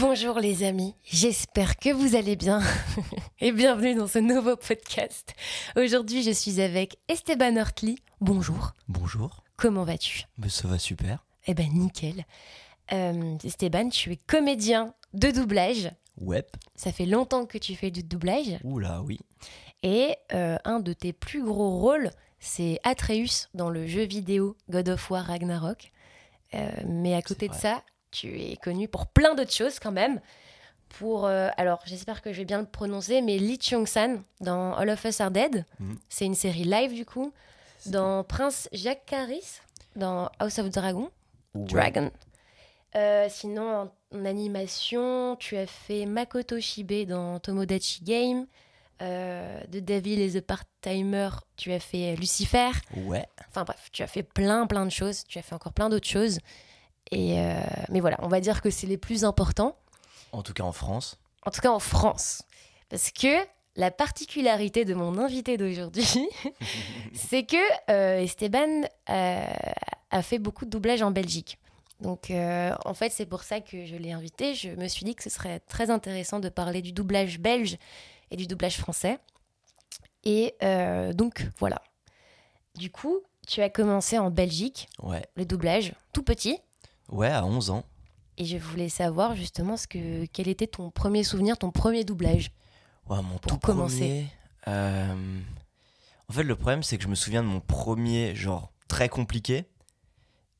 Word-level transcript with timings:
Bonjour 0.00 0.38
les 0.38 0.62
amis, 0.62 0.94
j'espère 1.02 1.76
que 1.76 1.92
vous 1.92 2.14
allez 2.14 2.36
bien 2.36 2.62
et 3.40 3.50
bienvenue 3.50 3.96
dans 3.96 4.06
ce 4.06 4.20
nouveau 4.20 4.54
podcast. 4.54 5.34
Aujourd'hui 5.74 6.22
je 6.22 6.30
suis 6.30 6.60
avec 6.60 6.98
Esteban 7.08 7.56
Hortly. 7.56 7.98
Bonjour. 8.20 8.74
Bonjour. 8.86 9.42
Comment 9.56 9.82
vas-tu? 9.82 10.22
Ça 10.48 10.68
va 10.68 10.78
super. 10.78 11.26
Eh 11.48 11.54
ben 11.54 11.68
nickel. 11.72 12.24
Euh, 12.92 13.36
Esteban, 13.42 13.88
tu 13.88 14.12
es 14.12 14.16
comédien 14.16 14.94
de 15.14 15.32
doublage. 15.32 15.90
Ouais. 16.20 16.46
Ça 16.76 16.92
fait 16.92 17.06
longtemps 17.06 17.44
que 17.44 17.58
tu 17.58 17.74
fais 17.74 17.90
du 17.90 18.04
doublage. 18.04 18.58
Oula, 18.62 19.02
oui. 19.02 19.18
Et 19.82 20.14
euh, 20.32 20.58
un 20.64 20.78
de 20.78 20.92
tes 20.92 21.12
plus 21.12 21.42
gros 21.42 21.80
rôles, 21.80 22.10
c'est 22.38 22.78
Atreus 22.84 23.48
dans 23.54 23.68
le 23.68 23.88
jeu 23.88 24.02
vidéo 24.02 24.56
God 24.70 24.90
of 24.90 25.10
War 25.10 25.24
Ragnarok. 25.24 25.90
Euh, 26.54 26.70
mais 26.86 27.14
à 27.14 27.22
côté 27.22 27.48
de 27.48 27.54
ça, 27.54 27.82
tu 28.10 28.40
es 28.40 28.56
connu 28.56 28.88
pour 28.88 29.06
plein 29.06 29.34
d'autres 29.34 29.52
choses 29.54 29.78
quand 29.78 29.92
même. 29.92 30.20
Pour, 30.88 31.26
euh, 31.26 31.48
alors 31.56 31.80
j'espère 31.84 32.22
que 32.22 32.32
je 32.32 32.38
vais 32.38 32.44
bien 32.46 32.60
le 32.60 32.66
prononcer, 32.66 33.20
mais 33.20 33.36
Lee 33.38 33.58
Chung-san 33.60 34.22
dans 34.40 34.74
All 34.74 34.88
of 34.88 35.04
Us 35.04 35.20
Are 35.20 35.30
Dead. 35.30 35.64
Mhm. 35.80 35.98
C'est 36.08 36.24
une 36.24 36.34
série 36.34 36.64
live 36.64 36.94
du 36.94 37.04
coup. 37.04 37.32
Dans 37.86 38.24
Prince 38.24 38.68
Jacques 38.72 39.04
Caris, 39.06 39.60
dans 39.96 40.30
House 40.38 40.58
of 40.58 40.70
Dragon. 40.70 41.10
Ouais. 41.54 41.66
Dragon. 41.66 42.10
Euh, 42.96 43.26
sinon, 43.28 43.90
en, 44.12 44.16
en 44.18 44.24
animation, 44.24 45.36
tu 45.36 45.56
as 45.56 45.66
fait 45.66 46.06
Makoto 46.06 46.58
Shibe 46.58 47.06
dans 47.06 47.38
Tomodachi 47.38 48.02
Game. 48.02 48.46
Euh, 49.00 49.60
The 49.70 49.76
Devil 49.84 50.20
is 50.20 50.36
a 50.36 50.42
Part-Timer, 50.42 51.28
tu 51.56 51.72
as 51.72 51.78
fait 51.78 52.16
Lucifer. 52.16 52.70
Ouais. 52.96 53.26
Enfin 53.48 53.62
bref, 53.64 53.88
tu 53.92 54.02
as 54.02 54.08
fait 54.08 54.24
plein, 54.24 54.66
plein 54.66 54.84
de 54.86 54.90
choses. 54.90 55.22
Tu 55.28 55.38
as 55.38 55.42
fait 55.42 55.54
encore 55.54 55.72
plein 55.72 55.88
d'autres 55.88 56.08
choses. 56.08 56.38
Et 57.10 57.40
euh, 57.40 57.60
mais 57.88 58.00
voilà, 58.00 58.18
on 58.22 58.28
va 58.28 58.40
dire 58.40 58.60
que 58.60 58.70
c'est 58.70 58.86
les 58.86 58.98
plus 58.98 59.24
importants, 59.24 59.76
En 60.32 60.42
tout 60.42 60.52
cas 60.52 60.64
en 60.64 60.72
France. 60.72 61.18
en 61.46 61.50
tout 61.50 61.60
cas 61.60 61.70
en 61.70 61.78
France. 61.78 62.42
Parce 62.90 63.10
que 63.10 63.36
la 63.76 63.90
particularité 63.90 64.84
de 64.84 64.94
mon 64.94 65.18
invité 65.18 65.56
d'aujourd'hui, 65.56 66.28
c'est 67.14 67.44
que 67.44 67.56
euh, 67.90 68.20
Esteban 68.20 68.82
euh, 69.08 69.46
a 70.10 70.22
fait 70.22 70.38
beaucoup 70.38 70.64
de 70.64 70.70
doublage 70.70 71.02
en 71.02 71.10
Belgique. 71.10 71.58
Donc 72.00 72.30
en 72.30 72.94
fait, 72.94 73.10
c'est 73.10 73.26
pour 73.26 73.42
ça 73.42 73.60
que 73.60 73.84
je 73.84 73.96
l'ai 73.96 74.12
invité. 74.12 74.54
Je 74.54 74.70
me 74.70 74.86
suis 74.86 75.04
dit 75.04 75.16
que 75.16 75.22
ce 75.24 75.30
serait 75.30 75.58
très 75.60 75.90
intéressant 75.90 76.38
de 76.38 76.48
parler 76.48 76.80
du 76.80 76.92
doublage 76.92 77.40
belge 77.40 77.76
et 78.30 78.36
du 78.36 78.46
doublage 78.46 78.76
français. 78.78 79.18
Et 80.22 80.54
donc 81.14 81.44
voilà. 81.58 81.82
Du 82.76 82.90
coup, 82.92 83.18
tu 83.48 83.62
as 83.62 83.68
commencé 83.68 84.16
en 84.16 84.30
Belgique, 84.30 84.88
Ouais. 85.02 85.26
le 85.34 85.44
doublage, 85.44 85.92
tout 86.12 86.22
petit. 86.22 86.60
Ouais, 87.08 87.28
à 87.28 87.44
11 87.44 87.70
ans. 87.70 87.84
Et 88.36 88.44
je 88.44 88.56
voulais 88.56 88.88
savoir 88.88 89.34
justement 89.34 89.76
ce 89.76 89.86
que, 89.86 90.26
quel 90.26 90.48
était 90.48 90.66
ton 90.66 90.90
premier 90.90 91.24
souvenir, 91.24 91.58
ton 91.58 91.70
premier 91.70 92.04
doublage? 92.04 92.52
Ouais, 93.08 93.16
mon 93.22 93.38
Pour 93.38 93.40
tout 93.52 93.58
commencer. 93.58 94.26
euh, 94.68 95.40
En 96.28 96.32
fait, 96.32 96.42
le 96.44 96.54
problème, 96.54 96.82
c'est 96.82 96.98
que 96.98 97.02
je 97.04 97.08
me 97.08 97.14
souviens 97.14 97.42
de 97.42 97.48
mon 97.48 97.60
premier, 97.60 98.34
genre, 98.36 98.70
très 98.86 99.08
compliqué. 99.08 99.64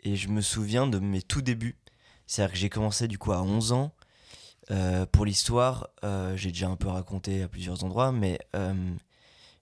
Et 0.04 0.16
je 0.16 0.28
me 0.28 0.40
souviens 0.40 0.86
de 0.86 0.98
mes 0.98 1.22
tout 1.22 1.42
débuts. 1.42 1.76
C'est-à-dire 2.26 2.52
que 2.52 2.58
j'ai 2.58 2.70
commencé 2.70 3.06
du 3.08 3.18
coup 3.18 3.32
à 3.32 3.42
11 3.42 3.72
ans. 3.72 3.92
Euh, 4.70 5.06
pour 5.06 5.24
l'histoire, 5.24 5.88
euh, 6.04 6.36
j'ai 6.36 6.50
déjà 6.50 6.68
un 6.68 6.76
peu 6.76 6.88
raconté 6.88 7.42
à 7.42 7.48
plusieurs 7.48 7.84
endroits, 7.84 8.12
mais 8.12 8.38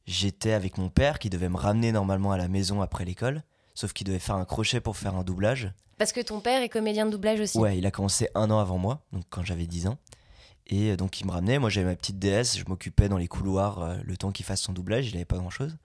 j'étais 0.06 0.52
avec 0.52 0.78
mon 0.78 0.88
père 0.88 1.18
qui 1.18 1.30
devait 1.30 1.48
me 1.48 1.56
ramener 1.56 1.92
normalement 1.92 2.32
à 2.32 2.36
la 2.38 2.48
maison 2.48 2.80
après 2.82 3.04
l'école. 3.04 3.42
Sauf 3.76 3.92
qu'il 3.92 4.06
devait 4.08 4.18
faire 4.18 4.34
un 4.34 4.44
crochet 4.44 4.80
pour 4.80 4.96
faire 4.96 5.14
un 5.14 5.22
doublage. 5.22 5.70
Parce 5.98 6.12
que 6.12 6.20
ton 6.20 6.40
père 6.40 6.60
est 6.62 6.68
comédien 6.68 7.06
de 7.06 7.12
doublage 7.12 7.38
aussi. 7.38 7.58
Ouais, 7.58 7.78
il 7.78 7.86
a 7.86 7.90
commencé 7.92 8.28
un 8.34 8.50
an 8.50 8.58
avant 8.58 8.78
moi, 8.78 9.02
donc 9.12 9.22
quand 9.30 9.44
j'avais 9.44 9.66
10 9.68 9.86
ans. 9.86 9.98
Et 10.66 10.96
donc 10.96 11.20
il 11.20 11.26
me 11.26 11.30
ramenait, 11.30 11.58
moi 11.60 11.70
j'avais 11.70 11.86
ma 11.86 11.94
petite 11.94 12.18
DS, 12.18 12.58
je 12.58 12.64
m'occupais 12.66 13.08
dans 13.08 13.18
les 13.18 13.28
couloirs 13.28 13.78
euh, 13.82 13.96
le 14.02 14.16
temps 14.16 14.32
qu'il 14.32 14.44
fasse 14.44 14.62
son 14.62 14.72
doublage, 14.72 15.06
il 15.08 15.12
n'avait 15.12 15.24
pas 15.24 15.36
grand 15.36 15.50
chose. 15.50 15.76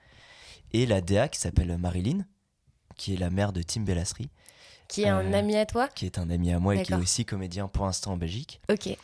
Et 0.72 0.88
la 0.88 1.02
DA 1.02 1.28
qui 1.28 1.40
s'appelle 1.40 1.78
Marilyn, 1.78 2.26
qui 2.96 3.14
est 3.14 3.18
la 3.18 3.30
mère 3.30 3.54
de 3.54 3.62
Tim 3.62 3.82
Bellasri, 3.82 4.30
Qui 4.88 5.04
est 5.04 5.08
un 5.10 5.20
Euh, 5.32 5.38
ami 5.38 5.56
à 5.56 5.66
toi 5.68 5.88
qui 5.90 6.06
est 6.08 6.18
un 6.18 6.30
ami 6.32 6.52
à 6.52 6.60
moi 6.60 6.76
et 6.78 6.84
qui 6.84 6.94
est 6.94 6.96
aussi 6.96 7.26
comédien 7.26 7.68
pour 7.68 7.86
l'instant 7.86 8.14
en 8.14 8.18
Belgique. 8.18 8.60
Ok. 8.72 8.98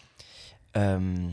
Euh, 0.77 1.29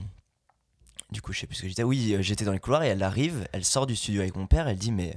du 1.10 1.22
coup, 1.22 1.32
je 1.32 1.40
sais 1.40 1.46
plus 1.46 1.56
ce 1.56 1.62
que 1.62 1.68
j'étais. 1.68 1.84
Oui, 1.84 2.16
j'étais 2.20 2.44
dans 2.44 2.52
les 2.52 2.58
couloirs 2.58 2.82
et 2.82 2.88
elle 2.88 3.02
arrive, 3.02 3.46
elle 3.52 3.64
sort 3.64 3.86
du 3.86 3.94
studio 3.96 4.20
avec 4.22 4.34
mon 4.36 4.46
père, 4.46 4.66
elle 4.68 4.78
dit 4.78 4.92
Mais 4.92 5.14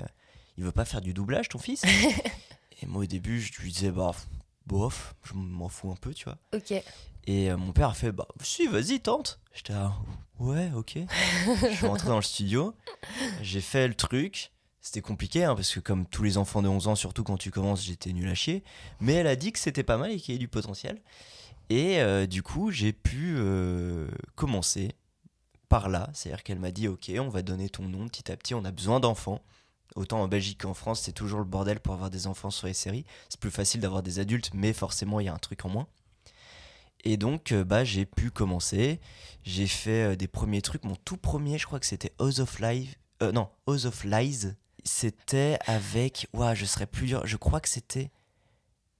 il 0.58 0.64
veut 0.64 0.72
pas 0.72 0.86
faire 0.86 1.02
du 1.02 1.14
doublage 1.14 1.50
ton 1.50 1.60
fils? 1.60 1.84
Et 2.82 2.86
moi 2.86 3.04
au 3.04 3.06
début, 3.06 3.42
je 3.42 3.60
lui 3.62 3.72
disais 3.72 3.92
Bah, 3.92 4.12
bof, 4.66 5.16
je 5.24 5.34
m'en 5.34 5.70
fous 5.70 5.92
un 5.92 5.96
peu, 5.96 6.14
tu 6.14 6.26
vois. 6.26 6.38
Ok. 6.54 6.72
Et 7.30 7.52
euh, 7.52 7.58
mon 7.58 7.74
père 7.74 7.90
a 7.90 7.94
fait 7.94 8.12
Bah, 8.12 8.28
si, 8.42 8.68
vas-y, 8.68 9.00
tente. 9.00 9.40
J'étais 9.54 9.74
ouais, 10.40 10.72
ok. 10.76 11.00
je 11.48 11.76
suis 11.76 11.88
rentré 11.88 12.08
dans 12.08 12.18
le 12.18 12.22
studio, 12.22 12.76
j'ai 13.42 13.62
fait 13.62 13.88
le 13.88 13.96
truc. 13.96 14.52
C'était 14.80 15.02
compliqué, 15.02 15.44
hein, 15.44 15.54
parce 15.54 15.74
que 15.74 15.82
comme 15.82 16.06
tous 16.06 16.24
les 16.24 16.38
enfants 16.38 16.62
de 16.62 16.70
11 16.70 16.88
ans, 16.88 16.96
surtout 16.96 17.24
quand 17.24 17.36
tu 17.36 17.52
commences, 17.52 17.84
j'étais 17.84 18.14
nul 18.14 18.30
à 18.30 18.36
chier. 18.36 18.64
Mais 19.02 19.14
elle 19.14 19.28
a 19.28 19.36
dit 19.36 19.52
que 19.52 19.60
c'était 19.60 19.84
pas 19.84 19.98
mal 19.98 20.12
et 20.12 20.18
qu'il 20.18 20.34
y 20.34 20.36
avait 20.36 20.40
du 20.40 20.48
potentiel. 20.48 21.02
Et 21.70 22.00
euh, 22.00 22.26
du 22.26 22.42
coup, 22.42 22.72
j'ai 22.72 22.94
pu 22.94 23.36
euh, 23.38 24.08
commencer 24.36 24.92
par 25.68 25.90
là. 25.90 26.10
C'est-à-dire 26.14 26.44
qu'elle 26.44 26.60
m'a 26.60 26.72
dit 26.72 26.88
Ok, 26.88 27.12
on 27.20 27.28
va 27.28 27.42
donner 27.42 27.70
ton 27.70 27.84
nom 27.84 28.08
petit 28.08 28.32
à 28.32 28.38
petit, 28.38 28.54
on 28.54 28.64
a 28.64 28.72
besoin 28.72 29.02
d'enfants. 29.02 29.42
Autant 29.96 30.22
en 30.22 30.28
Belgique 30.28 30.62
qu'en 30.62 30.74
France, 30.74 31.02
c'est 31.02 31.12
toujours 31.12 31.40
le 31.40 31.46
bordel 31.46 31.80
pour 31.80 31.94
avoir 31.94 32.10
des 32.10 32.28
enfants 32.28 32.52
sur 32.52 32.68
les 32.68 32.74
séries. 32.74 33.06
C'est 33.30 33.40
plus 33.40 33.52
facile 33.52 33.82
d'avoir 33.82 34.04
des 34.04 34.20
adultes, 34.20 34.52
mais 34.54 34.74
forcément, 34.74 35.20
il 35.20 35.26
y 35.26 35.30
a 35.30 35.34
un 35.34 35.38
truc 35.40 35.66
en 35.66 35.70
moins. 35.70 35.88
Et 37.04 37.18
donc, 37.18 37.52
euh, 37.52 37.64
bah, 37.64 37.84
j'ai 37.84 38.06
pu 38.06 38.32
commencer. 38.32 39.00
J'ai 39.44 39.68
fait 39.68 40.12
euh, 40.12 40.16
des 40.16 40.28
premiers 40.28 40.62
trucs. 40.62 40.84
Mon 40.84 40.96
tout 40.96 41.18
premier, 41.18 41.58
je 41.58 41.66
crois 41.66 41.80
que 41.80 41.86
c'était 41.86 42.12
Oz 42.20 42.40
of 42.42 42.60
Live. 42.60 42.96
Euh, 43.24 43.32
non, 43.32 43.50
Oz 43.66 43.86
of 43.86 44.04
Lies. 44.04 44.54
C'était 44.84 45.58
avec. 45.66 46.28
Ouah, 46.34 46.54
je 46.54 46.66
serais 46.66 46.86
plus 46.88 47.08
dur. 47.08 47.26
Je 47.26 47.38
crois 47.38 47.60
que 47.60 47.70
c'était 47.70 48.12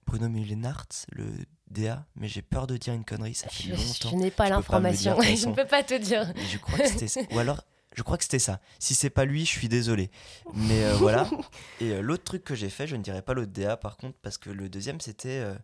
Bruno 0.06 0.28
Mullenart, 0.28 0.86
le 1.12 1.30
DA. 1.70 2.04
Mais 2.16 2.28
j'ai 2.28 2.42
peur 2.42 2.66
de 2.66 2.76
dire 2.76 2.94
une 2.94 3.04
connerie. 3.04 3.34
Ça 3.34 3.48
fait 3.48 3.64
Je, 3.64 3.70
longtemps. 3.72 4.10
je 4.10 4.16
n'ai 4.16 4.30
pas 4.30 4.48
l'information. 4.48 5.20
je 5.22 5.46
ne 5.46 5.54
peux 5.54 5.66
pas 5.66 5.82
te 5.82 5.94
dire. 5.94 6.32
Mais 6.34 6.44
je 6.46 6.58
crois 6.58 6.78
que 6.78 6.88
c'était. 6.88 7.26
Ou 7.34 7.38
alors, 7.38 7.62
je 7.94 8.02
crois 8.02 8.16
que 8.18 8.24
c'était 8.24 8.38
ça. 8.38 8.60
Si 8.78 8.94
c'est 8.94 9.10
pas 9.10 9.24
lui, 9.24 9.40
je 9.44 9.50
suis 9.50 9.68
désolé. 9.68 10.10
Mais 10.54 10.84
euh, 10.84 10.94
voilà. 10.94 11.28
Et 11.80 11.92
euh, 11.92 12.00
l'autre 12.00 12.24
truc 12.24 12.44
que 12.44 12.54
j'ai 12.54 12.70
fait, 12.70 12.86
je 12.86 12.96
ne 12.96 13.02
dirais 13.02 13.22
pas 13.22 13.34
l'autre 13.34 13.52
DA 13.52 13.76
par 13.76 13.96
contre, 13.96 14.16
parce 14.22 14.38
que 14.38 14.50
le 14.50 14.68
deuxième, 14.68 15.00
c'était 15.00 15.40
euh, 15.40 15.54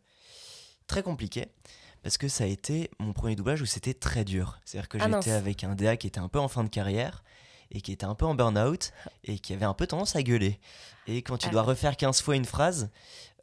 très 0.87 1.03
compliqué. 1.03 1.49
Parce 2.03 2.19
que 2.19 2.29
ça 2.29 2.45
a 2.45 2.47
été 2.47 2.91
mon 2.99 3.13
premier 3.15 3.35
doublage 3.35 3.63
où 3.63 3.67
c'était 3.67 3.95
très 3.95 4.25
dur. 4.25 4.59
C'est-à-dire 4.65 4.89
que 4.89 4.99
Ah, 5.01 5.09
j'étais 5.11 5.31
avec 5.31 5.65
un 5.65 5.75
DA 5.75 5.97
qui 5.97 6.07
était 6.07 6.21
un 6.21 6.29
peu 6.29 6.39
en 6.39 6.49
fin 6.49 6.63
de 6.65 6.69
carrière 6.69 7.25
et 7.71 7.81
qui 7.81 7.93
était 7.93 8.05
un 8.05 8.15
peu 8.15 8.27
en 8.27 8.35
burn-out 8.35 8.93
et 9.25 9.39
qui 9.39 9.55
avait 9.55 9.65
un 9.65 9.73
peu 9.73 9.87
tendance 9.87 10.15
à 10.15 10.23
gueuler. 10.23 10.61
Et 11.07 11.23
quand 11.23 11.39
tu 11.39 11.47
Ah. 11.49 11.53
dois 11.53 11.63
refaire 11.63 11.97
15 11.97 12.21
fois 12.21 12.37
une 12.37 12.45
phrase, 12.45 12.91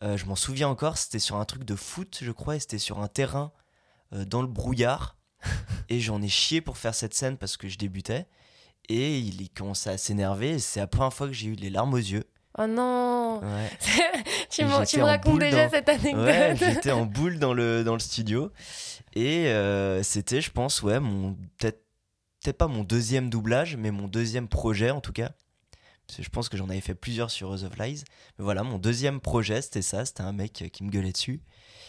je 0.01 0.25
m'en 0.25 0.35
souviens 0.35 0.67
encore, 0.67 0.97
c'était 0.97 1.19
sur 1.19 1.35
un 1.37 1.45
truc 1.45 1.63
de 1.63 1.75
foot, 1.75 2.19
je 2.21 2.31
crois, 2.31 2.55
et 2.55 2.59
c'était 2.59 2.77
sur 2.79 2.99
un 2.99 3.07
terrain 3.07 3.51
dans 4.11 4.41
le 4.41 4.47
brouillard. 4.47 5.17
et 5.89 5.99
j'en 5.99 6.21
ai 6.21 6.27
chié 6.27 6.61
pour 6.61 6.77
faire 6.77 6.93
cette 6.93 7.13
scène 7.15 7.37
parce 7.37 7.57
que 7.57 7.67
je 7.67 7.77
débutais. 7.79 8.27
Et 8.91 9.19
il, 9.19 9.49
commençait 9.51 9.89
à 9.89 9.97
s'énerver. 9.97 10.59
C'est 10.59 10.81
la 10.81 10.87
première 10.87 11.13
fois 11.13 11.27
que 11.27 11.33
j'ai 11.33 11.47
eu 11.47 11.55
les 11.55 11.69
larmes 11.69 11.93
aux 11.93 11.97
yeux. 11.97 12.25
Oh 12.57 12.67
non 12.67 13.39
Ouais. 13.41 13.69
tu, 14.49 14.65
me, 14.65 14.85
tu 14.85 15.01
racontes 15.01 15.39
déjà 15.39 15.65
dans- 15.65 15.71
cette 15.71 15.87
anecdote. 15.87 16.25
Ouais, 16.25 16.55
j'étais 16.57 16.91
en 16.91 17.05
boule 17.05 17.39
dans 17.39 17.53
le, 17.53 17.85
dans 17.85 17.93
le 17.93 17.99
studio. 17.99 18.51
Et 19.13 19.47
euh, 19.47 20.03
c'était, 20.03 20.41
je 20.41 20.51
pense, 20.51 20.81
ouais, 20.81 20.99
mon 20.99 21.37
peut-être 21.57 22.57
pas 22.57 22.67
mon 22.67 22.83
deuxième 22.83 23.29
doublage, 23.29 23.77
mais 23.77 23.91
mon 23.91 24.09
deuxième 24.09 24.49
projet 24.49 24.91
en 24.91 24.99
tout 24.99 25.13
cas. 25.13 25.31
Parce 26.05 26.17
que 26.17 26.23
je 26.23 26.29
pense 26.29 26.49
que 26.49 26.57
j'en 26.57 26.67
avais 26.67 26.81
fait 26.81 26.95
plusieurs 26.95 27.31
sur 27.31 27.47
Rose 27.47 27.63
of 27.63 27.77
Lies. 27.77 28.03
Mais 28.37 28.43
voilà, 28.43 28.63
mon 28.63 28.77
deuxième 28.77 29.21
projet, 29.21 29.61
c'était 29.61 29.81
ça. 29.81 30.03
C'était 30.03 30.23
un 30.23 30.33
mec 30.33 30.65
qui 30.73 30.83
me 30.83 30.89
gueulait 30.89 31.13
dessus. 31.13 31.41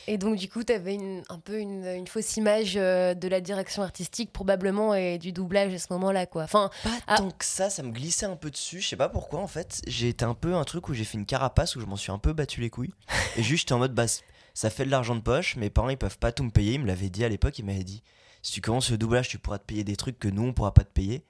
Et 0.08 0.18
donc, 0.18 0.36
du 0.36 0.48
coup, 0.48 0.64
tu 0.64 0.72
avais 0.72 0.98
un 1.28 1.38
peu 1.38 1.58
une, 1.58 1.84
une 1.86 2.06
fausse 2.06 2.36
image 2.36 2.74
euh, 2.76 3.14
de 3.14 3.28
la 3.28 3.40
direction 3.40 3.82
artistique, 3.82 4.32
probablement, 4.32 4.94
et 4.94 5.18
du 5.18 5.32
doublage 5.32 5.72
à 5.72 5.78
ce 5.78 5.86
moment-là, 5.92 6.26
quoi. 6.26 6.42
Enfin, 6.44 6.70
Pas 6.82 6.90
Ah. 7.06 7.16
tant 7.18 7.30
que 7.30 7.44
ça, 7.44 7.70
ça 7.70 7.82
me 7.82 7.90
glissait 7.92 8.26
un 8.26 8.36
peu 8.36 8.50
dessus. 8.50 8.80
Je 8.80 8.88
sais 8.88 8.96
pas 8.96 9.08
pourquoi 9.08 9.40
en 9.40 9.46
fait. 9.46 9.80
J'ai 9.86 10.08
été 10.08 10.24
un 10.24 10.34
peu 10.34 10.54
un 10.54 10.64
truc 10.64 10.88
où 10.88 10.94
j'ai 10.94 11.04
fait 11.04 11.18
une 11.18 11.26
carapace 11.26 11.76
où 11.76 11.80
je 11.80 11.86
m'en 11.86 11.96
suis 11.96 12.10
un 12.12 12.18
peu 12.18 12.32
battu 12.32 12.60
les 12.60 12.70
couilles. 12.70 12.92
Et 13.36 13.42
juste 13.42 13.62
j'étais 13.62 13.72
en 13.74 13.78
mode 13.78 13.94
bah 13.94 14.06
ça 14.54 14.70
fait 14.70 14.84
de 14.84 14.90
l'argent 14.90 15.14
de 15.14 15.20
poche. 15.20 15.56
Mes 15.56 15.70
parents 15.70 15.88
ils 15.88 15.96
peuvent 15.96 16.18
pas 16.18 16.32
tout 16.32 16.42
me 16.44 16.50
payer. 16.50 16.74
Ils 16.74 16.80
me 16.80 16.86
l'avaient 16.86 17.08
dit 17.10 17.24
à 17.24 17.28
l'époque. 17.28 17.58
Ils 17.58 17.64
m'avaient 17.64 17.84
dit 17.84 18.02
si 18.42 18.52
tu 18.52 18.60
commences 18.60 18.90
le 18.90 18.98
doublage, 18.98 19.28
tu 19.28 19.38
pourras 19.38 19.58
te 19.58 19.64
payer 19.64 19.84
des 19.84 19.96
trucs 19.96 20.18
que 20.18 20.28
nous 20.28 20.42
on 20.42 20.52
pourra 20.52 20.74
pas 20.74 20.84
te 20.84 20.92
payer 20.92 21.22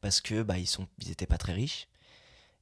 parce 0.00 0.20
que 0.20 0.42
bah 0.42 0.58
ils 0.58 0.66
sont 0.66 0.86
ils 1.02 1.10
étaient 1.10 1.26
pas 1.26 1.38
très 1.38 1.52
riches. 1.52 1.88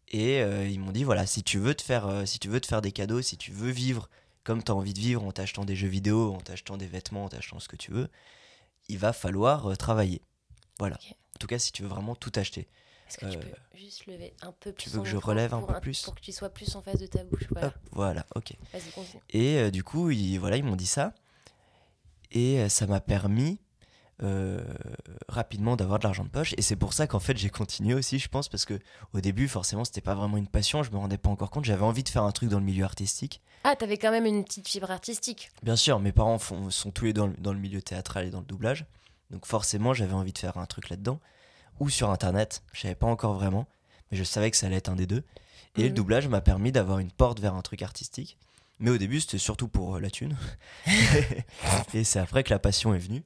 Et 0.08 0.40
euh, 0.42 0.66
ils 0.68 0.78
m'ont 0.80 0.92
dit 0.92 1.04
voilà 1.04 1.24
si 1.26 1.42
tu 1.42 1.58
veux 1.58 1.74
te 1.74 1.82
faire 1.82 2.06
euh, 2.06 2.24
si 2.26 2.38
tu 2.38 2.48
veux 2.48 2.60
te 2.60 2.66
faire 2.66 2.82
des 2.82 2.92
cadeaux, 2.92 3.22
si 3.22 3.36
tu 3.36 3.52
veux 3.52 3.70
vivre 3.70 4.08
comme 4.44 4.62
tu 4.62 4.72
as 4.72 4.74
envie 4.74 4.94
de 4.94 4.98
vivre 5.00 5.24
en 5.24 5.32
t'achetant 5.32 5.64
des 5.64 5.76
jeux 5.76 5.88
vidéo, 5.88 6.34
en 6.34 6.40
t'achetant 6.40 6.76
des 6.76 6.86
vêtements, 6.86 7.24
en 7.24 7.28
t'achetant 7.28 7.60
ce 7.60 7.68
que 7.68 7.76
tu 7.76 7.90
veux, 7.92 8.08
il 8.88 8.98
va 8.98 9.12
falloir 9.12 9.70
euh, 9.70 9.76
travailler. 9.76 10.20
Voilà. 10.78 10.96
En 10.96 11.38
tout 11.38 11.46
cas, 11.46 11.58
si 11.58 11.72
tu 11.72 11.82
veux 11.82 11.88
vraiment 11.88 12.14
tout 12.14 12.32
acheter. 12.36 12.68
est-ce 13.08 13.18
que 13.18 13.26
tu 13.26 13.38
Euh, 13.38 13.40
peux 13.70 13.78
juste 13.78 14.06
lever 14.06 14.34
un 14.42 14.52
peu 14.52 14.72
plus 14.72 14.90
veux 14.90 14.98
ton 14.98 15.02
que 15.04 15.08
je 15.08 15.16
relève 15.16 15.54
un 15.54 15.62
peu 15.62 15.80
plus? 15.80 16.02
Pour 16.02 16.14
que 16.14 16.20
tu 16.20 16.32
sois 16.32 16.50
plus 16.50 16.74
en 16.76 16.82
face 16.82 16.98
de 16.98 17.06
ta 17.06 17.22
bouche. 17.24 17.46
Voilà. 17.50 17.68
Hop, 17.68 17.74
voilà, 17.92 18.26
ok. 18.34 18.52
Vas-y, 18.72 18.90
continue. 18.92 19.22
Et 19.30 19.58
euh, 19.58 19.70
du 19.70 19.84
coup, 19.84 20.10
ils, 20.10 20.38
voilà, 20.38 20.56
ils 20.56 20.64
m'ont 20.64 20.76
dit 20.76 20.86
ça. 20.86 21.14
Et 22.32 22.60
euh, 22.60 22.68
ça 22.68 22.86
m'a 22.86 23.00
permis 23.00 23.58
euh, 24.22 24.62
rapidement 25.28 25.76
d'avoir 25.76 25.98
de 25.98 26.04
l'argent 26.04 26.24
de 26.24 26.28
poche. 26.28 26.54
Et 26.56 26.62
c'est 26.62 26.76
pour 26.76 26.92
ça 26.92 27.06
qu'en 27.06 27.18
fait 27.18 27.36
j'ai 27.36 27.50
continué 27.50 27.94
aussi, 27.94 28.18
je 28.18 28.28
pense, 28.28 28.48
parce 28.48 28.64
que 28.64 28.78
au 29.14 29.20
début, 29.20 29.48
forcément, 29.48 29.84
c'était 29.84 30.00
pas 30.00 30.14
vraiment 30.14 30.36
une 30.36 30.46
passion, 30.46 30.82
je 30.82 30.90
me 30.90 30.96
rendais 30.98 31.18
pas 31.18 31.28
encore 31.30 31.50
compte. 31.50 31.64
J'avais 31.64 31.82
envie 31.84 32.02
de 32.02 32.08
faire 32.08 32.22
un 32.22 32.32
truc 32.32 32.48
dans 32.48 32.58
le 32.58 32.64
milieu 32.64 32.84
artistique. 32.84 33.40
Ah, 33.64 33.76
t'avais 33.76 33.96
quand 33.98 34.10
même 34.10 34.26
une 34.26 34.44
petite 34.44 34.68
fibre 34.68 34.90
artistique. 34.90 35.50
Bien 35.62 35.76
sûr, 35.76 35.98
mes 36.00 36.12
parents 36.12 36.38
font- 36.38 36.70
sont 36.70 36.90
tous 36.90 37.04
les 37.06 37.12
deux 37.12 37.20
dans 37.22 37.26
le, 37.28 37.34
dans 37.38 37.52
le 37.52 37.58
milieu 37.60 37.80
théâtral 37.82 38.26
et 38.26 38.30
dans 38.30 38.40
le 38.40 38.46
doublage. 38.46 38.86
Donc 39.30 39.46
forcément, 39.46 39.94
j'avais 39.94 40.14
envie 40.14 40.32
de 40.32 40.38
faire 40.38 40.56
un 40.56 40.66
truc 40.66 40.88
là-dedans. 40.90 41.20
Ou 41.80 41.88
sur 41.88 42.10
Internet, 42.10 42.62
je 42.72 42.80
savais 42.82 42.94
pas 42.94 43.06
encore 43.06 43.34
vraiment, 43.34 43.66
mais 44.10 44.18
je 44.18 44.24
savais 44.24 44.50
que 44.50 44.56
ça 44.56 44.66
allait 44.66 44.76
être 44.76 44.88
un 44.90 44.96
des 44.96 45.06
deux. 45.06 45.24
Et 45.76 45.82
le 45.84 45.88
Mhm. 45.88 45.94
doublage 45.94 46.28
m'a 46.28 46.40
permis 46.42 46.70
d'avoir 46.70 46.98
une 46.98 47.10
porte 47.10 47.40
vers 47.40 47.54
un 47.54 47.62
truc 47.62 47.82
artistique. 47.82 48.36
Mais 48.78 48.90
au 48.90 48.98
début, 48.98 49.20
c'était 49.20 49.38
surtout 49.38 49.68
pour 49.68 49.96
euh, 49.96 50.00
la 50.00 50.10
thune. 50.10 50.36
et 51.94 52.04
c'est 52.04 52.18
après 52.18 52.42
que 52.42 52.50
la 52.50 52.58
passion 52.58 52.94
est 52.94 52.98
venue. 52.98 53.22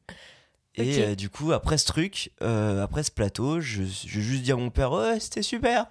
Et 0.78 1.02
euh, 1.02 1.14
du 1.14 1.30
coup, 1.30 1.52
après 1.52 1.78
ce 1.78 1.86
truc, 1.86 2.30
euh, 2.42 2.82
après 2.84 3.02
ce 3.02 3.10
plateau, 3.10 3.60
je, 3.60 3.82
je 3.82 4.18
vais 4.18 4.24
juste 4.24 4.42
dire 4.42 4.56
à 4.56 4.58
mon 4.60 4.68
père, 4.70 4.92
ouais, 4.92 5.18
c'était 5.20 5.40
super. 5.42 5.86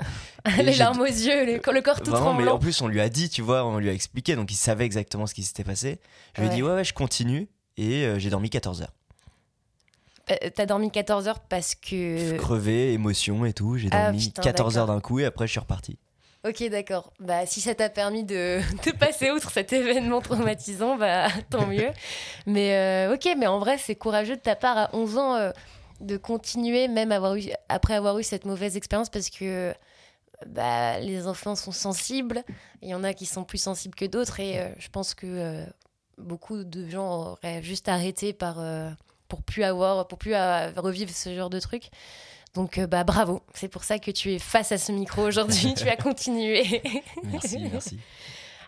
Les 0.57 0.75
larmes 0.75 1.01
aux 1.01 1.05
yeux, 1.05 1.45
le, 1.45 1.53
le 1.73 1.81
corps 1.81 2.01
tout 2.01 2.11
Vraiment, 2.11 2.33
mais 2.33 2.43
en 2.43 2.45
tremblant. 2.45 2.59
plus, 2.59 2.81
on 2.81 2.87
lui 2.87 3.01
a 3.01 3.09
dit, 3.09 3.29
tu 3.29 3.41
vois, 3.41 3.65
on 3.65 3.79
lui 3.79 3.89
a 3.89 3.93
expliqué, 3.93 4.35
donc 4.35 4.51
il 4.51 4.55
savait 4.55 4.85
exactement 4.85 5.25
ce 5.25 5.33
qui 5.33 5.41
s'était 5.43 5.63
passé. 5.63 5.99
Je 6.35 6.41
lui 6.41 6.47
ai 6.49 6.51
dit, 6.51 6.61
ouais, 6.63 6.73
ouais, 6.73 6.83
je 6.83 6.93
continue. 6.93 7.47
Et 7.77 8.05
euh, 8.05 8.19
j'ai 8.19 8.29
dormi 8.29 8.49
14 8.49 8.83
heures. 8.83 8.93
T'as 10.55 10.65
dormi 10.65 10.89
14 10.89 11.27
heures 11.27 11.39
parce 11.39 11.75
que. 11.75 12.35
Crevé, 12.37 12.93
émotion 12.93 13.45
et 13.45 13.53
tout. 13.53 13.77
J'ai 13.77 13.89
Ah, 13.91 14.05
dormi 14.05 14.25
putain, 14.25 14.41
14 14.41 14.77
heures 14.79 14.87
d'un 14.87 14.99
coup 14.99 15.19
et 15.19 15.25
après 15.25 15.45
je 15.45 15.51
suis 15.51 15.59
reparti. 15.59 15.99
Ok, 16.47 16.63
d'accord. 16.69 17.11
Bah, 17.19 17.45
si 17.45 17.59
ça 17.59 17.73
t'a 17.73 17.89
permis 17.89 18.23
de, 18.23 18.59
de 18.85 18.91
passer 18.91 19.31
outre 19.31 19.51
cet 19.51 19.73
événement 19.73 20.21
traumatisant, 20.21 20.95
bah, 20.95 21.27
tant 21.49 21.65
mieux. 21.65 21.89
Mais 22.45 22.75
euh, 22.75 23.15
ok, 23.15 23.27
mais 23.37 23.47
en 23.47 23.59
vrai, 23.59 23.77
c'est 23.77 23.95
courageux 23.95 24.35
de 24.35 24.41
ta 24.41 24.55
part 24.55 24.77
à 24.77 24.89
11 24.93 25.17
ans 25.17 25.35
euh, 25.35 25.51
de 26.01 26.17
continuer, 26.17 26.87
même 26.87 27.11
après 27.69 27.95
avoir 27.95 28.19
eu 28.19 28.23
cette 28.23 28.45
mauvaise 28.45 28.77
expérience, 28.77 29.09
parce 29.09 29.29
que 29.29 29.73
bah, 30.45 30.99
les 30.99 31.25
enfants 31.25 31.55
sont 31.55 31.71
sensibles. 31.71 32.43
Il 32.81 32.89
y 32.89 32.93
en 32.93 33.03
a 33.03 33.13
qui 33.13 33.25
sont 33.25 33.43
plus 33.43 33.57
sensibles 33.57 33.95
que 33.95 34.05
d'autres, 34.05 34.39
et 34.39 34.59
euh, 34.59 34.67
je 34.77 34.89
pense 34.89 35.15
que 35.15 35.65
beaucoup 36.19 36.63
de 36.63 36.87
gens 36.87 37.31
auraient 37.31 37.63
juste 37.63 37.89
arrêté 37.89 38.33
par, 38.33 38.59
pour 39.27 39.43
plus 39.43 39.63
avoir, 39.63 40.07
pour 40.07 40.17
plus 40.17 40.33
euh, 40.33 40.71
revivre 40.77 41.11
ce 41.11 41.35
genre 41.35 41.49
de 41.49 41.59
truc. 41.59 41.89
Donc 42.55 42.77
euh, 42.77 42.87
bah 42.87 43.03
bravo, 43.03 43.41
c'est 43.53 43.67
pour 43.67 43.83
ça 43.83 43.99
que 43.99 44.09
tu 44.11 44.33
es 44.33 44.39
face 44.39 44.71
à 44.71 44.77
ce 44.77 44.91
micro 44.91 45.21
aujourd'hui, 45.23 45.73
tu 45.75 45.87
as 45.89 45.95
continué. 45.97 46.81
Merci, 47.23 47.59
merci. 47.71 47.99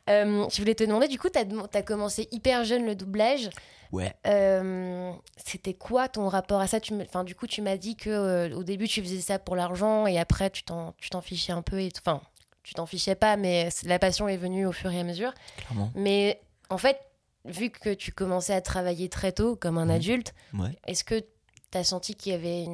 Euh, 0.09 0.47
je 0.49 0.57
voulais 0.59 0.73
te 0.73 0.85
demander, 0.85 1.09
du 1.09 1.19
coup, 1.19 1.27
tu 1.29 1.37
as, 1.37 1.81
commencé 1.81 2.29
hyper 2.31 2.63
jeune 2.63 2.85
le 2.85 2.95
doublage. 2.95 3.49
Ouais. 3.91 4.13
Euh, 4.25 5.11
C'était 5.35 5.73
quoi 5.73 6.07
ton 6.07 6.29
rapport 6.29 6.61
à 6.61 6.67
ça? 6.67 6.79
Tu, 6.79 6.93
me- 6.93 7.03
enfin, 7.03 7.25
Du 7.25 7.35
coup, 7.35 7.45
tu 7.45 7.61
m'as 7.61 7.75
dit 7.75 7.97
que 7.97 8.09
euh, 8.09 8.55
au 8.55 8.63
début, 8.63 8.87
tu 8.87 9.01
faisais 9.01 9.19
ça 9.19 9.37
pour 9.37 9.57
l'argent 9.57 10.07
et 10.07 10.17
après, 10.17 10.49
tu 10.49 10.63
t'en 10.63 10.93
fichais 11.21 11.51
un 11.51 11.61
peu. 11.61 11.85
Enfin, 11.99 12.21
tu 12.63 12.73
t'en 12.73 12.85
fichais 12.85 13.15
pas, 13.15 13.35
mais 13.35 13.67
la 13.83 13.99
passion 13.99 14.29
est 14.29 14.37
venue 14.37 14.65
au 14.65 14.71
fur 14.71 14.89
et 14.93 14.99
à 15.01 15.03
mesure. 15.03 15.33
Clairement. 15.57 15.91
Mais 15.93 16.39
en 16.69 16.77
fait, 16.77 16.97
vu 17.43 17.69
que 17.69 17.93
tu 17.93 18.13
commençais 18.13 18.53
à 18.53 18.61
travailler 18.61 19.09
très 19.09 19.33
tôt 19.33 19.57
comme 19.57 19.77
un 19.77 19.87
Mhm. 19.87 19.91
adulte, 19.91 20.33
Ouais. 20.53 20.69
est-ce 20.87 21.03
que 21.03 21.21
tu 21.71 21.77
as 21.77 21.83
senti 21.83 22.15
qu'il 22.15 22.31
y 22.31 22.35
avait, 22.35 22.65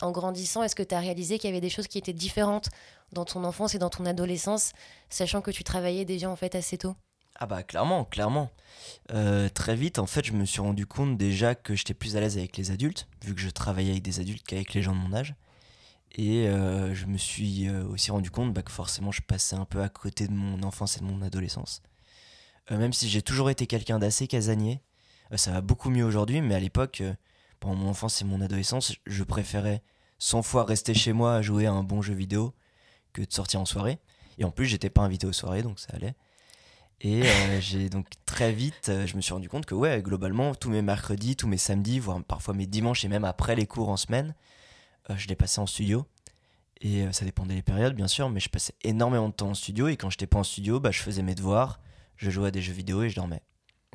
en 0.00 0.10
grandissant, 0.10 0.62
est-ce 0.62 0.74
que 0.74 0.82
tu 0.82 0.94
as 0.94 1.00
réalisé 1.00 1.38
qu'il 1.38 1.48
y 1.48 1.52
avait 1.52 1.60
des 1.60 1.70
choses 1.70 1.88
qui 1.88 1.98
étaient 1.98 2.12
différentes 2.12 2.68
dans 3.12 3.24
ton 3.24 3.44
enfance 3.44 3.74
et 3.74 3.78
dans 3.78 3.90
ton 3.90 4.06
adolescence, 4.06 4.72
sachant 5.10 5.40
que 5.42 5.50
tu 5.50 5.64
travaillais 5.64 6.04
déjà 6.04 6.30
en 6.30 6.36
fait 6.36 6.54
assez 6.54 6.78
tôt? 6.78 6.94
Ah 7.36 7.46
bah 7.46 7.62
clairement, 7.62 8.04
clairement. 8.04 8.50
Euh, 9.12 9.48
très 9.48 9.74
vite, 9.74 9.98
en 9.98 10.06
fait, 10.06 10.24
je 10.24 10.32
me 10.32 10.44
suis 10.44 10.60
rendu 10.60 10.86
compte 10.86 11.16
déjà 11.16 11.54
que 11.54 11.74
j'étais 11.74 11.94
plus 11.94 12.16
à 12.16 12.20
l'aise 12.20 12.36
avec 12.36 12.56
les 12.56 12.70
adultes, 12.70 13.08
vu 13.24 13.34
que 13.34 13.40
je 13.40 13.50
travaillais 13.50 13.90
avec 13.90 14.02
des 14.02 14.20
adultes 14.20 14.46
qu'avec 14.46 14.74
les 14.74 14.82
gens 14.82 14.92
de 14.92 15.00
mon 15.00 15.14
âge. 15.14 15.34
Et 16.14 16.46
euh, 16.46 16.94
je 16.94 17.06
me 17.06 17.16
suis 17.16 17.68
euh, 17.68 17.86
aussi 17.86 18.10
rendu 18.10 18.30
compte 18.30 18.52
bah, 18.52 18.62
que 18.62 18.70
forcément 18.70 19.12
je 19.12 19.22
passais 19.22 19.56
un 19.56 19.64
peu 19.64 19.82
à 19.82 19.88
côté 19.88 20.28
de 20.28 20.32
mon 20.32 20.62
enfance 20.62 20.98
et 20.98 21.00
de 21.00 21.04
mon 21.04 21.22
adolescence. 21.22 21.82
Même 22.70 22.92
si 22.92 23.08
j'ai 23.08 23.22
toujours 23.22 23.50
été 23.50 23.66
quelqu'un 23.66 23.98
d'assez 23.98 24.28
casanier, 24.28 24.80
ça 25.34 25.50
va 25.50 25.60
beaucoup 25.60 25.90
mieux 25.90 26.04
aujourd'hui, 26.04 26.40
mais 26.40 26.54
à 26.54 26.60
l'époque, 26.60 27.02
pendant 27.62 27.76
mon 27.76 27.88
enfance 27.88 28.20
et 28.20 28.24
mon 28.24 28.40
adolescence, 28.40 28.96
je 29.06 29.22
préférais 29.22 29.82
100 30.18 30.42
fois 30.42 30.64
rester 30.64 30.94
chez 30.94 31.12
moi 31.12 31.36
à 31.36 31.42
jouer 31.42 31.66
à 31.66 31.72
un 31.72 31.84
bon 31.84 32.02
jeu 32.02 32.12
vidéo 32.12 32.54
que 33.12 33.22
de 33.22 33.32
sortir 33.32 33.60
en 33.60 33.64
soirée. 33.64 34.00
Et 34.38 34.44
en 34.44 34.50
plus, 34.50 34.66
j'étais 34.66 34.90
pas 34.90 35.02
invité 35.02 35.28
aux 35.28 35.32
soirées, 35.32 35.62
donc 35.62 35.78
ça 35.78 35.92
allait. 35.94 36.14
Et 37.00 37.22
euh, 37.22 37.60
j'ai 37.60 37.88
donc 37.88 38.06
très 38.26 38.52
vite, 38.52 38.88
euh, 38.88 39.06
je 39.06 39.14
me 39.16 39.20
suis 39.20 39.32
rendu 39.32 39.48
compte 39.48 39.64
que 39.64 39.76
ouais, 39.76 40.02
globalement, 40.02 40.56
tous 40.56 40.70
mes 40.70 40.82
mercredis, 40.82 41.36
tous 41.36 41.46
mes 41.46 41.56
samedis, 41.56 42.00
voire 42.00 42.22
parfois 42.24 42.52
mes 42.52 42.66
dimanches 42.66 43.04
et 43.04 43.08
même 43.08 43.24
après 43.24 43.54
les 43.54 43.66
cours 43.66 43.90
en 43.90 43.96
semaine, 43.96 44.34
euh, 45.10 45.14
je 45.16 45.28
les 45.28 45.36
passais 45.36 45.60
en 45.60 45.66
studio. 45.66 46.04
Et 46.80 47.06
ça 47.12 47.24
dépendait 47.24 47.54
des 47.54 47.62
périodes, 47.62 47.94
bien 47.94 48.08
sûr, 48.08 48.28
mais 48.28 48.40
je 48.40 48.48
passais 48.48 48.74
énormément 48.82 49.28
de 49.28 49.34
temps 49.34 49.50
en 49.50 49.54
studio. 49.54 49.86
Et 49.86 49.96
quand 49.96 50.10
j'étais 50.10 50.26
pas 50.26 50.40
en 50.40 50.42
studio, 50.42 50.80
bah, 50.80 50.90
je 50.90 51.00
faisais 51.00 51.22
mes 51.22 51.36
devoirs, 51.36 51.78
je 52.16 52.28
jouais 52.28 52.48
à 52.48 52.50
des 52.50 52.60
jeux 52.60 52.72
vidéo 52.72 53.04
et 53.04 53.08
je 53.08 53.14
dormais. 53.14 53.40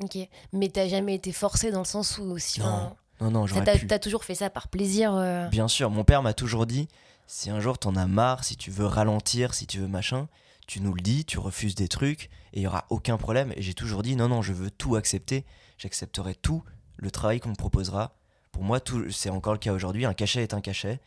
Ok. 0.00 0.16
Mais 0.54 0.70
t'as 0.70 0.88
jamais 0.88 1.14
été 1.14 1.32
forcé 1.32 1.70
dans 1.70 1.80
le 1.80 1.84
sens 1.84 2.16
où 2.16 2.38
si. 2.38 2.60
Non, 2.60 2.96
Non, 3.20 3.30
non, 3.30 3.46
j'aurais 3.46 3.64
T'as 3.64 3.78
pu. 3.78 3.86
t'as 3.86 3.98
toujours 3.98 4.24
fait 4.24 4.34
ça 4.34 4.50
par 4.50 4.68
plaisir 4.68 5.14
euh, 5.14 5.48
Bien 5.48 5.68
sûr, 5.68 5.90
mon 5.90 6.04
père 6.04 6.22
m'a 6.22 6.34
toujours 6.34 6.66
dit 6.66 6.88
si 7.26 7.50
un 7.50 7.60
jour 7.60 7.78
t'en 7.78 7.94
as 7.96 8.06
marre, 8.06 8.44
si 8.44 8.56
tu 8.56 8.70
veux 8.70 8.86
ralentir, 8.86 9.54
si 9.54 9.66
tu 9.66 9.78
veux 9.80 9.88
machin, 9.88 10.28
tu 10.66 10.80
nous 10.80 10.94
le 10.94 11.00
dis, 11.00 11.24
tu 11.24 11.38
refuses 11.38 11.74
des 11.74 11.88
trucs 11.88 12.30
et 12.52 12.60
il 12.60 12.62
y 12.62 12.66
aura 12.66 12.86
aucun 12.90 13.16
problème. 13.16 13.52
Et 13.56 13.62
j'ai 13.62 13.74
toujours 13.74 14.02
dit 14.02 14.16
non, 14.16 14.28
non, 14.28 14.40
je 14.42 14.52
veux 14.52 14.70
tout 14.70 14.96
accepter, 14.96 15.44
j'accepterai 15.78 16.34
tout, 16.34 16.62
le 16.96 17.10
travail 17.10 17.40
qu'on 17.40 17.50
me 17.50 17.54
proposera. 17.54 18.14
Pour 18.52 18.62
moi, 18.62 18.80
tout, 18.80 19.10
c'est 19.10 19.30
encore 19.30 19.52
le 19.52 19.58
cas 19.58 19.72
aujourd'hui. 19.72 20.04
Un 20.04 20.14
cachet 20.14 20.42
est 20.42 20.54
un 20.54 20.60
cachet. 20.60 21.00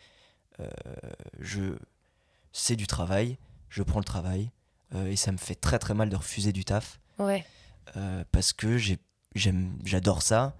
Euh, 0.59 0.69
je, 1.39 1.75
c'est 2.51 2.75
du 2.75 2.87
travail, 2.87 3.37
je 3.69 3.81
prends 3.83 3.99
le 3.99 4.05
travail 4.05 4.51
euh, 4.93 5.07
et 5.07 5.15
ça 5.15 5.31
me 5.31 5.37
fait 5.37 5.55
très 5.55 5.79
très 5.79 5.93
mal 5.93 6.09
de 6.09 6.15
refuser 6.15 6.51
du 6.51 6.65
taf 6.65 6.99
Ouais. 7.19 7.45
parce 8.31 8.51
que 8.53 8.77
j'ai, 8.77 8.97
j'aime, 9.35 9.77
j'adore 9.85 10.21
ça. 10.21 10.55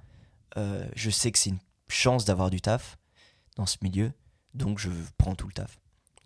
Euh, 0.58 0.86
je 0.96 1.10
sais 1.10 1.32
que 1.32 1.38
c'est 1.40 1.50
une 1.52 1.60
chance 1.88 2.26
d'avoir 2.26 2.50
du 2.50 2.62
taf 2.62 2.98
dans 3.56 3.66
ce 3.66 3.78
milieu, 3.82 4.12
donc 4.54 4.80
je 4.80 4.90
prends 5.18 5.36
tout 5.36 5.48
le 5.48 5.54
taf. 5.54 5.80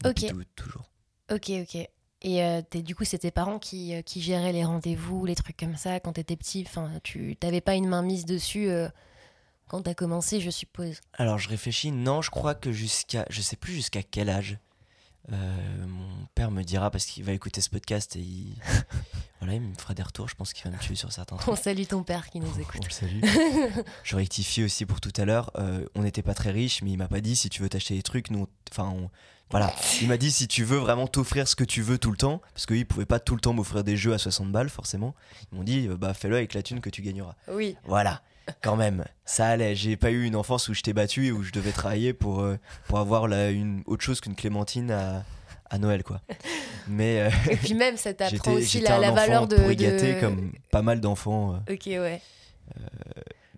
Depuis 0.04 0.25
Ok. 0.25 0.31
tout- 0.31 0.44
toujours. 0.56 0.92
Ok, 1.31 1.50
ok. 1.50 1.75
Et 2.22 2.44
euh, 2.44 2.62
t'es- 2.62 2.81
du 2.81 2.95
coup, 2.95 3.04
c'est 3.06 3.19
tes 3.19 3.31
parents 3.31 3.60
qui, 3.60 3.94
euh, 3.94 4.01
qui 4.01 4.22
géraient 4.22 4.51
les 4.54 4.63
rendez-vous, 4.66 5.25
les 5.25 5.36
trucs 5.36 5.57
comme 5.57 5.75
ça 5.77 6.00
quand 6.00 6.13
t'étais 6.13 6.36
petit? 6.36 6.63
Enfin, 6.68 6.91
tu 7.03 7.36
t'avais 7.36 7.62
pas 7.62 7.75
une 7.75 7.88
main 7.88 8.01
mise 8.01 8.25
dessus 8.25 8.70
euh, 8.70 8.89
quand 9.67 9.82
t'as 9.84 9.94
commencé, 9.94 10.39
je 10.41 10.50
suppose? 10.50 11.01
Alors 11.13 11.38
je 11.39 11.50
réfléchis, 11.50 11.91
non, 11.91 12.22
je 12.22 12.32
crois 12.32 12.55
que 12.55 12.72
jusqu'à, 12.72 13.25
je 13.29 13.41
sais 13.41 13.55
plus 13.55 13.74
jusqu'à 13.74 14.01
quel 14.03 14.29
âge. 14.29 14.58
Euh, 15.32 15.88
mon 15.88 16.27
père 16.36 16.51
me 16.51 16.63
dira 16.63 16.91
parce 16.91 17.05
qu'il 17.05 17.24
va 17.24 17.32
écouter 17.32 17.60
ce 17.62 17.70
podcast 17.70 18.15
et 18.15 18.20
il, 18.20 18.55
voilà, 19.39 19.55
il 19.55 19.62
me 19.62 19.74
fera 19.75 19.94
des 19.94 20.03
retours. 20.03 20.29
Je 20.29 20.36
pense 20.36 20.53
qu'il 20.53 20.63
va 20.70 20.75
me 20.75 20.82
tuer 20.82 20.96
sur 20.96 21.12
certains 21.12 21.38
trucs. 21.38 21.48
On 21.51 21.55
salue 21.55 21.84
ton 21.84 22.03
père 22.03 22.29
qui 22.29 22.39
nous 22.39 22.48
On 22.55 22.60
écoute. 22.60 22.84
le 22.86 22.91
salue. 22.91 23.22
je 24.03 24.15
rectifie 24.15 24.63
aussi 24.63 24.86
pour 24.86 25.01
tout 25.01 25.13
à 25.17 25.25
l'heure. 25.25 25.51
euh, 25.58 25.86
on 25.96 26.03
n'était 26.03 26.22
pas 26.22 26.34
très 26.34 26.51
riches, 26.51 26.82
mais 26.84 26.91
il 26.91 26.98
m'a 26.98 27.08
pas 27.08 27.22
dit 27.22 27.36
si 27.36 27.50
tu 27.50 27.62
veux 27.62 27.70
t'acheter 27.70 27.96
des 27.96 28.03
trucs. 28.03 28.29
Nous, 28.29 28.48
enfin, 28.72 28.89
on- 28.96 29.10
voilà. 29.51 29.72
Il 30.01 30.08
m'a 30.08 30.17
dit 30.17 30.32
si 30.32 30.48
tu 30.48 30.63
veux 30.63 30.77
vraiment 30.77 31.05
t'offrir 31.08 31.48
ce 31.48 31.55
que 31.55 31.63
tu 31.63 31.82
veux 31.84 32.00
tout 32.00 32.10
le 32.10 32.17
temps, 32.17 32.41
parce 32.53 32.65
qu'ils 32.65 32.86
pouvaient 32.88 33.05
pas 33.05 33.20
tout 33.20 33.36
le 33.36 33.41
temps 33.41 33.53
m'offrir 33.53 33.84
des 33.84 33.96
jeux 33.96 34.12
à 34.13 34.17
60 34.17 34.51
balles 34.51 34.70
forcément. 34.70 35.13
Ils 35.51 35.58
m'ont 35.58 35.63
dit 35.63 35.88
bah 35.88 36.15
fais-le 36.15 36.36
avec 36.36 36.53
la 36.55 36.63
thune 36.63 36.82
que 36.82 36.89
tu 36.89 37.03
gagneras. 37.03 37.36
Oui. 37.51 37.77
Voilà. 37.84 38.22
Quand 38.62 38.75
même, 38.75 39.06
ça 39.25 39.48
allait. 39.48 39.75
J'ai 39.75 39.98
pas 39.98 40.12
eu 40.12 40.24
une 40.25 40.36
enfance 40.36 40.70
où 40.70 40.74
je 40.74 40.82
t'ai 40.82 40.94
battu 40.94 41.28
et 41.28 41.32
où 41.32 41.42
je 41.44 41.52
devais 41.52 41.72
travailler 41.72 42.14
pour, 42.14 42.42
euh, 42.42 42.58
pour 42.88 43.00
avoir 43.00 43.28
la, 43.28 43.50
une, 43.50 43.82
autre 43.86 44.04
chose 44.04 44.22
qu'une 44.22 44.36
clémentine 44.36 44.92
à, 44.92 45.24
à 45.70 45.78
Noël, 45.80 46.04
quoi. 46.04 46.22
Mais 46.88 47.22
euh, 47.22 47.30
Et 47.50 47.56
puis 47.58 47.74
même, 47.74 47.98
ça 47.98 48.14
t'apprend 48.14 48.36
j'étais 48.36 48.52
aussi 48.52 48.80
j'étais 48.80 48.90
la, 48.90 49.00
la 49.00 49.12
valeur 49.12 49.48
de. 49.48 49.56
gâté 49.74 50.14
de- 50.16 50.20
comme 50.20 50.52
pas 50.72 50.82
mal 50.84 51.02
d'enfants. 51.02 51.56
euh, 51.70 51.74
Ok, 51.74 51.86
ouais. 51.88 52.22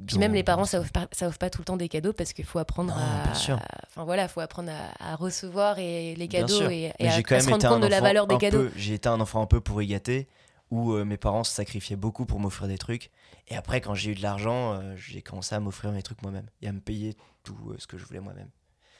Puis 0.05 0.19
même 0.19 0.33
les 0.33 0.43
parents, 0.43 0.65
ça 0.65 0.79
offre 0.79 0.91
pas, 0.91 1.07
ça 1.11 1.27
offre 1.27 1.39
pas 1.39 1.49
tout 1.49 1.59
le 1.61 1.65
temps 1.65 1.75
des 1.77 1.89
cadeaux 1.89 2.13
parce 2.13 2.31
qu'il 2.31 2.45
faut 2.45 2.59
apprendre 2.59 2.95
Non, 2.95 3.31
à. 3.31 3.33
sûr. 3.33 3.59
Enfin 3.89 4.03
voilà, 4.05 4.27
faut 4.27 4.41
apprendre 4.41 4.71
à, 4.71 5.11
à 5.13 5.15
recevoir 5.15 5.79
et 5.79 6.13
les 6.15 6.27
cadeaux 6.27 6.69
et, 6.69 6.91
à, 6.99 7.11
se 7.11 7.49
rendre 7.49 7.67
compte 7.67 7.81
de 7.81 7.87
la 7.87 7.99
valeur 7.99 8.27
des 8.27 8.37
cadeaux. 8.37 8.67
J'ai 8.75 8.93
été 8.93 9.09
un 9.09 9.19
enfant 9.19 9.41
un 9.41 9.47
peu 9.47 9.59
pourri 9.59 9.87
gâté 9.87 10.27
où 10.69 10.91
euh, 10.93 11.03
mes 11.03 11.17
parents 11.17 11.43
se 11.43 11.51
sacrifiaient 11.53 11.95
beaucoup 11.95 12.25
pour 12.25 12.39
m'offrir 12.39 12.67
des 12.67 12.77
trucs. 12.77 13.09
Et 13.47 13.55
après, 13.55 13.79
quand 13.81 13.93
j'ai 13.93 14.11
eu 14.11 14.15
de 14.15 14.21
l'argent, 14.21 14.73
euh, 14.73 14.95
j'ai 14.97 15.21
commencé 15.21 15.55
à 15.55 15.59
m'offrir 15.59 15.91
mes 15.91 16.03
trucs 16.03 16.21
moi-même 16.21 16.47
et 16.61 16.67
à 16.67 16.71
me 16.73 16.81
payer 16.81 17.15
tout 17.43 17.57
euh, 17.69 17.75
ce 17.79 17.87
que 17.87 17.97
je 17.97 18.05
voulais 18.05 18.19
moi-même. 18.19 18.49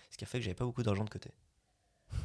Ce 0.10 0.18
qui 0.18 0.24
a 0.24 0.28
fait 0.28 0.40
que 0.40 0.44
j'avais 0.44 0.56
pas 0.56 0.66
beaucoup 0.66 0.84
d'argent 0.84 1.04
de 1.04 1.10
côté. 1.10 1.32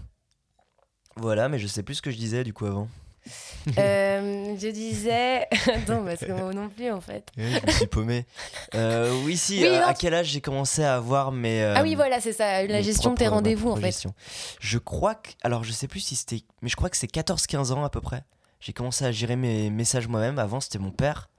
Voilà, 1.16 1.50
mais 1.50 1.58
je 1.58 1.66
sais 1.66 1.82
plus 1.82 1.96
ce 1.96 2.02
que 2.02 2.10
je 2.10 2.16
disais 2.16 2.42
du 2.42 2.52
coup 2.54 2.66
avant. 2.66 2.88
Euh, 3.78 4.56
je 4.58 4.68
disais. 4.68 5.42
Attends, 5.72 6.04
parce 6.04 6.20
que 6.20 6.32
moi 6.32 6.52
non 6.52 6.68
plus 6.68 6.90
en 6.90 7.00
fait. 7.00 7.30
je 7.36 7.64
me 7.64 7.70
suis 7.70 7.86
paumé. 7.86 8.26
Euh, 8.74 9.22
oui, 9.24 9.36
si, 9.36 9.60
Oui, 9.60 9.66
euh, 9.66 9.80
non, 9.80 9.86
à 9.86 9.94
quel 9.94 10.14
âge 10.14 10.26
j'ai 10.26 10.40
commencé 10.40 10.82
à 10.82 10.96
avoir 10.96 11.30
mes. 11.30 11.62
ah 11.62 11.82
oui, 11.82 11.94
voilà, 11.94 12.20
c'est 12.20 12.32
ça, 12.32 12.66
la 12.66 12.82
gestion 12.82 13.12
de 13.12 13.18
tes 13.18 13.28
rendez-vous 13.28 13.70
en 13.70 13.76
fait. 13.76 13.82
gestion. 13.86 14.14
Je 14.58 14.78
crois 14.78 15.14
que. 15.14 15.30
Alors, 15.42 15.62
je 15.62 15.70
sais 15.70 15.86
plus 15.86 16.00
si 16.00 16.16
c'était. 16.16 16.42
Mais 16.60 16.68
je 16.68 16.74
crois 16.74 16.90
que 16.90 16.96
c'est 16.96 17.10
14-15 17.10 17.72
ans 17.72 17.84
à 17.84 17.90
peu 17.90 18.00
près. 18.00 18.24
J'ai 18.58 18.72
commencé 18.72 19.04
à 19.04 19.12
gérer 19.12 19.36
mes 19.36 19.70
messages 19.70 20.08
moi-même. 20.08 20.40
Avant, 20.40 20.60
c'était 20.60 20.80
mon 20.80 20.90
père. 20.90 21.30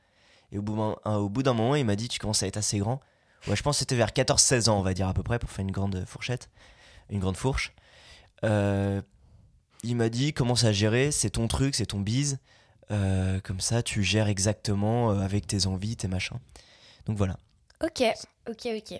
Et 0.53 0.57
au 0.57 0.61
bout 0.61 0.75
d'un- 0.77 0.95
un- 1.03 1.17
au 1.17 1.27
bout 1.27 1.43
d'un 1.43 1.53
moment, 1.53 1.75
il 1.75 1.83
m'a 1.85 1.95
dit 1.97 2.07
Tu 2.07 2.19
commences 2.19 2.41
à 2.43 2.47
être 2.47 2.57
assez 2.57 2.77
grand 2.77 3.01
Ouais, 3.47 3.57
je 3.57 3.61
pense 3.63 3.75
que 3.75 3.79
c'était 3.79 3.95
vers 3.95 4.13
14-16 4.13 4.69
ans, 4.69 4.79
on 4.79 4.83
va 4.83 4.93
dire 4.93 5.07
à 5.09 5.13
peu 5.13 5.21
près, 5.23 5.37
pour 5.39 5.49
faire 5.49 5.63
une 5.63 5.71
grande 5.71 6.05
fourchette, 6.07 6.49
une 7.09 7.19
grande 7.19 7.35
fourche. 7.35 7.73
Euh, 8.45 9.01
il 9.83 9.95
m'a 9.97 10.07
dit 10.09 10.31
commence 10.33 10.63
à 10.63 10.71
gérer, 10.71 11.11
c'est 11.11 11.31
ton 11.31 11.47
truc, 11.49 11.75
c'est 11.75 11.87
ton 11.87 11.99
bise. 11.99 12.39
Euh, 12.91 13.39
comme 13.41 13.59
ça, 13.59 13.81
tu 13.83 14.03
gères 14.03 14.27
exactement 14.29 15.11
euh, 15.11 15.19
avec 15.19 15.45
tes 15.47 15.65
envies, 15.67 15.97
tes 15.97 16.07
machins. 16.07 16.37
Donc 17.05 17.17
voilà. 17.17 17.37
Ok, 17.83 18.01
ok, 18.49 18.67
ok. 18.77 18.99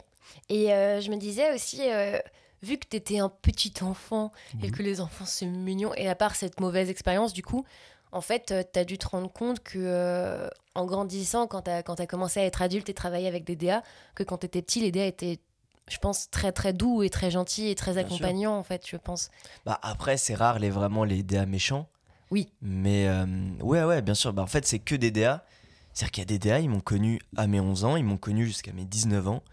Et 0.50 0.74
euh, 0.74 1.00
je 1.00 1.10
me 1.10 1.16
disais 1.18 1.54
aussi, 1.54 1.80
euh, 1.90 2.18
vu 2.64 2.78
que 2.78 2.88
tu 2.90 2.98
étais 2.98 3.20
un 3.20 3.30
petit 3.30 3.74
enfant 3.82 4.32
et 4.62 4.68
Mhm. 4.68 4.72
que 4.72 4.84
les 4.84 5.00
enfants 5.02 5.26
c'est 5.26 5.46
mignon, 5.46 5.94
et 5.96 6.10
à 6.10 6.16
part 6.16 6.36
cette 6.36 6.60
mauvaise 6.60 6.90
expérience, 6.90 7.34
du 7.34 7.44
coup, 7.44 7.66
en 8.14 8.22
fait, 8.22 8.54
tu 8.72 8.80
as 8.80 8.86
dû 8.86 8.98
te 8.98 9.08
rendre 9.08 9.32
compte 9.32 9.62
que 9.62 9.80
euh, 9.80 10.48
en 10.76 10.86
grandissant, 10.86 11.48
quand 11.48 11.64
tu 11.64 11.72
as, 11.72 12.08
commencé 12.08 12.40
à 12.40 12.46
être 12.46 12.62
adulte 12.62 12.88
et 12.90 12.94
travailler 12.94 13.28
avec 13.28 13.44
des 13.44 13.56
DA, 13.56 13.84
que 14.16 14.24
quand 14.24 14.38
tu 14.38 14.46
étais 14.46 14.62
petit, 14.62 14.82
les 14.82 14.92
DA 14.92 15.06
étaient, 15.06 15.40
je 15.90 15.98
pense, 15.98 16.30
très 16.30 16.52
très 16.52 16.74
doux 16.74 17.04
et 17.04 17.10
très 17.10 17.32
gentils 17.32 17.70
et 17.70 17.76
très 17.76 17.98
accompagnants, 17.98 18.56
en 18.56 18.64
fait, 18.64 18.88
je 18.88 18.98
pense. 18.98 19.30
Bah 19.66 19.80
après, 19.82 20.18
c'est 20.18 20.36
rare 20.36 20.60
les 20.60 20.70
vraiment 20.70 21.04
les 21.04 21.24
DA 21.24 21.46
méchants. 21.46 21.90
Oui. 22.30 22.50
Mais 22.62 23.08
euh, 23.08 23.26
ouais, 23.62 23.84
ouais, 23.84 24.02
bien 24.02 24.16
sûr. 24.16 24.32
Bah, 24.32 24.44
en 24.44 24.48
fait, 24.48 24.66
c'est 24.66 24.80
que 24.80 24.96
des 24.96 25.12
DA. 25.12 25.44
C'est-à-dire 25.94 26.12
qu'il 26.12 26.22
y 26.22 26.26
a 26.26 26.26
des 26.26 26.40
DA, 26.40 26.60
ils 26.60 26.70
m'ont 26.70 26.82
connu 26.82 27.20
à 27.36 27.48
mes 27.48 27.60
11 27.60 27.84
ans, 27.86 27.96
ils 27.98 28.06
m'ont 28.06 28.18
connu 28.18 28.46
jusqu'à 28.46 28.74
mes 28.74 28.86
19 28.86 29.28
ans. 29.28 29.44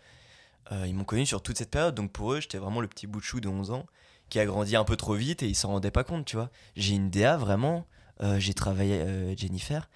Euh, 0.73 0.87
ils 0.87 0.95
m'ont 0.95 1.05
connu 1.05 1.27
sur 1.27 1.43
toute 1.43 1.59
cette 1.59 1.71
période. 1.71 1.95
Donc 1.95 2.13
pour 2.13 2.33
eux, 2.33 2.41
j'étais 2.41 2.59
vraiment 2.59 2.81
le 2.81 2.89
petit 2.89 3.07
bout 3.07 3.21
de 3.21 3.25
chou 3.25 3.41
de 3.41 3.49
11 3.49 3.71
ans 3.73 3.87
qui 4.31 4.39
a 4.39 4.47
grandi 4.47 4.77
un 4.77 4.85
peu 4.85 4.97
trop 4.97 5.15
vite 5.15 5.43
et 5.43 5.49
ils 5.49 5.57
s'en 5.57 5.69
rendaient 5.69 5.91
pas 5.91 6.05
compte, 6.05 6.25
tu 6.25 6.37
vois. 6.37 6.51
J'ai 6.77 6.95
une 6.95 7.11
DA 7.11 7.37
vraiment. 7.37 7.85
Euh, 8.23 8.39
j'ai 8.39 8.55
travaillé, 8.55 8.95
euh, 9.01 9.35
Jennifer, 9.37 9.89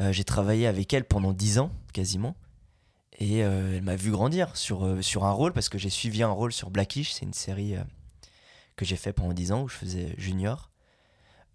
euh, 0.00 0.12
j'ai 0.12 0.24
travaillé 0.24 0.66
avec 0.66 0.92
elle 0.92 1.04
pendant 1.04 1.32
10 1.32 1.58
ans, 1.58 1.70
quasiment. 1.92 2.34
Et 3.18 3.38
elle 3.38 3.80
m'a 3.82 3.96
vu 3.96 4.10
grandir 4.10 4.54
sur, 4.58 5.02
sur 5.02 5.24
un 5.24 5.30
rôle 5.32 5.54
parce 5.54 5.70
que 5.70 5.78
j'ai 5.78 5.88
suivi 5.88 6.22
un 6.22 6.28
rôle 6.28 6.52
sur 6.52 6.68
Blackish. 6.68 7.12
C'est 7.12 7.24
une 7.24 7.32
série 7.32 7.74
que 8.76 8.84
j'ai 8.84 8.96
fait 8.96 9.14
pendant 9.14 9.32
10 9.32 9.52
ans 9.52 9.62
où 9.62 9.68
je 9.68 9.74
faisais 9.74 10.14
junior. 10.18 10.70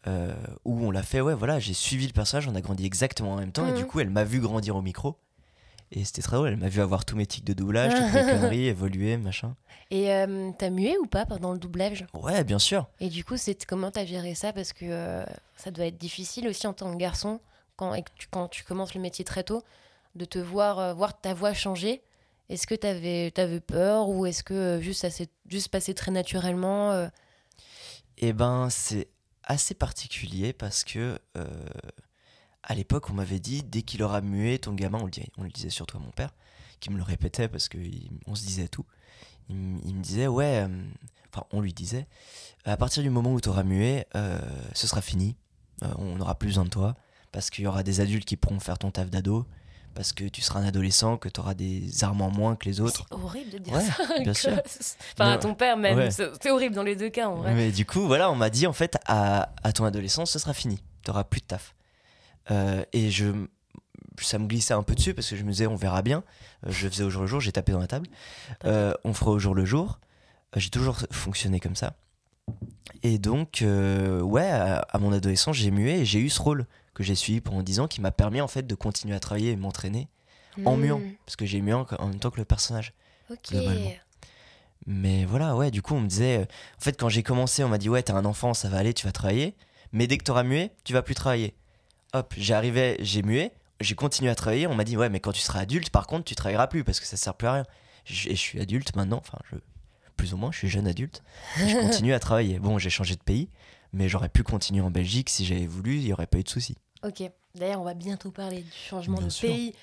euh, 0.07 0.33
où 0.65 0.83
on 0.83 0.89
l'a 0.89 1.03
fait, 1.03 1.21
ouais, 1.21 1.35
voilà, 1.35 1.59
j'ai 1.59 1.75
suivi 1.75 2.07
le 2.07 2.13
personnage, 2.13 2.47
on 2.47 2.55
a 2.55 2.61
grandi 2.61 2.83
exactement 2.83 3.33
en 3.33 3.37
même 3.37 3.51
temps. 3.51 3.67
Et 3.67 3.73
du 3.77 3.85
coup, 3.85 3.99
elle 3.99 4.09
m'a 4.09 4.23
vu 4.23 4.39
grandir 4.39 4.75
au 4.75 4.81
micro. 4.81 5.19
Et 5.91 6.05
c'était 6.05 6.21
très 6.21 6.37
drôle, 6.37 6.49
elle 6.49 6.57
m'a 6.57 6.69
vu 6.69 6.79
avoir 6.79 7.03
tous 7.03 7.17
mes 7.17 7.25
tics 7.25 7.43
de 7.43 7.53
doublage, 7.53 7.93
toutes 7.93 8.13
mes 8.13 8.31
conneries, 8.31 8.67
évoluer, 8.67 9.17
machin. 9.17 9.55
Et 9.89 10.13
euh, 10.13 10.51
t'as 10.57 10.69
mué 10.69 10.97
ou 10.97 11.05
pas 11.05 11.25
pendant 11.25 11.51
le 11.51 11.59
doublage? 11.59 12.05
Ouais, 12.13 12.45
bien 12.45 12.59
sûr. 12.59 12.87
Et 13.01 13.09
du 13.09 13.25
coup, 13.25 13.35
c'est 13.35 13.65
comment 13.65 13.91
t'as 13.91 14.05
géré 14.05 14.33
ça? 14.33 14.53
Parce 14.53 14.71
que 14.71 14.85
euh, 14.85 15.25
ça 15.57 15.69
doit 15.69 15.85
être 15.85 15.97
difficile 15.97 16.47
aussi 16.47 16.65
en 16.65 16.73
tant 16.73 16.93
que 16.93 16.97
garçon, 16.97 17.41
quand, 17.75 17.93
et 17.93 18.03
que 18.03 18.09
tu, 18.17 18.27
quand 18.31 18.47
tu 18.47 18.63
commences 18.63 18.95
le 18.95 19.01
métier 19.01 19.25
très 19.25 19.43
tôt, 19.43 19.63
de 20.15 20.23
te 20.23 20.39
voir, 20.39 20.79
euh, 20.79 20.93
voir 20.93 21.19
ta 21.19 21.33
voix 21.33 21.53
changer. 21.53 22.01
Est-ce 22.47 22.67
que 22.67 22.75
t'avais 22.75 23.33
avais 23.37 23.59
peur 23.59 24.07
ou 24.07 24.25
est-ce 24.25 24.43
que 24.43 24.79
juste 24.81 25.01
ça 25.01 25.09
s'est 25.09 25.29
juste 25.47 25.69
passé 25.69 25.93
très 25.93 26.11
naturellement 26.11 27.09
Et 28.17 28.33
ben, 28.33 28.69
c'est 28.69 29.07
assez 29.43 29.73
particulier 29.73 30.51
parce 30.51 30.83
que 30.83 31.17
à 32.63 32.75
l'époque, 32.75 33.09
on 33.09 33.13
m'avait 33.13 33.39
dit 33.39 33.63
dès 33.63 33.81
qu'il 33.81 34.03
aura 34.03 34.21
mué 34.21 34.59
ton 34.59 34.73
gamin, 34.73 34.99
on 35.01 35.05
le, 35.05 35.11
disait, 35.11 35.29
on 35.37 35.43
le 35.43 35.49
disait 35.49 35.69
surtout 35.69 35.97
à 35.97 35.99
mon 35.99 36.11
père, 36.11 36.33
qui 36.79 36.91
me 36.91 36.97
le 36.97 37.03
répétait 37.03 37.47
parce 37.47 37.69
qu'on 37.69 38.35
se 38.35 38.45
disait 38.45 38.67
tout. 38.67 38.85
Il, 39.49 39.55
me 39.57 40.01
disait, 40.01 40.27
ouais, 40.27 40.63
euh, 40.63 40.83
enfin, 41.33 41.45
on 41.51 41.59
lui 41.59 41.73
disait, 41.73 42.07
à 42.63 42.77
partir 42.77 43.03
du 43.03 43.09
moment 43.09 43.33
où 43.33 43.41
tu 43.41 43.49
auras 43.49 43.63
mué, 43.63 44.05
euh, 44.15 44.39
ce 44.73 44.87
sera 44.87 45.01
fini. 45.01 45.35
Euh, 45.83 45.87
on 45.97 46.15
n'aura 46.15 46.35
plus 46.35 46.47
besoin 46.49 46.63
de 46.63 46.69
toi 46.69 46.95
parce 47.31 47.49
qu'il 47.49 47.63
y 47.63 47.67
aura 47.67 47.83
des 47.83 47.99
adultes 47.99 48.25
qui 48.25 48.37
pourront 48.37 48.59
faire 48.59 48.77
ton 48.77 48.91
taf 48.91 49.09
d'ado. 49.09 49.45
Parce 49.93 50.13
que 50.13 50.23
tu 50.23 50.41
seras 50.41 50.61
un 50.61 50.65
adolescent, 50.65 51.17
que 51.17 51.27
tu 51.27 51.41
auras 51.41 51.53
des 51.53 52.05
armes 52.05 52.21
en 52.21 52.31
moins 52.31 52.55
que 52.55 52.63
les 52.63 52.79
autres. 52.79 53.05
C'est 53.09 53.13
horrible 53.13 53.49
de 53.51 53.57
dire 53.57 53.73
Ouais, 53.73 53.83
ça. 53.83 54.19
bien 54.21 54.33
sûr. 54.33 54.51
Enfin, 55.13 55.31
à 55.33 55.37
ton 55.37 55.53
père 55.53 55.75
même. 55.75 55.97
ouais. 55.97 56.11
C'est 56.11 56.49
horrible 56.49 56.75
dans 56.75 56.83
les 56.83 56.95
deux 56.95 57.09
cas, 57.09 57.27
en 57.27 57.35
vrai. 57.35 57.53
Mais 57.53 57.71
du 57.73 57.85
coup, 57.85 58.07
voilà, 58.07 58.31
on 58.31 58.35
m'a 58.35 58.49
dit 58.49 58.67
en 58.67 58.71
fait, 58.71 58.95
à, 59.05 59.49
à 59.63 59.73
ton 59.73 59.83
adolescence, 59.83 60.31
ce 60.31 60.39
sera 60.39 60.53
fini. 60.53 60.77
Tu 61.03 61.11
n'auras 61.11 61.25
plus 61.25 61.41
de 61.41 61.47
taf. 61.47 61.75
Euh, 62.49 62.83
et 62.93 63.11
je, 63.11 63.27
ça 64.19 64.39
me 64.39 64.47
glissait 64.47 64.73
un 64.73 64.83
peu 64.83 64.95
dessus 64.95 65.13
parce 65.13 65.29
que 65.29 65.35
je 65.35 65.43
me 65.43 65.51
disais, 65.51 65.67
on 65.67 65.75
verra 65.75 66.01
bien. 66.01 66.23
Euh, 66.65 66.71
je 66.71 66.87
faisais 66.89 67.03
au 67.03 67.09
jour 67.09 67.21
le 67.21 67.27
jour, 67.27 67.39
j'ai 67.39 67.51
tapé 67.51 67.71
dans 67.71 67.79
la 67.79 67.87
table. 67.87 68.07
Euh, 68.65 68.93
on 69.03 69.13
fera 69.13 69.31
au 69.31 69.39
jour 69.39 69.53
le 69.55 69.65
jour. 69.65 69.99
J'ai 70.55 70.69
toujours 70.69 70.97
fonctionné 71.11 71.59
comme 71.59 71.75
ça. 71.75 71.93
Et 73.03 73.19
donc, 73.19 73.61
euh, 73.61 74.19
ouais, 74.21 74.49
à, 74.49 74.79
à 74.79 74.97
mon 74.97 75.13
adolescence, 75.13 75.55
j'ai 75.55 75.71
mué 75.71 75.99
et 76.01 76.05
j'ai 76.05 76.19
eu 76.19 76.29
ce 76.29 76.41
rôle 76.41 76.65
que 76.93 77.03
j'ai 77.03 77.15
suivi 77.15 77.39
pendant 77.39 77.61
10 77.63 77.79
ans 77.79 77.87
qui 77.87 78.01
m'a 78.01 78.11
permis 78.11 78.41
en 78.41 78.47
fait 78.47 78.67
de 78.67 78.75
continuer 78.75 79.15
à 79.15 79.19
travailler 79.19 79.51
et 79.51 79.55
m'entraîner 79.55 80.09
en 80.65 80.75
muant. 80.75 80.99
Hmm, 80.99 81.11
Parce 81.25 81.37
que 81.37 81.45
j'ai 81.45 81.61
mué 81.61 81.73
en, 81.73 81.85
en 81.99 82.07
même 82.07 82.19
temps 82.19 82.29
que 82.31 82.37
le 82.39 82.45
personnage. 82.45 82.93
Ok. 83.29 83.51
globalement. 83.51 83.91
Mais 84.87 85.23
voilà, 85.25 85.55
ouais, 85.55 85.71
du 85.71 85.81
coup, 85.81 85.93
on 85.95 86.01
me 86.01 86.07
disait. 86.07 86.39
en 86.77 86.81
fait, 86.81 86.99
quand 86.99 87.07
j'ai 87.07 87.23
commencé, 87.23 87.63
on 87.63 87.69
m'a 87.69 87.77
dit, 87.77 87.87
ouais, 87.87 88.03
t'as 88.03 88.15
un 88.15 88.25
enfant, 88.25 88.53
ça 88.53 88.67
va 88.67 88.77
aller, 88.79 88.93
tu 88.93 89.05
vas 89.05 89.11
travailler. 89.13 89.55
Mais 89.93 90.07
dès 90.07 90.17
que 90.17 90.23
t'auras 90.23 90.43
mué, 90.43 90.71
tu 90.83 90.91
vas 90.93 91.01
plus 91.03 91.15
travailler. 91.15 91.53
Hop, 92.13 92.33
j'arrivais, 92.37 92.97
j'ai 92.99 93.21
mué, 93.23 93.51
j'ai 93.79 93.95
continué 93.95 94.29
à 94.29 94.35
travailler. 94.35 94.67
On 94.67 94.75
m'a 94.75 94.83
dit, 94.83 94.97
ouais, 94.97 95.09
mais 95.09 95.19
quand 95.19 95.31
tu 95.31 95.39
seras 95.41 95.61
adulte, 95.61 95.89
par 95.89 96.07
contre, 96.07 96.25
tu 96.25 96.35
travailleras 96.35 96.67
plus 96.67 96.83
parce 96.83 96.99
que 96.99 97.05
ça 97.05 97.17
sert 97.17 97.33
plus 97.35 97.47
à 97.47 97.53
rien. 97.53 97.65
Je- 98.05 98.29
Et 98.29 98.35
je 98.35 98.39
suis 98.41 98.59
adulte 98.59 98.95
maintenant, 98.95 99.17
enfin, 99.17 99.37
je, 99.51 99.55
plus 100.17 100.33
ou 100.33 100.37
moins, 100.37 100.51
je 100.51 100.57
suis 100.57 100.69
jeune 100.69 100.87
adulte. 100.87 101.23
Et 101.63 101.69
je 101.69 101.77
continue 102.01 102.13
à 102.13 102.19
travailler. 102.19 102.59
Bon, 102.59 102.77
j'ai 102.77 102.89
changé 102.89 103.15
de 103.15 103.21
pays, 103.23 103.49
mais 103.93 104.09
j'aurais 104.09 104.29
pu 104.29 104.43
continuer 104.43 104.81
en 104.81 104.91
Belgique 104.91 105.29
si 105.29 105.45
j'avais 105.45 105.67
voulu, 105.67 105.97
il 105.97 106.03
n'y 106.05 106.13
aurait 106.13 106.27
pas 106.27 106.39
eu 106.39 106.43
de 106.43 106.49
souci. 106.49 106.75
Ok. 107.03 107.23
D'ailleurs, 107.55 107.81
on 107.81 107.85
va 107.85 107.93
bientôt 107.93 108.31
parler 108.31 108.61
du 108.61 108.71
changement 108.71 109.17
Bien 109.17 109.27
de 109.27 109.31
sûr. 109.31 109.49
pays. 109.49 109.73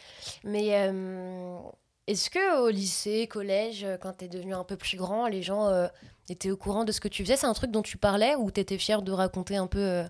Mais 0.44 0.68
euh, 0.74 1.58
est-ce 2.06 2.30
que 2.30 2.60
au 2.62 2.68
lycée, 2.70 3.26
collège, 3.26 3.84
euh, 3.84 3.96
quand 3.98 4.12
tu 4.18 4.24
es 4.24 4.28
devenu 4.28 4.54
un 4.54 4.64
peu 4.64 4.76
plus 4.76 4.96
grand, 4.96 5.26
les 5.28 5.42
gens 5.42 5.66
euh, 5.68 5.86
étaient 6.28 6.50
au 6.50 6.56
courant 6.56 6.84
de 6.84 6.92
ce 6.92 7.00
que 7.00 7.08
tu 7.08 7.22
faisais? 7.24 7.36
C'est 7.36 7.46
un 7.46 7.52
truc 7.54 7.70
dont 7.70 7.82
tu 7.82 7.96
parlais 7.98 8.36
ou 8.36 8.50
tu 8.50 8.60
étais 8.60 8.78
fier 8.78 9.02
de 9.02 9.12
raconter 9.12 9.56
un 9.56 9.66
peu 9.66 9.78
euh, 9.80 10.04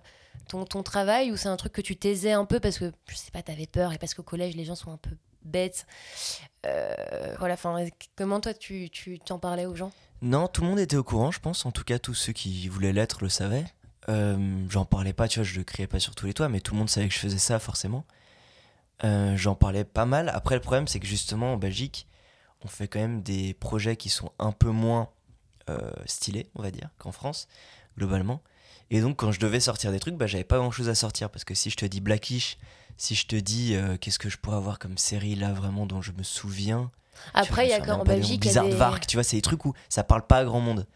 ton, 0.47 0.65
ton 0.65 0.83
travail 0.83 1.31
ou 1.31 1.37
c'est 1.37 1.49
un 1.49 1.57
truc 1.57 1.73
que 1.73 1.81
tu 1.81 1.95
taisais 1.95 2.31
un 2.31 2.45
peu 2.45 2.59
parce 2.59 2.79
que, 2.79 2.91
je 3.07 3.15
sais 3.15 3.31
pas, 3.31 3.41
tu 3.41 3.51
avais 3.51 3.67
peur 3.67 3.93
et 3.93 3.97
parce 3.97 4.13
qu'au 4.13 4.23
collège, 4.23 4.55
les 4.55 4.65
gens 4.65 4.75
sont 4.75 4.91
un 4.91 4.97
peu 4.97 5.11
bêtes 5.43 5.85
Euh, 6.65 7.35
Voilà, 7.39 7.53
enfin, 7.55 7.85
comment 8.15 8.39
toi, 8.39 8.53
tu 8.53 8.89
t'en 9.25 9.39
parlais 9.39 9.65
aux 9.65 9.75
gens? 9.75 9.91
Non, 10.21 10.47
tout 10.47 10.61
le 10.61 10.67
monde 10.67 10.79
était 10.79 10.97
au 10.97 11.03
courant, 11.03 11.31
je 11.31 11.39
pense. 11.39 11.65
En 11.65 11.71
tout 11.71 11.83
cas, 11.83 11.97
tous 11.99 12.13
ceux 12.13 12.33
qui 12.33 12.67
voulaient 12.67 12.93
l'être 12.93 13.23
le 13.23 13.29
savaient. 13.29 13.65
Euh, 14.09 14.65
J'en 14.69 14.85
parlais 14.85 15.13
pas, 15.13 15.27
tu 15.27 15.39
vois, 15.39 15.43
je 15.45 15.57
le 15.57 15.63
criais 15.63 15.87
pas 15.87 15.99
sur 15.99 16.15
tous 16.15 16.25
les 16.25 16.33
toits, 16.33 16.49
mais 16.49 16.59
tout 16.59 16.73
le 16.73 16.79
monde 16.79 16.89
savait 16.89 17.07
que 17.07 17.13
je 17.13 17.19
faisais 17.19 17.37
ça, 17.37 17.59
forcément. 17.59 18.05
Euh, 19.03 19.37
J'en 19.37 19.55
parlais 19.55 19.85
pas 19.85 20.05
mal. 20.05 20.29
Après, 20.29 20.55
le 20.55 20.61
problème, 20.61 20.87
c'est 20.87 20.99
que 20.99 21.07
justement, 21.07 21.53
en 21.53 21.57
Belgique, 21.57 22.07
on 22.65 22.67
fait 22.67 22.87
quand 22.89 22.99
même 22.99 23.21
des 23.21 23.53
projets 23.53 23.95
qui 23.95 24.09
sont 24.09 24.31
un 24.39 24.51
peu 24.51 24.69
moins 24.69 25.09
stylés, 26.07 26.49
on 26.55 26.63
va 26.63 26.71
dire, 26.71 26.89
qu'en 26.97 27.11
France, 27.11 27.47
globalement. 27.95 28.41
Et 28.91 29.01
donc, 29.01 29.17
quand 29.17 29.31
je 29.31 29.39
devais 29.39 29.59
sortir 29.59 29.91
des 29.91 29.99
trucs, 29.99 30.15
bah, 30.15 30.27
j'avais 30.27 30.43
pas 30.43 30.57
grand 30.57 30.71
chose 30.71 30.89
à 30.89 30.95
sortir. 30.95 31.29
Parce 31.29 31.43
que 31.43 31.53
si 31.53 31.69
je 31.69 31.75
te 31.75 31.85
dis 31.85 32.01
Blackish, 32.01 32.57
si 32.97 33.15
je 33.15 33.27
te 33.27 33.35
dis 33.35 33.75
euh, 33.75 33.97
qu'est-ce 33.97 34.19
que 34.19 34.29
je 34.29 34.37
pourrais 34.37 34.57
avoir 34.57 34.79
comme 34.79 34.97
série 34.97 35.35
là, 35.35 35.53
vraiment, 35.53 35.85
dont 35.85 36.01
je 36.01 36.11
me 36.11 36.23
souviens. 36.23 36.91
Après, 37.33 37.65
il 37.65 37.69
y 37.69 37.73
a 37.73 37.79
quand 37.79 37.97
qu'en 37.97 38.03
Belgique, 38.03 38.41
Bizarre 38.41 38.65
des... 38.65 38.75
Vark, 38.75 39.05
tu 39.05 39.17
vois, 39.17 39.23
c'est 39.23 39.35
des 39.35 39.41
trucs 39.41 39.65
où 39.65 39.73
ça 39.89 40.03
parle 40.03 40.25
pas 40.25 40.37
à 40.37 40.45
grand 40.45 40.61
monde. 40.61 40.87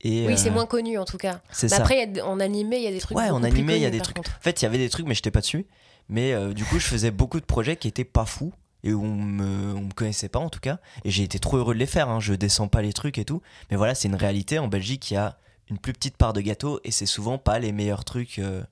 Et, 0.00 0.26
Oui, 0.26 0.38
c'est 0.38 0.50
euh, 0.50 0.52
moins 0.52 0.66
connu 0.66 0.98
en 0.98 1.04
tout 1.04 1.16
cas. 1.16 1.40
C'est 1.50 1.66
Mais 1.66 1.76
ça. 1.76 1.82
après, 1.82 2.08
y 2.08 2.20
a 2.20 2.26
en 2.26 2.38
animé, 2.38 2.76
il 2.76 2.82
y 2.84 2.86
a 2.86 2.92
des 2.92 3.00
trucs. 3.00 3.16
Ouais, 3.16 3.30
en 3.30 3.42
animé, 3.42 3.76
il 3.76 3.82
y 3.82 3.86
a 3.86 3.90
des 3.90 4.00
trucs. 4.00 4.16
contre. 4.16 4.36
En 4.38 4.42
fait, 4.42 4.62
il 4.62 4.64
y 4.64 4.66
avait 4.66 4.78
des 4.78 4.88
trucs, 4.88 5.06
mais 5.06 5.14
j'étais 5.14 5.30
pas 5.30 5.40
dessus. 5.40 5.66
Mais 6.08 6.32
euh, 6.32 6.52
du 6.52 6.64
coup, 6.64 6.78
je 6.78 6.86
faisais 6.86 7.10
beaucoup 7.10 7.40
de 7.40 7.44
projets 7.44 7.76
qui 7.76 7.88
étaient 7.88 8.04
pas 8.04 8.24
fous 8.24 8.52
et 8.84 8.92
où 8.92 9.04
on 9.04 9.14
me, 9.14 9.74
on 9.74 9.82
me 9.82 9.92
connaissait 9.92 10.28
pas 10.28 10.38
en 10.38 10.48
tout 10.48 10.60
cas. 10.60 10.78
Et 11.04 11.10
j'ai 11.10 11.24
été 11.24 11.38
trop 11.38 11.56
heureux 11.56 11.74
de 11.74 11.80
les 11.80 11.86
faire. 11.86 12.08
Hein. 12.08 12.20
Je 12.20 12.34
descends 12.34 12.68
pas 12.68 12.82
les 12.82 12.92
trucs 12.92 13.18
et 13.18 13.24
tout. 13.24 13.42
Mais 13.70 13.76
voilà, 13.76 13.94
c'est 13.94 14.08
une 14.08 14.14
réalité. 14.14 14.58
En 14.58 14.68
Belgique, 14.68 15.10
il 15.10 15.14
y 15.14 15.16
a 15.16 15.36
une 15.70 15.78
plus 15.78 15.92
petite 15.92 16.16
part 16.16 16.32
de 16.32 16.40
gâteau 16.40 16.80
et 16.84 16.90
c'est 16.90 17.06
souvent 17.06 17.38
pas 17.38 17.58
les 17.58 17.72
meilleurs 17.72 18.04
trucs 18.04 18.38
euh, 18.38 18.62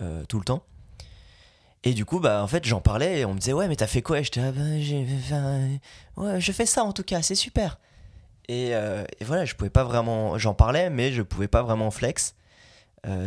euh, 0.00 0.24
tout 0.26 0.38
le 0.38 0.44
temps. 0.44 0.64
Et 1.82 1.92
du 1.92 2.04
coup, 2.04 2.18
bah, 2.18 2.42
en 2.42 2.46
fait, 2.46 2.64
j'en 2.64 2.80
parlais 2.80 3.20
et 3.20 3.24
on 3.24 3.34
me 3.34 3.38
disait, 3.38 3.52
ouais, 3.52 3.68
mais 3.68 3.76
t'as 3.76 3.86
fait 3.86 4.00
quoi? 4.00 4.20
Et 4.20 4.24
j'étais, 4.24 4.40
ah, 4.40 4.52
bah, 4.52 4.80
j'ai 4.80 5.06
ouais, 6.16 6.40
je 6.40 6.52
fais 6.52 6.66
ça 6.66 6.82
en 6.82 6.92
tout 6.92 7.02
cas, 7.02 7.20
c'est 7.20 7.34
super. 7.34 7.78
Et, 8.48 8.74
euh, 8.74 9.04
et 9.20 9.24
voilà, 9.24 9.44
je 9.44 9.54
pouvais 9.54 9.70
pas 9.70 9.84
vraiment. 9.84 10.38
J'en 10.38 10.54
parlais, 10.54 10.88
mais 10.88 11.12
je 11.12 11.22
pouvais 11.22 11.48
pas 11.48 11.62
vraiment 11.62 11.90
flex. 11.90 12.34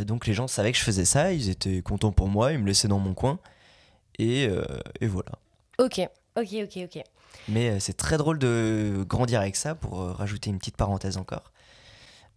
Donc 0.07 0.25
les 0.25 0.33
gens 0.33 0.47
savaient 0.47 0.71
que 0.71 0.77
je 0.79 0.83
faisais 0.83 1.05
ça, 1.05 1.33
ils 1.33 1.49
étaient 1.49 1.83
contents 1.83 2.11
pour 2.11 2.29
moi, 2.29 2.51
ils 2.51 2.57
me 2.57 2.65
laissaient 2.65 2.87
dans 2.87 2.97
mon 2.97 3.13
coin. 3.13 3.37
Et, 4.17 4.49
et 5.01 5.05
voilà. 5.05 5.33
Ok, 5.77 6.01
ok, 6.35 6.47
ok, 6.63 6.79
ok. 6.85 7.03
Mais 7.47 7.79
c'est 7.79 7.93
très 7.93 8.17
drôle 8.17 8.39
de 8.39 9.05
grandir 9.07 9.39
avec 9.39 9.55
ça, 9.55 9.75
pour 9.75 9.99
rajouter 9.99 10.49
une 10.49 10.57
petite 10.57 10.77
parenthèse 10.77 11.17
encore. 11.17 11.51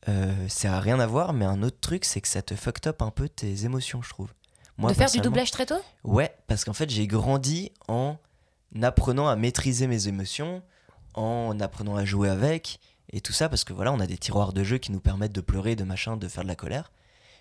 Euh, 0.09 0.49
ça 0.49 0.76
a 0.76 0.80
rien 0.80 0.99
à 0.99 1.07
voir, 1.07 1.33
mais 1.33 1.45
un 1.45 1.62
autre 1.62 1.78
truc, 1.80 2.04
c'est 2.04 2.21
que 2.21 2.28
ça 2.28 2.42
te 2.42 2.54
fucked 2.54 2.87
up 2.87 3.02
un 3.02 3.11
peu 3.11 3.28
tes 3.28 3.64
émotions, 3.64 4.02
je 4.02 4.09
trouve. 4.11 4.33
Moi, 4.78 4.90
de 4.90 4.97
faire 4.97 5.11
du 5.11 5.21
doublage 5.21 5.50
très 5.50 5.66
tôt? 5.66 5.80
Ouais, 6.04 6.35
parce 6.47 6.64
qu'en 6.64 6.73
fait, 6.73 6.88
j'ai 6.88 7.07
grandi 7.07 7.71
en 7.87 8.16
apprenant 8.80 9.28
à 9.28 9.37
maîtriser 9.37 9.87
mes 9.87 10.09
émotions, 10.09 10.62
en 11.14 11.61
apprenant 11.61 11.97
à 11.97 12.04
jouer 12.07 12.30
avec, 12.30 12.80
et 13.12 13.21
tout 13.21 13.33
ça, 13.33 13.49
parce 13.49 13.64
que 13.64 13.75
voilà, 13.75 13.92
on 13.92 14.00
a 14.00 14.07
des 14.07 14.16
tiroirs 14.16 14.52
de 14.52 14.64
jeu 14.64 14.78
qui 14.78 14.90
nous 14.92 15.00
permettent 15.00 15.33
de 15.33 15.40
pleurer, 15.42 15.76
de 15.76 15.85
machin, 15.85 16.16
de 16.16 16.28
faire 16.28 16.45
de 16.45 16.49
la 16.49 16.54
colère. 16.54 16.92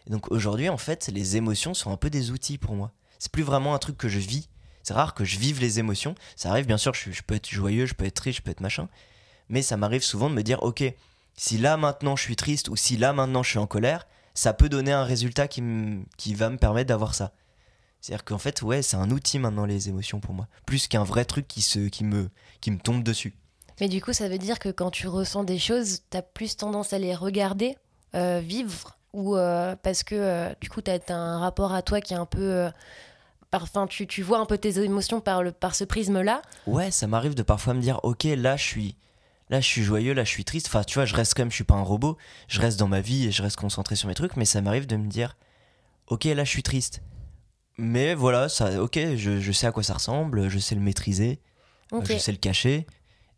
Et 0.08 0.10
donc 0.10 0.32
aujourd'hui, 0.32 0.68
en 0.68 0.78
fait, 0.78 1.08
les 1.08 1.38
émotions 1.38 1.74
sont 1.74 1.92
un 1.92 1.98
peu 1.98 2.10
des 2.10 2.32
outils 2.32 2.58
pour 2.58 2.76
moi. 2.76 2.92
C'est 3.20 3.32
plus 3.32 3.44
vraiment 3.44 3.74
un 3.74 3.80
truc 3.80 3.98
que 3.98 4.10
je 4.10 4.20
vis, 4.20 4.50
C'est 4.84 4.94
rare 4.94 5.14
que 5.14 5.24
je 5.24 5.38
vive 5.38 5.60
les 5.62 5.80
émotions. 5.80 6.16
Ça 6.36 6.50
arrive, 6.50 6.66
bien 6.66 6.78
sûr, 6.78 6.94
je, 6.94 7.12
je 7.12 7.22
peux 7.22 7.36
être 7.36 7.50
joyeux, 7.50 7.86
je 7.86 7.94
peux 7.94 8.06
être 8.06 8.16
triste, 8.16 8.40
je 8.40 8.44
peux 8.44 8.52
être 8.52 8.62
machin. 8.62 8.90
Mais 9.48 9.62
ça 9.62 9.78
m'arrive 9.78 10.04
souvent 10.04 10.30
de 10.30 10.36
me 10.36 10.42
dire, 10.44 10.64
ok, 10.64 10.84
si 11.40 11.58
là 11.58 11.78
maintenant 11.78 12.18
je 12.18 12.22
suis 12.22 12.36
triste 12.36 12.68
ou 12.68 12.76
si 12.76 12.98
là 12.98 13.14
maintenant 13.14 13.44
je 13.44 13.52
suis 13.52 13.60
en 13.60 13.66
colère, 13.66 14.08
ça 14.34 14.52
peut 14.52 14.68
donner 14.68 14.92
un 14.92 15.06
résultat 15.06 15.48
qui, 15.48 15.64
qui 16.18 16.36
va 16.36 16.50
me 16.50 16.58
permettre 16.58 16.90
d'avoir 16.90 17.16
ça. 17.16 17.32
C'est-à-dire 18.02 18.26
qu'en 18.26 18.38
fait, 18.38 18.62
ouais, 18.62 18.82
c'est 18.82 18.98
un 18.98 19.10
outil 19.10 19.40
maintenant 19.40 19.66
les 19.66 19.88
émotions 19.88 20.20
pour 20.20 20.34
moi, 20.34 20.48
plus 20.66 20.90
qu'un 20.90 21.06
vrai 21.06 21.24
truc 21.24 21.48
qui, 21.48 21.62
se, 21.62 21.88
qui, 21.88 22.04
me, 22.04 22.30
qui 22.60 22.72
me 22.72 22.78
tombe 22.78 23.04
dessus. 23.04 23.38
Mais 23.80 23.88
du 23.88 24.02
coup, 24.02 24.12
ça 24.12 24.28
veut 24.28 24.38
dire 24.38 24.60
que 24.60 24.68
quand 24.68 24.92
tu 24.92 25.08
ressens 25.08 25.46
des 25.46 25.60
choses, 25.60 26.00
t'as 26.10 26.22
plus 26.22 26.58
tendance 26.58 26.92
à 26.92 27.00
les 27.00 27.16
regarder, 27.16 27.78
euh, 28.16 28.42
vivre, 28.44 28.98
ou 29.14 29.38
euh, 29.38 29.78
parce 29.82 30.04
que 30.04 30.16
euh, 30.16 30.54
du 30.60 30.70
coup, 30.70 30.82
t'as 30.82 30.98
as 31.08 31.14
un 31.14 31.40
rapport 31.40 31.74
à 31.74 31.82
toi 31.82 32.02
qui 32.02 32.14
est 32.14 32.18
un 32.18 32.26
peu. 32.26 32.70
Enfin, 33.54 33.88
tu, 33.88 34.08
tu 34.08 34.24
vois 34.24 34.40
un 34.40 34.46
peu 34.46 34.58
tes 34.58 34.78
émotions 34.84 35.22
par, 35.22 35.42
le, 35.42 35.54
par 35.54 35.74
ce 35.74 35.86
prisme-là. 35.86 36.42
Ouais, 36.68 36.92
ça 36.92 37.08
m'arrive 37.08 37.34
de 37.34 37.44
parfois 37.44 37.74
me 37.74 37.82
dire, 37.82 38.02
ok, 38.04 38.26
là 38.26 38.58
je 38.58 38.64
suis, 38.64 38.96
là 39.50 39.60
je 39.62 39.66
suis 39.68 39.84
joyeux, 39.84 40.14
là 40.14 40.24
je 40.24 40.30
suis 40.30 40.46
triste. 40.46 40.68
Enfin, 40.68 40.84
tu 40.84 40.96
vois, 40.96 41.06
je 41.06 41.16
reste 41.16 41.34
comme 41.34 41.50
je 41.50 41.56
suis 41.56 41.64
pas 41.64 41.76
un 41.76 41.82
robot, 41.84 42.18
je 42.48 42.60
reste 42.62 42.80
dans 42.80 42.88
ma 42.88 43.02
vie 43.02 43.28
et 43.28 43.32
je 43.32 43.42
reste 43.42 43.56
concentré 43.58 43.96
sur 43.96 44.08
mes 44.08 44.16
trucs, 44.16 44.36
mais 44.38 44.46
ça 44.46 44.62
m'arrive 44.62 44.88
de 44.88 44.96
me 44.96 45.08
dire, 45.08 45.36
ok, 46.08 46.26
là 46.26 46.44
je 46.44 46.50
suis 46.50 46.64
triste. 46.64 47.02
Mais 47.78 48.14
voilà, 48.14 48.50
ça, 48.50 48.82
ok, 48.84 49.00
je, 49.16 49.40
je 49.40 49.52
sais 49.52 49.68
à 49.68 49.72
quoi 49.72 49.84
ça 49.84 49.94
ressemble, 49.94 50.50
je 50.50 50.60
sais 50.60 50.76
le 50.76 50.82
maîtriser, 50.82 51.40
je 52.14 52.18
sais 52.20 52.32
le 52.34 52.38
cacher, 52.38 52.86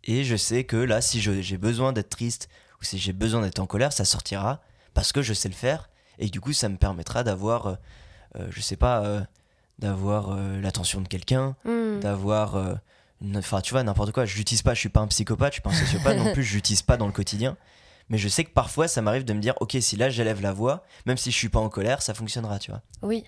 et 0.03 0.23
je 0.23 0.35
sais 0.35 0.63
que 0.63 0.77
là, 0.77 0.99
si 1.01 1.21
j'ai 1.21 1.57
besoin 1.57 1.93
d'être 1.93 2.09
triste 2.09 2.49
ou 2.81 2.83
si 2.83 2.97
j'ai 2.97 3.13
besoin 3.13 3.41
d'être 3.41 3.59
en 3.59 3.67
colère, 3.67 3.93
ça 3.93 4.03
sortira 4.05 4.61
parce 4.95 5.11
que 5.13 5.21
je 5.21 5.33
sais 5.33 5.47
le 5.47 5.53
faire, 5.55 5.89
et 6.17 6.27
du 6.27 6.41
coup, 6.41 6.53
ça 6.53 6.69
me 6.69 6.77
permettra 6.77 7.23
d'avoir, 7.23 7.67
euh, 7.67 7.75
euh, 8.37 8.47
je 8.49 8.61
sais 8.61 8.75
pas, 8.77 9.05
euh, 9.05 9.21
d'avoir 9.79 10.31
euh, 10.31 10.59
l'attention 10.59 11.01
de 11.01 11.07
quelqu'un, 11.07 11.55
Hmm. 11.63 11.99
d'avoir 11.99 12.55
enfin 13.35 13.61
tu 13.61 13.73
vois 13.73 13.83
n'importe 13.83 14.11
quoi. 14.11 14.25
Je 14.25 14.35
l'utilise 14.37 14.61
pas 14.61 14.73
je 14.73 14.79
suis 14.79 14.89
pas 14.89 15.01
un 15.01 15.07
psychopathe 15.07 15.53
je 15.53 15.55
suis 15.55 15.61
pas 15.61 15.71
un 15.71 15.73
sociopathe 15.73 16.17
non 16.17 16.33
plus 16.33 16.43
je 16.43 16.55
l'utilise 16.55 16.81
pas 16.81 16.97
dans 16.97 17.07
le 17.07 17.13
quotidien. 17.13 17.57
Mais 18.09 18.17
je 18.17 18.27
sais 18.27 18.43
que 18.43 18.51
parfois 18.51 18.87
ça 18.87 19.01
m'arrive 19.01 19.25
de 19.25 19.33
me 19.33 19.39
dire 19.39 19.53
ok 19.59 19.77
si 19.79 19.95
là 19.95 20.09
j'élève 20.09 20.41
la 20.41 20.53
voix 20.53 20.83
même 21.05 21.17
si 21.17 21.31
je 21.31 21.37
suis 21.37 21.49
pas 21.49 21.59
en 21.59 21.69
colère 21.69 22.01
ça 22.01 22.13
fonctionnera 22.13 22.59
tu 22.59 22.71
vois. 22.71 22.81
Oui. 23.01 23.25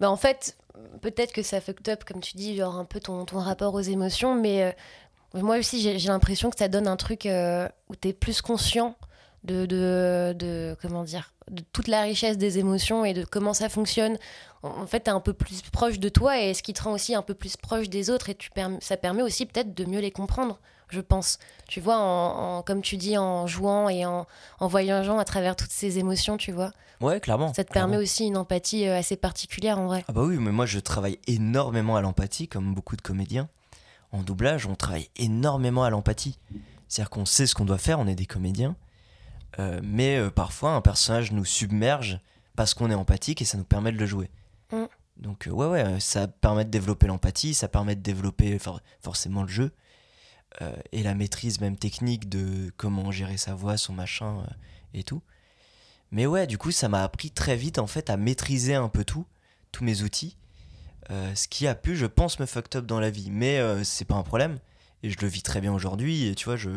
Bah, 0.00 0.10
en 0.10 0.16
fait, 0.16 0.56
peut-être 1.00 1.32
que 1.32 1.42
ça 1.42 1.60
fucked 1.60 1.88
up, 1.88 2.04
comme 2.04 2.20
tu 2.20 2.36
dis, 2.36 2.56
genre 2.56 2.76
un 2.76 2.84
peu 2.84 3.00
ton, 3.00 3.24
ton 3.24 3.38
rapport 3.38 3.74
aux 3.74 3.80
émotions, 3.80 4.34
mais 4.34 4.64
euh, 4.64 5.42
moi 5.42 5.58
aussi, 5.58 5.80
j'ai 5.80 6.08
l'impression 6.08 6.50
que 6.50 6.58
ça 6.58 6.68
donne 6.68 6.88
un 6.88 6.96
truc 6.96 7.26
euh, 7.26 7.68
où 7.88 7.96
tu 7.96 8.08
es 8.08 8.12
plus 8.12 8.40
conscient 8.40 8.96
de, 9.44 9.66
de, 9.66 10.34
de- 10.38 10.76
comment 10.80 11.04
dire, 11.04 11.32
de 11.50 11.62
toute 11.72 11.88
la 11.88 12.02
richesse 12.02 12.38
des 12.38 12.58
émotions 12.58 13.04
et 13.04 13.12
de 13.14 13.24
comment 13.24 13.52
ça 13.54 13.68
fonctionne. 13.68 14.16
En, 14.62 14.86
fait, 14.86 15.00
tu 15.04 15.10
es 15.10 15.12
un 15.12 15.20
peu 15.20 15.34
plus 15.34 15.60
proche 15.70 15.98
de 15.98 16.08
toi 16.08 16.40
et 16.40 16.54
ce 16.54 16.62
qui 16.62 16.72
te 16.72 16.82
rend 16.82 16.92
aussi 16.92 17.14
un 17.14 17.20
peu 17.22 17.34
plus 17.34 17.56
proche 17.58 17.88
des 17.90 18.08
autres 18.10 18.30
et 18.30 18.34
tu 18.34 18.48
perm- 18.50 18.78
ça 18.80 18.96
permet 18.96 19.22
aussi 19.22 19.44
peut-être 19.44 19.74
de 19.74 19.84
mieux 19.84 20.00
les 20.00 20.10
comprendre, 20.10 20.58
je 20.88 21.00
pense. 21.02 21.38
Tu 21.68 21.80
vois, 21.80 21.98
en, 21.98 22.56
en- 22.58 22.62
comme 22.62 22.80
tu 22.80 22.96
dis, 22.96 23.18
en 23.18 23.46
jouant 23.46 23.90
et 23.90 24.06
en, 24.06 24.26
en 24.60 24.66
voyageant 24.66 25.18
à 25.18 25.24
travers 25.26 25.54
toutes 25.56 25.70
ces 25.70 25.98
émotions, 25.98 26.38
tu 26.38 26.50
vois. 26.50 26.70
ouais 27.02 27.20
clairement 27.20 27.52
Ça 27.52 27.62
te 27.64 27.70
clairement. 27.72 27.90
permet 27.90 28.02
aussi 28.02 28.24
une 28.26 28.38
empathie 28.38 28.86
euh, 28.88 28.96
assez 28.98 29.16
particulière 29.16 29.78
en 29.78 29.86
vrai. 29.88 30.04
ah 30.08 30.12
bah 30.14 30.22
oui 30.22 30.38
mais 30.38 30.52
moi 30.52 30.64
je 30.64 30.78
travaille 30.78 31.18
énormément 31.26 31.96
à 31.96 32.00
l'empathie 32.00 32.48
comme 32.48 32.72
beaucoup 32.74 32.96
de 32.96 33.02
comédiens 33.02 33.50
en 34.12 34.22
doublage 34.22 34.64
on 34.66 34.74
travaille 34.76 35.10
énormément 35.16 35.84
à 35.84 35.90
l'empathie 35.90 36.38
c'est 36.88 37.02
à 37.02 37.04
dire 37.04 37.10
qu'on 37.10 37.26
sait 37.26 37.46
ce 37.46 37.54
qu'on 37.54 37.64
doit 37.66 37.76
faire 37.78 37.98
on 37.98 38.06
est 38.06 38.14
des 38.14 38.26
comédiens 38.26 38.76
Euh, 39.58 39.80
mais 39.84 40.16
euh, 40.18 40.30
parfois 40.30 40.72
un 40.72 40.80
personnage 40.80 41.30
nous 41.32 41.44
submerge 41.44 42.18
parce 42.56 42.74
qu'on 42.74 42.90
est 42.90 42.94
empathique 42.94 43.40
et 43.40 43.44
ça 43.44 43.56
nous 43.58 43.64
permet 43.64 43.92
de 43.92 43.98
le 43.98 44.06
jouer 44.06 44.30
Mm. 44.72 44.84
Donc 45.18 45.46
euh, 45.46 45.50
ouais 45.52 45.66
ouais, 45.68 46.00
ça 46.00 46.26
permet 46.26 46.64
de 46.64 46.70
développer 46.70 47.06
l'empathie, 47.06 47.54
ça 47.54 47.68
permet 47.68 47.94
de 47.94 48.00
développer 48.00 48.58
for- 48.58 48.80
forcément 49.00 49.42
le 49.42 49.48
jeu 49.48 49.72
et 50.92 51.02
la 51.02 51.14
maîtrise 51.16 51.60
même 51.60 51.76
technique 51.76 52.28
de 52.28 52.72
comment 52.76 53.10
gérer 53.10 53.36
sa 53.36 53.54
voix, 53.54 53.76
son 53.76 53.92
machin 53.92 54.46
et 54.92 55.02
tout. 55.02 55.20
Mais 56.12 56.26
ouais, 56.26 56.46
du 56.46 56.58
coup, 56.58 56.70
ça 56.70 56.88
m'a 56.88 57.02
appris 57.02 57.32
très 57.32 57.56
vite 57.56 57.80
en 57.80 57.88
fait 57.88 58.08
à 58.08 58.16
maîtriser 58.16 58.76
un 58.76 58.88
peu 58.88 59.04
tout, 59.04 59.26
tous 59.72 59.82
mes 59.82 60.02
outils, 60.02 60.36
ce 61.10 61.48
qui 61.48 61.66
a 61.66 61.74
pu, 61.74 61.96
je 61.96 62.06
pense, 62.06 62.38
me 62.38 62.46
fucked 62.46 62.76
up 62.76 62.86
dans 62.86 63.00
la 63.00 63.10
vie. 63.10 63.32
Mais 63.32 63.60
c'est 63.82 64.04
pas 64.04 64.14
un 64.14 64.22
problème 64.22 64.60
et 65.02 65.10
je 65.10 65.18
le 65.20 65.26
vis 65.26 65.42
très 65.42 65.60
bien 65.60 65.72
aujourd'hui. 65.72 66.26
Et 66.28 66.36
tu 66.36 66.44
vois, 66.44 66.56
je 66.56 66.70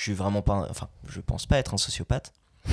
je 0.00 0.04
suis 0.04 0.14
vraiment 0.14 0.40
pas, 0.40 0.66
enfin, 0.70 0.88
je 1.10 1.20
pense 1.20 1.44
pas 1.44 1.58
être 1.58 1.74
un 1.74 1.78
sociopathe. 1.78 2.32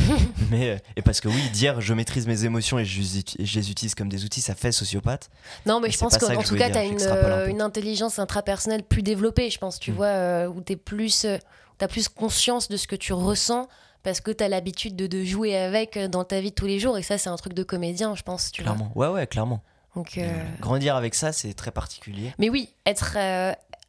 mais 0.51 0.69
euh, 0.69 0.77
et 0.97 1.01
parce 1.01 1.21
que 1.21 1.29
oui 1.29 1.49
dire 1.51 1.79
je 1.79 1.93
maîtrise 1.93 2.27
mes 2.27 2.43
émotions 2.43 2.77
et 2.77 2.83
je, 2.83 2.99
les 3.01 3.45
je 3.45 3.59
utilise 3.59 3.95
comme 3.95 4.09
des 4.09 4.25
outils 4.25 4.41
ça 4.41 4.53
fait 4.53 4.73
sociopathe 4.73 5.29
Non, 5.65 5.79
mais 5.79 5.87
Mais 5.87 5.93
je 5.93 5.97
pense 5.97 6.17
qu'en 6.17 6.41
tout 6.41 6.55
cas, 6.55 6.69
tu 6.69 6.77
as 6.77 6.83
une, 6.83 7.01
un 7.01 7.47
une 7.47 7.61
intelligence 7.61 8.19
intrapersonnelle 8.19 8.83
plus 8.83 9.01
développée, 9.01 9.49
je 9.49 9.57
pense, 9.59 9.79
tu 9.79 9.91
Mm. 9.91 9.95
vois, 9.95 10.05
euh, 10.07 10.47
où 10.47 10.61
tu 10.61 10.75
plus, 10.77 11.25
euh, 11.25 11.37
t'as 11.77 11.87
plus 11.89 12.07
conscience 12.09 12.69
de 12.69 12.77
ce 12.77 12.87
que 12.87 12.95
tu 12.97 13.11
ressens 13.13 13.67
parce 14.03 14.21
que 14.21 14.31
tu 14.31 14.43
as 14.43 14.49
l'habitude 14.49 14.95
de, 14.95 15.07
de 15.07 15.23
jouer 15.25 15.57
avec 15.57 15.97
euh, 15.97 16.07
dans 16.07 16.23
ta 16.23 16.39
vie 16.39 16.49
de 16.51 16.55
tous 16.55 16.67
les 16.67 16.79
jours. 16.79 16.97
Et 16.97 17.03
ça, 17.03 17.17
c'est 17.17 17.29
un 17.29 17.35
truc 17.35 17.53
de 17.53 17.63
comédien, 17.63 18.15
je 18.15 18.23
pense, 18.23 18.51
tu 18.53 18.61
clairement 18.63 18.91
ouais 18.95 19.07
ouais 19.07 19.27
clairement. 19.27 19.61
Donc, 19.95 20.17
euh, 20.17 20.29
grandir 20.59 20.95
avec 20.95 21.15
ça 21.15 21.31
c'est 21.31 21.53
très 21.55 21.71
particulier 21.71 22.31
Mais 22.39 22.49
oui, 22.49 22.73
être, 22.85 23.17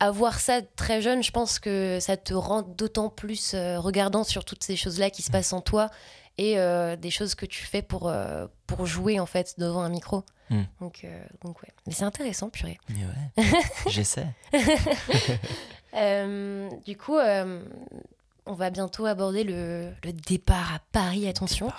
avoir 0.01 0.39
ça 0.39 0.63
très 0.63 1.03
jeune, 1.03 1.23
je 1.23 1.31
pense 1.31 1.59
que 1.59 1.99
ça 2.01 2.17
te 2.17 2.35
rend 2.35 2.63
d'autant 2.63 3.09
plus 3.09 3.55
euh, 3.55 3.81
regardant 3.81 4.25
sur 4.25 4.45
toutes 4.45 4.63
ces 4.63 4.77
choses-là 4.77 5.11
qui 5.11 5.23
se 5.23 5.31
passent 5.31 5.53
en 5.53 5.61
toi 5.61 5.91
et 6.39 6.59
euh, 6.59 6.97
des 6.97 7.11
choses 7.11 7.35
que 7.35 7.45
tu 7.45 7.65
fais 7.65 7.83
pour, 7.83 8.09
euh, 8.09 8.47
pour 8.67 8.87
jouer 8.87 9.21
en 9.21 9.27
fait 9.27 9.59
devant 9.59 9.83
un 9.83 9.89
micro. 9.89 10.25
Mm. 10.51 10.63
Donc, 10.81 11.01
euh, 11.05 11.25
donc 11.43 11.61
ouais. 11.63 11.69
Mais 11.87 11.93
c'est 11.93 12.05
intéressant, 12.05 12.49
purée. 12.49 12.79
Mais 12.89 13.05
ouais 13.05 13.45
j'essaie 13.89 14.29
du 16.87 16.97
coup, 16.97 17.19
on 17.19 18.55
va 18.55 18.71
bientôt 18.71 19.07
aborder 19.07 19.43
le, 19.43 19.93
le 20.05 20.13
départ 20.13 20.75
à 20.75 20.79
Paris, 20.93 21.29
attention. 21.29 21.71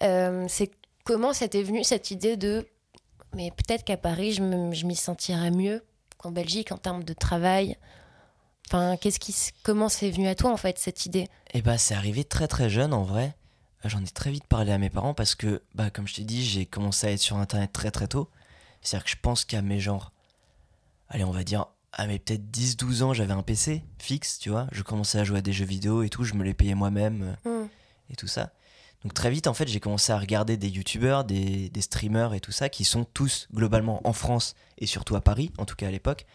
C'est 0.00 0.70
comment 1.04 1.32
ça 1.32 1.48
t'est 1.48 1.62
venu 1.62 1.84
cette 1.84 2.10
idée 2.10 2.36
de 2.36 2.66
mais 3.34 3.50
peut-être 3.50 3.84
qu'à 3.84 3.98
Paris 3.98 4.32
je 4.32 4.86
m'y 4.86 4.96
sentirais 4.96 5.50
mieux 5.50 5.82
qu'en 6.18 6.30
Belgique 6.30 6.72
en 6.72 6.76
termes 6.78 7.04
de 7.04 7.14
travail. 7.14 7.76
Enfin, 8.68 8.96
qu'est-ce 8.98 9.18
qui, 9.18 9.34
comment 9.62 9.88
c'est 9.88 10.10
venu 10.10 10.28
à 10.28 10.34
toi 10.34 10.52
en 10.52 10.56
fait 10.58 10.78
cette 10.78 11.06
idée? 11.06 11.28
Et 11.54 11.62
bah 11.62 11.78
c'est 11.78 11.94
arrivé 11.94 12.24
très 12.24 12.48
très 12.48 12.68
jeune 12.68 12.92
en 12.92 13.02
vrai. 13.02 13.34
Euh, 13.84 13.88
J'en 13.88 14.02
ai 14.02 14.06
très 14.08 14.30
vite 14.30 14.46
parlé 14.46 14.72
à 14.72 14.78
mes 14.78 14.90
parents 14.90 15.14
parce 15.14 15.34
que, 15.34 15.62
bah 15.74 15.90
comme 15.90 16.06
je 16.06 16.16
t'ai 16.16 16.24
dit, 16.24 16.44
j'ai 16.44 16.66
commencé 16.66 17.06
à 17.06 17.12
être 17.12 17.20
sur 17.20 17.36
internet 17.36 17.72
très 17.72 17.90
très 17.90 18.08
tôt. 18.08 18.28
C'est-à-dire 18.82 19.04
que 19.04 19.10
je 19.10 19.16
pense 19.22 19.44
qu'à 19.44 19.62
mes 19.62 19.80
genres, 19.80 20.12
allez 21.08 21.24
on 21.24 21.30
va 21.30 21.44
dire, 21.44 21.66
à 21.92 22.06
mes 22.06 22.18
peut-être 22.18 22.50
10-12 22.50 23.02
ans, 23.02 23.14
j'avais 23.14 23.32
un 23.32 23.42
PC 23.42 23.82
fixe, 23.98 24.38
tu 24.38 24.50
vois. 24.50 24.66
Je 24.72 24.82
commençais 24.82 25.18
à 25.18 25.24
jouer 25.24 25.38
à 25.38 25.42
des 25.42 25.52
jeux 25.52 25.64
vidéo 25.64 26.02
et 26.02 26.10
tout, 26.10 26.24
je 26.24 26.34
me 26.34 26.44
les 26.44 26.54
payais 26.54 26.74
moi-même 26.74 27.36
euh, 27.46 27.66
et 28.10 28.16
tout 28.16 28.28
ça. 28.28 28.52
Donc 29.04 29.14
très 29.14 29.30
vite 29.30 29.46
en 29.46 29.54
fait 29.54 29.68
j'ai 29.68 29.80
commencé 29.80 30.12
à 30.12 30.18
regarder 30.18 30.56
des 30.56 30.68
youtubeurs, 30.68 31.24
des, 31.24 31.70
des 31.70 31.80
streamers 31.80 32.34
et 32.34 32.40
tout 32.40 32.52
ça 32.52 32.68
qui 32.68 32.84
sont 32.84 33.04
tous 33.04 33.48
globalement 33.54 34.00
en 34.04 34.12
France 34.12 34.54
et 34.78 34.86
surtout 34.86 35.14
à 35.14 35.20
Paris, 35.20 35.52
en 35.58 35.64
tout 35.64 35.76
cas 35.76 35.88
à 35.88 35.90
l'époque. 35.90 36.26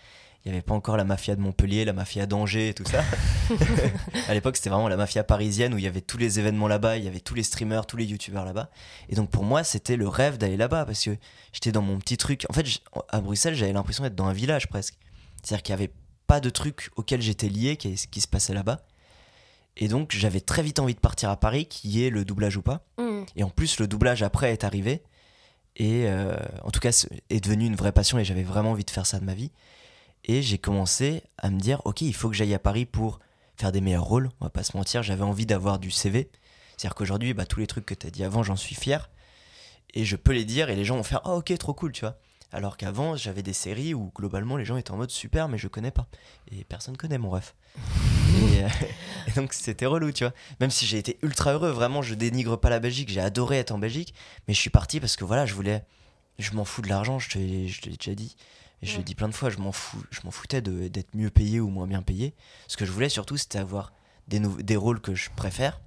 Il 0.46 0.52
n'y 0.52 0.58
avait 0.58 0.62
pas 0.62 0.74
encore 0.74 0.98
la 0.98 1.06
mafia 1.06 1.38
de 1.38 1.42
Montpellier, 1.42 1.86
la 1.86 1.94
mafia 1.94 2.26
d'Angers 2.26 2.70
et 2.70 2.74
tout 2.74 2.84
ça. 2.86 3.02
à 4.28 4.34
l'époque 4.34 4.58
c'était 4.58 4.70
vraiment 4.70 4.90
la 4.90 4.98
mafia 4.98 5.24
parisienne 5.24 5.74
où 5.74 5.78
il 5.78 5.84
y 5.84 5.88
avait 5.88 6.02
tous 6.02 6.18
les 6.18 6.40
événements 6.40 6.68
là-bas, 6.68 6.98
il 6.98 7.04
y 7.04 7.08
avait 7.08 7.22
tous 7.22 7.34
les 7.34 7.44
streamers, 7.44 7.86
tous 7.86 7.98
les 7.98 8.06
youtubeurs 8.06 8.46
là-bas. 8.46 8.70
Et 9.10 9.16
donc 9.16 9.30
pour 9.30 9.44
moi 9.44 9.64
c'était 9.64 9.96
le 9.96 10.08
rêve 10.08 10.38
d'aller 10.38 10.58
là-bas 10.58 10.86
parce 10.86 11.04
que 11.04 11.18
j'étais 11.52 11.72
dans 11.72 11.82
mon 11.82 11.98
petit 12.00 12.18
truc. 12.18 12.46
En 12.50 12.54
fait 12.54 12.66
à 13.10 13.22
Bruxelles 13.22 13.56
j'avais 13.56 13.74
l'impression 13.74 14.04
d'être 14.04 14.16
dans 14.16 14.28
un 14.28 14.34
village 14.34 14.68
presque. 14.68 14.96
C'est-à-dire 15.42 15.64
qu'il 15.64 15.76
n'y 15.76 15.82
avait 15.82 15.94
pas 16.28 16.40
de 16.40 16.50
truc 16.50 16.90
auquel 16.96 17.22
j'étais 17.22 17.50
lié 17.50 17.76
qui, 17.76 17.96
qui 17.96 18.22
se 18.22 18.28
passait 18.28 18.54
là-bas. 18.54 18.82
Et 19.78 19.88
donc 19.88 20.12
j'avais 20.12 20.40
très 20.42 20.62
vite 20.62 20.80
envie 20.80 20.94
de 20.96 21.00
partir 21.00 21.30
à 21.30 21.38
Paris, 21.38 21.66
qui 21.66 22.04
est 22.06 22.10
le 22.10 22.26
doublage 22.26 22.58
ou 22.58 22.62
pas. 22.62 22.86
Hmm. 22.98 23.24
Et 23.36 23.44
en 23.44 23.50
plus, 23.50 23.80
le 23.80 23.88
doublage 23.88 24.22
après 24.24 24.52
est 24.54 24.64
arrivé. 24.64 25.02
Et 25.76 26.06
euh, 26.08 26.36
en 26.64 26.70
tout 26.72 26.80
cas, 26.80 26.92
c'est- 26.92 27.10
est 27.32 27.40
devenu 27.44 27.66
une 27.66 27.76
vraie 27.76 27.92
passion 27.92 28.20
et 28.20 28.26
j'avais 28.26 28.44
vraiment 28.44 28.72
envie 28.72 28.86
de 28.86 28.92
faire 28.92 29.06
ça 29.08 29.20
de 29.20 29.26
ma 29.26 29.34
vie. 29.34 29.52
Et 30.26 30.42
j'ai 30.42 30.58
commencé 30.60 31.24
à 31.38 31.50
me 31.50 31.60
dire, 31.60 31.82
ok, 31.86 32.02
il 32.02 32.14
faut 32.14 32.30
que 32.30 32.36
j'aille 32.36 32.54
à 32.54 32.60
Paris 32.60 32.86
pour 32.86 33.20
faire 33.58 33.72
des 33.72 33.82
meilleurs 33.82 34.04
rôles. 34.04 34.30
On 34.40 34.46
va 34.46 34.50
pas 34.52 34.64
se 34.64 34.78
mentir, 34.78 35.02
j'avais 35.04 35.24
envie 35.24 35.46
d'avoir 35.48 35.80
du 35.80 35.90
CV. 35.92 36.30
C'est-à-dire 36.78 36.96
qu'aujourd'hui, 36.96 37.34
bah, 37.34 37.46
tous 37.46 37.60
les 37.60 37.68
trucs 37.68 37.86
que 37.86 37.94
tu 37.96 38.08
as 38.08 38.12
dit 38.12 38.24
avant, 38.24 38.44
j'en 38.44 38.56
suis 38.56 38.76
fier. 38.76 39.10
Et 39.96 40.06
je 40.06 40.16
peux 40.16 40.32
les 40.32 40.46
dire 40.46 40.70
et 40.70 40.76
les 40.76 40.86
gens 40.86 40.96
vont 40.96 41.04
faire, 41.04 41.22
ah 41.26 41.34
ok, 41.36 41.56
trop 41.58 41.74
cool, 41.74 41.92
tu 41.92 42.02
vois. 42.02 42.18
Alors 42.54 42.78
qu'avant, 42.78 43.16
j'avais 43.18 43.42
des 43.44 43.52
séries 43.54 43.94
où 43.94 44.12
globalement 44.16 44.58
les 44.58 44.66
gens 44.66 44.78
étaient 44.78 44.92
en 44.92 44.98
mode 44.98 45.10
super, 45.10 45.48
mais 45.50 45.58
je 45.58 45.68
connais 45.68 45.92
pas. 45.92 46.08
Et 46.52 46.64
personne 46.64 46.96
connaît 46.96 47.18
mon 47.18 47.32
ref. 47.32 47.56
et, 48.38 48.64
euh, 48.64 48.68
et 49.28 49.32
donc 49.32 49.54
c'était 49.54 49.88
relou, 49.88 50.12
tu 50.12 50.24
vois. 50.24 50.34
Même 50.60 50.70
si 50.70 50.86
j'ai 50.86 51.00
été 51.00 51.18
ultra 51.24 51.54
heureux, 51.54 51.72
vraiment, 51.72 52.02
je 52.04 52.14
dénigre 52.14 52.56
pas 52.58 52.70
la 52.70 52.80
Belgique, 52.80 53.10
j'ai 53.10 53.22
adoré 53.22 53.58
être 53.58 53.72
en 53.72 53.80
Belgique, 53.80 54.14
mais 54.48 54.54
je 54.54 54.60
suis 54.60 54.70
parti 54.70 55.00
parce 55.00 55.16
que 55.16 55.26
voilà, 55.26 55.46
je 55.46 55.54
voulais. 55.56 55.84
Je 56.40 56.52
m'en 56.54 56.66
fous 56.66 56.82
de 56.82 56.90
l'argent, 56.90 57.20
je 57.20 57.30
te 57.30 57.38
l'ai 57.38 57.66
déjà 57.98 58.16
dit. 58.16 58.36
Et 58.82 58.86
je 58.86 58.92
Ouais. 58.94 58.98
l'ai 59.00 59.04
dit 59.04 59.16
plein 59.16 59.30
de 59.30 59.34
fois, 59.36 59.50
je 59.50 59.58
m'en 59.60 59.72
fous, 59.72 60.04
je 60.12 60.20
m'en 60.24 60.32
foutais 60.32 60.62
d'être 60.62 61.16
mieux 61.16 61.30
payé 61.30 61.60
ou 61.60 61.70
moins 61.70 61.88
bien 61.88 62.02
payé. 62.02 62.34
Ce 62.68 62.76
que 62.78 62.86
je 62.86 62.92
voulais 62.92 63.10
surtout, 63.10 63.38
c'était 63.38 63.60
avoir 63.60 63.94
des 64.28 64.76
rôles 64.76 65.00
que 65.02 65.16
je 65.16 65.30
préfère. 65.36 65.80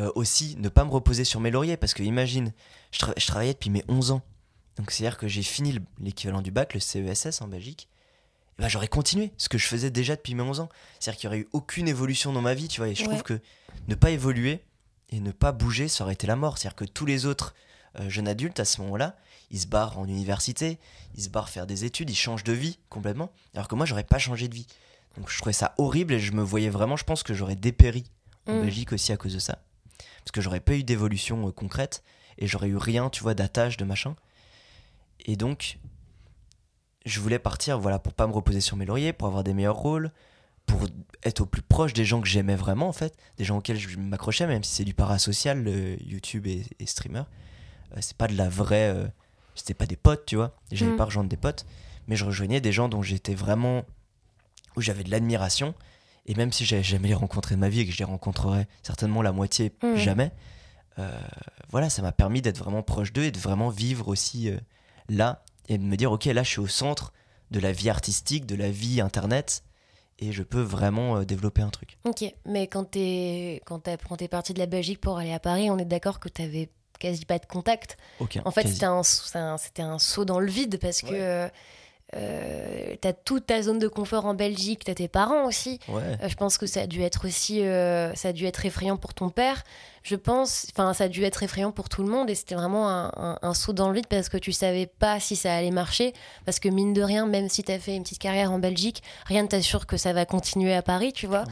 Euh, 0.00 0.10
aussi, 0.16 0.56
ne 0.58 0.68
pas 0.68 0.84
me 0.84 0.90
reposer 0.90 1.24
sur 1.24 1.38
mes 1.40 1.50
lauriers, 1.52 1.76
parce 1.76 1.94
que 1.94 2.02
imagine, 2.02 2.52
je, 2.90 2.98
tra- 2.98 3.14
je 3.16 3.26
travaillais 3.26 3.52
depuis 3.52 3.70
mes 3.70 3.84
11 3.88 4.10
ans. 4.10 4.22
Donc 4.76 4.90
c'est-à-dire 4.90 5.18
que 5.18 5.28
j'ai 5.28 5.42
fini 5.42 5.72
le- 5.72 5.82
l'équivalent 6.00 6.42
du 6.42 6.50
bac, 6.50 6.74
le 6.74 6.80
CESS 6.80 7.40
en 7.42 7.48
Belgique. 7.48 7.88
eh 8.58 8.62
ben, 8.62 8.68
j'aurais 8.68 8.86
continué 8.88 9.32
ce 9.36 9.48
que 9.48 9.58
je 9.58 9.66
faisais 9.66 9.90
déjà 9.90 10.14
depuis 10.14 10.34
mes 10.36 10.42
11 10.42 10.60
ans. 10.60 10.68
C'est-à-dire 11.00 11.18
qu'il 11.20 11.28
n'y 11.28 11.34
aurait 11.36 11.42
eu 11.42 11.48
aucune 11.52 11.88
évolution 11.88 12.32
dans 12.32 12.40
ma 12.42 12.54
vie, 12.54 12.68
tu 12.68 12.80
vois. 12.80 12.88
Et 12.88 12.94
je 12.94 13.02
Ouais. 13.02 13.08
trouve 13.08 13.24
que 13.24 13.40
ne 13.88 13.96
pas 13.96 14.10
évoluer 14.10 14.62
et 15.10 15.18
ne 15.18 15.32
pas 15.32 15.50
bouger, 15.50 15.88
ça 15.88 16.04
aurait 16.04 16.12
été 16.14 16.28
la 16.28 16.36
mort. 16.36 16.56
C'est-à-dire 16.58 16.76
que 16.76 16.84
tous 16.84 17.04
les 17.04 17.26
autres 17.26 17.52
euh, 17.98 18.08
jeunes 18.08 18.28
adultes, 18.28 18.60
à 18.60 18.64
ce 18.64 18.80
moment-là, 18.82 19.16
ils 19.50 19.58
se 19.60 19.66
barrent 19.66 19.98
en 19.98 20.04
université, 20.06 20.78
ils 21.16 21.22
se 21.24 21.28
barrent 21.30 21.48
faire 21.48 21.66
des 21.66 21.84
études, 21.84 22.10
ils 22.10 22.14
changent 22.16 22.44
de 22.44 22.52
vie 22.52 22.78
complètement. 22.90 23.32
Alors 23.54 23.66
que 23.68 23.74
moi, 23.74 23.86
j'aurais 23.86 24.04
pas 24.04 24.18
changé 24.18 24.46
de 24.48 24.54
vie. 24.54 24.66
Donc 25.16 25.28
je 25.30 25.36
trouvais 25.38 25.52
ça 25.52 25.74
horrible 25.78 26.12
et 26.14 26.18
je 26.20 26.30
me 26.32 26.42
voyais 26.42 26.70
vraiment, 26.70 26.96
je 26.96 27.04
pense 27.04 27.22
que 27.24 27.34
j'aurais 27.34 27.56
dépéri 27.56 28.04
en 28.46 28.54
Mm. 28.54 28.60
Belgique 28.62 28.92
aussi 28.92 29.12
à 29.12 29.16
cause 29.16 29.34
de 29.34 29.38
ça. 29.40 29.58
Parce 30.24 30.30
que 30.32 30.40
j'aurais 30.40 30.60
pas 30.60 30.74
eu 30.74 30.84
d'évolution 30.84 31.48
euh, 31.48 31.50
concrète 31.50 32.02
et 32.38 32.46
j'aurais 32.46 32.68
eu 32.68 32.76
rien, 32.76 33.10
tu 33.10 33.22
vois, 33.24 33.34
d'attache, 33.34 33.76
de 33.76 33.84
machin. 33.84 34.14
Et 35.24 35.36
donc, 35.36 35.78
je 37.06 37.20
voulais 37.20 37.38
partir, 37.38 37.78
voilà, 37.78 37.98
pour 37.98 38.12
pas 38.14 38.26
me 38.26 38.32
reposer 38.32 38.60
sur 38.60 38.76
mes 38.76 38.84
lauriers, 38.86 39.12
pour 39.12 39.28
avoir 39.28 39.44
des 39.44 39.54
meilleurs 39.54 39.76
rôles, 39.76 40.10
pour 40.66 40.86
être 41.22 41.40
au 41.42 41.46
plus 41.46 41.62
proche 41.62 41.92
des 41.92 42.04
gens 42.04 42.20
que 42.20 42.28
j'aimais 42.28 42.56
vraiment, 42.56 42.88
en 42.88 42.92
fait, 42.92 43.16
des 43.36 43.44
gens 43.44 43.58
auxquels 43.58 43.78
je 43.78 43.98
m'accrochais, 43.98 44.46
même 44.46 44.64
si 44.64 44.74
c'est 44.76 44.84
du 44.84 44.94
parasocial, 44.94 45.62
le 45.62 46.02
YouTube 46.02 46.46
et, 46.46 46.62
et 46.78 46.86
streamer. 46.86 47.22
Euh, 47.92 47.98
c'est 48.00 48.16
pas 48.16 48.26
de 48.28 48.36
la 48.36 48.48
vraie. 48.48 48.88
euh, 48.94 49.06
c'était 49.54 49.74
pas 49.74 49.86
des 49.86 49.96
potes, 49.96 50.26
tu 50.26 50.36
vois. 50.36 50.56
J'allais 50.72 50.92
Mm. 50.92 50.96
pas 50.96 51.04
rejoindre 51.04 51.28
des 51.28 51.36
potes, 51.36 51.64
mais 52.08 52.16
je 52.16 52.24
rejoignais 52.24 52.60
des 52.60 52.72
gens 52.72 52.88
dont 52.88 53.02
j'étais 53.02 53.34
vraiment. 53.34 53.84
où 54.76 54.80
j'avais 54.80 55.04
de 55.04 55.10
l'admiration. 55.12 55.72
Et 56.26 56.34
même 56.34 56.50
si 56.50 56.64
j'avais 56.64 56.82
jamais 56.82 57.06
les 57.08 57.14
rencontrés 57.14 57.54
de 57.54 57.60
ma 57.60 57.68
vie 57.68 57.80
et 57.80 57.86
que 57.86 57.92
je 57.92 57.98
les 57.98 58.04
rencontrerais 58.04 58.66
certainement 58.82 59.22
la 59.22 59.30
moitié 59.30 59.72
Mm. 59.82 59.94
jamais, 59.96 60.32
euh, 60.98 61.16
voilà, 61.70 61.88
ça 61.90 62.02
m'a 62.02 62.10
permis 62.10 62.42
d'être 62.42 62.58
vraiment 62.58 62.82
proche 62.82 63.12
d'eux 63.12 63.22
et 63.24 63.30
de 63.30 63.38
vraiment 63.38 63.68
vivre 63.68 64.08
aussi 64.08 64.48
euh, 64.50 64.58
là 65.08 65.42
et 65.68 65.78
de 65.78 65.82
me 65.82 65.96
dire, 65.96 66.12
ok, 66.12 66.24
là 66.26 66.42
je 66.42 66.48
suis 66.50 66.60
au 66.60 66.66
centre 66.66 67.12
de 67.50 67.60
la 67.60 67.72
vie 67.72 67.88
artistique, 67.90 68.46
de 68.46 68.54
la 68.56 68.70
vie 68.70 69.00
internet 69.00 69.62
et 70.18 70.32
je 70.32 70.42
peux 70.42 70.60
vraiment 70.60 71.16
euh, 71.16 71.24
développer 71.24 71.62
un 71.62 71.70
truc. 71.70 71.98
Ok, 72.04 72.24
mais 72.46 72.66
quand 72.68 72.84
t'es 72.84 73.60
quand 73.66 73.80
t'as- 73.80 73.96
quand 73.96 74.16
t'es 74.16 74.28
parti 74.28 74.54
de 74.54 74.58
la 74.58 74.66
Belgique 74.66 75.00
pour 75.00 75.18
aller 75.18 75.32
à 75.32 75.40
Paris, 75.40 75.70
on 75.70 75.78
est 75.78 75.84
d'accord 75.84 76.20
que 76.20 76.28
t'avais 76.28 76.70
quasi 77.00 77.24
pas 77.24 77.38
de 77.38 77.46
contact. 77.46 77.96
Aucun. 78.20 78.40
En 78.44 78.50
fait, 78.50 78.66
c'était 78.68 78.86
un, 78.86 79.02
un- 79.34 79.58
c'était 79.58 79.82
un 79.82 79.98
saut 79.98 80.24
dans 80.24 80.38
le 80.40 80.50
vide 80.50 80.78
parce 80.80 81.02
que 81.02 81.10
Ouais. 81.44 81.52
Euh, 82.16 82.94
t'as 83.00 83.12
toute 83.12 83.46
ta 83.46 83.62
zone 83.62 83.78
de 83.78 83.88
confort 83.88 84.26
en 84.26 84.34
Belgique, 84.34 84.82
t'as 84.84 84.94
tes 84.94 85.08
parents 85.08 85.44
aussi. 85.46 85.78
Ouais. 85.88 86.02
Euh, 86.22 86.28
je 86.28 86.34
pense 86.36 86.58
que 86.58 86.66
ça 86.66 86.82
a 86.82 86.86
dû 86.86 87.02
être 87.02 87.26
aussi, 87.26 87.62
euh, 87.62 88.14
ça 88.14 88.28
a 88.28 88.32
dû 88.32 88.46
être 88.46 88.64
effrayant 88.66 88.96
pour 88.96 89.14
ton 89.14 89.30
père. 89.30 89.62
Je 90.02 90.16
pense, 90.16 90.66
enfin, 90.72 90.92
ça 90.92 91.04
a 91.04 91.08
dû 91.08 91.24
être 91.24 91.42
effrayant 91.42 91.72
pour 91.72 91.88
tout 91.88 92.02
le 92.02 92.08
monde 92.10 92.28
et 92.30 92.34
c'était 92.34 92.54
vraiment 92.54 92.88
un, 92.90 93.10
un- 93.16 93.38
un 93.40 93.54
saut 93.54 93.72
dans 93.72 93.88
le 93.88 93.94
vide 93.94 94.06
parce 94.06 94.28
que 94.28 94.36
tu 94.36 94.52
savais 94.52 94.86
pas 94.86 95.18
si 95.18 95.34
ça 95.34 95.54
allait 95.54 95.70
marcher. 95.70 96.12
Parce 96.44 96.60
que 96.60 96.68
mine 96.68 96.92
de 96.92 97.02
rien, 97.02 97.26
même 97.26 97.48
si 97.48 97.62
t'as 97.64 97.78
fait 97.78 97.96
une 97.96 98.02
petite 98.02 98.18
carrière 98.18 98.52
en 98.52 98.58
Belgique, 98.58 99.02
rien 99.26 99.42
ne 99.42 99.48
t'assure 99.48 99.86
que 99.86 99.96
ça 99.96 100.12
va 100.12 100.26
continuer 100.26 100.74
à 100.74 100.82
Paris, 100.82 101.12
tu 101.12 101.26
vois. 101.26 101.44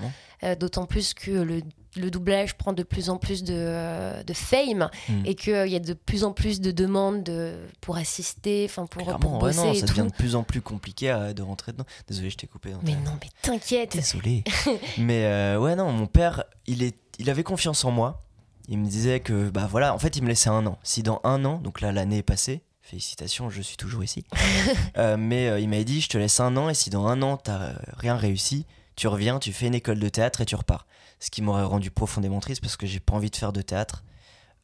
D'autant 0.58 0.86
plus 0.86 1.14
que 1.14 1.30
le, 1.30 1.62
le 1.96 2.10
doublage 2.10 2.54
prend 2.56 2.72
de 2.72 2.82
plus 2.82 3.10
en 3.10 3.18
plus 3.18 3.42
de, 3.44 3.54
euh, 3.56 4.22
de 4.22 4.32
fame 4.32 4.88
Mm. 5.08 5.22
et 5.26 5.34
qu'il 5.34 5.68
y 5.68 5.76
a 5.76 5.78
de 5.80 5.92
plus 5.94 6.24
en 6.24 6.32
plus 6.32 6.60
de 6.60 6.70
demandes 6.70 7.22
de, 7.22 7.54
pour 7.80 7.96
assister, 7.96 8.66
enfin 8.68 8.86
pour, 8.86 9.02
pour 9.04 9.18
Clairement, 9.18 9.34
ouais, 9.34 9.40
bosser 9.50 9.58
non, 9.58 9.72
et 9.72 9.80
ça 9.80 9.86
tout. 9.86 9.94
devient 9.94 10.08
de 10.10 10.16
plus 10.16 10.34
en 10.34 10.42
plus 10.42 10.60
compliqué 10.60 11.10
à- 11.10 11.32
de 11.34 11.42
rentrer 11.42 11.72
dedans. 11.72 11.84
Désolé, 12.08 12.30
je 12.30 12.36
t'ai 12.36 12.46
coupé. 12.46 12.70
dans 12.70 12.80
Mais 12.82 12.92
ta- 12.92 12.98
non, 13.00 13.18
mais 13.20 13.28
t'inquiète. 13.42 13.92
Désolé. 13.92 14.44
Mais 14.98 15.24
euh, 15.26 15.58
ouais, 15.58 15.76
non, 15.76 15.92
mon 15.92 16.06
père, 16.06 16.44
il, 16.66 16.82
est, 16.82 16.96
il 17.18 17.28
avait 17.30 17.42
confiance 17.42 17.84
en 17.84 17.90
moi. 17.90 18.24
Il 18.68 18.78
me 18.78 18.86
disait 18.86 19.20
que, 19.20 19.50
bah 19.50 19.66
voilà, 19.70 19.92
en 19.94 19.98
fait, 19.98 20.16
il 20.16 20.22
me 20.22 20.28
laissait 20.28 20.48
un 20.50 20.64
an. 20.66 20.78
Si 20.82 21.02
dans 21.02 21.20
un 21.24 21.44
an, 21.44 21.58
donc 21.58 21.80
là, 21.80 21.90
l'année 21.92 22.18
est 22.18 22.22
passée, 22.22 22.62
félicitations, 22.80 23.50
je 23.50 23.60
suis 23.60 23.76
toujours 23.76 24.04
ici. 24.04 24.24
Euh, 24.98 25.16
mais 25.18 25.48
euh, 25.48 25.58
il 25.58 25.68
m'avait 25.68 25.84
dit, 25.84 26.00
je 26.00 26.08
te 26.08 26.18
laisse 26.18 26.38
un 26.38 26.56
an, 26.56 26.68
et 26.68 26.74
si 26.74 26.90
dans 26.90 27.06
un 27.06 27.22
an, 27.22 27.36
t'as 27.38 27.60
euh, 27.60 27.72
rien 27.96 28.14
réussi, 28.16 28.66
tu 29.02 29.08
reviens, 29.08 29.40
tu 29.40 29.52
fais 29.52 29.66
une 29.66 29.74
école 29.74 29.98
de 29.98 30.08
théâtre 30.08 30.42
et 30.42 30.46
tu 30.46 30.54
repars. 30.54 30.86
Ce 31.18 31.28
qui 31.28 31.42
m'aurait 31.42 31.64
rendu 31.64 31.90
profondément 31.90 32.38
triste 32.38 32.60
parce 32.60 32.76
que 32.76 32.86
j'ai 32.86 33.00
pas 33.00 33.14
envie 33.14 33.30
de 33.30 33.36
faire 33.36 33.52
de 33.52 33.60
théâtre. 33.60 34.04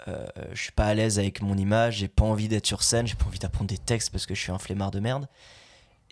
Euh, 0.07 0.25
je 0.53 0.63
suis 0.63 0.71
pas 0.71 0.85
à 0.85 0.95
l'aise 0.95 1.19
avec 1.19 1.43
mon 1.43 1.59
image, 1.59 1.97
j'ai 1.97 2.07
pas 2.07 2.23
envie 2.23 2.47
d'être 2.47 2.65
sur 2.65 2.85
scène, 2.85 3.05
j'ai 3.05 3.17
pas 3.17 3.25
envie 3.25 3.41
d'apprendre 3.41 3.67
des 3.67 3.79
textes 3.79 4.11
parce 4.11 4.27
que 4.27 4.37
je 4.37 4.41
suis 4.41 4.53
un 4.53 4.59
flemmard 4.61 4.93
de 4.93 5.01
merde. 5.01 5.27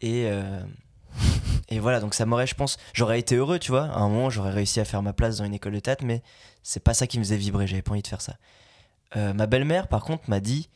Et, 0.01 0.25
euh, 0.27 0.61
voilà, 1.71 2.01
donc 2.01 2.15
ça 2.15 2.27
m'aurait, 2.27 2.49
je 2.49 2.57
pense, 2.57 2.79
j'aurais 2.95 3.21
été 3.21 3.37
heureux, 3.37 3.61
tu 3.61 3.71
vois. 3.71 3.85
À 3.85 3.99
un 3.99 4.09
moment, 4.09 4.29
j'aurais 4.29 4.51
réussi 4.51 4.81
à 4.81 4.85
faire 4.85 5.03
ma 5.03 5.13
place 5.13 5.37
dans 5.37 5.45
une 5.45 5.55
école 5.55 5.75
de 5.75 5.79
théâtre, 5.79 6.05
mais 6.05 6.21
c'est 6.65 6.83
pas 6.83 6.95
ça 6.95 7.07
qui 7.07 7.21
me 7.21 7.23
faisait 7.23 7.37
vibrer, 7.37 7.69
j'avais 7.69 7.83
pas 7.83 7.93
envie 7.93 8.03
de 8.03 8.09
faire 8.09 8.23
ça. 8.23 8.39
Euh, 9.15 9.35
ma 9.35 9.47
belle-mère, 9.47 9.87
par 9.87 10.03
contre, 10.03 10.29
m'a 10.29 10.41
dit 10.41 10.69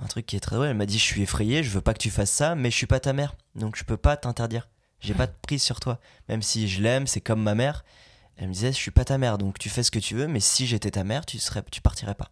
un 0.00 0.08
truc 0.08 0.26
qui 0.26 0.34
est 0.34 0.40
très 0.40 0.56
drôle. 0.56 0.66
Elle 0.66 0.76
m'a 0.76 0.86
dit 0.86 0.98
Je 0.98 1.04
suis 1.04 1.22
effrayé, 1.22 1.62
je 1.62 1.70
veux 1.70 1.82
pas 1.82 1.94
que 1.94 2.00
tu 2.00 2.10
fasses 2.10 2.32
ça, 2.32 2.56
mais 2.56 2.72
je 2.72 2.76
suis 2.76 2.88
pas 2.88 2.98
ta 2.98 3.12
mère, 3.12 3.36
donc 3.54 3.76
je 3.76 3.84
peux 3.84 3.96
pas 3.96 4.16
t'interdire. 4.16 4.66
J'ai 5.00 5.14
pas 5.14 5.26
de 5.26 5.32
prise 5.42 5.62
sur 5.62 5.80
toi. 5.80 5.98
Même 6.28 6.42
si 6.42 6.68
je 6.68 6.82
l'aime, 6.82 7.06
c'est 7.06 7.20
comme 7.20 7.42
ma 7.42 7.54
mère. 7.54 7.84
Elle 8.36 8.48
me 8.48 8.52
disait 8.52 8.72
Je 8.72 8.76
suis 8.76 8.90
pas 8.90 9.04
ta 9.04 9.18
mère, 9.18 9.38
donc 9.38 9.58
tu 9.58 9.68
fais 9.68 9.82
ce 9.82 9.90
que 9.90 9.98
tu 9.98 10.14
veux, 10.14 10.26
mais 10.26 10.40
si 10.40 10.66
j'étais 10.66 10.90
ta 10.90 11.04
mère, 11.04 11.26
tu, 11.26 11.38
serais, 11.38 11.62
tu 11.70 11.80
partirais 11.80 12.14
pas. 12.14 12.30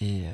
Et, 0.00 0.22
euh, 0.26 0.32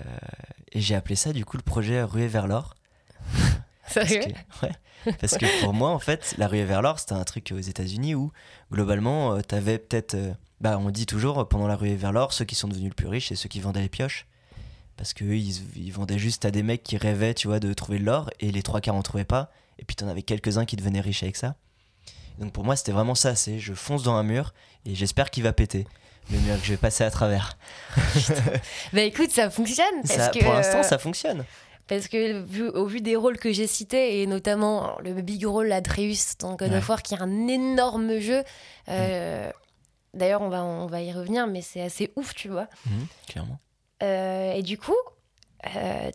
et 0.72 0.80
j'ai 0.80 0.94
appelé 0.94 1.16
ça, 1.16 1.32
du 1.32 1.44
coup, 1.44 1.56
le 1.56 1.62
projet 1.62 2.02
Ruée 2.02 2.28
vers 2.28 2.46
l'or. 2.46 2.74
Parce 3.94 4.08
Sérieux 4.08 4.20
que, 4.60 4.66
ouais, 4.66 4.72
parce 5.18 5.38
que 5.38 5.62
pour 5.62 5.72
moi, 5.72 5.88
en 5.90 5.98
fait, 5.98 6.34
la 6.36 6.46
ruée 6.46 6.64
vers 6.66 6.82
l'or, 6.82 6.98
c'était 6.98 7.14
un 7.14 7.24
truc 7.24 7.52
aux 7.54 7.58
États-Unis 7.58 8.14
où, 8.14 8.32
globalement, 8.70 9.32
euh, 9.36 9.40
t'avais 9.40 9.78
peut-être. 9.78 10.14
euh, 10.14 10.34
bah, 10.60 10.76
on 10.78 10.90
dit 10.90 11.06
toujours, 11.06 11.48
pendant 11.48 11.66
la 11.66 11.74
ruée 11.76 11.96
vers 11.96 12.12
l'or, 12.12 12.34
ceux 12.34 12.44
qui 12.44 12.54
sont 12.54 12.68
devenus 12.68 12.90
le 12.90 12.94
plus 12.94 13.06
riches, 13.06 13.28
c'est 13.28 13.34
ceux 13.36 13.48
qui 13.48 13.60
vendaient 13.60 13.80
les 13.80 13.88
pioches. 13.88 14.26
Parce 14.98 15.14
qu'eux, 15.14 15.36
ils, 15.36 15.62
ils 15.76 15.90
vendaient 15.92 16.18
juste 16.18 16.44
à 16.44 16.50
des 16.50 16.62
mecs 16.62 16.82
qui 16.82 16.98
rêvaient, 16.98 17.32
tu 17.32 17.46
vois, 17.48 17.60
de 17.60 17.72
trouver 17.72 17.98
de 17.98 18.04
l'or, 18.04 18.28
et 18.40 18.50
les 18.52 18.62
trois 18.62 18.82
quarts 18.82 18.96
en 18.96 19.02
trouvaient 19.02 19.24
pas. 19.24 19.50
Et 19.78 19.84
puis, 19.84 19.96
t'en 19.96 20.08
avais 20.08 20.22
quelques-uns 20.22 20.64
qui 20.64 20.76
devenaient 20.76 21.00
riches 21.00 21.22
avec 21.22 21.36
ça. 21.36 21.54
Donc, 22.38 22.52
pour 22.52 22.64
moi, 22.64 22.76
c'était 22.76 22.92
vraiment 22.92 23.14
ça 23.14 23.34
c'est 23.34 23.58
je 23.58 23.74
fonce 23.74 24.02
dans 24.04 24.14
un 24.14 24.22
mur, 24.22 24.52
et 24.86 24.94
j'espère 24.94 25.30
qu'il 25.30 25.42
va 25.42 25.52
péter. 25.52 25.86
Le 26.30 26.38
mur 26.40 26.58
que 26.60 26.64
je 26.64 26.70
vais 26.72 26.76
passer 26.76 27.04
à 27.04 27.10
travers. 27.10 27.56
Bah 28.92 29.00
écoute, 29.02 29.30
ça 29.30 29.50
fonctionne. 29.50 29.86
Parce 30.02 30.14
Ça, 30.14 30.28
que, 30.28 30.40
pour 30.40 30.52
l'instant, 30.52 30.80
euh, 30.80 30.82
ça 30.82 30.98
fonctionne. 30.98 31.44
Parce 31.86 32.06
que 32.06 32.42
vu- 32.42 32.68
au 32.68 32.84
vu 32.86 33.00
des 33.00 33.16
rôles 33.16 33.38
que 33.38 33.50
j'ai 33.52 33.66
cités, 33.66 34.20
et 34.20 34.26
notamment 34.26 34.98
le 35.02 35.14
big 35.22 35.46
rôle 35.46 35.72
Atreus 35.72 36.36
dans 36.38 36.54
God 36.54 36.70
Ouais. 36.72 36.78
of 36.78 36.88
War, 36.88 37.02
qui 37.02 37.14
est 37.14 37.20
un 37.22 37.48
énorme 37.48 38.18
jeu. 38.18 38.44
euh, 38.88 39.50
D'ailleurs, 40.14 40.42
on 40.42 40.48
va, 40.48 40.64
on 40.64 40.86
va 40.86 41.00
y 41.02 41.12
revenir, 41.12 41.46
mais 41.46 41.62
c'est 41.62 41.80
assez 41.82 42.12
ouf, 42.16 42.34
tu 42.34 42.48
vois. 42.48 42.66
Mhm, 42.86 43.06
clairement. 43.26 43.58
Euh, 44.02 44.52
et 44.52 44.62
du 44.62 44.76
coup, 44.78 44.96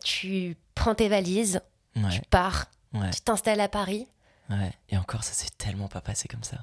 tu 0.02 0.56
prends 0.74 0.94
tes 0.94 1.08
valises, 1.08 1.60
tu 2.10 2.20
pars, 2.30 2.66
ouais, 2.94 3.10
tu 3.10 3.20
t'installes 3.20 3.60
à 3.60 3.68
Paris. 3.68 4.06
ouais. 4.50 4.72
Et 4.90 4.96
encore, 4.96 5.24
ça 5.24 5.32
s'est 5.32 5.50
tellement 5.58 5.88
pas 5.88 6.00
passé 6.00 6.28
comme 6.28 6.44
ça. 6.44 6.56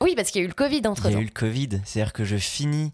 Oui, 0.00 0.14
parce 0.16 0.30
qu'il 0.30 0.40
y 0.40 0.42
a 0.42 0.46
eu 0.46 0.48
le 0.48 0.54
Covid 0.54 0.82
entre 0.86 1.02
Il 1.06 1.10
y 1.10 1.12
a 1.12 1.16
temps. 1.16 1.20
eu 1.22 1.24
le 1.26 1.30
Covid, 1.30 1.68
c'est-à-dire 1.84 2.12
que 2.14 2.24
je 2.24 2.36
finis, 2.36 2.92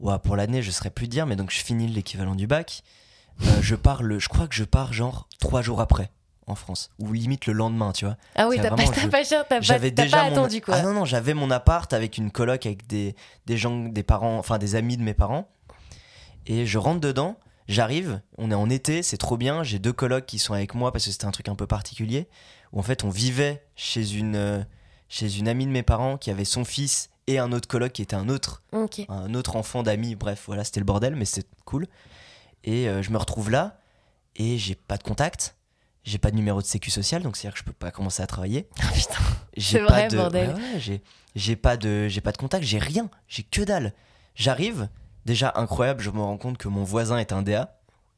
ouah, 0.00 0.18
pour 0.18 0.36
l'année 0.36 0.60
je 0.62 0.70
serais 0.70 0.90
plus 0.90 1.08
dire, 1.08 1.26
mais 1.26 1.36
donc 1.36 1.50
je 1.50 1.58
finis 1.62 1.86
l'équivalent 1.88 2.34
du 2.34 2.46
bac. 2.46 2.82
Euh, 3.42 3.46
je 3.62 3.74
pars 3.74 4.02
le, 4.02 4.18
je 4.18 4.28
crois 4.28 4.46
que 4.46 4.54
je 4.54 4.64
pars 4.64 4.92
genre 4.92 5.28
trois 5.40 5.60
jours 5.62 5.80
après 5.80 6.10
en 6.46 6.54
France, 6.54 6.90
ou 6.98 7.12
limite 7.14 7.46
le 7.46 7.54
lendemain, 7.54 7.92
tu 7.92 8.04
vois. 8.04 8.16
Ah 8.36 8.46
oui, 8.48 8.58
t'as 8.60 8.68
pas, 8.70 8.76
je- 8.84 9.08
pas 9.08 9.24
cher, 9.24 9.44
t'as 9.48 9.60
pas, 9.62 9.78
déjà 9.78 10.18
pas 10.18 10.24
mon... 10.30 10.32
attendu 10.36 10.60
quoi. 10.60 10.74
Ah 10.76 10.82
non 10.82 10.92
non, 10.92 11.04
j'avais 11.06 11.32
mon 11.32 11.50
appart 11.50 11.90
avec 11.94 12.18
une 12.18 12.30
coloc 12.30 12.66
avec 12.66 12.86
des 12.86 13.16
des 13.46 13.56
gens, 13.56 13.84
des 13.88 14.02
parents, 14.02 14.36
enfin 14.38 14.58
des 14.58 14.74
amis 14.76 14.98
de 14.98 15.02
mes 15.02 15.14
parents, 15.14 15.48
et 16.46 16.66
je 16.66 16.76
rentre 16.78 17.00
dedans. 17.00 17.36
J'arrive, 17.66 18.20
on 18.36 18.50
est 18.50 18.54
en 18.54 18.68
été, 18.68 19.02
c'est 19.02 19.16
trop 19.16 19.36
bien. 19.36 19.62
J'ai 19.62 19.78
deux 19.78 19.92
colocs 19.92 20.26
qui 20.26 20.38
sont 20.38 20.52
avec 20.52 20.74
moi 20.74 20.92
parce 20.92 21.06
que 21.06 21.10
c'était 21.10 21.24
un 21.24 21.30
truc 21.30 21.48
un 21.48 21.54
peu 21.54 21.66
particulier. 21.66 22.28
Où 22.72 22.80
en 22.80 22.82
fait, 22.82 23.04
on 23.04 23.08
vivait 23.10 23.64
chez 23.74 24.14
une, 24.16 24.36
euh, 24.36 24.62
chez 25.08 25.38
une 25.38 25.48
amie 25.48 25.66
de 25.66 25.70
mes 25.70 25.82
parents 25.82 26.18
qui 26.18 26.30
avait 26.30 26.44
son 26.44 26.64
fils 26.64 27.10
et 27.26 27.38
un 27.38 27.52
autre 27.52 27.68
coloc 27.68 27.92
qui 27.92 28.02
était 28.02 28.16
un 28.16 28.28
autre 28.28 28.62
un 29.08 29.34
autre 29.34 29.56
enfant 29.56 29.82
d'amis, 29.82 30.14
bref, 30.14 30.44
voilà, 30.46 30.64
c'était 30.64 30.80
le 30.80 30.84
bordel, 30.84 31.16
mais 31.16 31.24
c'était 31.24 31.48
cool. 31.64 31.86
Et 32.64 32.88
euh, 32.88 33.02
je 33.02 33.10
me 33.10 33.16
retrouve 33.16 33.50
là, 33.50 33.78
et 34.36 34.58
j'ai 34.58 34.74
pas 34.74 34.96
de 34.96 35.02
contact, 35.02 35.56
j'ai 36.02 36.18
pas 36.18 36.30
de 36.30 36.36
numéro 36.36 36.60
de 36.60 36.66
sécu 36.66 36.90
social, 36.90 37.22
donc 37.22 37.36
c'est-à-dire 37.36 37.54
que 37.54 37.60
je 37.60 37.64
peux 37.64 37.72
pas 37.72 37.90
commencer 37.90 38.22
à 38.22 38.26
travailler. 38.26 38.68
Ah, 38.82 38.92
putain. 38.92 39.14
J'ai 39.56 39.78
pas 39.78 39.84
vrai, 39.86 40.08
de, 40.08 40.16
bordel. 40.16 40.50
ouais, 40.50 40.54
ouais, 40.54 40.80
j'ai, 40.80 41.02
j'ai 41.34 41.56
pas 41.56 41.76
de, 41.76 42.08
j'ai 42.08 42.20
pas 42.20 42.32
de 42.32 42.36
contact, 42.36 42.64
j'ai 42.64 42.78
rien, 42.78 43.08
j'ai 43.28 43.44
que 43.44 43.62
dalle. 43.62 43.94
J'arrive, 44.34 44.88
déjà 45.26 45.52
incroyable, 45.56 46.02
je 46.02 46.10
me 46.10 46.20
rends 46.20 46.36
compte 46.38 46.58
que 46.58 46.68
mon 46.68 46.84
voisin 46.84 47.18
est 47.18 47.32
un 47.32 47.42
DA. 47.42 47.76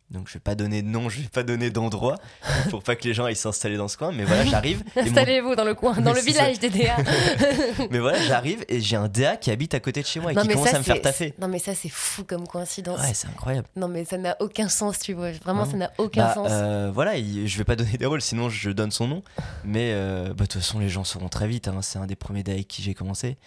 Donc 0.09 0.29
je 0.29 0.35
vais 0.35 0.39
pas 0.41 0.55
donner 0.55 0.83
de 0.83 0.87
nom, 0.87 1.09
je 1.09 1.21
vais 1.21 1.27
pas 1.29 1.43
donner 1.43 1.69
d'endroit 1.69 2.15
pour 2.71 2.85
pas 2.85 2.95
que 2.95 3.03
les 3.03 3.13
gens 3.13 3.25
aillent 3.25 3.35
s'installer 3.35 3.77
dans 3.77 3.89
ce 3.89 3.97
coin. 3.97 4.13
Mais 4.13 4.23
voilà, 4.23 4.45
j'arrive. 4.45 4.85
mon- 4.95 5.03
Installez-vous 5.03 5.57
dans 5.57 5.65
le 5.65 5.75
coin, 5.75 5.95
dans 5.97 6.01
Mais 6.03 6.11
le 6.13 6.17
ça. 6.21 6.23
village 6.23 6.59
des 6.61 6.71
DA. 6.71 6.95
Mais 7.91 7.99
voilà, 7.99 8.21
j'arrive 8.23 8.65
et 8.69 8.81
j'ai 8.81 8.95
un 8.95 9.09
DA 9.09 9.37
qui 9.37 9.51
habite 9.51 9.75
à 9.75 9.81
côté 9.81 10.03
de 10.03 10.07
chez 10.07 10.21
moi 10.21 10.31
et 10.33 10.37
qui 10.37 10.47
commence 10.47 10.73
à 10.73 10.79
me 10.79 10.85
faire 10.85 11.03
taffer. 11.03 11.35
Non 11.41 11.49
mais 11.49 11.59
ça 11.59 11.75
c'est 11.75 11.89
fou 11.89 12.23
comme 12.23 12.47
coïncidence. 12.47 13.01
Ouais, 13.01 13.15
c'est 13.15 13.27
incroyable. 13.27 13.67
Non 13.75 13.89
mais 13.89 14.05
ça 14.05 14.17
n'a 14.17 14.37
aucun 14.39 14.69
sens, 14.69 15.01
tu 15.01 15.13
vois. 15.13 15.33
Vraiment, 15.33 15.65
Non. 15.65 15.71
ça 15.73 15.77
n'a 15.77 15.91
aucun 15.99 16.27
Bah, 16.27 16.35
sens. 16.35 16.49
euh, 16.53 16.93
voilà, 16.95 17.17
il- 17.17 17.49
je 17.49 17.59
vais 17.59 17.65
pas 17.65 17.75
donner 17.75 17.99
des 17.99 18.07
rôles, 18.07 18.23
sinon 18.23 18.49
je 18.49 18.71
donne 18.71 18.93
son 18.93 19.09
nom. 19.09 19.25
Mais 19.65 19.91
euh, 19.93 20.29
bah, 20.29 20.45
de 20.45 20.49
toute 20.53 20.63
façon, 20.63 20.79
les 20.79 20.89
gens 20.89 21.03
sauront 21.03 21.29
très 21.29 21.49
vite. 21.49 21.67
hein, 21.67 21.81
c'est 21.83 21.99
un 21.99 22.07
des 22.07 22.15
premiers 22.15 22.45
DA 22.45 22.53
avec 22.53 22.69
qui 22.69 22.81
j'ai 22.81 22.95
commencé. 22.95 23.39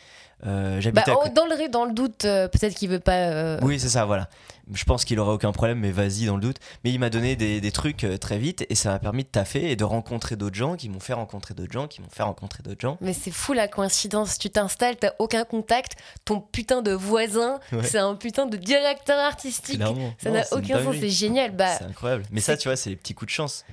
Euh, 0.45 0.81
Bah, 0.93 1.03
à 1.07 1.13
oh, 1.13 1.27
dans, 1.35 1.45
le, 1.45 1.69
dans 1.69 1.85
le 1.85 1.93
doute, 1.93 2.23
euh, 2.25 2.47
peut-être 2.47 2.73
qu'il 2.75 2.89
veut 2.89 2.99
pas. 2.99 3.27
euh, 3.29 3.59
Oui, 3.61 3.79
c'est 3.79 3.89
ça, 3.89 4.05
voilà. 4.05 4.29
je 4.73 4.83
pense 4.85 5.03
qu'il 5.03 5.19
aurait 5.19 5.33
aucun 5.33 5.51
problème, 5.51 5.79
mais 5.79 5.91
vas-y 5.91 6.25
dans 6.27 6.35
le 6.35 6.41
doute. 6.41 6.57
Mais 6.83 6.91
il 6.91 6.99
m'a 6.99 7.09
donné 7.09 7.35
des, 7.35 7.59
des 7.59 7.71
trucs 7.71 8.05
très 8.21 8.37
vite 8.37 8.65
et 8.69 8.75
ça 8.75 8.89
m'a 8.91 8.99
permis 8.99 9.23
de 9.23 9.29
taffer 9.29 9.69
et 9.71 9.75
de 9.75 9.83
rencontrer 9.83 10.37
d'autres 10.37 10.55
gens 10.55 10.75
qui 10.77 10.87
m'ont 10.87 11.01
fait 11.01 11.11
rencontrer 11.13 11.53
d'autres 11.53 11.73
gens, 11.73 11.87
qui 11.87 12.01
m'ont 12.01 12.09
fait 12.09 12.23
rencontrer 12.23 12.63
d'autres 12.63 12.79
gens. 12.79 12.97
Mais 13.01 13.11
c'est 13.13 13.31
fou 13.31 13.51
la 13.53 13.67
coïncidence. 13.67 14.37
Tu 14.37 14.49
t'installes, 14.49 14.95
t'as 14.95 15.11
aucun 15.19 15.43
contact. 15.43 15.97
Ton 16.23 16.39
putain 16.39 16.81
de 16.81 16.91
voisin, 16.93 17.59
Ouais. 17.73 17.83
c'est 17.83 17.97
un 17.99 18.15
putain 18.15 18.45
de 18.45 18.55
directeur 18.55 19.19
artistique. 19.19 19.75
Clairement. 19.77 20.13
Ça 20.23 20.31
n'a 20.31 20.43
aucun 20.51 20.81
sens. 20.83 20.95
C'est 20.99 21.09
génial. 21.09 21.51
Bah, 21.55 21.75
C'est 21.77 21.83
incroyable. 21.85 22.23
Mais 22.31 22.39
ça, 22.39 22.55
tu 22.55 22.69
vois, 22.69 22.77
c'est 22.77 22.89
les 22.91 22.95
petits 22.95 23.13
coups 23.13 23.29
de 23.31 23.35
chance. 23.35 23.65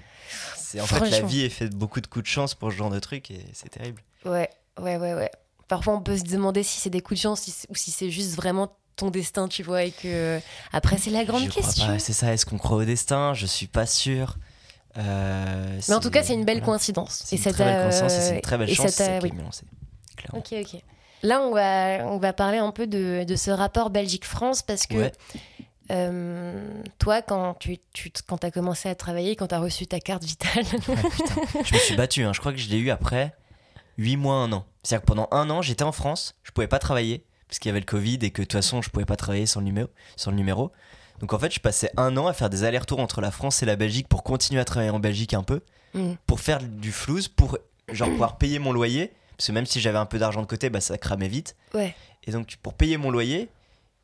C'est 0.56 0.80
en 0.80 0.86
fait 0.86 1.08
la 1.10 1.20
vie 1.20 1.44
est 1.44 1.48
faite 1.48 1.70
de 1.70 1.76
beaucoup 1.76 2.00
de 2.00 2.08
coups 2.08 2.24
de 2.24 2.28
chance 2.28 2.54
pour 2.56 2.72
ce 2.72 2.76
genre 2.76 2.90
de 2.90 2.98
truc 2.98 3.30
et 3.30 3.38
c'est 3.52 3.68
terrible. 3.68 4.02
ouais, 4.24 4.50
ouais, 4.80 4.96
ouais, 4.96 5.14
ouais. 5.14 5.30
Parfois, 5.68 5.94
on 5.94 6.00
peut 6.00 6.16
se 6.16 6.22
demander 6.24 6.62
si 6.62 6.78
c'est 6.80 6.90
des 6.90 7.00
coups 7.00 7.18
de 7.20 7.22
chance 7.22 7.40
si 7.42 7.52
ou 7.68 7.74
si 7.74 7.90
c'est 7.90 8.10
juste 8.10 8.34
vraiment 8.36 8.76
ton 8.96 9.10
destin, 9.10 9.46
tu 9.48 9.62
vois, 9.62 9.82
et 9.84 9.90
que 9.90 10.40
après, 10.72 10.96
c'est 10.96 11.10
la 11.10 11.24
grande 11.24 11.44
Je 11.44 11.48
crois 11.50 11.62
question. 11.62 11.86
pas. 11.86 11.98
C'est 11.98 12.12
ça. 12.14 12.32
Est-ce 12.32 12.46
qu'on 12.46 12.56
croit 12.58 12.78
au 12.78 12.84
destin? 12.84 13.34
Je 13.34 13.44
suis 13.46 13.66
pas 13.66 13.84
sûr. 13.86 14.36
Euh, 14.96 15.78
Mais 15.88 15.94
en 15.94 16.00
tout 16.00 16.10
cas, 16.10 16.22
c'est 16.22 16.32
une 16.32 16.44
belle 16.46 16.58
voilà. 16.58 16.66
coïncidence. 16.78 17.22
C'est 17.26 17.36
une 17.36 17.42
très 17.42 17.64
belle 17.64 17.82
coïncidence 17.82 18.14
et 18.14 18.20
c'est 18.20 18.34
une 18.36 18.40
très 18.40 18.56
belle 18.58 18.70
et 18.70 18.74
chance. 18.74 18.90
ça 18.92 19.18
oui. 19.22 19.32
Ok, 20.32 20.54
ok. 20.58 20.80
Là, 21.22 21.40
on 21.42 21.52
va, 21.52 22.06
on 22.10 22.18
va 22.18 22.32
parler 22.32 22.58
un 22.58 22.70
peu 22.72 22.86
de, 22.86 23.24
de 23.24 23.36
ce 23.36 23.50
rapport 23.50 23.90
Belgique-France 23.90 24.62
parce 24.62 24.86
que 24.86 24.96
Ouais. 24.96 25.12
euh, 25.90 26.70
toi, 26.98 27.22
quand 27.22 27.54
tu, 27.54 27.78
tu 27.92 28.10
quand 28.26 28.42
as 28.44 28.50
commencé 28.50 28.88
à 28.88 28.94
travailler, 28.94 29.36
quand 29.36 29.48
tu 29.48 29.54
as 29.54 29.60
reçu 29.60 29.86
ta 29.86 30.00
carte 30.00 30.24
vitale, 30.24 30.64
Ouais, 30.88 30.96
putain. 31.10 31.34
je 31.64 31.74
me 31.74 31.78
suis 31.78 31.96
battu. 31.96 32.24
hein. 32.24 32.32
Je 32.32 32.40
crois 32.40 32.52
que 32.52 32.58
je 32.58 32.68
l'ai 32.68 32.78
eu 32.78 32.90
après 32.90 33.34
8 33.98 34.16
mois, 34.16 34.36
un 34.36 34.52
an. 34.52 34.64
C'est-à-dire 34.82 35.02
que 35.02 35.06
pendant 35.06 35.28
un 35.32 35.48
an, 35.50 35.62
j'étais 35.62 35.82
en 35.84 35.92
France. 35.92 36.34
Je 36.42 36.50
pouvais 36.50 36.68
pas 36.68 36.78
travailler 36.78 37.24
parce 37.48 37.58
qu'il 37.58 37.68
y 37.68 37.70
avait 37.70 37.80
le 37.80 37.86
Covid 37.86 38.18
et 38.22 38.30
que 38.30 38.42
de 38.42 38.46
toute 38.46 38.52
façon, 38.52 38.82
je 38.82 38.90
pouvais 38.90 39.04
pas 39.04 39.16
travailler 39.16 39.46
sans 39.46 39.60
le 39.60 39.66
numéro. 39.66 39.88
Sans 40.16 40.30
le 40.30 40.36
numéro. 40.36 40.72
Donc 41.20 41.32
en 41.32 41.38
fait, 41.38 41.52
je 41.54 41.60
passais 41.60 41.90
un 41.96 42.16
an 42.16 42.26
à 42.26 42.32
faire 42.32 42.50
des 42.50 42.64
allers-retours 42.64 43.00
entre 43.00 43.20
la 43.20 43.30
France 43.30 43.62
et 43.62 43.66
la 43.66 43.76
Belgique 43.76 44.06
pour 44.08 44.22
continuer 44.22 44.60
à 44.60 44.64
travailler 44.64 44.90
en 44.90 44.98
Belgique 45.00 45.32
un 45.34 45.42
peu, 45.42 45.60
Mm. 45.94 46.14
pour 46.26 46.40
faire 46.40 46.58
du 46.62 46.92
flouze, 46.92 47.28
pour 47.28 47.56
genre 47.90 48.08
pouvoir 48.10 48.36
payer 48.36 48.58
mon 48.58 48.72
loyer. 48.72 49.12
Parce 49.38 49.46
que 49.46 49.52
même 49.52 49.64
si 49.66 49.80
j'avais 49.80 49.98
un 49.98 50.04
peu 50.06 50.18
d'argent 50.18 50.42
de 50.42 50.46
côté, 50.46 50.68
bah, 50.68 50.80
ça 50.80 50.98
cramait 50.98 51.28
vite. 51.28 51.56
ouais. 51.74 51.94
Et 52.28 52.32
donc 52.32 52.56
pour 52.62 52.74
payer 52.74 52.96
mon 52.96 53.10
loyer, 53.12 53.48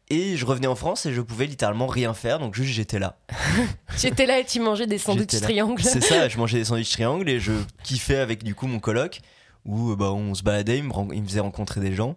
et 0.08 0.36
je 0.36 0.46
revenais 0.46 0.68
en 0.68 0.76
France 0.76 1.06
et 1.06 1.12
je 1.12 1.20
pouvais 1.20 1.46
littéralement 1.46 1.86
rien 1.88 2.14
faire. 2.14 2.38
Donc 2.38 2.54
juste 2.54 2.70
j'étais 2.72 2.98
là. 3.00 3.16
J'étais 3.98 4.26
là 4.26 4.38
et 4.38 4.44
tu 4.44 4.60
mangeais 4.60 4.86
des 4.86 4.98
sandwichs 4.98 5.40
triangles. 5.40 5.82
C'est 5.82 6.00
ça, 6.02 6.28
je 6.30 6.38
mangeais 6.38 6.58
des 6.58 6.64
sandwichs 6.64 6.92
triangles 6.92 7.28
et 7.28 7.40
je 7.40 7.52
kiffais 7.82 8.16
avec 8.18 8.44
du 8.44 8.54
coup 8.54 8.66
mon 8.68 8.78
coloc 8.78 9.20
où 9.64 9.90
euh, 9.92 9.96
bah, 9.96 10.12
on 10.12 10.34
se 10.34 10.42
baladait, 10.42 10.78
il 10.78 10.84
me, 10.84 10.92
ren- 10.92 11.08
il 11.12 11.22
me 11.22 11.26
faisait 11.28 11.40
rencontrer 11.40 11.80
des 11.80 11.92
gens. 11.94 12.16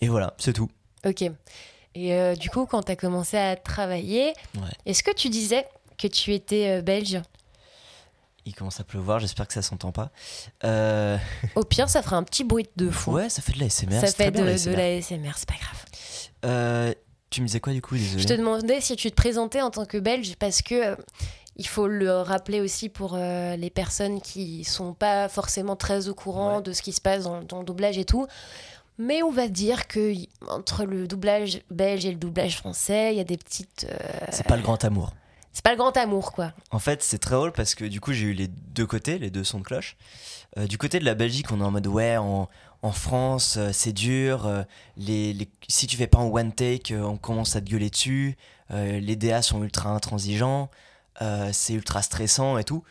Et 0.00 0.08
voilà, 0.08 0.34
c'est 0.38 0.52
tout. 0.52 0.70
Ok. 1.06 1.22
Et 1.22 2.14
euh, 2.14 2.34
du 2.36 2.50
coup, 2.50 2.66
quand 2.66 2.82
tu 2.84 2.92
as 2.92 2.96
commencé 2.96 3.36
à 3.36 3.56
travailler, 3.56 4.32
Ouais. 4.56 4.68
est-ce 4.86 5.02
que 5.02 5.12
tu 5.12 5.28
disais 5.28 5.66
que 5.98 6.06
tu 6.06 6.32
étais 6.34 6.78
euh, 6.78 6.82
belge? 6.82 7.20
Il 8.46 8.54
commence 8.54 8.80
à 8.80 8.84
pleuvoir, 8.84 9.18
j'espère 9.20 9.46
que 9.46 9.52
ça 9.54 9.62
s'entend 9.62 9.92
pas. 9.92 10.10
Euh, 10.64 11.18
Au 11.56 11.62
pire, 11.64 11.88
ça 11.90 12.02
fera 12.02 12.16
un 12.16 12.22
petit 12.22 12.42
bruit 12.44 12.66
de 12.76 12.90
fond. 12.90 13.12
Ouais, 13.12 13.28
ça 13.28 13.42
fait 13.42 13.52
de 13.52 13.60
la 13.60 13.68
SMR. 13.68 14.00
ça 14.00 14.06
fait 14.06 14.30
de, 14.30 14.42
la 14.42 14.52
de 14.52 14.56
SMR. 14.56 14.76
la 14.76 14.84
ASMR, 14.96 15.32
c'est 15.36 15.48
pas 15.48 15.54
grave. 15.60 16.94
Tu 17.30 17.42
me 17.42 17.46
disais 17.46 17.60
quoi 17.60 17.72
du 17.72 17.80
coup? 17.80 17.94
Désolé. 17.96 18.20
Je 18.22 18.26
te 18.26 18.32
demandais 18.32 18.80
si 18.80 18.96
tu 18.96 19.08
te 19.10 19.14
présentais 19.14 19.60
en 19.60 19.70
tant 19.70 19.84
que 19.84 19.98
belge 19.98 20.34
parce 20.40 20.62
que 20.62 20.96
il 21.56 21.66
faut 21.66 21.86
le 21.86 22.12
rappeler 22.20 22.60
aussi 22.60 22.88
pour 22.88 23.14
euh, 23.14 23.56
les 23.56 23.70
personnes 23.70 24.20
qui 24.20 24.64
sont 24.64 24.94
pas 24.94 25.28
forcément 25.28 25.76
très 25.76 26.08
au 26.08 26.14
courant 26.14 26.56
Ouais. 26.56 26.62
de 26.62 26.72
ce 26.72 26.80
qui 26.82 26.92
se 26.92 27.00
passe 27.00 27.24
dans, 27.24 27.42
dans 27.42 27.58
le 27.60 27.64
doublage 27.64 27.98
et 27.98 28.04
tout. 28.04 28.26
Mais 28.98 29.22
on 29.22 29.30
va 29.30 29.48
dire 29.48 29.88
que 29.88 30.12
entre 30.48 30.84
le 30.84 31.06
doublage 31.06 31.60
belge 31.70 32.04
et 32.04 32.10
le 32.10 32.18
doublage 32.18 32.56
français, 32.58 33.14
il 33.14 33.16
y 33.16 33.20
a 33.20 33.24
des 33.24 33.38
petites. 33.38 33.86
euh, 33.90 33.96
C'est 34.30 34.46
pas 34.46 34.56
le 34.56 34.62
grand 34.62 34.82
amour. 34.84 35.12
C'est 35.52 35.64
pas 35.64 35.70
le 35.72 35.76
grand 35.78 35.96
amour, 35.96 36.32
quoi. 36.32 36.52
En 36.70 36.78
fait, 36.78 37.02
c'est 37.02 37.18
très 37.18 37.34
drôle 37.34 37.52
parce 37.52 37.74
que 37.74 37.84
du 37.84 38.00
coup, 38.00 38.12
j'ai 38.12 38.26
eu 38.26 38.32
les 38.34 38.46
deux 38.46 38.86
côtés, 38.86 39.18
les 39.18 39.30
deux 39.30 39.42
sons 39.42 39.58
de 39.58 39.64
cloche. 39.64 39.96
Euh, 40.58 40.66
du 40.66 40.78
côté 40.78 41.00
de 41.00 41.04
la 41.04 41.14
Belgique, 41.14 41.50
on 41.50 41.60
est 41.60 41.64
en 41.64 41.70
mode 41.72 41.86
ouais, 41.88 42.16
en, 42.18 42.48
en 42.82 42.92
France, 42.92 43.56
euh, 43.56 43.70
c'est 43.72 43.92
dur. 43.92 44.46
euh, 44.46 44.62
les, 44.96 45.32
les- 45.32 45.48
si 45.66 45.86
tu 45.88 45.96
fais 45.96 46.06
pas 46.06 46.18
en 46.18 46.28
one 46.28 46.52
take, 46.52 46.94
on 46.96 47.16
commence 47.16 47.56
à 47.56 47.60
te 47.60 47.68
gueuler 47.70 47.90
dessus. 47.90 48.36
les 48.70 49.16
DA 49.16 49.42
sont 49.42 49.62
ultra 49.64 49.90
intransigeants. 49.90 50.70
Euh, 51.22 51.50
c'est 51.52 51.74
ultra 51.74 52.02
stressant 52.02 52.58
et 52.58 52.64
tout. 52.64 52.82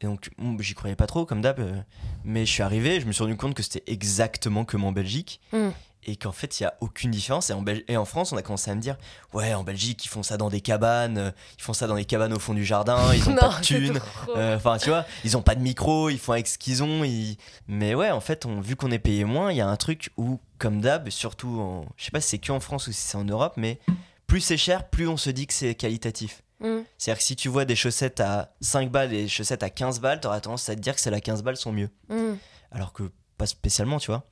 Et 0.00 0.06
donc, 0.06 0.30
j'y 0.60 0.74
croyais 0.74 0.94
pas 0.96 1.06
trop, 1.08 1.26
comme 1.26 1.40
d'hab. 1.40 1.58
euh, 1.58 1.80
mais 2.24 2.46
je 2.46 2.52
suis 2.52 2.62
arrivé, 2.62 3.00
je 3.00 3.06
me 3.06 3.12
suis 3.12 3.22
rendu 3.24 3.36
compte 3.36 3.54
que 3.54 3.62
c'était 3.62 3.82
exactement 3.90 4.64
comme 4.64 4.84
en 4.84 4.92
Belgique. 4.92 5.40
Mm. 5.52 5.68
Et 6.04 6.14
qu'en 6.16 6.30
fait, 6.32 6.58
il 6.58 6.62
y 6.62 6.66
a 6.66 6.74
aucune 6.80 7.10
différence. 7.10 7.50
Et 7.50 7.52
en, 7.52 7.60
Bel- 7.60 7.82
et 7.88 7.96
en 7.96 8.04
France, 8.04 8.32
on 8.32 8.36
a 8.36 8.42
commencé 8.42 8.70
à 8.70 8.74
me 8.76 8.80
dire 8.80 8.96
Ouais, 9.34 9.52
en 9.52 9.64
Belgique, 9.64 10.04
ils 10.04 10.08
font 10.08 10.22
ça 10.22 10.36
dans 10.36 10.48
des 10.48 10.60
cabanes. 10.60 11.18
euh, 11.18 11.30
Ils 11.58 11.62
font 11.62 11.72
ça 11.72 11.88
dans 11.88 11.96
des 11.96 12.04
cabanes 12.04 12.32
au 12.32 12.38
fond 12.38 12.54
du 12.54 12.64
jardin. 12.64 13.12
Ils 13.12 13.28
ont 13.28 13.34
pas 13.40 13.58
de 13.58 13.62
thunes. 13.64 14.00
Euh, 14.36 14.56
Enfin, 14.56 14.78
tu 14.78 14.88
vois, 14.90 15.04
ils 15.24 15.36
ont 15.36 15.42
pas 15.42 15.56
de 15.56 15.60
micro, 15.60 16.08
ils 16.08 16.18
font 16.20 16.32
avec 16.32 16.46
ce 16.46 16.56
qu'ils 16.56 16.84
ont. 16.84 17.02
ils- 17.02 17.36
Mais 17.66 17.94
ouais, 17.96 18.12
en 18.12 18.20
fait, 18.20 18.46
on, 18.46 18.60
vu 18.60 18.76
qu'on 18.76 18.92
est 18.92 19.00
payé 19.00 19.24
moins, 19.24 19.50
il 19.50 19.56
y 19.56 19.60
a 19.60 19.68
un 19.68 19.76
truc 19.76 20.10
où, 20.16 20.38
comme 20.58 20.80
d'hab, 20.80 21.10
surtout, 21.10 21.58
en, 21.60 21.84
je 21.96 22.04
sais 22.04 22.10
pas 22.12 22.20
si 22.20 22.28
c'est 22.28 22.38
que 22.38 22.52
en 22.52 22.60
France 22.60 22.86
ou 22.86 22.92
si 22.92 23.00
c'est 23.02 23.16
en 23.18 23.24
Europe, 23.24 23.54
mais 23.56 23.80
plus 24.28 24.40
c'est 24.40 24.56
cher, 24.56 24.88
plus 24.88 25.08
on 25.08 25.16
se 25.16 25.30
dit 25.30 25.46
que 25.48 25.52
c'est 25.52 25.74
qualitatif. 25.74 26.42
Mm. 26.60 26.80
C'est-à-dire 26.96 27.18
que 27.18 27.24
si 27.24 27.36
tu 27.36 27.48
vois 27.48 27.64
des 27.64 27.76
chaussettes 27.76 28.20
à 28.20 28.54
5 28.60 28.90
balles 28.90 29.12
et 29.12 29.22
des 29.22 29.28
chaussettes 29.28 29.62
à 29.62 29.70
15 29.70 30.00
balles, 30.00 30.20
t'auras 30.20 30.40
tendance 30.40 30.68
à 30.68 30.74
te 30.74 30.80
dire 30.80 30.94
que 30.94 31.00
celles 31.00 31.14
à 31.14 31.20
15 31.20 31.42
balles 31.42 31.56
sont 31.56 31.72
mieux. 31.72 31.90
Mm. 32.08 32.34
Alors 32.72 32.92
que 32.92 33.10
pas 33.36 33.46
spécialement, 33.46 33.98
tu 33.98 34.10
vois. 34.10 34.24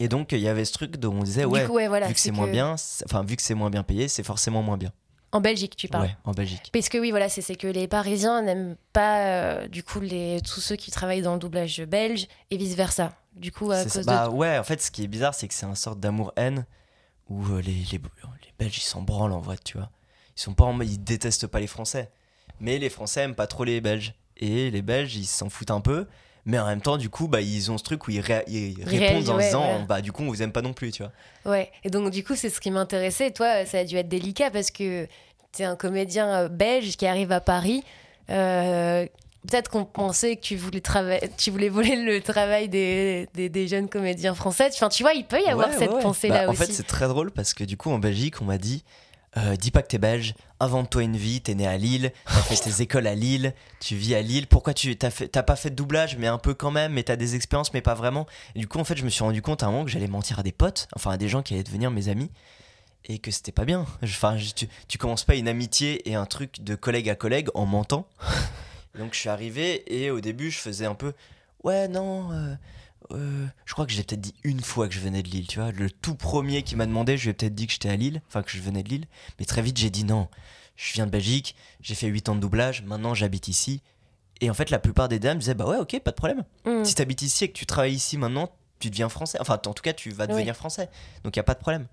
Et 0.00 0.08
donc, 0.08 0.32
il 0.32 0.40
y 0.40 0.48
avait 0.48 0.64
ce 0.64 0.72
truc 0.72 0.96
dont 0.96 1.14
on 1.14 1.22
disait, 1.22 1.44
ouais, 1.44 1.60
du 1.62 1.66
coup, 1.68 1.74
ouais, 1.74 1.86
voilà. 1.86 2.08
vu 2.08 2.14
que 2.14 2.20
c'est 2.20 2.32
moins 2.32 2.48
bien, 2.48 2.74
enfin, 3.04 3.22
vu 3.22 3.36
que 3.36 3.42
c'est 3.42 3.54
moins 3.54 3.70
bien 3.70 3.82
payé, 3.84 4.08
c'est 4.08 4.24
forcément 4.24 4.62
moins 4.62 4.76
bien. 4.76 4.90
En 5.30 5.40
Belgique, 5.40 5.76
tu 5.76 5.88
parles. 5.88 6.06
Ouais, 6.06 6.16
en 6.24 6.32
Belgique. 6.32 6.70
Parce 6.72 6.88
que 6.88 6.98
oui, 6.98 7.10
voilà, 7.10 7.28
c'est 7.28 7.54
que 7.54 7.66
les 7.66 7.86
Parisiens 7.88 8.42
n'aiment 8.42 8.76
pas, 8.92 9.20
euh, 9.26 9.68
du 9.68 9.82
coup, 9.82 10.00
les, 10.00 10.40
tous 10.42 10.60
ceux 10.60 10.76
qui 10.76 10.90
travaillent 10.90 11.22
dans 11.22 11.34
le 11.34 11.38
doublage 11.38 11.80
belge 11.82 12.26
et 12.50 12.56
vice-versa. 12.56 13.12
Du 13.34 13.50
coup, 13.52 13.70
à 13.70 13.82
C'est 13.82 13.88
ça. 13.88 13.98
cause 14.00 14.06
Bah 14.06 14.28
de... 14.28 14.32
ouais, 14.34 14.58
en 14.58 14.64
fait, 14.64 14.82
ce 14.82 14.90
qui 14.90 15.04
est 15.04 15.08
bizarre, 15.08 15.34
c'est 15.34 15.48
que 15.48 15.54
c'est 15.54 15.64
un 15.64 15.74
sorte 15.74 16.00
d'amour-haine 16.00 16.66
où 17.30 17.46
euh, 17.46 17.62
les, 17.62 17.72
les, 17.72 17.84
les 17.92 18.00
Belges, 18.58 18.76
ils 18.76 18.80
s'en 18.82 19.00
branlent 19.00 19.32
en 19.32 19.40
vrai, 19.40 19.56
tu 19.64 19.78
vois. 19.78 19.88
Ils 20.36 20.40
sont 20.40 20.54
pas 20.54 20.64
en 20.64 20.80
ils 20.80 21.02
détestent 21.02 21.46
pas 21.46 21.60
les 21.60 21.66
Français. 21.66 22.10
Mais 22.60 22.78
les 22.78 22.88
Français 22.90 23.22
aiment 23.22 23.34
pas 23.34 23.46
trop 23.46 23.64
les 23.64 23.80
Belges. 23.80 24.14
Et 24.38 24.70
les 24.70 24.82
Belges, 24.82 25.14
ils 25.16 25.26
s'en 25.26 25.48
foutent 25.50 25.70
un 25.70 25.80
peu. 25.80 26.06
Mais 26.44 26.58
en 26.58 26.66
même 26.66 26.80
temps, 26.80 26.96
du 26.96 27.08
coup, 27.08 27.28
bah, 27.28 27.40
ils 27.40 27.70
ont 27.70 27.78
ce 27.78 27.84
truc 27.84 28.08
où 28.08 28.10
ils, 28.10 28.20
ré- 28.20 28.42
ils 28.48 28.82
répondent 28.84 29.28
en 29.28 29.36
ouais, 29.36 29.44
disant, 29.44 29.82
bah, 29.82 30.00
du 30.00 30.10
coup, 30.10 30.22
on 30.24 30.26
vous 30.28 30.42
aime 30.42 30.50
pas 30.50 30.62
non 30.62 30.72
plus, 30.72 30.90
tu 30.90 31.02
vois. 31.04 31.12
Ouais, 31.52 31.70
et 31.84 31.90
donc 31.90 32.10
du 32.10 32.24
coup, 32.24 32.34
c'est 32.34 32.50
ce 32.50 32.60
qui 32.60 32.70
m'intéressait. 32.72 33.30
Toi, 33.30 33.64
ça 33.64 33.78
a 33.78 33.84
dû 33.84 33.96
être 33.96 34.08
délicat 34.08 34.50
parce 34.50 34.70
que 34.72 35.06
tu 35.52 35.62
es 35.62 35.64
un 35.64 35.76
comédien 35.76 36.28
euh, 36.34 36.48
belge 36.48 36.96
qui 36.96 37.06
arrive 37.06 37.30
à 37.30 37.40
Paris. 37.40 37.84
Euh, 38.30 39.06
Peut-être 39.50 39.70
qu'on 39.70 39.84
pensait 39.84 40.36
que 40.36 40.40
tu 40.40 40.54
voulais, 40.54 40.80
tu 41.36 41.50
voulais 41.50 41.68
voler 41.68 41.96
le 41.96 42.20
travail 42.20 42.68
des, 42.68 43.28
des, 43.34 43.48
des 43.48 43.66
jeunes 43.66 43.88
comédiens 43.88 44.34
français. 44.36 44.68
Enfin, 44.72 44.88
tu 44.88 45.02
vois, 45.02 45.14
il 45.14 45.24
peut 45.24 45.40
y 45.44 45.48
avoir 45.48 45.68
Ouais, 45.68 45.76
cette 45.78 45.98
pensée-là 46.00 46.44
Bah, 46.44 46.48
En 46.48 46.52
aussi. 46.52 46.62
fait, 46.66 46.72
c'est 46.72 46.86
très 46.86 47.08
drôle 47.08 47.32
parce 47.32 47.52
que 47.52 47.64
du 47.64 47.76
coup, 47.76 47.90
en 47.90 47.98
Belgique, 47.98 48.40
on 48.40 48.44
m'a 48.44 48.56
dit 48.58 48.84
euh, 49.38 49.56
dis 49.56 49.70
pas 49.70 49.82
que 49.82 49.88
t'es 49.88 49.98
belge, 49.98 50.34
invente-toi 50.60 51.02
une 51.04 51.16
vie, 51.16 51.40
t'es 51.40 51.54
né 51.54 51.66
à 51.66 51.76
Lille, 51.78 52.12
t'as 52.26 52.42
fait 52.42 52.56
tes 52.56 52.82
écoles 52.82 53.06
à 53.06 53.14
Lille, 53.14 53.54
tu 53.80 53.96
vis 53.96 54.14
à 54.14 54.20
Lille, 54.22 54.46
pourquoi 54.46 54.74
tu 54.74 54.94
t'as 54.96 55.10
fait- 55.10 55.28
t'as 55.28 55.42
pas 55.42 55.56
fait 55.56 55.70
de 55.70 55.74
doublage, 55.74 56.16
mais 56.18 56.26
un 56.26 56.38
peu 56.38 56.52
quand 56.54 56.70
même, 56.70 56.92
mais 56.92 57.02
t'as 57.02 57.16
des 57.16 57.34
expériences, 57.34 57.72
mais 57.72 57.80
pas 57.80 57.94
vraiment. 57.94 58.26
Et 58.54 58.58
du 58.60 58.68
coup, 58.68 58.78
en 58.78 58.84
fait, 58.84 58.96
je 58.96 59.04
me 59.04 59.08
suis 59.10 59.24
rendu 59.24 59.40
compte 59.42 59.62
à 59.62 59.66
un 59.66 59.70
moment 59.70 59.84
que 59.84 59.90
j'allais 59.90 60.06
mentir 60.06 60.38
à 60.38 60.42
des 60.42 60.52
potes, 60.52 60.86
enfin 60.94 61.10
à 61.12 61.16
des 61.16 61.28
gens 61.28 61.42
qui 61.42 61.54
allaient 61.54 61.62
devenir 61.62 61.90
mes 61.90 62.08
amis, 62.08 62.30
et 63.06 63.18
que 63.18 63.30
c'était 63.30 63.52
pas 63.52 63.64
bien. 63.64 63.86
Enfin, 64.02 64.36
je- 64.36 64.52
tu, 64.52 64.68
tu 64.86 64.98
commences 64.98 65.24
pas 65.24 65.34
une 65.34 65.48
amitié 65.48 66.08
et 66.10 66.14
un 66.14 66.26
truc 66.26 66.62
de 66.62 66.74
collègue 66.74 67.08
à 67.08 67.14
collègue 67.14 67.48
en 67.54 67.66
mentant. 67.66 68.06
Donc 68.98 69.14
je 69.14 69.18
suis 69.20 69.28
arrivé 69.30 69.82
et 70.04 70.10
au 70.10 70.20
début, 70.20 70.50
je 70.50 70.58
faisais 70.58 70.84
un 70.86 70.94
peu 70.94 71.14
ouais, 71.64 71.88
non. 71.88 72.30
euh, 72.32 72.54
euh, 73.14 73.46
je 73.64 73.72
crois 73.72 73.86
que 73.86 73.92
j'ai 73.92 74.02
peut-être 74.02 74.20
dit 74.20 74.34
une 74.44 74.60
fois 74.60 74.88
que 74.88 74.94
je 74.94 75.00
venais 75.00 75.22
de 75.22 75.28
Lille, 75.28 75.46
tu 75.46 75.58
vois. 75.58 75.72
Le 75.72 75.90
tout 75.90 76.14
premier 76.14 76.62
qui 76.62 76.76
m'a 76.76 76.86
demandé, 76.86 77.16
je 77.16 77.24
lui 77.24 77.30
ai 77.30 77.32
peut-être 77.34 77.54
dit 77.54 77.66
que 77.66 77.72
j'étais 77.72 77.88
à 77.88 77.96
Lille, 77.96 78.22
enfin 78.28 78.42
que 78.42 78.50
je 78.50 78.60
venais 78.60 78.82
de 78.82 78.88
Lille. 78.88 79.06
Mais 79.38 79.44
très 79.44 79.62
vite, 79.62 79.76
j'ai 79.76 79.90
dit 79.90 80.04
non. 80.04 80.28
Je 80.76 80.94
viens 80.94 81.06
de 81.06 81.10
Belgique, 81.10 81.54
j'ai 81.80 81.94
fait 81.94 82.06
8 82.06 82.30
ans 82.30 82.34
de 82.34 82.40
doublage, 82.40 82.82
maintenant 82.82 83.14
j'habite 83.14 83.48
ici. 83.48 83.82
Et 84.40 84.50
en 84.50 84.54
fait, 84.54 84.70
la 84.70 84.78
plupart 84.78 85.08
des 85.08 85.18
dames 85.18 85.38
disaient 85.38 85.54
bah 85.54 85.66
ouais, 85.66 85.76
ok, 85.76 86.00
pas 86.00 86.10
de 86.10 86.16
problème. 86.16 86.44
Mm. 86.64 86.84
Si 86.84 86.94
t'habites 86.94 87.22
ici 87.22 87.44
et 87.44 87.48
que 87.48 87.52
tu 87.56 87.66
travailles 87.66 87.94
ici 87.94 88.18
maintenant, 88.18 88.50
tu 88.78 88.90
deviens 88.90 89.08
français. 89.08 89.38
Enfin, 89.40 89.60
en 89.66 89.72
tout 89.72 89.82
cas, 89.82 89.92
tu 89.92 90.10
vas 90.10 90.26
devenir 90.26 90.56
français. 90.56 90.88
Donc 91.22 91.36
il 91.36 91.38
y 91.38 91.40
a 91.40 91.44
pas 91.44 91.54
de 91.54 91.60
problème. 91.60 91.86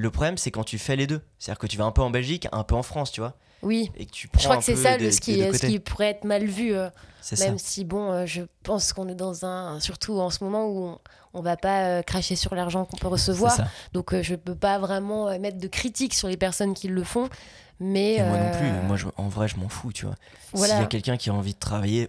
Le 0.00 0.10
problème, 0.12 0.38
c'est 0.38 0.52
quand 0.52 0.62
tu 0.62 0.78
fais 0.78 0.94
les 0.94 1.08
deux. 1.08 1.20
C'est-à-dire 1.40 1.58
que 1.58 1.66
tu 1.66 1.76
vas 1.76 1.84
un 1.84 1.90
peu 1.90 2.02
en 2.02 2.10
Belgique, 2.10 2.46
un 2.52 2.62
peu 2.62 2.76
en 2.76 2.84
France, 2.84 3.10
tu 3.10 3.20
vois. 3.20 3.34
Oui, 3.62 3.90
Et 3.96 4.06
que 4.06 4.12
tu 4.12 4.28
prends 4.28 4.38
je 4.40 4.44
crois 4.44 4.54
un 4.56 4.58
que 4.60 4.64
c'est 4.64 4.76
ça 4.76 4.96
des- 4.96 5.10
ce, 5.10 5.20
qui, 5.20 5.40
ce 5.40 5.78
pourrait 5.78 6.10
être 6.10 6.22
mal 6.22 6.44
vu. 6.44 6.72
euh, 6.72 6.88
C'est 7.20 7.34
ça. 7.34 7.46
Même 7.46 7.58
si, 7.58 7.84
bon, 7.84 8.12
euh, 8.12 8.24
je 8.24 8.42
pense 8.62 8.92
qu'on 8.92 9.08
est 9.08 9.16
dans 9.16 9.44
un. 9.44 9.80
Surtout 9.80 10.20
en 10.20 10.30
ce 10.30 10.44
moment 10.44 10.66
où 10.66 10.84
on, 10.84 10.98
on 11.34 11.40
va 11.42 11.56
pas 11.56 11.82
euh, 11.86 12.02
cracher 12.02 12.36
sur 12.36 12.54
l'argent 12.54 12.84
qu'on 12.84 12.96
peut 12.96 13.08
recevoir. 13.08 13.50
ça. 13.56 13.66
Donc, 13.92 14.14
je 14.22 14.36
peux 14.36 14.54
pas 14.54 14.78
vraiment 14.78 15.36
mettre 15.40 15.58
de 15.58 15.66
critiques 15.66 16.14
sur 16.14 16.28
les 16.28 16.36
personnes 16.36 16.74
qui 16.74 16.86
le 16.86 17.02
font. 17.02 17.28
Mais. 17.80 18.14
Et 18.18 18.22
moi 18.22 18.38
non 18.38 18.50
plus. 18.52 18.70
Moi, 18.86 18.96
je- 18.96 19.06
en 19.16 19.26
vrai, 19.28 19.48
je 19.48 19.56
m'en 19.56 19.68
fous, 19.68 19.92
tu 19.92 20.06
vois. 20.06 20.14
Voilà. 20.52 20.74
S'il 20.74 20.82
y 20.82 20.84
a 20.84 20.88
quelqu'un 20.88 21.16
qui 21.16 21.30
a 21.30 21.34
envie 21.34 21.54
de 21.54 21.58
travailler 21.58 22.08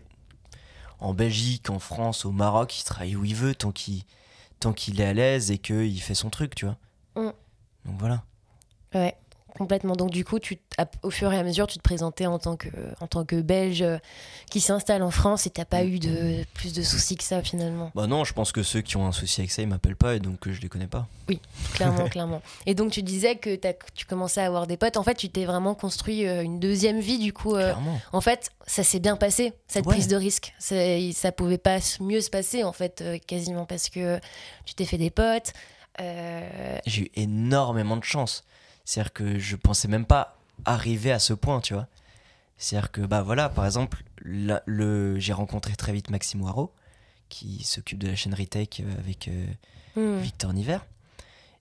en 1.00 1.16
Belgique, 1.16 1.72
en 1.72 1.80
France, 1.80 2.24
au 2.26 2.32
Maroc, 2.32 2.80
il 2.80 2.84
travaille 2.84 3.16
où 3.16 3.26
il 3.26 3.34
veut 3.36 3.56
tant 3.56 3.72
qu'il 3.72 4.04
tant 4.60 4.74
qu'il 4.74 5.02
est 5.02 5.06
à 5.06 5.14
l'aise 5.14 5.50
et 5.50 5.58
qu'il 5.58 6.00
fait 6.02 6.14
son 6.14 6.30
truc, 6.30 6.54
tu 6.54 6.66
vois. 6.66 6.78
Mm. 7.16 7.32
Donc 7.86 7.96
voilà. 8.00 8.24
Ouais. 8.94 9.16
complètement. 9.58 9.96
Donc 9.96 10.10
du 10.12 10.24
coup, 10.24 10.40
tu, 10.40 10.58
au 11.04 11.10
fur 11.10 11.34
et 11.34 11.38
à 11.38 11.44
mesure, 11.44 11.68
tu 11.68 11.78
te 11.80 11.84
présentais 11.84 12.26
en 12.28 12.40
tant 12.40 12.56
que, 12.56 12.70
en 13.02 13.08
tant 13.08 13.26
que 13.26 13.42
Belge 13.42 13.82
euh, 13.82 13.98
qui 14.50 14.62
s'installe 14.62 15.04
en 15.04 15.12
France 15.12 15.46
et 15.48 15.50
t'as 15.50 15.66
pas 15.66 15.84
eu 15.84 16.00
de 16.00 16.44
plus 16.54 16.72
de 16.74 16.82
soucis 16.82 17.18
que 17.18 17.24
ça 17.26 17.42
finalement. 17.44 17.92
Bah 17.94 18.08
non, 18.08 18.24
je 18.24 18.34
pense 18.34 18.52
que 18.54 18.64
ceux 18.64 18.82
qui 18.82 18.96
ont 18.96 19.06
un 19.06 19.12
souci 19.12 19.42
avec 19.42 19.52
ça, 19.52 19.62
ils 19.62 19.68
m'appellent 19.68 19.98
pas 19.98 20.16
et 20.16 20.20
donc 20.20 20.48
euh, 20.48 20.54
je 20.54 20.62
les 20.62 20.70
connais 20.70 20.88
pas. 20.88 21.08
Clairement, 21.74 22.06
clairement. 22.10 22.42
Et 22.68 22.74
donc 22.74 22.92
tu 22.92 23.04
disais 23.04 23.36
que 23.36 23.60
tu 23.96 24.06
commençais 24.06 24.40
à 24.42 24.46
avoir 24.46 24.66
des 24.66 24.78
potes. 24.78 24.96
En 24.98 25.04
fait, 25.04 25.16
tu 25.16 25.30
t'es 25.30 25.46
vraiment 25.46 25.76
construit 25.76 26.26
euh, 26.26 26.42
une 26.42 26.60
deuxième 26.60 27.00
vie 27.00 27.20
du 27.20 27.34
coup. 27.34 27.54
Clairement. 27.56 28.00
en 28.14 28.22
fait, 28.22 28.52
ça 28.66 28.84
s'est 28.84 29.00
bien 29.00 29.18
passé 29.18 29.54
cette 29.68 29.86
Ouais. 29.88 29.94
prise 29.96 30.08
de 30.08 30.16
risque. 30.16 30.54
C'est- 30.60 31.12
Ça 31.14 31.32
pouvait 31.34 31.58
pas 31.58 31.80
mieux 32.00 32.22
se 32.22 32.30
passer 32.30 32.64
en 32.64 32.72
fait, 32.72 33.04
quasiment 33.28 33.66
parce 33.66 33.90
que 33.90 34.20
tu 34.66 34.74
t'es 34.76 34.86
fait 34.86 34.98
des 34.98 35.10
potes. 35.10 35.52
Euh, 36.00 36.78
J'ai 36.86 37.04
eu 37.04 37.12
énormément 37.16 37.98
de 37.98 38.04
chance. 38.04 38.44
C'est-à-dire 38.86 39.14
que 39.14 39.38
je 39.40 39.56
pensais 39.56 39.88
même 39.88 40.06
pas 40.06 40.38
arriver 40.66 41.12
à 41.12 41.20
ce 41.20 41.34
point, 41.34 41.62
tu 41.62 41.74
vois. 41.74 41.88
C'est-à-dire 42.58 42.92
que, 42.92 43.02
bah 43.02 43.22
voilà, 43.22 43.50
par 43.50 43.66
exemple, 43.66 44.04
la- 44.24 44.64
le, 44.66 45.18
j'ai 45.20 45.34
rencontré 45.34 45.76
très 45.76 45.94
vite 45.94 46.10
Maxime 46.10 46.42
Waro, 46.42 46.74
qui 47.30 47.64
s'occupe 47.64 48.00
de 48.00 48.08
la 48.08 48.16
chaîne 48.16 48.34
Retech 48.34 48.82
euh, 48.82 48.92
avec 49.00 49.28
euh, 49.30 49.46
hmm, 49.96 50.20
Victor 50.22 50.54
Niver. 50.54 50.80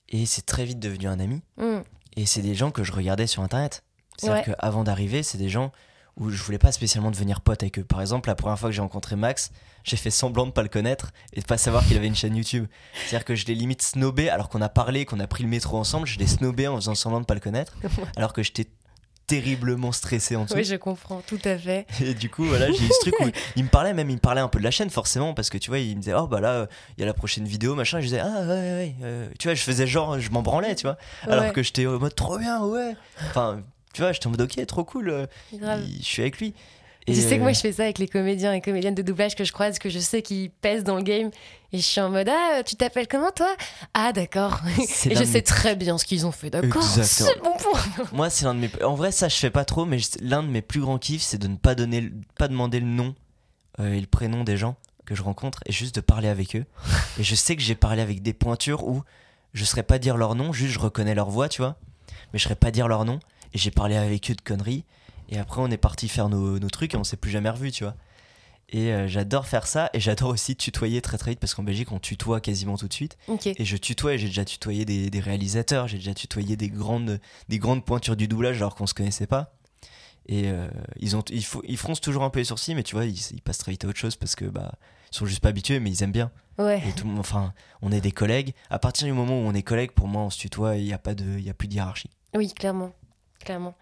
Et 0.08 0.24
c'est 0.26 0.46
très 0.46 0.64
vite 0.64 0.78
devenu 0.80 1.06
un 1.06 1.20
ami. 1.20 1.42
hmm. 1.58 1.80
Et 2.16 2.26
c'est 2.26 2.42
des 2.42 2.54
gens 2.54 2.70
que 2.70 2.82
je 2.82 2.92
regardais 2.92 3.26
sur 3.26 3.42
Internet. 3.42 3.84
C'est-à-dire 4.16 4.48
Ouais. 4.48 4.54
qu'avant 4.58 4.82
d'arriver, 4.82 5.22
c'est 5.22 5.38
des 5.38 5.48
gens 5.50 5.70
où 6.18 6.30
je 6.30 6.42
voulais 6.42 6.58
pas 6.58 6.72
spécialement 6.72 7.10
devenir 7.10 7.40
pote 7.40 7.62
avec 7.62 7.78
eux. 7.78 7.84
Par 7.84 8.00
exemple, 8.00 8.28
la 8.28 8.34
première 8.34 8.58
fois 8.58 8.68
que 8.68 8.74
j'ai 8.74 8.82
rencontré 8.82 9.16
Max, 9.16 9.50
j'ai 9.84 9.96
fait 9.96 10.10
semblant 10.10 10.46
de 10.46 10.50
pas 10.50 10.62
le 10.62 10.68
connaître 10.68 11.12
et 11.32 11.40
de 11.40 11.46
pas 11.46 11.58
savoir 11.58 11.86
qu'il 11.86 11.96
avait 11.96 12.08
une 12.08 12.16
chaîne 12.16 12.36
YouTube. 12.36 12.66
C'est-à-dire 13.06 13.24
que 13.24 13.34
je 13.34 13.46
l'ai 13.46 13.54
limite 13.54 13.82
snobé 13.82 14.28
alors 14.28 14.48
qu'on 14.48 14.60
a 14.60 14.68
parlé, 14.68 15.04
qu'on 15.04 15.20
a 15.20 15.26
pris 15.26 15.44
le 15.44 15.48
métro 15.48 15.78
ensemble, 15.78 16.06
je 16.06 16.18
l'ai 16.18 16.26
snobé 16.26 16.66
en 16.68 16.76
faisant 16.76 16.94
semblant 16.94 17.20
de 17.20 17.26
pas 17.26 17.34
le 17.34 17.40
connaître 17.40 17.76
alors 18.16 18.32
que 18.32 18.42
j'étais 18.42 18.66
terriblement 19.28 19.92
stressé 19.92 20.36
en 20.36 20.44
dessous. 20.44 20.54
Oui, 20.56 20.64
je 20.64 20.74
comprends, 20.76 21.20
tout 21.20 21.38
à 21.44 21.56
fait. 21.58 21.86
Et 22.00 22.14
du 22.14 22.30
coup, 22.30 22.44
voilà, 22.44 22.72
j'ai 22.72 22.82
eu 22.82 22.88
ce 22.88 23.00
truc 23.10 23.14
où 23.20 23.30
il 23.56 23.64
me 23.64 23.68
parlait, 23.68 23.92
même 23.92 24.08
il 24.08 24.14
me 24.14 24.20
parlait 24.20 24.40
un 24.40 24.48
peu 24.48 24.58
de 24.58 24.64
la 24.64 24.70
chaîne, 24.70 24.88
forcément, 24.90 25.34
parce 25.34 25.50
que 25.50 25.58
tu 25.58 25.68
vois, 25.70 25.78
il 25.78 25.96
me 25.96 26.00
disait, 26.00 26.14
oh 26.14 26.26
bah 26.26 26.40
là, 26.40 26.66
il 26.96 27.00
y 27.00 27.04
a 27.04 27.06
la 27.06 27.12
prochaine 27.14 27.44
vidéo, 27.44 27.74
machin. 27.74 27.98
Et 27.98 28.00
je 28.02 28.06
disais, 28.06 28.20
ah 28.20 28.40
ouais, 28.40 28.46
ouais, 28.46 28.94
euh, 29.02 29.28
tu 29.38 29.48
vois, 29.48 29.54
je 29.54 29.62
faisais 29.62 29.86
genre, 29.86 30.18
je 30.18 30.30
m'en 30.30 30.40
branlais, 30.40 30.74
tu 30.74 30.84
vois. 30.84 30.96
Alors 31.24 31.44
Ouais, 31.44 31.52
que 31.52 31.62
j'étais 31.62 31.86
en 31.86 31.98
mode, 31.98 32.14
trop 32.14 32.38
bien, 32.38 32.64
ouais. 32.64 32.96
Enfin, 33.28 33.62
tu 33.92 34.02
vois, 34.02 34.12
j'étais 34.12 34.26
en 34.26 34.30
mode, 34.30 34.42
ok, 34.42 34.64
trop 34.66 34.84
cool, 34.84 35.08
euh, 35.10 35.26
grave. 35.54 35.82
il- 35.88 35.98
je 35.98 36.04
suis 36.06 36.22
avec 36.22 36.38
lui. 36.38 36.54
je 37.08 37.14
sais 37.14 37.36
que 37.36 37.40
euh, 37.40 37.42
moi 37.44 37.52
je 37.52 37.60
fais 37.60 37.72
ça 37.72 37.84
avec 37.84 37.98
les 37.98 38.06
comédiens 38.08 38.52
et 38.52 38.60
comédiennes 38.60 38.94
de 38.94 39.00
doublage 39.02 39.34
que 39.34 39.42
je 39.44 39.52
croise, 39.52 39.78
que 39.78 39.88
je 39.88 39.98
sais 39.98 40.20
qu'ils 40.22 40.50
pèsent 40.50 40.84
dans 40.84 40.96
le 40.96 41.02
game. 41.02 41.30
Et 41.72 41.78
je 41.78 41.82
suis 41.82 42.00
en 42.00 42.08
mode 42.10 42.28
Ah, 42.28 42.62
tu 42.64 42.76
t'appelles 42.76 43.08
comment 43.08 43.30
toi? 43.30 43.54
Ah, 43.94 44.12
d'accord. 44.12 44.60
Et 44.78 45.14
je 45.14 45.24
sais 45.24 45.42
très 45.42 45.74
bien 45.76 45.98
ce 45.98 46.04
qu'ils 46.04 46.26
ont 46.26 46.32
fait, 46.32 46.50
d'accord? 46.50 46.82
C'est 46.82 47.42
bon 47.42 47.52
pour 47.58 47.78
Moi, 48.12 48.30
c'est 48.30 48.44
l'un 48.46 48.54
de 48.54 48.60
mes. 48.60 48.70
En 48.84 48.94
vrai, 48.94 49.10
ça, 49.12 49.28
je 49.28 49.36
fais 49.36 49.50
pas 49.50 49.64
trop, 49.66 49.84
mais 49.84 49.98
l'un 50.20 50.42
de 50.42 50.48
mes 50.48 50.62
plus 50.62 50.80
grands 50.80 50.98
kiffs, 50.98 51.22
c'est 51.22 51.38
de 51.38 51.46
ne 51.48 51.56
pas 51.56 51.74
donner, 51.74 52.10
pas 52.36 52.48
demander 52.48 52.80
le 52.80 52.86
nom 52.86 53.14
euh, 53.80 53.92
et 53.92 54.00
le 54.00 54.06
prénom 54.06 54.44
des 54.44 54.56
gens 54.56 54.76
que 55.06 55.14
je 55.14 55.22
rencontre 55.22 55.60
et 55.66 55.72
juste 55.72 55.94
de 55.94 56.00
parler 56.02 56.28
avec 56.28 56.56
eux. 56.56 56.64
et 57.18 57.22
je 57.22 57.34
sais 57.34 57.54
que 57.56 57.62
j'ai 57.62 57.74
parlé 57.74 58.00
avec 58.02 58.22
des 58.22 58.32
pointures 58.34 58.86
où 58.86 59.02
je 59.54 59.64
saurais 59.64 59.82
pas 59.82 59.98
dire 59.98 60.16
leur 60.18 60.34
nom, 60.34 60.52
juste 60.52 60.72
je 60.74 60.78
reconnais 60.78 61.14
leur 61.14 61.30
voix, 61.30 61.48
tu 61.48 61.60
vois, 61.62 61.76
mais 62.32 62.38
je 62.38 62.44
saurais 62.44 62.54
pas 62.56 62.70
dire 62.70 62.88
leur 62.88 63.04
nom. 63.06 63.18
Et 63.54 63.58
j'ai 63.58 63.70
parlé 63.70 63.96
avec 63.96 64.30
eux 64.30 64.34
de 64.34 64.40
conneries. 64.40 64.84
Et 65.30 65.38
après, 65.38 65.60
on 65.60 65.68
est 65.70 65.76
parti 65.76 66.08
faire 66.08 66.28
nos, 66.28 66.58
nos 66.58 66.70
trucs 66.70 66.94
et 66.94 66.96
on 66.96 67.04
s'est 67.04 67.16
plus 67.16 67.30
jamais 67.30 67.50
revus, 67.50 67.70
tu 67.72 67.84
vois. 67.84 67.94
Et 68.70 68.92
euh, 68.92 69.08
j'adore 69.08 69.46
faire 69.46 69.66
ça. 69.66 69.90
Et 69.94 70.00
j'adore 70.00 70.28
aussi 70.30 70.56
tutoyer 70.56 71.00
très 71.00 71.16
très 71.18 71.30
vite 71.32 71.40
parce 71.40 71.54
qu'en 71.54 71.62
Belgique, 71.62 71.90
on 71.92 71.98
tutoie 71.98 72.40
quasiment 72.40 72.76
tout 72.76 72.88
de 72.88 72.92
suite. 72.92 73.16
Et 73.58 73.64
je 73.64 73.76
tutoie, 73.76 74.16
j'ai 74.16 74.26
déjà 74.28 74.44
tutoyé 74.44 74.84
des, 74.84 75.10
des 75.10 75.20
réalisateurs, 75.20 75.88
j'ai 75.88 75.98
déjà 75.98 76.14
tutoyé 76.14 76.56
des 76.56 76.68
grandes, 76.68 77.20
des 77.48 77.58
grandes 77.58 77.84
pointures 77.84 78.16
du 78.16 78.28
doublage 78.28 78.56
alors 78.58 78.74
qu'on 78.74 78.86
se 78.86 78.94
connaissait 78.94 79.26
pas. 79.26 79.54
Et 80.30 80.48
euh, 80.50 80.68
ils, 80.98 81.16
ont, 81.16 81.22
ils, 81.30 81.44
ils 81.66 81.76
froncent 81.78 82.02
toujours 82.02 82.22
un 82.24 82.28
peu 82.30 82.40
les 82.40 82.44
sourcils, 82.44 82.74
mais 82.74 82.82
tu 82.82 82.94
vois, 82.94 83.06
ils, 83.06 83.18
ils 83.32 83.40
passent 83.40 83.58
très 83.58 83.72
vite 83.72 83.86
à 83.86 83.88
autre 83.88 83.98
chose 83.98 84.16
parce 84.16 84.34
que 84.36 84.44
bah, 84.44 84.72
ils 85.10 85.16
sont 85.16 85.24
juste 85.24 85.40
pas 85.40 85.48
habitués, 85.48 85.80
mais 85.80 85.90
ils 85.90 86.02
aiment 86.02 86.12
bien. 86.12 86.30
Ouais. 86.58 86.82
Et 86.86 86.92
tout, 86.92 87.08
enfin, 87.18 87.54
on 87.80 87.90
est 87.92 88.02
des 88.02 88.12
collègues. 88.12 88.52
À 88.68 88.78
partir 88.78 89.06
du 89.06 89.14
moment 89.14 89.32
où 89.40 89.46
on 89.46 89.54
est 89.54 89.62
collègues, 89.62 89.92
pour 89.92 90.06
moi, 90.08 90.20
on 90.22 90.30
se 90.30 90.38
tutoie 90.38 90.76
et 90.76 90.80
il 90.80 90.84
n'y 90.84 90.92
a, 90.92 90.98
pas 90.98 91.14
de- 91.14 91.38
il 91.38 91.44
y 91.44 91.48
a 91.50 91.54
plus 91.54 91.68
de 91.68 91.74
hiérarchie. 91.74 92.10
Oui, 92.34 92.52
clairement. 92.52 92.92
Clairement. 93.44 93.74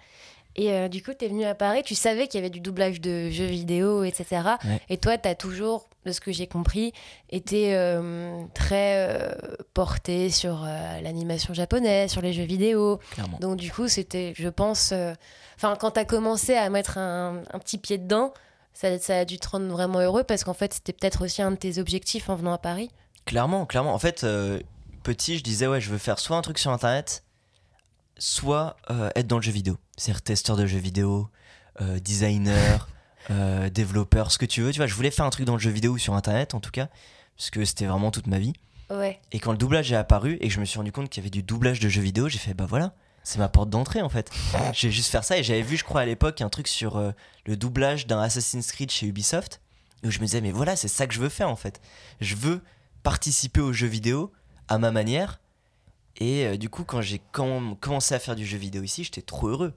Et 0.56 0.72
euh, 0.72 0.88
du 0.88 1.02
coup, 1.02 1.12
tu 1.16 1.26
es 1.26 1.28
venu 1.28 1.44
à 1.44 1.54
Paris, 1.54 1.82
tu 1.84 1.94
savais 1.94 2.28
qu'il 2.28 2.40
y 2.40 2.42
avait 2.42 2.50
du 2.50 2.60
doublage 2.60 3.00
de 3.00 3.28
jeux 3.30 3.44
vidéo, 3.44 4.04
etc. 4.04 4.42
Ouais. 4.64 4.80
Et 4.88 4.96
toi, 4.96 5.18
tu 5.18 5.28
as 5.28 5.34
toujours, 5.34 5.88
de 6.06 6.12
ce 6.12 6.20
que 6.20 6.32
j'ai 6.32 6.46
compris, 6.46 6.94
été 7.28 7.74
euh, 7.74 8.42
très 8.54 9.06
euh, 9.06 9.34
porté 9.74 10.30
sur 10.30 10.66
l'animation 11.02 11.52
japonaise, 11.52 12.10
sur 12.10 12.22
les 12.22 12.32
jeux 12.32 12.44
vidéo. 12.44 13.00
Clairement. 13.10 13.38
Donc 13.38 13.58
du 13.58 13.70
coup, 13.70 13.86
c'était, 13.86 14.32
je 14.34 14.48
pense, 14.48 14.94
enfin, 15.56 15.76
quand 15.78 15.90
tu 15.92 16.00
as 16.00 16.06
commencé 16.06 16.54
à 16.54 16.70
mettre 16.70 16.96
un, 16.96 17.42
un 17.52 17.58
petit 17.58 17.76
pied 17.76 17.98
dedans, 17.98 18.32
ça, 18.72 18.98
ça 18.98 19.18
a 19.18 19.24
dû 19.26 19.38
te 19.38 19.48
rendre 19.48 19.68
vraiment 19.68 20.00
heureux 20.00 20.24
parce 20.24 20.42
qu'en 20.42 20.54
fait, 20.54 20.72
c'était 20.72 20.94
peut-être 20.94 21.22
aussi 21.22 21.42
un 21.42 21.50
de 21.50 21.56
tes 21.56 21.78
objectifs 21.78 22.30
en 22.30 22.34
venant 22.34 22.54
à 22.54 22.58
Paris. 22.58 22.90
Clairement, 23.26 23.66
clairement. 23.66 23.92
En 23.92 23.98
fait, 23.98 24.24
petit, 25.02 25.36
je 25.36 25.42
disais, 25.42 25.66
ouais, 25.66 25.82
je 25.82 25.90
veux 25.90 25.98
faire 25.98 26.18
soit 26.18 26.38
un 26.38 26.42
truc 26.42 26.58
sur 26.58 26.70
Internet, 26.70 27.24
soit 28.18 28.76
euh, 28.90 29.10
être 29.14 29.26
dans 29.26 29.36
le 29.36 29.42
jeu 29.42 29.52
vidéo. 29.52 29.78
C'est-à-dire 29.96 30.22
testeur 30.22 30.56
de 30.56 30.66
jeux 30.66 30.78
vidéo, 30.78 31.28
euh, 31.80 31.98
designer, 31.98 32.88
euh, 33.30 33.68
développeur, 33.70 34.30
ce 34.30 34.38
que 34.38 34.46
tu 34.46 34.62
veux. 34.62 34.72
Tu 34.72 34.78
vois, 34.78 34.86
je 34.86 34.94
voulais 34.94 35.10
faire 35.10 35.24
un 35.24 35.30
truc 35.30 35.46
dans 35.46 35.54
le 35.54 35.60
jeu 35.60 35.70
vidéo 35.70 35.92
ou 35.92 35.98
sur 35.98 36.14
Internet, 36.14 36.54
en 36.54 36.60
tout 36.60 36.70
cas, 36.70 36.88
parce 37.36 37.50
que 37.50 37.64
c'était 37.64 37.86
vraiment 37.86 38.10
toute 38.10 38.26
ma 38.26 38.38
vie. 38.38 38.54
Ouais. 38.90 39.20
Et 39.32 39.40
quand 39.40 39.52
le 39.52 39.58
doublage 39.58 39.90
est 39.90 39.96
apparu 39.96 40.38
et 40.40 40.48
que 40.48 40.54
je 40.54 40.60
me 40.60 40.64
suis 40.64 40.78
rendu 40.78 40.92
compte 40.92 41.08
qu'il 41.08 41.22
y 41.22 41.24
avait 41.24 41.30
du 41.30 41.42
doublage 41.42 41.80
de 41.80 41.88
jeux 41.88 42.02
vidéo, 42.02 42.28
j'ai 42.28 42.38
fait, 42.38 42.54
bah 42.54 42.66
voilà, 42.68 42.94
c'est 43.24 43.38
ma 43.38 43.48
porte 43.48 43.68
d'entrée, 43.68 44.00
en 44.00 44.08
fait. 44.08 44.30
je 44.72 44.86
vais 44.86 44.92
juste 44.92 45.10
faire 45.10 45.24
ça. 45.24 45.38
Et 45.38 45.42
j'avais 45.42 45.62
vu, 45.62 45.76
je 45.76 45.84
crois, 45.84 46.02
à 46.02 46.06
l'époque, 46.06 46.40
un 46.40 46.48
truc 46.48 46.68
sur 46.68 47.02
le 47.44 47.56
doublage 47.56 48.06
d'un 48.06 48.20
Assassin's 48.20 48.70
Creed 48.70 48.90
chez 48.90 49.06
Ubisoft, 49.06 49.60
où 50.04 50.10
je 50.10 50.20
me 50.20 50.24
disais, 50.24 50.40
mais 50.40 50.52
voilà, 50.52 50.76
c'est 50.76 50.88
ça 50.88 51.06
que 51.06 51.14
je 51.14 51.20
veux 51.20 51.28
faire, 51.28 51.50
en 51.50 51.56
fait. 51.56 51.80
Je 52.20 52.36
veux 52.36 52.62
participer 53.02 53.60
aux 53.60 53.72
jeux 53.72 53.88
vidéo 53.88 54.32
à 54.68 54.78
ma 54.78 54.92
manière. 54.92 55.40
Et 56.18 56.46
euh, 56.46 56.56
du 56.56 56.68
coup, 56.68 56.84
quand 56.84 57.00
j'ai 57.02 57.20
com- 57.32 57.76
commencé 57.80 58.14
à 58.14 58.18
faire 58.18 58.36
du 58.36 58.46
jeu 58.46 58.58
vidéo 58.58 58.82
ici, 58.82 59.04
j'étais 59.04 59.22
trop 59.22 59.48
heureux. 59.48 59.74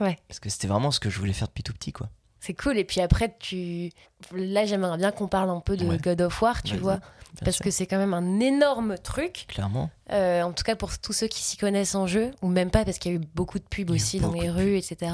Ouais. 0.00 0.16
Parce 0.28 0.40
que 0.40 0.48
c'était 0.48 0.68
vraiment 0.68 0.90
ce 0.90 1.00
que 1.00 1.10
je 1.10 1.18
voulais 1.18 1.32
faire 1.32 1.48
depuis 1.48 1.62
tout 1.62 1.72
petit, 1.72 1.92
quoi. 1.92 2.08
C'est 2.40 2.54
cool. 2.54 2.78
Et 2.78 2.84
puis 2.84 3.00
après, 3.00 3.36
tu. 3.40 3.90
Là, 4.32 4.64
j'aimerais 4.64 4.96
bien 4.96 5.10
qu'on 5.10 5.26
parle 5.26 5.50
un 5.50 5.60
peu 5.60 5.76
de 5.76 5.84
Ouais. 5.84 5.98
God 5.98 6.20
of 6.22 6.40
War, 6.40 6.62
tu 6.62 6.76
vois. 6.76 6.96
bien 6.98 7.02
Parce 7.44 7.56
sûr. 7.56 7.64
que 7.64 7.70
c'est 7.72 7.86
quand 7.86 7.98
même 7.98 8.14
un 8.14 8.38
énorme 8.38 8.96
truc. 8.96 9.44
Clairement. 9.48 9.90
Euh, 10.12 10.42
en 10.42 10.52
tout 10.52 10.62
cas, 10.62 10.76
pour 10.76 10.96
tous 10.98 11.12
ceux 11.12 11.26
qui 11.26 11.42
s'y 11.42 11.56
connaissent 11.56 11.96
en 11.96 12.06
jeu, 12.06 12.30
ou 12.42 12.46
même 12.48 12.70
pas, 12.70 12.84
parce 12.84 12.98
qu'il 12.98 13.10
y 13.12 13.14
a 13.16 13.18
eu 13.18 13.22
beaucoup 13.34 13.58
de 13.58 13.64
pubs 13.64 13.90
aussi 13.90 14.20
dans 14.20 14.32
les 14.32 14.48
rues, 14.50 14.76
etc. 14.76 15.12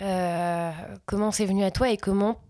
Euh, 0.00 0.70
comment 1.06 1.30
c'est 1.30 1.44
venu 1.46 1.62
à 1.64 1.70
toi 1.70 1.90
et 1.90 1.96
comment 1.96 2.40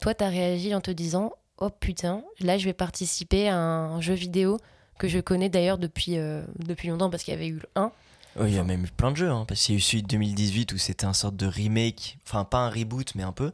toi, 0.00 0.14
t'as 0.14 0.28
réagi 0.28 0.74
en 0.74 0.80
te 0.80 0.90
disant 0.90 1.32
Oh 1.58 1.70
putain, 1.70 2.22
là, 2.40 2.58
je 2.58 2.64
vais 2.64 2.72
participer 2.72 3.48
à 3.48 3.56
un 3.56 4.00
jeu 4.00 4.14
vidéo 4.14 4.58
que 4.98 5.08
je 5.08 5.18
connais 5.18 5.48
d'ailleurs 5.48 5.78
depuis, 5.78 6.18
euh, 6.18 6.42
depuis 6.58 6.88
longtemps 6.88 7.10
parce 7.10 7.22
qu'il 7.22 7.32
y 7.32 7.36
avait 7.36 7.48
eu 7.48 7.54
le 7.54 7.68
1. 7.74 7.92
Oui, 8.38 8.50
il 8.50 8.54
y 8.54 8.58
a 8.58 8.64
même 8.64 8.84
eu 8.84 8.88
plein 8.88 9.12
de 9.12 9.16
jeux, 9.16 9.30
hein, 9.30 9.44
parce 9.48 9.62
qu'il 9.64 9.74
y 9.74 9.76
a 9.76 9.78
eu 9.78 9.82
celui 9.82 10.02
de 10.02 10.08
2018 10.08 10.72
où 10.72 10.78
c'était 10.78 11.06
un 11.06 11.14
sorte 11.14 11.36
de 11.36 11.46
remake, 11.46 12.18
enfin 12.26 12.44
pas 12.44 12.58
un 12.58 12.68
reboot, 12.70 13.14
mais 13.14 13.22
un 13.22 13.32
peu. 13.32 13.52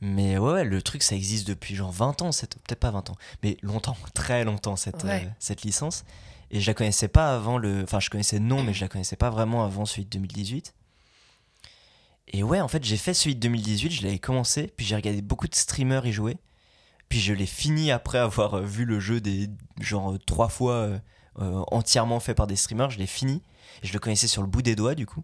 Mais 0.00 0.38
ouais, 0.38 0.52
ouais, 0.52 0.64
le 0.64 0.82
truc, 0.82 1.02
ça 1.02 1.14
existe 1.14 1.46
depuis 1.48 1.74
genre 1.74 1.90
20 1.92 2.22
ans, 2.22 2.30
peut-être 2.30 2.80
pas 2.80 2.90
20 2.90 3.10
ans, 3.10 3.16
mais 3.42 3.56
longtemps, 3.62 3.96
très 4.14 4.44
longtemps, 4.44 4.76
cette, 4.76 5.04
Ouais. 5.04 5.24
euh, 5.26 5.30
cette 5.38 5.62
licence. 5.62 6.04
Et 6.50 6.60
je 6.60 6.66
la 6.70 6.74
connaissais 6.74 7.08
pas 7.08 7.34
avant 7.34 7.58
le. 7.58 7.82
Enfin, 7.82 7.98
je 8.00 8.08
connaissais 8.08 8.38
le 8.38 8.44
nom, 8.44 8.62
mais 8.62 8.72
je 8.72 8.80
la 8.80 8.88
connaissais 8.88 9.16
pas 9.16 9.30
vraiment 9.30 9.64
avant 9.64 9.84
celui 9.84 10.04
de 10.04 10.10
2018. 10.10 10.74
Et 12.28 12.42
ouais, 12.42 12.60
en 12.60 12.68
fait, 12.68 12.82
j'ai 12.84 12.96
fait 12.96 13.14
celui 13.14 13.34
de 13.34 13.40
2018, 13.40 13.90
je 13.90 14.02
l'avais 14.02 14.18
commencé, 14.18 14.72
puis 14.76 14.84
j'ai 14.86 14.96
regardé 14.96 15.22
beaucoup 15.22 15.48
de 15.48 15.54
streamers 15.54 16.06
y 16.06 16.12
jouer. 16.12 16.36
Puis 17.08 17.20
je 17.20 17.32
l'ai 17.32 17.46
fini 17.46 17.90
après 17.90 18.18
avoir 18.18 18.54
euh, 18.54 18.62
vu 18.62 18.84
le 18.84 18.98
jeu 19.00 19.20
des 19.20 19.48
genre 19.80 20.12
euh, 20.12 20.18
trois 20.18 20.48
fois 20.48 20.72
euh, 21.38 21.64
entièrement 21.70 22.20
fait 22.20 22.34
par 22.34 22.46
des 22.46 22.56
streamers, 22.56 22.90
je 22.90 22.98
l'ai 22.98 23.06
fini. 23.06 23.42
Et 23.82 23.86
je 23.86 23.92
le 23.92 23.98
connaissais 23.98 24.26
sur 24.26 24.42
le 24.42 24.48
bout 24.48 24.62
des 24.62 24.74
doigts 24.74 24.94
du 24.94 25.06
coup. 25.06 25.22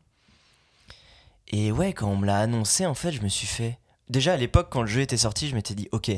Et 1.48 1.72
ouais, 1.72 1.92
quand 1.92 2.08
on 2.08 2.16
me 2.16 2.26
l'a 2.26 2.38
annoncé, 2.38 2.86
en 2.86 2.94
fait, 2.94 3.12
je 3.12 3.20
me 3.20 3.28
suis 3.28 3.46
fait. 3.46 3.78
Déjà 4.08 4.34
à 4.34 4.36
l'époque, 4.36 4.68
quand 4.70 4.82
le 4.82 4.86
jeu 4.88 5.00
était 5.00 5.16
sorti, 5.16 5.48
je 5.48 5.54
m'étais 5.54 5.74
dit, 5.74 5.88
ok, 5.92 6.10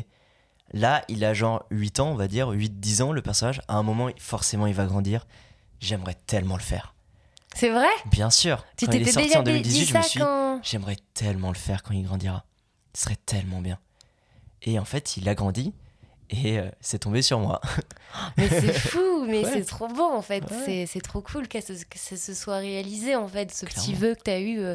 là, 0.73 1.05
il 1.09 1.25
a 1.25 1.35
genre 1.35 1.65
8 1.71 2.01
ans, 2.01 2.11
on 2.11 2.15
va 2.15 2.29
dire, 2.29 2.53
8-10 2.53 3.03
ans 3.03 3.13
le 3.13 3.23
personnage. 3.23 3.61
À 3.69 3.77
un 3.77 3.83
moment, 3.83 4.11
forcément, 4.19 4.67
il 4.67 4.75
va 4.75 4.87
grandir. 4.87 5.27
J'aimerais 5.81 6.17
tellement 6.27 6.57
le 6.57 6.63
faire. 6.63 6.95
C'est 7.55 7.71
vrai? 7.71 7.89
Bien 8.07 8.31
sûr. 8.31 8.65
Tu 8.77 8.87
quand 8.87 8.93
il 8.93 9.03
est 9.03 9.05
t'étais 9.05 9.13
sorti 9.13 9.29
déjà 9.29 9.41
en 9.41 9.43
dit 9.43 9.53
2018, 9.53 9.87
je 9.87 9.97
me 9.97 10.03
suis 10.03 10.21
quand. 10.21 10.61
j'aimerais 10.63 10.97
tellement 11.15 11.51
le 11.51 11.57
faire 11.57 11.83
quand 11.83 11.95
il 11.95 12.05
grandira. 12.05 12.45
Ce 12.95 13.05
serait 13.05 13.17
tellement 13.27 13.61
bien. 13.61 13.79
Et 14.65 14.79
en 14.79 14.85
fait, 14.85 15.17
il 15.17 15.29
a 15.29 15.35
grandi 15.35 15.73
et 16.31 16.59
euh, 16.59 16.69
c'est 16.81 17.01
tombé 17.01 17.21
sur 17.23 17.39
moi. 17.39 17.61
Mais 18.37 18.49
c'est 18.49 18.73
fou, 18.73 19.25
mais 19.29 19.45
Ouais. 19.45 19.51
c'est 19.53 19.65
trop 19.65 19.89
beau 19.89 20.05
en 20.11 20.23
fait. 20.23 20.43
Ouais. 20.67 20.87
C'est- 20.87 21.01
trop 21.01 21.21
cool 21.21 21.49
que, 21.49 21.61
ça- 21.61 21.75
que 21.89 21.99
ça 21.99 22.17
se 22.17 22.33
soit 22.35 22.57
réalisé 22.57 23.15
en 23.17 23.29
fait, 23.29 23.53
ce 23.53 23.67
petit 23.67 23.93
Clairement. 23.93 23.99
vœu 24.01 24.15
que 24.15 24.23
tu 24.25 24.31
as 24.31 24.41
eu 24.41 24.59
euh, 24.59 24.75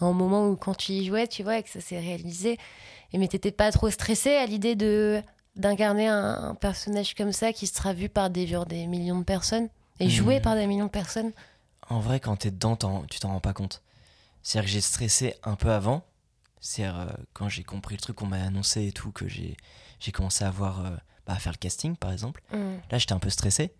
à 0.00 0.04
un 0.06 0.12
moment 0.12 0.48
où 0.48 0.56
quand 0.56 0.74
tu 0.74 0.92
y 0.92 1.06
jouais, 1.06 1.26
tu 1.26 1.42
vois, 1.42 1.58
et 1.58 1.62
que 1.62 1.68
ça 1.70 1.80
s'est 1.80 1.98
réalisé. 1.98 2.58
Et 3.12 3.18
mais 3.18 3.28
t'étais 3.28 3.50
pas 3.52 3.70
trop 3.72 3.90
stressé 3.90 4.34
à 4.36 4.46
l'idée 4.46 4.74
de 4.76 5.20
d'incarner 5.56 6.08
un, 6.08 6.50
un 6.50 6.54
personnage 6.56 7.14
comme 7.14 7.32
ça 7.32 7.52
qui 7.52 7.66
sera 7.68 7.92
vu 7.92 8.08
par 8.08 8.28
des, 8.30 8.46
genre, 8.46 8.66
des 8.66 8.86
millions 8.88 9.18
de 9.20 9.24
personnes 9.24 9.68
et 10.00 10.08
joué 10.10 10.38
Hmm. 10.40 10.42
par 10.42 10.54
des 10.56 10.66
millions 10.66 10.86
de 10.86 10.90
personnes? 10.90 11.30
En 11.90 12.00
vrai, 12.00 12.18
quand 12.18 12.34
t'es 12.36 12.50
dedans, 12.50 12.76
tu 13.10 13.20
t'en 13.20 13.28
rends 13.28 13.40
pas 13.40 13.52
compte. 13.52 13.80
C'est-à-dire 14.42 14.66
que 14.68 14.72
j'ai 14.72 14.80
stressé 14.80 15.34
un 15.44 15.54
peu 15.54 15.70
avant. 15.70 16.02
C'est-à-dire 16.64 16.98
euh, 16.98 17.06
quand 17.34 17.50
j'ai 17.50 17.62
compris 17.62 17.94
le 17.94 18.00
truc 18.00 18.16
qu'on 18.16 18.26
m'a 18.26 18.42
annoncé 18.42 18.86
et 18.86 18.92
tout, 18.92 19.12
que 19.12 19.28
j'ai 19.28 19.56
j'ai 20.00 20.12
commencé 20.12 20.44
à 20.44 20.50
voir, 20.50 20.84
euh, 20.84 20.96
bah, 21.26 21.34
à 21.34 21.38
faire 21.38 21.52
le 21.52 21.58
casting 21.58 21.94
par 21.94 22.10
exemple. 22.10 22.42
Mm. 22.52 22.76
Là, 22.90 22.98
j'étais 22.98 23.12
un 23.12 23.18
peu 23.18 23.28
stressé. 23.28 23.74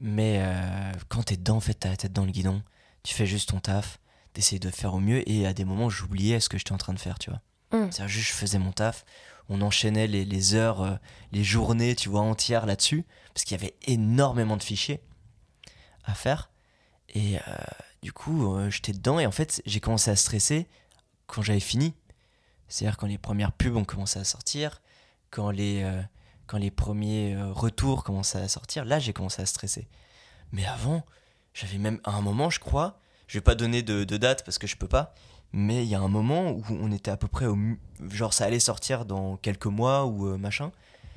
Mais 0.00 0.38
euh, 0.38 0.92
quand 1.08 1.24
t'es 1.24 1.36
dedans, 1.36 1.56
en 1.56 1.60
fait, 1.60 1.74
t'as 1.74 1.88
la 1.90 1.96
tête 1.96 2.12
dans 2.12 2.24
le 2.24 2.30
guidon. 2.30 2.62
Tu 3.02 3.12
fais 3.12 3.26
juste 3.26 3.48
ton 3.48 3.58
taf. 3.58 3.98
T'essayes 4.34 4.60
de 4.60 4.70
faire 4.70 4.94
au 4.94 5.00
mieux. 5.00 5.28
Et 5.28 5.46
à 5.46 5.52
des 5.52 5.64
moments, 5.64 5.90
j'oubliais 5.90 6.38
ce 6.38 6.48
que 6.48 6.58
j'étais 6.58 6.72
en 6.72 6.78
train 6.78 6.94
de 6.94 7.00
faire, 7.00 7.18
tu 7.18 7.30
vois. 7.30 7.40
Mm. 7.72 7.90
C'est-à-dire 7.90 8.08
juste, 8.08 8.28
je 8.28 8.34
faisais 8.34 8.58
mon 8.58 8.70
taf. 8.70 9.04
On 9.48 9.60
enchaînait 9.60 10.06
les, 10.06 10.24
les 10.24 10.54
heures, 10.54 10.82
euh, 10.82 10.94
les 11.32 11.42
journées, 11.42 11.96
tu 11.96 12.08
vois, 12.08 12.20
entières 12.20 12.66
là-dessus. 12.66 13.04
Parce 13.34 13.44
qu'il 13.44 13.56
y 13.56 13.60
avait 13.60 13.74
énormément 13.86 14.56
de 14.56 14.62
fichiers 14.62 15.02
à 16.04 16.14
faire. 16.14 16.50
Et 17.08 17.36
euh, 17.36 17.40
du 18.02 18.12
coup, 18.12 18.54
euh, 18.54 18.70
j'étais 18.70 18.92
dedans. 18.92 19.18
Et 19.18 19.26
en 19.26 19.32
fait, 19.32 19.60
j'ai 19.66 19.80
commencé 19.80 20.08
à 20.08 20.16
stresser 20.16 20.68
quand 21.26 21.42
j'avais 21.42 21.60
fini. 21.60 21.94
C'est-à-dire 22.68 22.96
quand 22.96 23.06
les 23.06 23.18
premières 23.18 23.52
pubs 23.52 23.76
ont 23.76 23.84
commencé 23.84 24.18
à 24.18 24.24
sortir. 24.24 24.82
Quand 25.30 25.50
les, 25.50 25.82
euh, 25.82 26.02
quand 26.46 26.58
les 26.58 26.70
premiers 26.70 27.34
euh, 27.34 27.52
retours 27.52 28.04
commençaient 28.04 28.40
à 28.40 28.48
sortir. 28.48 28.84
Là, 28.84 28.98
j'ai 28.98 29.12
commencé 29.12 29.42
à 29.42 29.46
stresser. 29.46 29.88
Mais 30.52 30.64
avant, 30.64 31.04
j'avais 31.54 31.78
même 31.78 32.00
à 32.04 32.12
un 32.12 32.20
moment, 32.20 32.50
je 32.50 32.60
crois, 32.60 33.00
je 33.26 33.38
vais 33.38 33.42
pas 33.42 33.54
donner 33.54 33.82
de, 33.82 34.04
date 34.04 34.44
parce 34.44 34.58
que 34.58 34.66
je 34.66 34.76
peux 34.76 34.88
pas, 34.88 35.14
mais 35.52 35.84
il 35.84 35.88
y 35.88 35.94
a 35.94 36.00
un 36.00 36.08
moment 36.08 36.50
où 36.50 36.64
on 36.70 36.92
était 36.92 37.10
à 37.10 37.16
peu 37.16 37.28
près 37.28 37.46
au. 37.46 37.56
Genre, 38.10 38.32
ça 38.32 38.44
allait 38.44 38.60
sortir 38.60 39.04
dans 39.04 39.36
quelques 39.36 39.66
mois 39.66 40.06
ou 40.06 40.28
euh, 40.28 40.36
machin. 40.36 40.70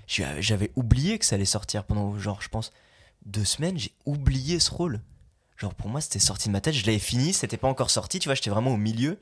J'avais 0.07 0.71
oublié 0.75 1.19
que 1.19 1.25
ça 1.25 1.35
allait 1.35 1.45
sortir 1.45 1.83
pendant, 1.83 2.17
genre, 2.17 2.41
je 2.41 2.49
pense, 2.49 2.71
deux 3.25 3.45
semaines. 3.45 3.77
J'ai 3.77 3.93
oublié 4.05 4.59
ce 4.59 4.71
rôle. 4.71 5.01
Genre, 5.57 5.75
pour 5.75 5.89
moi, 5.89 6.01
c'était 6.01 6.19
sorti 6.19 6.47
de 6.47 6.53
ma 6.53 6.61
tête. 6.61 6.73
Je 6.73 6.85
l'avais 6.85 6.99
fini, 6.99 7.31
c'était 7.31 7.57
pas 7.57 7.67
encore 7.67 7.91
sorti, 7.91 8.17
tu 8.17 8.27
vois, 8.27 8.33
j'étais 8.33 8.49
vraiment 8.49 8.71
au 8.71 8.77
milieu. 8.77 9.19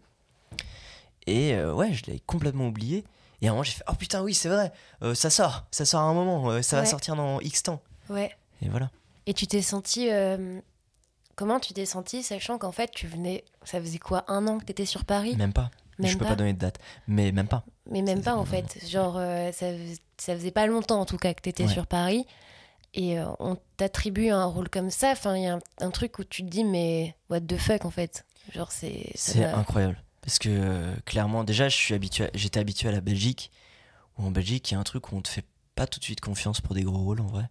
Et 1.26 1.54
euh, 1.54 1.74
ouais, 1.74 1.94
je 1.94 2.04
l'avais 2.08 2.20
complètement 2.22 2.68
oublié. 2.68 3.04
Et 3.42 3.48
à 3.48 3.52
un 3.52 3.54
moment, 3.54 3.64
j'ai 3.64 3.74
fait 3.74 3.84
Oh 3.90 3.94
putain, 3.94 4.22
oui, 4.24 4.34
c'est 4.34 4.50
vrai, 4.50 4.72
euh, 5.04 5.14
ça 5.14 5.30
sort, 5.30 5.66
ça 5.72 5.86
sort 5.86 6.02
à 6.02 6.06
un 6.06 6.14
moment, 6.14 6.50
euh, 6.50 6.62
ça 6.62 6.78
va 6.78 6.86
sortir 6.86 7.16
dans 7.16 7.40
X 7.42 7.64
temps. 7.64 7.82
Ouais. 8.10 8.32
Et 8.62 8.70
voilà. 8.70 8.90
Et 9.26 9.34
tu 9.34 9.46
t'es 9.46 9.62
senti. 9.62 10.10
Comment 11.36 11.60
tu 11.60 11.74
t'es 11.74 11.86
senti, 11.86 12.24
sachant 12.24 12.58
qu'en 12.58 12.72
fait, 12.72 12.90
tu 12.92 13.06
venais. 13.08 13.44
Ça 13.64 13.80
faisait 13.80 14.00
quoi 14.00 14.26
Un 14.28 14.48
an 14.48 14.58
que 14.58 14.66
t'étais 14.66 14.86
sur 14.86 15.06
Paris? 15.06 15.36
Même 15.36 15.54
pas. 15.54 15.70
Même 16.00 16.10
je 16.12 16.18
peux 16.18 16.24
pas 16.26 16.32
pas? 16.32 16.36
donner 16.38 16.54
de 16.54 16.60
date. 16.60 16.80
Mais 17.08 17.32
même 17.32 17.48
pas. 17.48 17.64
Mais 17.90 18.02
même 18.02 18.24
Ça 18.24 18.32
pas 18.32 18.38
en 18.38 18.46
fait. 18.46 18.88
Genre, 18.88 19.16
ça, 19.54 19.68
ça 20.18 20.36
faisait 20.36 20.52
pas 20.52 20.66
longtemps 20.66 21.00
en 21.00 21.06
tout 21.06 21.18
cas 21.18 21.34
que 21.36 21.42
t'étais 21.42 21.66
Ouais. 21.66 21.72
sur 21.74 21.86
Paris. 21.86 22.26
Et 22.96 23.20
on 23.40 23.58
t'attribue 23.76 24.30
un 24.30 24.46
rôle 24.46 24.70
comme 24.70 24.90
ça. 24.90 25.12
Enfin, 25.12 25.36
il 25.36 25.44
y 25.44 25.48
a 25.48 25.56
un, 25.56 25.60
un 25.82 25.92
truc 25.92 26.18
où 26.18 26.24
tu 26.24 26.42
te 26.44 26.48
dis, 26.50 26.64
mais 26.64 27.16
what 27.30 27.42
the 27.42 27.58
fuck 27.58 27.86
en 27.86 27.92
fait? 27.92 28.26
Genre, 28.54 28.72
c'est. 28.72 29.12
C'est 29.14 29.44
incroyable. 29.44 30.02
Parce 30.28 30.40
que 30.40 30.50
euh, 30.50 30.94
clairement, 31.06 31.46
déjà, 31.46 31.70
je 31.70 31.76
suis 31.78 31.94
habitué, 31.94 32.30
j'étais 32.34 32.60
habitué 32.60 32.90
à 32.90 32.92
la 32.92 33.00
Belgique. 33.00 33.50
Où 34.18 34.26
en 34.26 34.32
Belgique, 34.32 34.70
il 34.70 34.74
y 34.74 34.78
a 34.78 34.80
un 34.80 34.84
truc 34.84 35.14
où 35.14 35.16
on 35.16 35.22
te 35.22 35.30
fait 35.30 35.46
pas 35.74 35.88
tout 35.88 36.00
de 36.00 36.04
suite 36.04 36.20
confiance 36.20 36.60
pour 36.60 36.76
des 36.76 36.84
gros 36.84 36.98
rôles 36.98 37.22
en 37.22 37.28
vrai. 37.28 37.50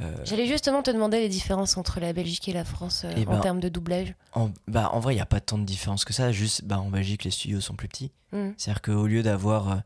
Euh, 0.00 0.16
J'allais 0.24 0.48
justement 0.48 0.82
te 0.82 0.90
demander 0.90 1.20
les 1.20 1.28
différences 1.28 1.76
entre 1.76 2.00
la 2.00 2.12
Belgique 2.12 2.48
et 2.48 2.52
la 2.52 2.64
France 2.64 3.02
euh, 3.04 3.12
Eh 3.16 3.24
en 3.28 3.34
ben, 3.34 3.40
termes 3.40 3.60
de 3.60 3.68
doublage. 3.68 4.16
en, 4.32 4.50
bah, 4.66 4.90
en 4.92 4.98
vrai, 4.98 5.12
il 5.12 5.18
n'y 5.18 5.22
a 5.22 5.26
pas 5.26 5.40
tant 5.40 5.58
de 5.58 5.64
différence 5.64 6.04
que 6.04 6.12
ça. 6.12 6.32
Juste, 6.32 6.64
bah, 6.64 6.80
en 6.80 6.90
Belgique, 6.90 7.22
les 7.22 7.30
studios 7.30 7.60
sont 7.60 7.76
plus 7.76 7.86
petits. 7.86 8.10
Mm. 8.32 8.48
C'est-à-dire 8.56 8.82
qu'au 8.82 9.06
lieu 9.06 9.22
d'avoir 9.22 9.82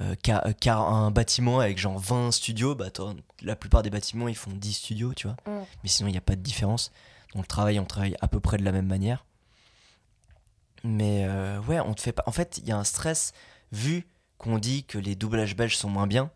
euh, 0.00 0.14
un 0.66 1.10
bâtiment 1.12 1.60
avec 1.60 1.78
genre 1.78 2.00
20 2.00 2.32
studios, 2.32 2.74
bah, 2.74 2.86
la 3.40 3.54
plupart 3.54 3.84
des 3.84 3.90
bâtiments, 3.90 4.26
ils 4.26 4.34
font 4.34 4.50
10 4.50 4.72
studios, 4.72 5.14
tu 5.14 5.28
vois. 5.28 5.36
Mm. 5.46 5.64
Mais 5.84 5.88
sinon, 5.88 6.08
il 6.08 6.12
n'y 6.12 6.18
a 6.18 6.22
pas 6.22 6.34
de 6.34 6.42
différence. 6.42 6.90
Donc, 7.34 7.44
le 7.44 7.48
travail, 7.48 7.78
on 7.78 7.84
travaille 7.84 8.16
à 8.20 8.26
peu 8.26 8.40
près 8.40 8.56
de 8.56 8.64
la 8.64 8.72
même 8.72 8.88
manière. 8.88 9.26
Mais 10.84 11.24
euh, 11.28 11.60
ouais, 11.60 11.80
on 11.80 11.94
te 11.94 12.00
fait 12.00 12.12
pas. 12.12 12.24
En 12.26 12.32
fait, 12.32 12.58
il 12.58 12.68
y 12.68 12.72
a 12.72 12.76
un 12.76 12.84
stress 12.84 13.32
vu 13.70 14.06
qu'on 14.38 14.58
dit 14.58 14.84
que 14.84 14.98
les 14.98 15.14
doublages 15.14 15.56
belges 15.56 15.76
sont 15.76 15.88
moins 15.88 16.06
bien. 16.06 16.30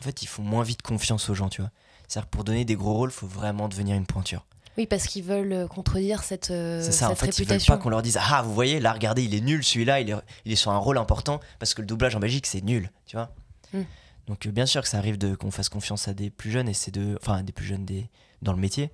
En 0.00 0.02
fait, 0.02 0.22
ils 0.22 0.26
font 0.26 0.42
moins 0.42 0.64
vite 0.64 0.82
confiance 0.82 1.28
aux 1.30 1.34
gens, 1.34 1.48
tu 1.48 1.60
vois. 1.60 1.70
C'est-à-dire 2.08 2.28
que 2.28 2.36
pour 2.36 2.44
donner 2.44 2.64
des 2.64 2.74
gros 2.74 2.94
rôles, 2.94 3.10
faut 3.10 3.26
vraiment 3.26 3.68
devenir 3.68 3.96
une 3.96 4.06
pointure. 4.06 4.44
Oui, 4.78 4.86
parce 4.86 5.06
qu'ils 5.06 5.22
veulent 5.22 5.52
euh, 5.52 5.66
contredire 5.66 6.22
cette, 6.22 6.50
euh, 6.50 6.82
C'est 6.82 6.92
ça, 6.92 7.10
en 7.10 7.14
fait, 7.14 7.26
ils 7.26 7.44
veulent 7.44 7.48
réputation. 7.48 7.74
pas 7.74 7.82
qu'on 7.82 7.90
leur 7.90 8.02
dise 8.02 8.18
Ah, 8.20 8.42
vous 8.42 8.54
voyez, 8.54 8.80
là, 8.80 8.92
regardez, 8.92 9.22
il 9.22 9.34
est 9.34 9.40
nul, 9.40 9.62
celui-là, 9.62 10.00
il 10.00 10.10
est, 10.10 10.14
il 10.44 10.52
est 10.52 10.56
sur 10.56 10.70
un 10.70 10.78
rôle 10.78 10.98
important 10.98 11.40
parce 11.58 11.74
que 11.74 11.82
le 11.82 11.86
doublage 11.86 12.16
en 12.16 12.20
Belgique, 12.20 12.46
c'est 12.46 12.62
nul, 12.62 12.90
tu 13.06 13.16
vois. 13.16 13.34
Mm. 13.72 13.82
Donc, 14.28 14.48
bien 14.48 14.66
sûr 14.66 14.82
que 14.82 14.88
ça 14.88 14.98
arrive 14.98 15.18
de 15.18 15.34
qu'on 15.34 15.50
fasse 15.50 15.68
confiance 15.68 16.08
à 16.08 16.14
des 16.14 16.30
plus 16.30 16.50
jeunes, 16.50 16.68
et 16.68 16.74
c'est 16.74 16.90
de. 16.90 17.18
Enfin, 17.20 17.42
des 17.42 17.52
plus 17.52 17.66
jeunes 17.66 17.84
des, 17.84 18.08
dans 18.40 18.52
le 18.52 18.58
métier. 18.58 18.90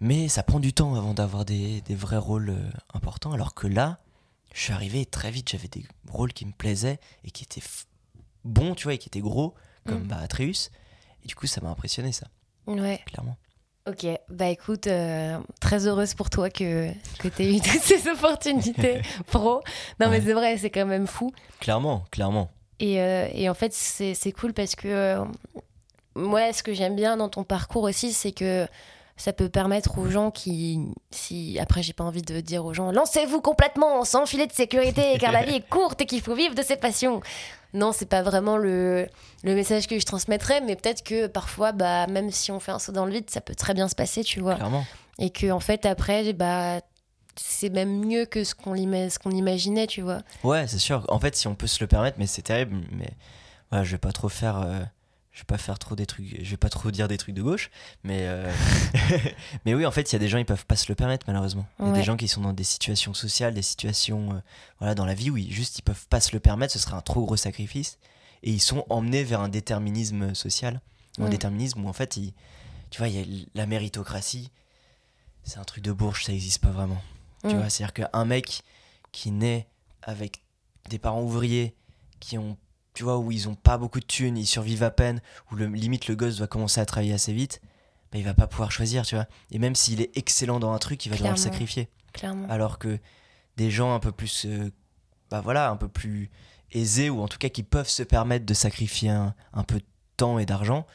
Mais 0.00 0.28
ça 0.28 0.42
prend 0.42 0.60
du 0.60 0.72
temps 0.72 0.94
avant 0.94 1.12
d'avoir 1.14 1.44
des, 1.44 1.80
des 1.82 1.94
vrais 1.94 2.16
rôles 2.16 2.50
euh, 2.50 2.70
importants, 2.94 3.32
alors 3.32 3.54
que 3.54 3.66
là, 3.66 3.98
je 4.54 4.60
suis 4.62 4.72
arrivé 4.72 5.02
et 5.02 5.06
très 5.06 5.30
vite, 5.30 5.50
j'avais 5.50 5.68
des 5.68 5.84
rôles 6.08 6.32
qui 6.32 6.46
me 6.46 6.52
plaisaient 6.52 6.98
et 7.24 7.30
qui 7.30 7.44
étaient 7.44 7.62
bons, 8.44 8.74
tu 8.74 8.84
vois, 8.84 8.94
et 8.94 8.98
qui 8.98 9.08
étaient 9.08 9.20
gros, 9.20 9.54
comme 9.86 10.04
Mm. 10.04 10.08
bah, 10.08 10.18
Atreus. 10.22 10.70
Et 11.22 11.28
du 11.28 11.34
coup, 11.34 11.46
ça 11.46 11.60
m'a 11.60 11.68
impressionné, 11.68 12.12
ça, 12.12 12.26
Ouais. 12.66 13.00
clairement. 13.04 13.36
Ok, 13.86 14.06
bah 14.28 14.48
écoute, 14.48 14.86
euh, 14.86 15.38
très 15.58 15.86
heureuse 15.86 16.14
pour 16.14 16.28
toi 16.30 16.50
que, 16.50 16.90
que 17.18 17.28
tu 17.28 17.42
aies 17.42 17.56
eu 17.56 17.60
toutes 17.60 17.80
ces 17.82 18.08
opportunités 18.08 19.00
pro. 19.26 19.62
Non, 19.98 20.08
mais 20.10 20.20
c'est 20.20 20.34
vrai, 20.34 20.56
c'est 20.58 20.70
quand 20.70 20.86
même 20.86 21.06
fou. 21.06 21.32
Clairement, 21.60 22.04
clairement. 22.10 22.50
Et, 22.78 23.00
euh, 23.00 23.28
et 23.32 23.48
en 23.50 23.54
fait, 23.54 23.72
c'est 23.74 24.14
c'est 24.14 24.32
cool 24.32 24.52
parce 24.54 24.74
que 24.76 24.86
euh, 24.88 25.24
moi, 26.14 26.52
ce 26.52 26.62
que 26.62 26.72
j'aime 26.74 26.94
bien 26.94 27.16
dans 27.16 27.28
ton 27.30 27.42
parcours 27.44 27.82
aussi, 27.84 28.12
c'est 28.12 28.32
que 28.32 28.66
ça 29.20 29.34
peut 29.34 29.50
permettre 29.50 29.98
aux 29.98 30.08
gens 30.08 30.30
qui, 30.30 30.80
si 31.10 31.58
après 31.60 31.82
j'ai 31.82 31.92
pas 31.92 32.04
envie 32.04 32.22
de 32.22 32.40
dire 32.40 32.64
aux 32.64 32.72
gens, 32.72 32.90
lancez-vous 32.90 33.42
complètement 33.42 34.02
sans 34.04 34.24
filet 34.24 34.46
de 34.46 34.52
sécurité, 34.52 35.18
car 35.18 35.30
la 35.30 35.42
vie 35.44 35.56
est 35.56 35.68
courte 35.68 36.00
et 36.00 36.06
qu'il 36.06 36.22
faut 36.22 36.34
vivre 36.34 36.54
de 36.54 36.62
ses 36.62 36.76
passions. 36.76 37.20
Non, 37.74 37.92
c'est 37.92 38.08
pas 38.08 38.22
vraiment 38.22 38.56
le, 38.56 39.06
le 39.44 39.54
message 39.54 39.86
que 39.86 39.98
je 39.98 40.06
transmettrais, 40.06 40.62
mais 40.62 40.74
peut-être 40.74 41.02
que 41.04 41.26
parfois, 41.26 41.72
bah, 41.72 42.06
même 42.06 42.30
si 42.30 42.50
on 42.50 42.60
fait 42.60 42.72
un 42.72 42.78
saut 42.78 42.92
dans 42.92 43.04
le 43.04 43.12
vide, 43.12 43.28
ça 43.28 43.42
peut 43.42 43.54
très 43.54 43.74
bien 43.74 43.88
se 43.88 43.94
passer, 43.94 44.24
tu 44.24 44.40
vois. 44.40 44.54
Clairement. 44.54 44.86
Et 45.18 45.28
que 45.28 45.50
en 45.50 45.60
fait, 45.60 45.84
après, 45.84 46.32
bah, 46.32 46.80
c'est 47.36 47.68
même 47.68 48.04
mieux 48.04 48.24
que 48.24 48.42
ce 48.42 48.54
qu'on 48.54 48.74
qu'on 48.74 49.30
imaginait, 49.30 49.86
tu 49.86 50.00
vois. 50.00 50.22
Ouais, 50.42 50.66
c'est 50.66 50.78
sûr. 50.78 51.04
En 51.10 51.20
fait, 51.20 51.36
si 51.36 51.46
on 51.46 51.54
peut 51.54 51.66
se 51.66 51.78
le 51.84 51.86
permettre, 51.86 52.16
mais 52.18 52.26
c'est 52.26 52.42
terrible. 52.42 52.80
Mais 52.90 53.10
voilà, 53.70 53.84
je 53.84 53.92
vais 53.92 53.98
pas 53.98 54.12
trop 54.12 54.30
faire. 54.30 54.60
euh, 54.62 54.80
je 55.32 55.40
vais 55.40 55.44
pas 55.46 55.58
faire 55.58 55.78
trop 55.78 55.94
des 55.94 56.06
trucs. 56.06 56.42
Je 56.44 56.50
vais 56.50 56.56
pas 56.56 56.68
trop 56.68 56.90
dire 56.90 57.06
des 57.08 57.16
trucs 57.18 57.34
de 57.34 57.42
gauche. 57.42 57.70
Mais 58.04 58.20
euh, 58.22 58.52
mais 59.64 59.74
oui, 59.74 59.86
en 59.86 59.90
fait, 59.90 60.10
il 60.10 60.14
y 60.14 60.16
a 60.16 60.18
des 60.18 60.28
gens 60.28 60.38
ils 60.38 60.44
peuvent 60.44 60.66
pas 60.66 60.76
se 60.76 60.86
le 60.88 60.94
permettre 60.94 61.24
malheureusement. 61.28 61.66
Il 61.78 61.84
y 61.86 61.88
a 61.88 61.92
des 61.92 62.02
gens 62.04 62.16
qui 62.16 62.28
sont 62.28 62.40
dans 62.40 62.52
des 62.52 62.64
situations 62.64 63.14
sociales, 63.14 63.54
des 63.54 63.62
situations 63.62 64.32
euh, 64.34 64.40
voilà 64.78 64.94
dans 64.94 65.04
la 65.06 65.14
vie 65.14 65.30
où 65.30 65.36
ils, 65.36 65.52
juste 65.52 65.78
ils 65.78 65.82
peuvent 65.82 66.06
pas 66.08 66.20
se 66.20 66.32
le 66.32 66.40
permettre. 66.40 66.72
Ce 66.72 66.78
serait 66.78 66.96
un 66.96 67.00
trop 67.00 67.24
gros 67.24 67.36
sacrifice. 67.36 67.98
Et 68.42 68.50
ils 68.50 68.60
sont 68.60 68.84
emmenés 68.88 69.22
vers 69.22 69.40
un 69.40 69.48
déterminisme 69.50 70.34
social, 70.34 70.80
un 71.18 71.24
déterminisme 71.30 71.84
où 71.84 71.88
en 71.88 71.92
fait, 71.92 72.16
ils- 72.16 72.32
tu 72.90 72.98
vois, 72.98 73.08
il 73.08 73.16
y 73.16 73.42
a 73.42 73.46
la 73.54 73.66
méritocratie. 73.66 74.50
C'est 75.44 75.58
un 75.58 75.64
truc 75.64 75.84
de 75.84 75.92
bourge, 75.92 76.24
ça 76.24 76.32
existe 76.32 76.60
pas 76.60 76.70
vraiment. 76.70 77.00
Tu 77.42 77.48
vois, 77.56 77.70
c'est-à-dire 77.70 78.08
qu'un 78.10 78.24
mec 78.24 78.62
qui 79.12 79.30
naît 79.30 79.66
avec 80.02 80.42
des 80.88 80.98
parents 80.98 81.22
ouvriers 81.22 81.74
qui 82.18 82.36
ont, 82.38 82.56
tu 82.94 83.04
vois, 83.04 83.18
où 83.18 83.30
ils 83.30 83.48
ont 83.48 83.54
pas 83.54 83.78
beaucoup 83.78 84.00
de 84.00 84.06
thunes, 84.06 84.36
ils 84.36 84.46
survivent 84.46 84.82
à 84.82 84.90
peine, 84.90 85.20
où 85.50 85.54
le, 85.54 85.66
limite 85.66 86.08
le 86.08 86.16
gosse 86.16 86.36
doit 86.36 86.46
commencer 86.46 86.80
à 86.80 86.86
travailler 86.86 87.12
assez 87.12 87.32
vite, 87.32 87.60
bah, 88.12 88.18
il 88.18 88.24
va 88.24 88.34
pas 88.34 88.46
pouvoir 88.46 88.72
choisir, 88.72 89.06
tu 89.06 89.14
vois. 89.14 89.26
Et 89.50 89.58
même 89.58 89.74
s'il 89.74 90.00
est 90.00 90.16
excellent 90.16 90.58
dans 90.58 90.72
un 90.72 90.78
truc, 90.78 91.04
il 91.06 91.10
va 91.10 91.16
devoir 91.16 91.32
le 91.32 91.38
sacrifier. 91.38 91.88
Clairement. 92.12 92.48
Alors 92.48 92.78
que 92.78 92.98
des 93.56 93.70
gens 93.70 93.94
un 93.94 94.00
peu 94.00 94.12
plus, 94.12 94.46
euh, 94.46 94.72
bah 95.30 95.40
voilà, 95.40 95.70
un 95.70 95.76
peu 95.76 95.88
plus 95.88 96.30
aisés, 96.72 97.10
ou 97.10 97.20
en 97.20 97.28
tout 97.28 97.38
cas 97.38 97.48
qui 97.48 97.62
peuvent 97.62 97.88
se 97.88 98.02
permettre 98.02 98.46
de 98.46 98.54
sacrifier 98.54 99.10
un, 99.10 99.34
un 99.52 99.62
peu 99.62 99.78
de 99.78 99.86
temps 100.16 100.38
et 100.38 100.46
d'argent, 100.46 100.86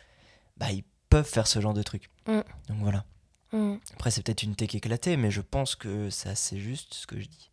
bah 0.58 0.72
ils 0.72 0.84
peuvent 1.10 1.28
faire 1.28 1.48
ce 1.48 1.60
genre 1.62 1.74
de 1.74 1.84
truc. 1.84 2.10
Mm. 2.28 2.42
Donc 2.68 2.78
voilà. 2.80 3.06
Mm. 3.54 3.76
Après, 3.94 4.12
c'est 4.12 4.22
peut-être 4.22 4.44
une 4.44 4.56
tech 4.56 4.76
éclatée, 4.76 5.18
mais 5.18 5.32
je 5.32 5.42
pense 5.42 5.76
que 5.76 6.10
c'est 6.10 6.30
assez 6.30 6.60
juste 6.60 6.94
ce 6.94 7.08
que 7.08 7.20
je 7.20 7.28
dis. 7.28 7.52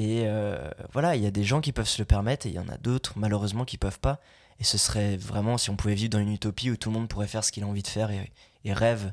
Et 0.00 0.22
euh, 0.26 0.70
voilà, 0.92 1.16
il 1.16 1.22
y 1.22 1.26
a 1.26 1.30
des 1.32 1.42
gens 1.42 1.60
qui 1.60 1.72
peuvent 1.72 1.88
se 1.88 2.00
le 2.00 2.04
permettre 2.04 2.46
et 2.46 2.50
il 2.50 2.54
y 2.54 2.58
en 2.60 2.68
a 2.68 2.76
d'autres, 2.76 3.14
malheureusement, 3.16 3.64
qui 3.64 3.78
peuvent 3.78 3.98
pas. 3.98 4.20
Et 4.60 4.64
ce 4.64 4.78
serait 4.78 5.16
vraiment, 5.16 5.58
si 5.58 5.70
on 5.70 5.76
pouvait 5.76 5.94
vivre 5.96 6.10
dans 6.10 6.20
une 6.20 6.32
utopie 6.32 6.70
où 6.70 6.76
tout 6.76 6.90
le 6.90 6.94
monde 6.98 7.08
pourrait 7.08 7.26
faire 7.26 7.42
ce 7.42 7.50
qu'il 7.50 7.64
a 7.64 7.66
envie 7.66 7.82
de 7.82 7.88
faire 7.88 8.10
et, 8.12 8.30
et 8.64 8.72
rêve 8.72 9.12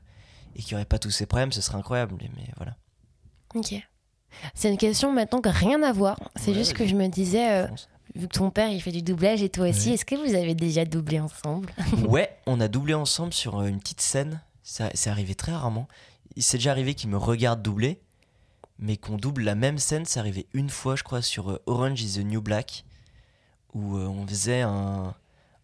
et 0.55 0.61
qu'il 0.61 0.73
n'y 0.73 0.75
aurait 0.75 0.85
pas 0.85 0.99
tous 0.99 1.09
ces 1.11 1.25
problèmes, 1.25 1.51
ce 1.51 1.61
serait 1.61 1.77
incroyable. 1.77 2.15
Mais 2.19 2.29
voilà. 2.57 2.75
Ok. 3.55 3.73
C'est 4.53 4.69
une 4.69 4.77
question 4.77 5.11
maintenant 5.11 5.41
qui 5.41 5.47
n'a 5.49 5.55
rien 5.55 5.81
à 5.81 5.91
voir. 5.91 6.19
C'est 6.35 6.51
Ouais, 6.51 6.57
juste 6.57 6.73
que 6.73 6.85
je 6.85 6.95
me 6.95 7.07
disais, 7.07 7.63
euh, 7.63 7.67
vu 8.15 8.27
que 8.27 8.33
ton 8.37 8.51
père 8.51 8.69
il 8.69 8.79
fait 8.81 8.91
du 8.91 9.01
doublage 9.01 9.41
et 9.41 9.49
toi 9.49 9.69
aussi, 9.69 9.89
Ouais. 9.89 9.95
est-ce 9.95 10.05
que 10.05 10.15
vous 10.15 10.35
avez 10.35 10.53
déjà 10.55 10.85
doublé 10.85 11.19
ensemble? 11.19 11.69
Ouais, 12.07 12.37
on 12.45 12.59
a 12.59 12.67
doublé 12.67 12.93
ensemble 12.93 13.33
sur 13.33 13.59
euh, 13.59 13.67
une 13.67 13.79
petite 13.79 14.01
scène. 14.01 14.41
Ça- 14.61 14.91
C'est 14.93 15.09
arrivé 15.09 15.33
très 15.35 15.51
rarement. 15.53 15.87
Il 16.35 16.43
s'est 16.43 16.57
déjà 16.57 16.71
arrivé 16.71 16.93
qu'il 16.95 17.09
me 17.09 17.17
regarde 17.17 17.61
doubler, 17.61 18.01
mais 18.79 18.97
qu'on 18.97 19.17
double 19.17 19.43
la 19.43 19.55
même 19.55 19.77
scène. 19.77 20.05
C'est 20.05 20.19
arrivé 20.19 20.47
une 20.53 20.69
fois, 20.69 20.95
je 20.95 21.03
crois, 21.03 21.21
sur 21.21 21.51
euh, 21.51 21.61
Orange 21.65 22.01
is 22.01 22.19
the 22.19 22.25
New 22.25 22.41
Black, 22.41 22.83
où 23.73 23.97
euh, 23.97 24.05
on 24.05 24.25
faisait 24.27 24.61
un, 24.61 25.13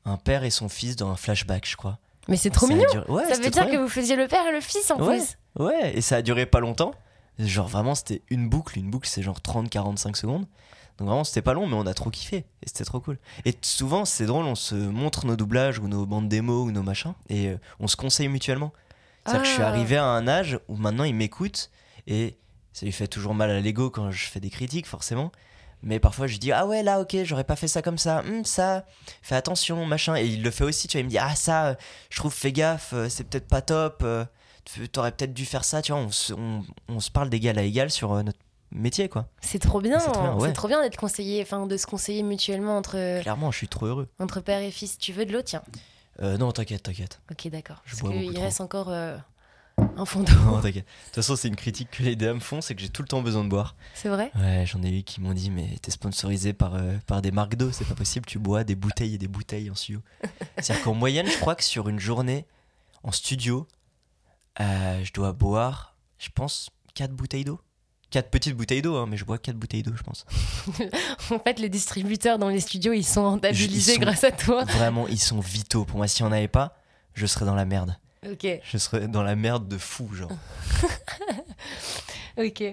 un 0.05 0.17
père 0.17 0.43
et 0.43 0.49
son 0.49 0.69
fils 0.69 0.95
dans 0.95 1.09
un 1.09 1.15
flashback, 1.15 1.67
je 1.67 1.75
crois. 1.77 1.97
Mais 2.27 2.37
c'est 2.37 2.49
trop 2.51 2.67
Ça 2.67 2.73
mignon. 2.73 2.85
duré- 2.91 3.09
ouais, 3.09 3.25
ça 3.33 3.39
veut 3.41 3.49
dire 3.49 3.69
que 3.69 3.77
vous 3.77 3.89
faisiez 3.89 4.15
le 4.15 4.27
père 4.27 4.45
et 4.47 4.51
le 4.51 4.61
fils 4.61 4.91
en 4.91 4.99
Ouais. 5.01 5.17
plus. 5.17 5.37
Ouais, 5.63 5.97
et 5.97 6.01
ça 6.01 6.17
a 6.17 6.21
duré 6.21 6.45
pas 6.45 6.59
longtemps. 6.59 6.91
Genre 7.39 7.67
vraiment, 7.67 7.95
c'était 7.95 8.21
une 8.29 8.47
boucle. 8.47 8.77
Une 8.77 8.89
boucle, 8.91 9.07
c'est 9.07 9.23
genre 9.23 9.39
30-45 9.39 10.15
secondes. 10.15 10.45
Donc 10.97 11.07
vraiment, 11.07 11.23
c'était 11.23 11.41
pas 11.41 11.53
long, 11.53 11.65
mais 11.65 11.75
on 11.75 11.85
a 11.87 11.93
trop 11.95 12.09
kiffé. 12.11 12.37
Et 12.61 12.67
c'était 12.67 12.83
trop 12.85 12.99
cool. 12.99 13.17
Et 13.45 13.55
souvent, 13.61 14.05
c'est 14.05 14.25
drôle, 14.27 14.45
on 14.45 14.53
se 14.55 14.75
montre 14.75 15.25
nos 15.25 15.35
doublages 15.35 15.79
ou 15.79 15.87
nos 15.87 16.05
bandes 16.05 16.29
démos 16.29 16.67
ou 16.67 16.71
nos 16.71 16.83
machins. 16.83 17.15
Et 17.29 17.47
euh, 17.47 17.57
on 17.79 17.87
se 17.87 17.95
conseille 17.95 18.27
mutuellement. 18.27 18.71
C'est-à-dire 19.25 19.41
que 19.41 19.47
je 19.47 19.53
suis 19.53 19.63
Ah. 19.63 19.67
arrivé 19.69 19.97
à 19.97 20.05
un 20.05 20.27
âge 20.27 20.59
où 20.67 20.75
maintenant 20.75 21.03
il 21.05 21.15
m'écoute. 21.15 21.71
Et 22.07 22.35
ça 22.73 22.85
lui 22.85 22.91
fait 22.91 23.07
toujours 23.07 23.33
mal 23.33 23.49
à 23.51 23.59
l'ego 23.59 23.89
quand 23.89 24.11
je 24.11 24.25
fais 24.27 24.39
des 24.39 24.49
critiques, 24.49 24.87
forcément. 24.87 25.31
Mais 25.83 25.99
parfois, 25.99 26.27
je 26.27 26.37
dis 26.37 26.51
Ah 26.51 26.67
ouais, 26.67 26.83
là, 26.83 26.99
ok, 27.01 27.15
j'aurais 27.23 27.43
pas 27.43 27.55
fait 27.55 27.67
ça 27.67 27.81
comme 27.81 27.97
ça. 27.97 28.19
Hum, 28.19 28.45
ça, 28.45 28.85
fais 29.23 29.35
attention, 29.35 29.85
machin. 29.85 30.15
Et 30.15 30.25
il 30.27 30.43
le 30.43 30.51
fait 30.51 30.63
aussi, 30.63 30.87
tu 30.87 30.97
vois. 30.97 31.01
Il 31.01 31.05
me 31.05 31.09
dit 31.09 31.17
Ah, 31.17 31.35
ça, 31.35 31.75
je 32.11 32.17
trouve, 32.17 32.31
fais 32.33 32.51
gaffe, 32.51 32.93
euh, 32.93 33.09
c'est 33.09 33.23
peut-être 33.23 33.47
pas 33.47 33.61
top. 33.61 34.01
euh, 34.03 34.23
tu- 34.63 34.87
T'aurais 34.89 35.11
peut-être 35.11 35.33
dû 35.33 35.45
faire 35.45 35.63
ça, 35.65 35.81
tu 35.81 35.91
vois. 35.91 36.01
On 36.01 36.11
se, 36.11 36.33
on, 36.33 36.63
on 36.87 36.99
se 36.99 37.09
parle 37.09 37.29
d'égal 37.31 37.57
à 37.57 37.63
égal 37.63 37.89
sur 37.89 38.13
euh, 38.13 38.21
notre 38.21 38.37
métier, 38.71 39.09
quoi. 39.09 39.27
C'est 39.41 39.57
trop 39.57 39.81
bien. 39.81 39.97
C'est 39.99 40.11
trop 40.53 40.67
bien, 40.67 40.77
ouais. 40.79 40.83
D'être 40.89 40.97
conseillé, 40.99 41.41
enfin 41.41 41.65
de 41.65 41.77
se 41.77 41.87
conseiller 41.87 42.21
mutuellement 42.21 42.77
entre, 42.77 43.21
Clairement, 43.21 43.49
je 43.51 43.57
suis 43.57 43.67
trop 43.67 43.87
heureux. 43.87 44.07
entre 44.19 44.39
père 44.39 44.61
et 44.61 44.69
fils. 44.71 44.99
Tu 44.99 45.13
veux 45.13 45.25
de 45.25 45.33
l'eau, 45.33 45.41
tiens. 45.41 45.63
Euh, 46.21 46.37
non, 46.37 46.51
t'inquiète, 46.51 46.83
t'inquiète. 46.83 47.19
Ok, 47.31 47.47
d'accord. 47.49 47.81
Je 47.85 47.95
Parce 47.99 48.13
qu'il 48.13 48.37
reste 48.39 48.61
encore 48.61 48.89
euh, 48.89 49.17
un 49.77 50.05
fond 50.05 50.21
d'eau. 50.21 50.33
Non, 50.45 50.61
t'inquiète. 50.61 50.85
De 50.85 51.05
toute 51.07 51.15
façon, 51.15 51.35
c'est 51.35 51.47
une 51.47 51.55
critique 51.55 51.89
que 51.91 52.03
les 52.03 52.15
DM 52.15 52.39
font, 52.39 52.61
c'est 52.61 52.75
que 52.75 52.81
j'ai 52.81 52.89
tout 52.89 53.01
le 53.01 53.07
temps 53.07 53.21
besoin 53.21 53.43
de 53.43 53.49
boire. 53.49 53.75
C'est 53.93 54.09
vrai? 54.09 54.31
Ouais, 54.35 54.63
j'en 54.65 54.81
ai 54.83 54.99
eu 54.99 55.03
qui 55.03 55.21
m'ont 55.21 55.33
dit, 55.33 55.49
mais 55.49 55.75
t'es 55.81 55.91
sponsorisé 55.91 56.53
par, 56.53 56.75
euh, 56.75 56.97
par 57.07 57.21
des 57.21 57.31
marques 57.31 57.55
d'eau, 57.55 57.71
c'est 57.71 57.85
pas 57.85 57.95
possible, 57.95 58.25
tu 58.25 58.39
bois 58.39 58.63
des 58.63 58.75
bouteilles 58.75 59.15
et 59.15 59.17
des 59.17 59.27
bouteilles 59.27 59.69
en 59.69 59.75
studio. 59.75 60.01
C'est-à-dire 60.57 60.83
qu'en 60.83 60.93
moyenne, 60.93 61.27
je 61.27 61.37
crois 61.39 61.55
que 61.55 61.63
sur 61.63 61.89
une 61.89 61.99
journée 61.99 62.45
en 63.03 63.11
studio, 63.11 63.67
euh, 64.59 65.03
je 65.03 65.13
dois 65.13 65.31
boire, 65.33 65.95
je 66.19 66.29
pense, 66.33 66.69
4 66.95 67.11
bouteilles 67.11 67.45
d'eau. 67.45 67.59
4 68.11 68.29
petites 68.29 68.55
bouteilles 68.57 68.81
d'eau, 68.81 68.97
hein, 68.97 69.05
mais 69.09 69.15
je 69.15 69.23
bois 69.23 69.37
4 69.37 69.55
bouteilles 69.55 69.83
d'eau, 69.83 69.93
je 69.95 70.03
pense. 70.03 70.25
En 71.31 71.39
fait, 71.39 71.59
les 71.59 71.69
distributeurs 71.69 72.37
dans 72.37 72.49
les 72.49 72.59
studios, 72.59 72.91
ils 72.93 73.05
sont 73.05 73.23
rentabilisés 73.23 73.93
Ils 73.93 73.95
sont- 73.95 74.01
grâce 74.01 74.23
à 74.25 74.31
toi. 74.31 74.65
Vraiment, 74.65 75.07
ils 75.07 75.19
sont 75.19 75.39
vitaux. 75.39 75.85
Pour 75.85 75.97
moi, 75.97 76.07
si 76.09 76.21
on 76.23 76.29
n'avait 76.29 76.49
pas, 76.49 76.75
je 77.13 77.25
serais 77.25 77.45
dans 77.45 77.55
la 77.55 77.63
merde. 77.65 77.97
Ok, 78.29 78.45
Je 78.63 78.77
serais 78.77 79.07
dans 79.07 79.23
la 79.23 79.35
merde 79.35 79.67
de 79.67 79.79
fou, 79.79 80.07
genre. 80.13 80.29
ok. 82.37 82.63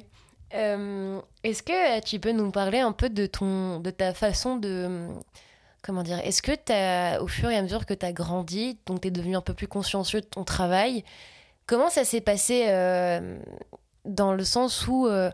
Euh, 0.55 1.20
Est-ce 1.42 1.62
que 1.62 2.01
tu 2.05 2.20
peux 2.20 2.32
nous 2.32 2.51
parler 2.51 2.80
un 2.80 2.92
peu 2.92 3.09
de 3.09 3.24
ton, 3.24 3.80
de 3.80 3.88
ta 3.90 4.12
façon 4.12 4.57
de, 4.57 5.09
comment 5.82 6.03
dire 6.03 6.18
Est-ce 6.18 6.42
que 6.42 6.53
as, 6.70 7.22
au 7.22 7.28
fur 7.28 7.49
et 7.51 7.57
à 7.57 7.62
mesure 7.62 7.86
que 7.86 7.94
tu 7.94 8.05
as 8.05 8.12
grandi, 8.12 8.78
donc 8.84 9.01
tu 9.01 9.09
es 9.09 9.11
devenu 9.11 9.36
un 9.36 9.40
peu 9.40 9.55
plus 9.55 9.68
consciencieux 9.68 10.20
de 10.20 10.26
ton 10.26 10.44
travail, 10.44 11.03
comment 11.66 11.88
ça 11.88 12.05
s'est 12.05 12.20
passé 12.20 12.66
euh, 12.68 13.38
dans 14.05 14.34
le 14.34 14.44
sens 14.44 14.86
où, 14.86 15.07
euh, 15.07 15.30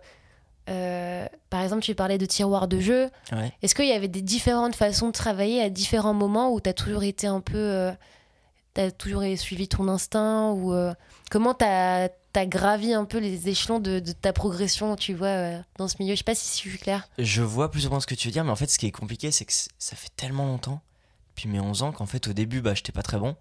euh, 0.71 1.27
par 1.51 1.61
exemple, 1.63 1.83
tu 1.83 1.97
parlais 1.97 2.19
de 2.19 2.27
tiroirs 2.27 2.69
de 2.69 2.79
jeu. 2.79 3.11
Ouais. 3.33 3.53
Est-ce 3.63 3.75
qu'il 3.75 3.89
y 3.89 3.93
avait 3.93 4.07
des 4.07 4.23
différentes 4.23 4.77
façons 4.77 5.09
de 5.09 5.13
travailler 5.13 5.61
à 5.61 5.71
différents 5.71 6.15
moments 6.15 6.53
où 6.53 6.61
tu 6.61 6.71
as 6.71 6.75
toujours 6.75 7.03
été 7.03 7.27
un 7.27 7.41
peu. 7.41 7.59
euh, 7.59 7.91
t'as 8.75 8.91
toujours 8.91 9.23
suivi 9.37 9.69
ton 9.69 9.89
instinct 9.89 10.51
ou 10.51 10.73
euh, 10.75 10.93
comment 11.31 11.55
t'as 11.55 12.09
as 12.37 12.47
gravi 12.47 12.93
un 12.93 13.05
peu 13.05 13.19
les 13.19 13.49
échelons 13.49 13.79
de, 13.79 14.01
de 14.01 14.11
ta 14.13 14.33
progression, 14.33 14.97
tu 14.97 15.15
vois, 15.15 15.29
euh, 15.29 15.59
dans 15.79 15.87
ce 15.89 15.95
milieu? 16.01 16.15
Je 16.15 16.19
sais 16.19 16.25
pas 16.25 16.35
si 16.35 16.49
je 16.65 16.69
suis 16.71 16.79
claire. 16.79 17.09
Je 17.19 17.43
vois 17.43 17.71
plus 17.71 17.87
ou 17.87 17.91
moins 17.91 18.01
ce 18.01 18.07
que 18.09 18.15
tu 18.17 18.27
veux 18.29 18.33
dire, 18.33 18.43
mais 18.45 18.51
en 18.51 18.57
fait, 18.57 18.69
ce 18.69 18.77
qui 18.79 18.87
est 18.87 18.91
compliqué, 18.91 19.31
c'est 19.31 19.45
que 19.45 19.53
ça 19.53 19.95
fait 19.97 20.11
tellement 20.17 20.45
longtemps, 20.47 20.81
depuis 21.31 21.49
mes 21.49 21.61
11 21.61 21.83
ans, 21.83 21.93
qu'en 21.93 22.07
fait, 22.07 22.27
au 22.27 22.33
début, 22.33 22.61
bah, 22.61 22.75
j'étais 22.75 22.91
pas 22.93 23.03
très 23.03 23.19
bon. 23.19 23.37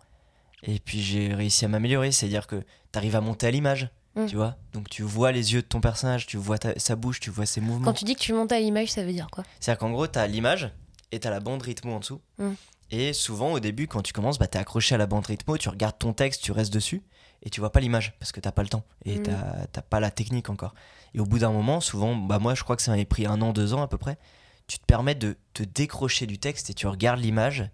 Et 0.61 0.79
puis, 0.79 1.01
j'ai 1.01 1.33
réussi 1.33 1.65
à 1.65 1.67
m'améliorer. 1.67 2.11
C'est-à-dire 2.11 2.45
que 2.47 2.63
t'arrives 2.91 3.15
à 3.15 3.21
monter 3.21 3.47
à 3.47 3.51
l'image, 3.51 3.89
Mm. 4.15 4.27
tu 4.27 4.35
vois? 4.35 4.57
Donc, 4.73 4.89
tu 4.89 5.01
vois 5.01 5.31
les 5.31 5.53
yeux 5.53 5.63
de 5.63 5.67
ton 5.67 5.81
personnage, 5.81 6.27
tu 6.27 6.37
vois 6.37 6.59
ta- 6.59 6.77
sa 6.77 6.95
bouche, 6.95 7.19
tu 7.19 7.31
vois 7.31 7.47
ses 7.47 7.61
mouvements. 7.61 7.85
Quand 7.85 7.93
tu 7.97 8.05
dis 8.05 8.13
que 8.13 8.19
tu 8.21 8.31
montes 8.31 8.51
à 8.51 8.59
l'image, 8.59 8.91
ça 8.91 9.03
veut 9.03 9.11
dire 9.11 9.27
quoi? 9.31 9.43
C'est-à-dire 9.59 9.79
qu'en 9.79 9.89
gros, 9.89 10.05
t'as 10.05 10.27
l'image 10.27 10.69
et 11.11 11.19
t'as 11.19 11.31
la 11.31 11.39
bande 11.39 11.63
rythmo 11.63 11.93
en 11.95 11.99
dessous. 11.99 12.21
Mm. 12.37 12.51
Et 12.95 13.11
souvent, 13.11 13.53
au 13.53 13.59
début, 13.59 13.87
quand 13.87 14.03
tu 14.03 14.13
commences, 14.13 14.37
bah, 14.37 14.45
t'es 14.45 14.59
accroché 14.59 14.93
à 14.93 14.99
la 14.99 15.07
bande 15.07 15.25
rythmo, 15.25 15.57
tu 15.57 15.67
regardes 15.67 15.97
ton 15.97 16.13
texte, 16.13 16.43
tu 16.43 16.51
restes 16.51 16.71
dessus, 16.71 17.01
et 17.41 17.49
tu 17.49 17.59
vois 17.59 17.71
pas 17.71 17.79
l'image, 17.79 18.13
parce 18.19 18.31
que 18.31 18.39
t'as 18.39 18.51
pas 18.51 18.61
le 18.61 18.69
temps, 18.69 18.83
et 19.03 19.17
Mm. 19.17 19.23
t'as 19.23 19.65
t'as 19.71 19.81
pas 19.81 19.99
la 19.99 20.11
technique 20.11 20.47
encore. 20.51 20.75
Et 21.15 21.19
au 21.19 21.25
bout 21.25 21.39
d'un 21.39 21.51
moment, 21.51 21.81
souvent, 21.81 22.15
bah, 22.15 22.37
moi, 22.37 22.53
je 22.53 22.61
crois 22.63 22.75
que 22.75 22.83
ça 22.83 22.91
m'avait 22.91 23.05
pris 23.05 23.25
un 23.25 23.41
an, 23.41 23.51
deux 23.51 23.73
ans 23.73 23.81
à 23.81 23.87
peu 23.87 23.97
près, 23.97 24.19
tu 24.67 24.77
te 24.77 24.85
permets 24.85 25.15
de 25.15 25.37
te 25.55 25.63
décrocher 25.63 26.27
du 26.27 26.37
texte, 26.37 26.69
et 26.69 26.75
tu 26.75 26.85
regardes 26.85 27.19
l'image, 27.19 27.67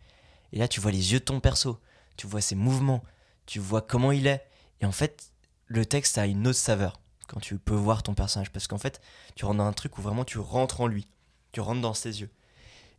et 0.54 0.58
là, 0.60 0.70
tu 0.70 0.80
vois 0.80 0.92
les 0.92 1.12
yeux 1.12 1.20
de 1.20 1.26
ton 1.26 1.42
perso, 1.42 1.80
tu 2.16 2.26
vois 2.26 2.40
ses 2.40 2.56
mouvements, 2.56 3.04
tu 3.46 3.60
vois 3.60 3.82
comment 3.82 4.14
il 4.14 4.26
est. 4.26 4.46
Et 4.80 4.86
en 4.86 4.94
fait, 4.94 5.34
le 5.68 5.86
texte 5.86 6.18
a 6.18 6.28
une 6.28 6.48
autre 6.48 6.58
saveur 6.60 7.02
quand 7.28 7.42
tu 7.42 7.60
peux 7.60 7.76
voir 7.76 8.04
ton 8.04 8.14
personnage, 8.14 8.52
parce 8.52 8.68
qu'en 8.68 8.78
fait, 8.78 9.02
tu 9.36 9.44
rentres 9.44 9.58
dans 9.58 9.66
un 9.66 9.74
truc 9.74 9.98
où 9.98 10.02
vraiment 10.02 10.24
tu 10.24 10.40
rentres 10.40 10.80
en 10.80 10.88
lui, 10.88 11.08
tu 11.52 11.60
rentres 11.60 11.82
dans 11.82 11.94
ses 11.94 12.22
yeux. 12.22 12.30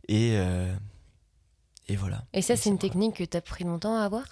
Et, 0.07 0.33
euh, 0.37 0.71
et 1.87 1.95
voilà. 1.95 2.23
Et 2.33 2.41
ça, 2.41 2.55
c'est 2.55 2.69
une 2.69 2.77
technique 2.77 3.15
que 3.15 3.23
t'as 3.23 3.41
pris 3.41 3.63
longtemps 3.63 3.95
à 3.97 4.03
avoir? 4.03 4.23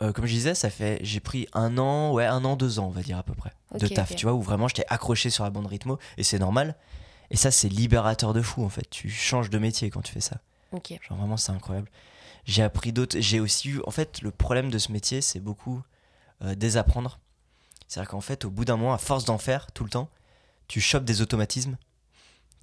Euh, 0.00 0.12
comme 0.12 0.26
je 0.26 0.32
disais, 0.32 0.54
ça 0.54 0.70
fait, 0.70 0.98
j'ai 1.02 1.20
pris 1.20 1.46
un 1.52 1.78
an, 1.78 2.12
ouais, 2.12 2.26
un 2.26 2.44
an, 2.44 2.56
deux 2.56 2.78
ans, 2.78 2.86
on 2.86 2.90
va 2.90 3.02
dire 3.02 3.18
à 3.18 3.22
peu 3.22 3.34
près, 3.34 3.52
de 3.78 3.86
taf, 3.86 4.14
tu 4.16 4.26
vois, 4.26 4.34
où 4.34 4.42
vraiment 4.42 4.68
j'étais 4.68 4.86
accroché 4.88 5.30
sur 5.30 5.44
la 5.44 5.50
bande 5.50 5.66
rythmo, 5.66 5.98
et 6.16 6.22
c'est 6.24 6.38
normal. 6.38 6.76
Et 7.30 7.36
ça, 7.36 7.50
c'est 7.50 7.68
libérateur 7.68 8.34
de 8.34 8.42
fou, 8.42 8.64
en 8.64 8.68
fait. 8.68 8.88
Tu 8.90 9.08
changes 9.08 9.48
de 9.48 9.58
métier 9.58 9.90
quand 9.90 10.02
tu 10.02 10.12
fais 10.12 10.20
ça. 10.20 10.36
Ok. 10.72 10.98
Genre 11.08 11.16
vraiment, 11.16 11.36
c'est 11.36 11.52
incroyable. 11.52 11.88
J'ai 12.44 12.62
appris 12.62 12.92
d'autres. 12.92 13.18
J'ai 13.20 13.40
aussi 13.40 13.70
eu. 13.70 13.80
En 13.86 13.90
fait, 13.90 14.20
le 14.20 14.30
problème 14.30 14.70
de 14.70 14.78
ce 14.78 14.92
métier, 14.92 15.20
c'est 15.20 15.40
beaucoup 15.40 15.82
euh, 16.42 16.54
désapprendre. 16.54 17.20
C'est-à-dire 17.88 18.10
qu'en 18.10 18.20
fait, 18.20 18.44
au 18.44 18.50
bout 18.50 18.64
d'un 18.64 18.76
moment, 18.76 18.92
à 18.92 18.98
force 18.98 19.24
d'en 19.24 19.38
faire 19.38 19.70
tout 19.72 19.84
le 19.84 19.90
temps, 19.90 20.10
tu 20.68 20.80
chopes 20.80 21.04
des 21.04 21.22
automatismes 21.22 21.76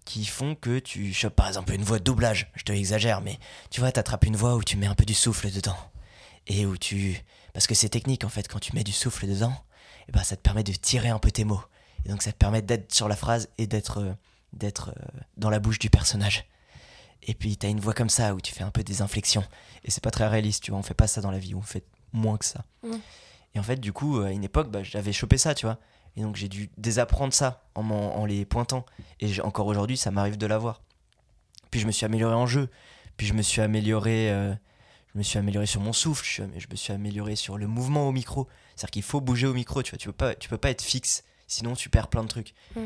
qui 0.05 0.25
font 0.25 0.55
que 0.55 0.79
tu 0.79 1.13
chopes 1.13 1.35
par 1.35 1.47
exemple 1.47 1.73
une 1.73 1.83
voix 1.83 1.99
de 1.99 2.03
doublage. 2.03 2.51
Je 2.55 2.63
te 2.63 2.71
exagère, 2.71 3.21
mais 3.21 3.37
tu 3.69 3.79
vois, 3.79 3.91
t'attrapes 3.91 4.25
une 4.25 4.35
voix 4.35 4.55
où 4.55 4.63
tu 4.63 4.77
mets 4.77 4.87
un 4.87 4.95
peu 4.95 5.05
du 5.05 5.13
souffle 5.13 5.51
dedans. 5.51 5.77
Et 6.47 6.65
où 6.65 6.77
tu. 6.77 7.23
Parce 7.53 7.67
que 7.67 7.75
c'est 7.75 7.89
technique 7.89 8.23
en 8.23 8.29
fait, 8.29 8.47
quand 8.47 8.59
tu 8.59 8.75
mets 8.75 8.83
du 8.83 8.91
souffle 8.91 9.27
dedans, 9.27 9.53
et 10.07 10.11
ben, 10.11 10.23
ça 10.23 10.35
te 10.35 10.41
permet 10.41 10.63
de 10.63 10.73
tirer 10.73 11.09
un 11.09 11.19
peu 11.19 11.31
tes 11.31 11.43
mots. 11.43 11.63
Et 12.05 12.09
donc 12.09 12.21
ça 12.21 12.31
te 12.31 12.37
permet 12.37 12.61
d'être 12.61 12.93
sur 12.93 13.07
la 13.07 13.15
phrase 13.15 13.49
et 13.57 13.67
d'être 13.67 13.99
euh, 13.99 14.13
d'être 14.53 14.89
euh, 14.89 15.19
dans 15.37 15.49
la 15.49 15.59
bouche 15.59 15.79
du 15.79 15.89
personnage. 15.89 16.45
Et 17.23 17.33
puis 17.33 17.57
t'as 17.57 17.69
une 17.69 17.79
voix 17.79 17.93
comme 17.93 18.09
ça 18.09 18.33
où 18.33 18.41
tu 18.41 18.53
fais 18.53 18.63
un 18.63 18.71
peu 18.71 18.83
des 18.83 19.01
inflexions. 19.01 19.43
Et 19.83 19.91
c'est 19.91 20.03
pas 20.03 20.11
très 20.11 20.27
réaliste, 20.27 20.63
tu 20.63 20.71
vois. 20.71 20.79
On 20.79 20.83
fait 20.83 20.93
pas 20.93 21.07
ça 21.07 21.21
dans 21.21 21.31
la 21.31 21.39
vie, 21.39 21.53
on 21.53 21.61
fait 21.61 21.83
moins 22.13 22.37
que 22.37 22.45
ça. 22.45 22.65
Et 23.55 23.59
en 23.59 23.63
fait, 23.63 23.77
du 23.77 23.93
coup, 23.93 24.19
à 24.21 24.31
une 24.31 24.43
époque, 24.43 24.69
bah, 24.69 24.83
j'avais 24.83 25.11
chopé 25.11 25.37
ça, 25.37 25.53
tu 25.55 25.65
vois. 25.65 25.79
Et 26.19 26.21
donc 26.21 26.35
j'ai 26.35 26.49
dû 26.49 26.69
désapprendre 26.77 27.33
ça 27.33 27.63
en, 27.75 28.25
les 28.25 28.43
pointant. 28.43 28.85
Et 29.21 29.39
encore 29.39 29.67
aujourd'hui, 29.67 29.95
ça 29.95 30.11
m'arrive 30.11 30.37
de 30.37 30.45
l'avoir. 30.45 30.81
Puis 31.71 31.79
je 31.79 31.87
me 31.87 31.93
suis 31.93 32.05
amélioré 32.05 32.35
en 32.35 32.45
jeu. 32.45 32.67
Puis 33.15 33.25
je 33.25 33.33
me 33.33 33.41
suis 33.41 33.61
amélioré, 33.61 34.29
euh, 34.29 34.53
je 35.13 35.17
me 35.17 35.23
suis 35.23 35.39
amélioré 35.39 35.65
sur 35.65 35.79
mon 35.79 35.93
souffle. 35.93 36.25
Je, 36.25 36.43
je 36.59 36.67
me 36.69 36.75
suis 36.75 36.91
amélioré 36.91 37.37
sur 37.37 37.57
le 37.57 37.67
mouvement 37.67 38.05
au 38.05 38.11
micro. 38.11 38.49
C'est-à-dire 38.75 38.91
qu'il 38.91 39.03
faut 39.03 39.21
bouger 39.21 39.47
au 39.47 39.53
micro, 39.53 39.81
tu 39.81 39.91
vois. 39.91 39.97
Tu 39.97 40.09
peux 40.09 40.13
pas, 40.13 40.35
tu 40.35 40.49
peux 40.49 40.57
pas 40.57 40.71
être 40.71 40.81
fixe, 40.81 41.23
sinon 41.47 41.73
tu 41.73 41.89
perds 41.89 42.09
plein 42.09 42.23
de 42.23 42.27
trucs. 42.27 42.53
Mm. 42.75 42.79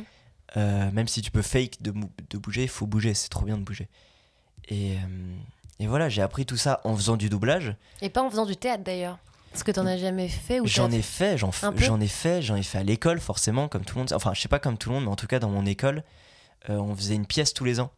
Euh, 0.57 0.91
même 0.91 1.07
si 1.07 1.23
tu 1.23 1.31
peux 1.31 1.41
fake 1.41 1.81
de 1.81 2.37
bouger, 2.37 2.63
il 2.63 2.69
faut 2.69 2.85
bouger. 2.85 3.15
C'est 3.15 3.29
trop 3.29 3.45
bien 3.45 3.57
de 3.57 3.63
bouger. 3.63 3.89
Et, 4.67 4.93
euh, 4.93 5.35
et 5.79 5.87
voilà, 5.87 6.07
j'ai 6.07 6.21
appris 6.21 6.45
tout 6.45 6.57
ça 6.57 6.81
en 6.83 6.95
faisant 6.95 7.17
du 7.17 7.29
doublage. 7.29 7.75
Et 8.01 8.09
pas 8.09 8.21
en 8.21 8.29
faisant 8.29 8.45
du 8.45 8.55
théâtre 8.55 8.83
d'ailleurs. 8.83 9.17
Parce 9.53 9.63
que 9.63 9.71
t'en 9.71 9.85
as 9.85 9.97
jamais 9.97 10.27
fait 10.27 10.59
ou 10.59 10.67
J'en 10.67 10.91
ai 10.91 11.01
fait, 11.01 11.37
j'en 11.37 11.51
j'en 11.77 11.99
ai 12.01 12.07
fait, 12.07 12.41
j'en 12.41 12.55
ai 12.55 12.63
fait 12.63 12.79
à 12.79 12.83
l'école 12.83 13.19
forcément, 13.19 13.67
comme 13.69 13.85
tout 13.85 13.95
le 13.95 13.99
monde. 13.99 14.11
Enfin, 14.13 14.33
je 14.33 14.41
sais 14.41 14.47
pas 14.47 14.59
comme 14.59 14.77
tout 14.77 14.89
le 14.89 14.95
monde, 14.95 15.05
mais 15.05 15.11
en 15.11 15.15
tout 15.15 15.27
cas 15.27 15.39
dans 15.39 15.49
mon 15.49 15.65
école, 15.65 16.03
euh, 16.69 16.77
on 16.77 16.95
faisait 16.95 17.13
une 17.15 17.27
pièce 17.27 17.53
tous 17.53 17.63
les 17.63 17.79
ans. 17.79 17.91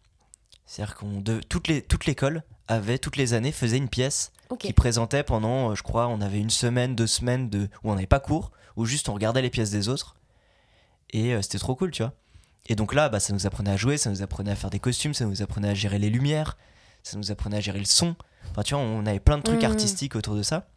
C'est-à-dire 0.66 0.96
qu'on 0.96 1.22
de 1.22 1.40
toutes 1.40 1.68
les 1.68 1.82
toute 1.82 2.06
l'école 2.06 2.44
avait 2.68 2.98
toutes 2.98 3.16
les 3.18 3.34
années 3.34 3.52
faisait 3.52 3.78
une 3.78 3.88
pièce 3.90 4.32
qui 4.60 4.74
présentait 4.74 5.24
pendant, 5.24 5.72
euh, 5.72 5.76
je 5.76 5.84
crois, 5.84 6.08
on 6.08 6.20
avait 6.22 6.40
une 6.40 6.50
semaine, 6.50 6.94
deux 6.96 7.08
semaines 7.08 7.50
de 7.50 7.70
où 7.84 7.92
on 7.92 7.96
n'avait 7.96 8.06
pas 8.08 8.20
cours, 8.20 8.52
où 8.76 8.86
juste 8.86 9.08
on 9.08 9.14
regardait 9.14 9.42
les 9.42 9.50
pièces 9.50 9.72
des 9.72 9.88
autres 9.90 10.16
et 11.12 11.34
euh, 11.34 11.42
c'était 11.42 11.60
trop 11.60 11.76
cool, 11.76 11.92
tu 11.92 12.04
vois. 12.04 12.14
Et 12.68 12.76
donc 12.76 12.94
là, 12.94 13.08
bah, 13.10 13.20
ça 13.20 13.32
nous 13.32 13.46
apprenait 13.48 13.72
à 13.72 13.78
jouer, 13.78 13.98
ça 13.98 14.10
nous 14.10 14.22
apprenait 14.24 14.52
à 14.52 14.56
faire 14.56 14.72
des 14.72 14.80
costumes, 14.80 15.14
ça 15.14 15.26
nous 15.26 15.42
apprenait 15.42 15.70
à 15.70 15.74
gérer 15.76 16.00
les 16.00 16.10
lumières, 16.10 16.58
ça 17.04 17.18
nous 17.18 17.32
apprenait 17.32 17.58
à 17.58 17.62
gérer 17.62 17.80
le 17.80 17.86
son. 17.86 18.16
Enfin, 18.52 18.64
tu 18.64 18.74
vois, 18.74 18.84
on 18.84 19.06
avait 19.06 19.20
plein 19.20 19.38
de 19.38 19.44
trucs 19.44 19.62
Mhm. 19.62 19.70
artistiques 19.72 20.16
autour 20.16 20.36
de 20.36 20.42
ça. 20.44 20.68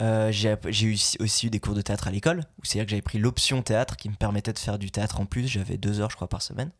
Euh, 0.00 0.32
j'ai 0.32 0.56
eu 0.86 0.94
aussi- 1.20 1.46
eu 1.46 1.50
des 1.50 1.60
cours 1.60 1.74
de 1.74 1.82
théâtre 1.82 2.08
à 2.08 2.10
l'école, 2.10 2.44
c'est-à-dire 2.62 2.86
que 2.86 2.90
j'avais 2.90 3.02
pris 3.02 3.18
l'option 3.18 3.62
théâtre 3.62 3.96
qui 3.96 4.08
me 4.08 4.14
permettait 4.14 4.52
de 4.52 4.58
faire 4.58 4.78
du 4.78 4.90
théâtre 4.90 5.20
en 5.20 5.26
plus. 5.26 5.46
J'avais 5.46 5.76
deux 5.76 6.00
heures, 6.00 6.10
je 6.10 6.16
crois, 6.16 6.28
par 6.28 6.40
semaine. 6.42 6.70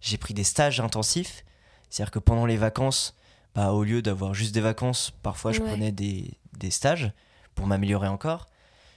J'ai 0.00 0.16
pris 0.16 0.32
des 0.32 0.44
stages 0.44 0.80
intensifs, 0.80 1.44
c'est-à-dire 1.90 2.10
que 2.10 2.18
pendant 2.18 2.46
les 2.46 2.56
vacances, 2.56 3.14
bah, 3.54 3.72
au 3.72 3.84
lieu 3.84 4.00
d'avoir 4.00 4.32
juste 4.32 4.54
des 4.54 4.60
vacances, 4.62 5.12
parfois 5.22 5.52
je 5.52 5.60
Ouais. 5.60 5.68
prenais 5.68 5.92
des, 5.92 6.30
des 6.58 6.70
stages 6.70 7.12
pour 7.54 7.66
m'améliorer 7.66 8.08
encore. 8.08 8.46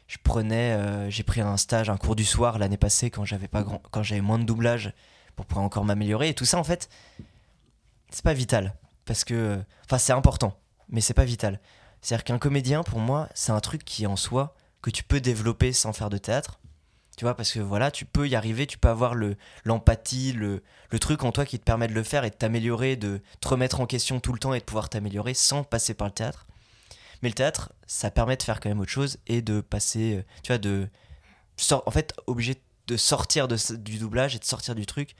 Je 0.07 0.17
prenais, 0.23 0.71
euh, 0.73 1.09
j'ai 1.09 1.23
pris 1.23 1.41
un 1.41 1.57
stage, 1.57 1.89
un 1.89 1.97
cours 1.97 2.15
du 2.15 2.25
soir 2.25 2.59
l'année 2.59 2.77
passée 2.77 3.11
quand 3.11 3.25
j'avais 3.25 3.47
pas 3.47 3.63
grand, 3.63 3.81
quand 3.91 4.03
j'avais 4.03 4.21
moins 4.21 4.39
de 4.39 4.43
doublage 4.45 4.93
pour 5.35 5.45
pouvoir 5.45 5.65
encore 5.65 5.85
m'améliorer. 5.85 6.29
Et 6.29 6.33
tout 6.33 6.45
ça, 6.45 6.57
en 6.57 6.63
fait, 6.63 6.89
c'est 8.09 8.23
pas 8.23 8.33
vital 8.33 8.73
parce 9.05 9.23
que, 9.23 9.61
enfin, 9.85 9.97
c'est 9.97 10.13
important, 10.13 10.57
mais 10.89 11.01
c'est 11.01 11.13
pas 11.13 11.25
vital. 11.25 11.59
C'est-à-dire 12.01 12.23
qu'un 12.23 12.39
comédien, 12.39 12.83
pour 12.83 12.99
moi, 12.99 13.29
c'est 13.33 13.51
un 13.51 13.59
truc 13.59 13.83
qui 13.83 14.07
en 14.07 14.15
soi, 14.15 14.55
que 14.81 14.89
tu 14.89 15.03
peux 15.03 15.19
développer 15.19 15.73
sans 15.73 15.93
faire 15.93 16.09
de 16.09 16.17
théâtre. 16.17 16.59
Tu 17.17 17.25
vois, 17.25 17.35
parce 17.35 17.51
que 17.51 17.59
voilà, 17.59 17.91
tu 17.91 18.05
peux 18.05 18.29
y 18.29 18.35
arriver, 18.35 18.65
tu 18.65 18.77
peux 18.77 18.87
avoir 18.87 19.13
le, 19.13 19.35
l'empathie, 19.65 20.31
le, 20.31 20.63
le 20.89 20.99
truc 20.99 21.23
en 21.23 21.33
toi 21.33 21.45
qui 21.45 21.59
te 21.59 21.63
permet 21.65 21.89
de 21.89 21.93
le 21.93 22.03
faire 22.03 22.23
et 22.23 22.29
de 22.29 22.35
t'améliorer, 22.35 22.95
de 22.95 23.21
te 23.41 23.47
remettre 23.49 23.81
en 23.81 23.85
question 23.85 24.21
tout 24.21 24.31
le 24.31 24.39
temps 24.39 24.53
et 24.53 24.59
de 24.59 24.63
pouvoir 24.63 24.87
t'améliorer 24.87 25.33
sans 25.33 25.63
passer 25.63 25.93
par 25.93 26.07
le 26.07 26.13
théâtre. 26.13 26.47
Mais 27.21 27.27
le 27.27 27.35
théâtre, 27.35 27.73
ça 27.87 28.09
permet 28.09 28.37
de 28.37 28.43
faire 28.43 28.61
quand 28.61 28.69
même 28.69 28.79
autre 28.79 28.91
chose 28.91 29.17
et 29.27 29.41
de 29.41 29.59
passer, 29.59 30.17
euh, 30.17 30.23
tu 30.43 30.47
vois, 30.47 30.57
de. 30.57 30.87
En 31.71 31.91
fait, 31.91 32.13
obligé 32.25 32.55
de 32.87 32.95
sortir 32.95 33.49
de, 33.49 33.57
du 33.75 33.97
doublage 33.97 34.35
et 34.35 34.39
de 34.39 34.45
sortir 34.45 34.73
du 34.73 34.85
truc 34.85 35.15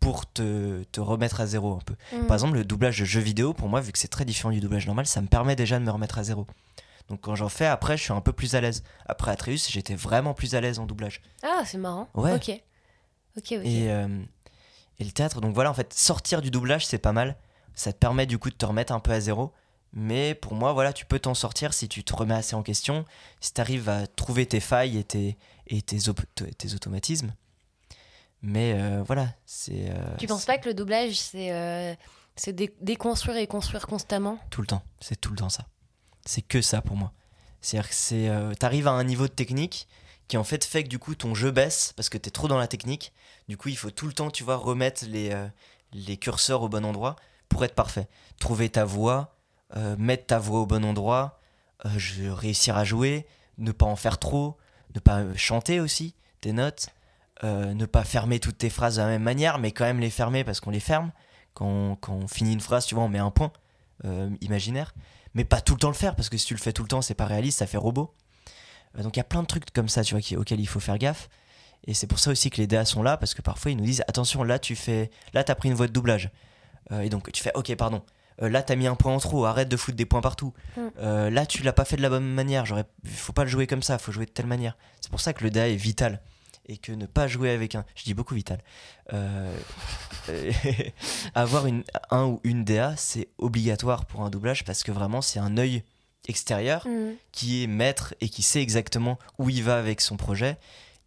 pour 0.00 0.30
te, 0.30 0.82
te 0.84 1.00
remettre 1.00 1.40
à 1.40 1.46
zéro 1.46 1.74
un 1.74 1.80
peu. 1.84 1.94
Mm. 2.12 2.26
Par 2.26 2.36
exemple, 2.36 2.54
le 2.54 2.64
doublage 2.64 2.98
de 2.98 3.04
jeux 3.04 3.20
vidéo, 3.20 3.52
pour 3.52 3.68
moi, 3.68 3.80
vu 3.80 3.92
que 3.92 3.98
c'est 3.98 4.08
très 4.08 4.24
différent 4.24 4.52
du 4.52 4.60
doublage 4.60 4.86
normal, 4.86 5.06
ça 5.06 5.20
me 5.20 5.26
permet 5.26 5.56
déjà 5.56 5.78
de 5.78 5.84
me 5.84 5.90
remettre 5.90 6.18
à 6.18 6.24
zéro. 6.24 6.46
Donc 7.08 7.20
quand 7.22 7.34
j'en 7.34 7.48
fais, 7.48 7.66
après, 7.66 7.96
je 7.96 8.02
suis 8.02 8.12
un 8.12 8.20
peu 8.20 8.32
plus 8.32 8.54
à 8.54 8.60
l'aise. 8.60 8.82
Après 9.06 9.30
Atreus, 9.30 9.68
j'étais 9.70 9.94
vraiment 9.94 10.34
plus 10.34 10.54
à 10.54 10.60
l'aise 10.60 10.78
en 10.78 10.86
doublage. 10.86 11.22
Ah, 11.42 11.62
c'est 11.64 11.78
marrant. 11.78 12.08
Ouais. 12.14 12.34
Ok. 12.34 12.50
Ok, 13.36 13.52
ok. 13.52 13.64
Et, 13.64 13.90
euh, 13.90 14.08
et 14.98 15.04
le 15.04 15.10
théâtre, 15.10 15.40
donc 15.40 15.54
voilà, 15.54 15.70
en 15.70 15.74
fait, 15.74 15.94
sortir 15.94 16.42
du 16.42 16.50
doublage, 16.50 16.86
c'est 16.86 16.98
pas 16.98 17.12
mal. 17.12 17.36
Ça 17.74 17.92
te 17.92 17.98
permet 17.98 18.26
du 18.26 18.38
coup 18.38 18.50
de 18.50 18.56
te 18.56 18.66
remettre 18.66 18.92
un 18.92 19.00
peu 19.00 19.12
à 19.12 19.20
zéro. 19.20 19.52
Mais 19.92 20.34
pour 20.34 20.54
moi, 20.54 20.72
voilà, 20.72 20.92
tu 20.92 21.06
peux 21.06 21.18
t'en 21.18 21.34
sortir 21.34 21.72
si 21.72 21.88
tu 21.88 22.04
te 22.04 22.14
remets 22.14 22.34
assez 22.34 22.54
en 22.54 22.62
question, 22.62 23.04
si 23.40 23.54
tu 23.54 23.60
arrives 23.60 23.88
à 23.88 24.06
trouver 24.06 24.44
tes 24.44 24.60
failles 24.60 24.98
et 24.98 25.04
tes, 25.04 25.38
et 25.66 25.82
tes, 25.82 26.08
automatismes. 26.74 27.32
Mais 28.42 28.74
euh, 28.76 29.02
voilà, 29.04 29.28
c'est. 29.46 29.90
euh, 29.90 30.16
tu 30.18 30.26
penses 30.26 30.44
pas 30.44 30.58
que 30.58 30.68
le 30.68 30.74
doublage, 30.74 31.18
c'est 31.18 31.52
euh, 31.52 31.94
dé- 32.48 32.74
déconstruire 32.80 33.36
et 33.36 33.46
construire 33.46 33.86
constamment? 33.86 34.38
Tout 34.50 34.60
le 34.60 34.66
temps, 34.68 34.82
c'est 35.00 35.20
tout 35.20 35.30
le 35.30 35.36
temps 35.36 35.48
ça. 35.48 35.64
C'est 36.24 36.42
que 36.42 36.60
ça 36.62 36.80
pour 36.82 36.96
moi. 36.96 37.12
C'est-à-dire 37.60 37.88
que 37.88 37.94
c'est, 37.96 38.28
euh, 38.28 38.54
t'arrives 38.54 38.86
à 38.86 38.92
un 38.92 39.02
niveau 39.04 39.26
de 39.26 39.32
technique 39.32 39.88
qui 40.28 40.36
en 40.36 40.44
fait 40.44 40.64
fait 40.64 40.84
que 40.84 40.88
du 40.88 40.98
coup 40.98 41.14
ton 41.14 41.34
jeu 41.34 41.50
baisse 41.50 41.92
parce 41.96 42.08
que 42.08 42.18
t'es 42.18 42.30
trop 42.30 42.46
dans 42.48 42.58
la 42.58 42.68
technique. 42.68 43.12
Du 43.48 43.56
coup, 43.56 43.70
il 43.70 43.76
faut 43.76 43.90
tout 43.90 44.06
le 44.06 44.12
temps, 44.12 44.30
tu 44.30 44.44
vois, 44.44 44.56
remettre 44.56 45.04
les, 45.06 45.30
euh, 45.32 45.48
les 45.92 46.16
curseurs 46.18 46.62
au 46.62 46.68
bon 46.68 46.84
endroit 46.84 47.16
pour 47.48 47.64
être 47.64 47.74
parfait. 47.74 48.06
Trouver 48.38 48.68
ta 48.68 48.84
voix, 48.84 49.34
mettre 49.96 50.26
ta 50.26 50.38
voix 50.38 50.60
au 50.60 50.66
bon 50.66 50.84
endroit, 50.84 51.40
je- 51.96 52.28
réussir 52.28 52.76
à 52.76 52.84
jouer, 52.84 53.26
ne 53.56 53.72
pas 53.72 53.86
en 53.86 53.96
faire 53.96 54.18
trop, 54.18 54.56
ne 54.94 55.00
pas 55.00 55.22
chanter 55.34 55.80
aussi 55.80 56.14
tes 56.42 56.52
notes, 56.52 56.88
euh, 57.44 57.72
ne 57.72 57.86
pas 57.86 58.02
fermer 58.02 58.40
toutes 58.40 58.58
tes 58.58 58.70
phrases 58.70 58.96
de 58.96 59.02
la 59.02 59.06
même 59.06 59.22
manière, 59.22 59.58
mais 59.58 59.70
quand 59.70 59.84
même 59.84 60.00
les 60.00 60.10
fermer 60.10 60.42
parce 60.42 60.58
qu'on 60.58 60.70
les 60.70 60.80
ferme. 60.80 61.12
Quand 61.54 61.66
on, 61.66 61.96
quand 61.96 62.12
on 62.12 62.26
finit 62.26 62.52
une 62.52 62.60
phrase, 62.60 62.86
tu 62.86 62.96
vois, 62.96 63.04
on 63.04 63.08
met 63.08 63.18
un 63.18 63.30
point 63.30 63.52
euh, 64.04 64.30
imaginaire, 64.40 64.94
mais 65.34 65.44
pas 65.44 65.60
tout 65.60 65.74
le 65.74 65.78
temps 65.78 65.88
le 65.88 65.94
faire 65.94 66.16
parce 66.16 66.28
que 66.28 66.36
si 66.36 66.46
tu 66.46 66.54
le 66.54 66.60
fais 66.60 66.72
tout 66.72 66.82
le 66.82 66.88
temps, 66.88 67.00
c'est 67.00 67.14
pas 67.14 67.26
réaliste, 67.26 67.58
ça 67.58 67.66
fait 67.68 67.76
robot. 67.76 68.12
Euh, 68.96 69.02
donc 69.02 69.16
il 69.16 69.20
y 69.20 69.20
a 69.20 69.24
plein 69.24 69.42
de 69.42 69.46
trucs 69.46 69.70
comme 69.72 69.88
ça, 69.88 70.02
tu 70.02 70.14
vois, 70.14 70.20
qui, 70.20 70.36
auxquels 70.36 70.60
il 70.60 70.66
faut 70.66 70.80
faire 70.80 70.98
gaffe. 70.98 71.28
Et 71.86 71.94
c'est 71.94 72.08
pour 72.08 72.18
ça 72.18 72.32
aussi 72.32 72.50
que 72.50 72.56
les 72.56 72.66
DA 72.66 72.84
sont 72.84 73.04
là 73.04 73.16
parce 73.16 73.34
que 73.34 73.42
parfois 73.42 73.70
ils 73.70 73.76
nous 73.76 73.84
disent 73.84 74.02
attention, 74.08 74.42
là 74.42 74.58
tu 74.58 74.74
fais, 74.74 75.10
là 75.32 75.44
t'as 75.44 75.54
pris 75.54 75.68
une 75.68 75.76
voix 75.76 75.86
de 75.86 75.92
doublage. 75.92 76.30
Et 77.02 77.08
donc 77.08 77.30
tu 77.30 77.42
fais 77.42 77.52
ok, 77.54 77.72
pardon. 77.76 78.02
Là 78.40 78.62
t'as 78.62 78.74
mis 78.74 78.86
un 78.86 78.96
point 78.96 79.14
en 79.14 79.18
trop, 79.18 79.44
arrête 79.44 79.68
de 79.68 79.76
foutre 79.76 79.96
des 79.96 80.06
points 80.06 80.20
partout. 80.20 80.54
Mm. 80.76 81.28
Là 81.28 81.46
tu 81.46 81.62
l'as 81.62 81.72
pas 81.72 81.84
fait 81.84 81.96
de 81.96 82.02
la 82.02 82.08
bonne 82.08 82.26
manière, 82.26 82.66
j'aurais, 82.66 82.84
faut 83.04 83.32
pas 83.32 83.44
le 83.44 83.50
jouer 83.50 83.66
comme 83.68 83.82
ça, 83.82 83.96
faut 83.98 84.10
jouer 84.10 84.26
de 84.26 84.30
telle 84.30 84.46
manière. 84.46 84.76
C'est 85.00 85.10
pour 85.10 85.20
ça 85.20 85.32
que 85.32 85.44
le 85.44 85.50
DA 85.50 85.68
est 85.68 85.76
vital 85.76 86.20
et 86.68 86.76
que 86.76 86.92
ne 86.92 87.06
pas 87.06 87.26
jouer 87.26 87.50
avec 87.50 87.74
un, 87.74 87.84
je 87.94 88.04
dis 88.04 88.14
beaucoup 88.14 88.34
vital. 88.34 88.62
Euh, 89.12 89.56
avoir 91.34 91.66
une, 91.66 91.82
un 92.10 92.26
ou 92.26 92.40
une 92.44 92.64
DA, 92.64 92.94
c'est 92.96 93.28
obligatoire 93.38 94.04
pour 94.04 94.22
un 94.22 94.30
doublage 94.30 94.64
parce 94.64 94.82
que 94.82 94.92
vraiment 94.92 95.22
c'est 95.22 95.38
un 95.38 95.56
œil 95.56 95.82
extérieur 96.26 96.86
Mm. 96.86 97.12
qui 97.32 97.62
est 97.62 97.66
maître 97.66 98.14
et 98.20 98.28
qui 98.28 98.42
sait 98.42 98.60
exactement 98.60 99.18
où 99.38 99.48
il 99.48 99.62
va 99.62 99.78
avec 99.78 100.02
son 100.02 100.16
projet 100.18 100.58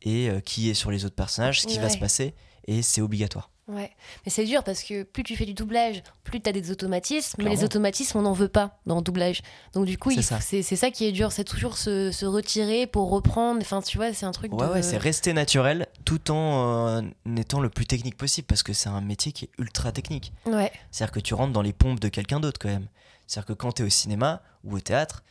et 0.01 0.29
euh, 0.29 0.39
qui 0.39 0.69
est 0.69 0.73
sur 0.73 0.89
les 0.89 1.05
autres 1.05 1.15
personnages, 1.15 1.61
ce 1.61 1.67
qui 1.67 1.77
va 1.77 1.89
se 1.89 1.99
passer 1.99 2.33
et 2.65 2.81
c'est 2.81 3.01
obligatoire. 3.01 3.50
Ouais, 3.67 3.91
mais 4.25 4.31
c'est 4.31 4.43
dur 4.43 4.63
parce 4.63 4.83
que 4.83 5.03
plus 5.03 5.23
tu 5.23 5.35
fais 5.37 5.45
du 5.45 5.53
doublage, 5.53 6.03
plus 6.23 6.41
tu 6.41 6.49
as 6.49 6.51
des 6.51 6.71
automatismes, 6.71 7.41
mais 7.41 7.49
les 7.49 7.63
automatismes, 7.63 8.17
on 8.17 8.23
n'en 8.23 8.33
veut 8.33 8.47
pas 8.49 8.79
dans 8.85 8.95
le 8.97 9.01
doublage. 9.01 9.41
Donc 9.73 9.85
du 9.85 9.97
coup, 9.97 10.11
C'est 10.11 10.75
ça. 10.75 10.91
qui 10.91 11.05
est 11.05 11.11
dur, 11.11 11.31
c'est 11.31 11.43
toujours 11.45 11.77
se, 11.77 12.11
se 12.11 12.25
retirer 12.25 12.85
pour 12.87 13.09
reprendre. 13.09 13.61
Enfin, 13.61 13.81
tu 13.81 13.97
vois, 13.97 14.13
c'est 14.13 14.25
un 14.25 14.31
truc 14.31 14.51
Ouais, 14.53 14.67
de... 14.67 14.71
ouais, 14.73 14.81
c'est 14.81 14.97
rester 14.97 15.31
naturel 15.33 15.87
tout 16.05 16.31
en 16.31 16.87
euh, 16.87 17.01
étant 17.37 17.59
le 17.61 17.69
plus 17.69 17.85
technique 17.85 18.17
possible 18.17 18.45
parce 18.47 18.63
que 18.63 18.73
c'est 18.73 18.89
un 18.89 19.01
métier 19.01 19.31
qui 19.31 19.45
est 19.45 19.49
ultra 19.57 19.91
technique. 19.91 20.33
Ouais, 20.47 20.71
C'est-à-dire 20.91 21.13
que 21.13 21.19
tu 21.19 21.33
rentres 21.33 21.53
dans 21.53 21.61
les 21.61 21.73
pompes 21.73 21.99
de 21.99 22.09
quelqu'un 22.09 22.39
d'autre 22.39 22.59
quand 22.59 22.67
même. 22.69 22.87
C'est-à-dire 23.27 23.47
que 23.47 23.53
quand 23.53 23.71
tu 23.73 23.83
es 23.83 23.85
au 23.85 23.89
cinéma 23.89 24.41
ou 24.65 24.75
au 24.75 24.79
théâtre, 24.81 25.23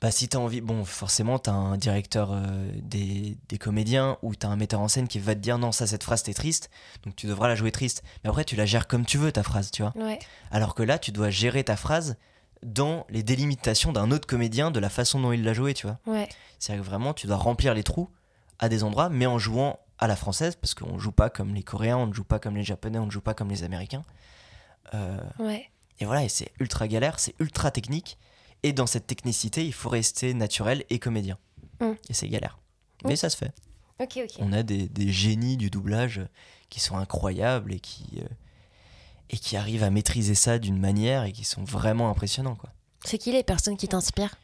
bah 0.00 0.10
si 0.10 0.28
tu 0.28 0.36
as 0.36 0.40
envie, 0.40 0.60
bon, 0.60 0.84
forcément, 0.84 1.38
tu 1.38 1.48
as 1.48 1.54
un 1.54 1.76
directeur 1.78 2.30
euh, 2.32 2.44
des, 2.82 3.38
des 3.48 3.58
comédiens 3.58 4.18
ou 4.22 4.34
tu 4.34 4.46
as 4.46 4.50
un 4.50 4.56
metteur 4.56 4.80
en 4.80 4.88
scène 4.88 5.08
qui 5.08 5.18
va 5.18 5.34
te 5.34 5.40
dire 5.40 5.58
non, 5.58 5.72
ça, 5.72 5.86
cette 5.86 6.04
phrase, 6.04 6.22
t'es 6.22 6.34
triste, 6.34 6.68
donc 7.04 7.16
tu 7.16 7.26
devras 7.26 7.48
la 7.48 7.54
jouer 7.54 7.72
triste. 7.72 8.02
Mais 8.22 8.28
après, 8.30 8.44
tu 8.44 8.56
la 8.56 8.66
gères 8.66 8.86
comme 8.88 9.06
tu 9.06 9.16
veux, 9.16 9.32
ta 9.32 9.42
phrase, 9.42 9.70
tu 9.70 9.82
vois. 9.82 9.92
ouais, 9.96 10.18
Alors 10.50 10.74
que 10.74 10.82
là, 10.82 10.98
tu 10.98 11.12
dois 11.12 11.30
gérer 11.30 11.64
ta 11.64 11.76
phrase 11.76 12.16
dans 12.62 13.06
les 13.08 13.22
délimitations 13.22 13.92
d'un 13.92 14.10
autre 14.10 14.26
comédien, 14.26 14.70
de 14.70 14.80
la 14.80 14.88
façon 14.90 15.20
dont 15.20 15.32
il 15.32 15.42
l'a 15.44 15.54
joué, 15.54 15.72
tu 15.72 15.86
vois. 15.86 15.98
ouais. 16.06 16.28
C'est-à-dire 16.58 16.82
que 16.84 16.88
vraiment, 16.88 17.14
tu 17.14 17.26
dois 17.26 17.36
remplir 17.36 17.72
les 17.74 17.82
trous 17.82 18.08
à 18.58 18.68
des 18.68 18.82
endroits, 18.82 19.08
mais 19.08 19.26
en 19.26 19.38
jouant 19.38 19.78
à 19.98 20.06
la 20.06 20.16
française, 20.16 20.56
parce 20.56 20.74
qu'on 20.74 20.98
joue 20.98 21.12
pas 21.12 21.30
comme 21.30 21.54
les 21.54 21.62
Coréens, 21.62 21.96
on 21.96 22.06
ne 22.06 22.12
joue 22.12 22.24
pas 22.24 22.38
comme 22.38 22.56
les 22.56 22.64
Japonais, 22.64 22.98
on 22.98 23.06
ne 23.06 23.10
joue 23.10 23.20
pas 23.22 23.32
comme 23.34 23.48
les 23.50 23.62
Américains. 23.62 24.02
Euh, 24.94 25.18
ouais. 25.38 25.70
et 26.00 26.04
voilà, 26.04 26.22
et 26.24 26.28
c'est 26.28 26.52
ultra 26.60 26.86
galère, 26.86 27.18
c'est 27.18 27.34
ultra 27.40 27.70
technique. 27.70 28.18
Et 28.66 28.72
dans 28.72 28.86
cette 28.86 29.06
technicité, 29.06 29.64
il 29.64 29.72
faut 29.72 29.88
rester 29.88 30.34
naturel 30.34 30.84
et 30.90 30.98
comédien. 30.98 31.38
Mm. 31.80 31.92
Et 32.08 32.14
c'est 32.14 32.28
galère. 32.28 32.58
Mm. 33.04 33.08
Mais 33.08 33.16
ça 33.16 33.30
se 33.30 33.36
fait. 33.36 33.52
On 34.40 34.52
a 34.52 34.62
des, 34.62 34.88
des 34.88 35.12
génies 35.12 35.56
du 35.56 35.70
doublage 35.70 36.20
qui 36.68 36.80
sont 36.80 36.96
incroyables 36.96 37.72
et 37.72 37.80
qui, 37.80 38.18
euh, 38.18 38.26
et 39.30 39.38
qui 39.38 39.56
arrivent 39.56 39.84
à 39.84 39.90
maîtriser 39.90 40.34
ça 40.34 40.58
d'une 40.58 40.78
manière 40.78 41.24
et 41.24 41.32
qui 41.32 41.44
sont 41.44 41.64
vraiment 41.64 42.10
impressionnants. 42.10 42.56
Quoi. 42.56 42.70
C'est 43.04 43.18
qui 43.18 43.32
les 43.32 43.42
personnes 43.44 43.76
qui 43.76 43.88
t'inspirent? 43.88 44.34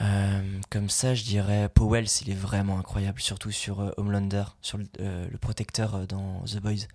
Euh, 0.00 0.60
comme 0.70 0.88
ça, 0.90 1.14
je 1.14 1.22
dirais 1.24 1.68
Powell, 1.68 2.06
il 2.22 2.30
est 2.30 2.34
vraiment 2.34 2.78
incroyable, 2.78 3.20
surtout 3.20 3.50
sur 3.52 3.80
euh, 3.80 3.90
Homelander, 3.96 4.44
sur 4.60 4.78
le, 4.78 4.86
euh, 5.00 5.26
le 5.30 5.38
protecteur 5.38 5.94
euh, 5.94 6.06
dans 6.06 6.40
The 6.44 6.56
Boys. 6.58 6.86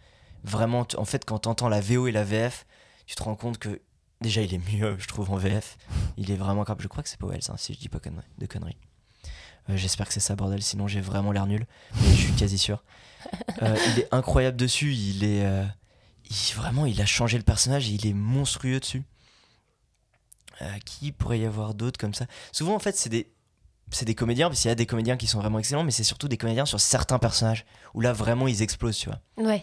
Vraiment, 0.43 0.85
tu- 0.85 0.97
en 0.97 1.05
fait, 1.05 1.23
quand 1.25 1.39
tu 1.39 1.49
entends 1.49 1.69
la 1.69 1.81
VO 1.81 2.07
et 2.07 2.11
la 2.11 2.23
VF, 2.23 2.65
tu 3.05 3.15
te 3.15 3.23
rends 3.23 3.35
compte 3.35 3.57
que 3.57 3.81
déjà 4.21 4.41
il 4.41 4.53
est 4.53 4.73
mieux, 4.73 4.95
je 4.99 5.07
trouve, 5.07 5.31
en 5.31 5.37
VF. 5.37 5.77
Il 6.17 6.31
est 6.31 6.35
vraiment 6.35 6.63
capable. 6.63 6.81
Je 6.83 6.87
crois 6.87 7.03
que 7.03 7.09
c'est 7.09 7.19
Powell, 7.19 7.39
hein, 7.49 7.55
si 7.57 7.73
je 7.73 7.79
dis 7.79 7.89
pas 7.89 7.99
conneries- 7.99 8.25
de 8.37 8.45
conneries. 8.45 8.77
Euh, 9.69 9.77
J'espère 9.77 10.07
que 10.07 10.13
c'est 10.13 10.19
ça, 10.19 10.35
bordel, 10.35 10.61
sinon 10.63 10.87
j'ai 10.87 11.01
vraiment 11.01 11.31
l'air 11.31 11.45
nul, 11.45 11.65
mais 12.01 12.09
je 12.15 12.21
suis 12.21 12.33
quasi 12.33 12.57
sûr. 12.57 12.83
Euh, 13.61 13.77
il 13.93 13.99
est 13.99 14.07
incroyable 14.13 14.57
dessus, 14.57 14.93
il 14.93 15.23
est. 15.23 15.45
euh, 15.45 15.65
il- 16.29 16.55
vraiment, 16.55 16.85
il 16.85 16.99
a 17.01 17.05
changé 17.05 17.37
le 17.37 17.43
personnage 17.43 17.87
et 17.89 17.93
il 17.93 18.07
est 18.07 18.13
monstrueux 18.13 18.79
dessus. 18.79 19.03
Qui 20.85 21.13
pourrait 21.13 21.39
y 21.39 21.45
avoir 21.45 21.73
d'autres 21.73 21.97
comme 21.97 22.13
ça? 22.13 22.25
Souvent, 22.51 22.75
en 22.75 22.79
fait, 22.79 22.97
c'est 22.97 23.07
des, 23.09 23.31
c'est 23.91 24.03
des 24.03 24.13
comédiens, 24.15 24.49
parce 24.49 24.59
qu'il 24.61 24.67
y 24.67 24.71
a 24.71 24.75
des 24.75 24.85
comédiens 24.85 25.15
qui 25.15 25.25
sont 25.25 25.39
vraiment 25.39 25.57
excellents, 25.57 25.83
mais 25.85 25.91
c'est 25.91 26.03
surtout 26.03 26.27
des 26.27 26.35
comédiens 26.37 26.65
sur 26.65 26.81
certains 26.81 27.17
personnages, 27.17 27.65
où 27.93 28.01
là, 28.01 28.11
vraiment, 28.11 28.45
ils 28.47 28.61
explosent, 28.61 28.97
tu 28.97 29.09
vois. 29.09 29.21
Ouais. 29.37 29.61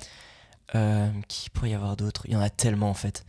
Qui 1.29 1.51
pourrait 1.51 1.71
y 1.71 1.75
avoir 1.75 1.97
d'autres? 1.97 2.23
Il 2.27 2.33
y 2.33 2.37
en 2.37 2.41
a 2.41 2.49
tellement, 2.51 2.89
en 2.89 2.95
fait. 2.95 3.27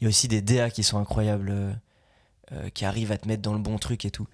Il 0.00 0.04
y 0.04 0.06
a 0.06 0.08
aussi 0.08 0.28
des 0.28 0.40
DA 0.40 0.70
qui 0.70 0.82
sont 0.82 0.98
incroyables, 0.98 1.50
euh, 1.50 1.72
euh, 2.52 2.68
qui 2.70 2.84
arrivent 2.84 3.12
à 3.12 3.18
te 3.18 3.28
mettre 3.28 3.42
dans 3.42 3.52
le 3.52 3.58
bon 3.58 3.78
truc 3.78 4.04
et 4.04 4.10
tout. 4.10 4.26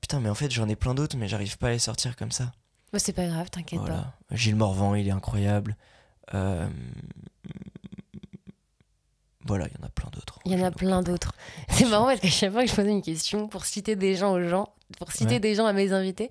Putain, 0.00 0.20
mais 0.20 0.28
en 0.28 0.34
fait, 0.34 0.50
j'en 0.50 0.68
ai 0.68 0.76
plein 0.76 0.94
d'autres, 0.94 1.16
mais 1.16 1.28
j'arrive 1.28 1.58
pas 1.58 1.68
à 1.68 1.70
les 1.70 1.78
sortir 1.78 2.14
comme 2.16 2.30
ça. 2.30 2.52
Bah, 2.92 2.98
c'est 2.98 3.12
pas 3.12 3.26
grave, 3.26 3.50
t'inquiète 3.50 3.80
pas. 3.80 3.86
Voilà. 3.86 4.14
Gilles 4.30 4.56
Morvan, 4.56 4.94
il 4.94 5.08
est 5.08 5.12
incroyable. 5.12 5.76
Euh, 6.34 6.68
Voilà, 9.44 9.66
il 9.66 9.80
y 9.80 9.82
en 9.82 9.86
a 9.86 9.88
plein 9.88 10.10
d'autres. 10.10 10.38
Il 10.44 10.52
y 10.52 10.62
en 10.62 10.64
a 10.64 10.70
plein 10.70 11.02
d'autres. 11.02 11.32
C'est 11.70 11.86
marrant 11.86 12.04
parce 12.06 12.20
qu'à 12.20 12.28
chaque 12.28 12.52
fois 12.52 12.64
que 12.64 12.70
je 12.70 12.74
posais 12.74 12.90
une 12.90 13.02
question 13.02 13.48
pour 13.48 13.64
citer 13.64 13.96
des 13.96 14.14
gens 14.14 14.32
aux 14.32 14.46
gens, 14.46 14.68
pour 14.96 15.12
citer 15.12 15.34
Ouais. 15.34 15.40
des 15.40 15.54
gens 15.54 15.66
à 15.66 15.72
mes 15.72 15.92
invités, 15.92 16.30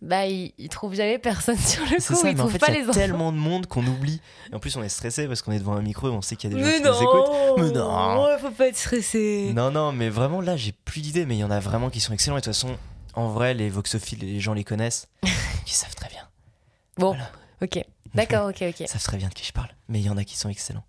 bah 0.00 0.26
ils, 0.26 0.52
ils 0.58 0.68
trouvent 0.68 0.94
jamais 0.94 1.18
personne 1.18 1.58
sur 1.58 1.82
le 1.84 1.96
coup, 1.96 2.00
ça, 2.00 2.14
ils 2.30 2.34
mais 2.34 2.40
en 2.40 2.44
trouvent 2.44 2.52
fait, 2.52 2.58
pas 2.58 2.68
il 2.68 2.74
y 2.74 2.78
les 2.78 2.84
a 2.86 2.90
enfants. 2.90 2.98
tellement 3.00 3.32
de 3.32 3.36
monde 3.36 3.66
qu'on 3.66 3.86
oublie. 3.86 4.20
Et 4.50 4.54
en 4.54 4.58
plus, 4.58 4.74
on 4.76 4.82
est 4.82 4.88
stressé 4.88 5.26
parce 5.26 5.42
qu'on 5.42 5.52
est 5.52 5.58
devant 5.58 5.74
un 5.74 5.82
micro 5.82 6.08
et 6.08 6.12
on 6.12 6.22
sait 6.22 6.36
qu'il 6.36 6.50
y 6.50 6.54
a 6.54 6.56
des 6.56 6.64
gens 6.64 6.70
qui 6.78 6.82
nous 6.82 7.02
écoutent. 7.02 7.28
non, 7.28 7.56
Mais 7.58 7.70
non. 7.72 8.24
Ouais, 8.24 8.38
faut 8.38 8.50
pas 8.50 8.68
être 8.68 8.76
stressé. 8.78 9.52
Non, 9.54 9.70
non, 9.70 9.92
mais 9.92 10.08
vraiment, 10.08 10.40
là, 10.40 10.56
j'ai 10.56 10.72
plus 10.72 11.00
d'idées, 11.02 11.26
mais 11.26 11.36
il 11.36 11.40
y 11.40 11.44
en 11.44 11.50
a 11.50 11.60
vraiment 11.60 11.90
qui 11.90 12.00
sont 12.00 12.12
excellents. 12.14 12.36
Et 12.38 12.40
de 12.40 12.44
toute 12.46 12.54
façon, 12.54 12.76
en 13.14 13.28
vrai, 13.28 13.52
les 13.54 13.68
voxophiles, 13.68 14.20
les 14.20 14.40
gens 14.40 14.54
les 14.54 14.64
connaissent. 14.64 15.08
Ils 15.66 15.72
savent 15.72 15.94
très 15.94 16.08
bien. 16.08 16.26
Bon, 16.96 17.08
Voilà. 17.08 17.30
ok. 17.62 17.84
D'accord, 18.14 18.48
ok, 18.48 18.62
ok. 18.62 18.80
Ils 18.80 18.88
savent 18.88 19.02
très 19.02 19.18
bien 19.18 19.28
de 19.28 19.34
qui 19.34 19.44
je 19.44 19.52
parle. 19.52 19.68
Mais 19.88 20.00
il 20.00 20.06
y 20.06 20.10
en 20.10 20.16
a 20.16 20.24
qui 20.24 20.36
sont 20.38 20.48
excellents. 20.48 20.84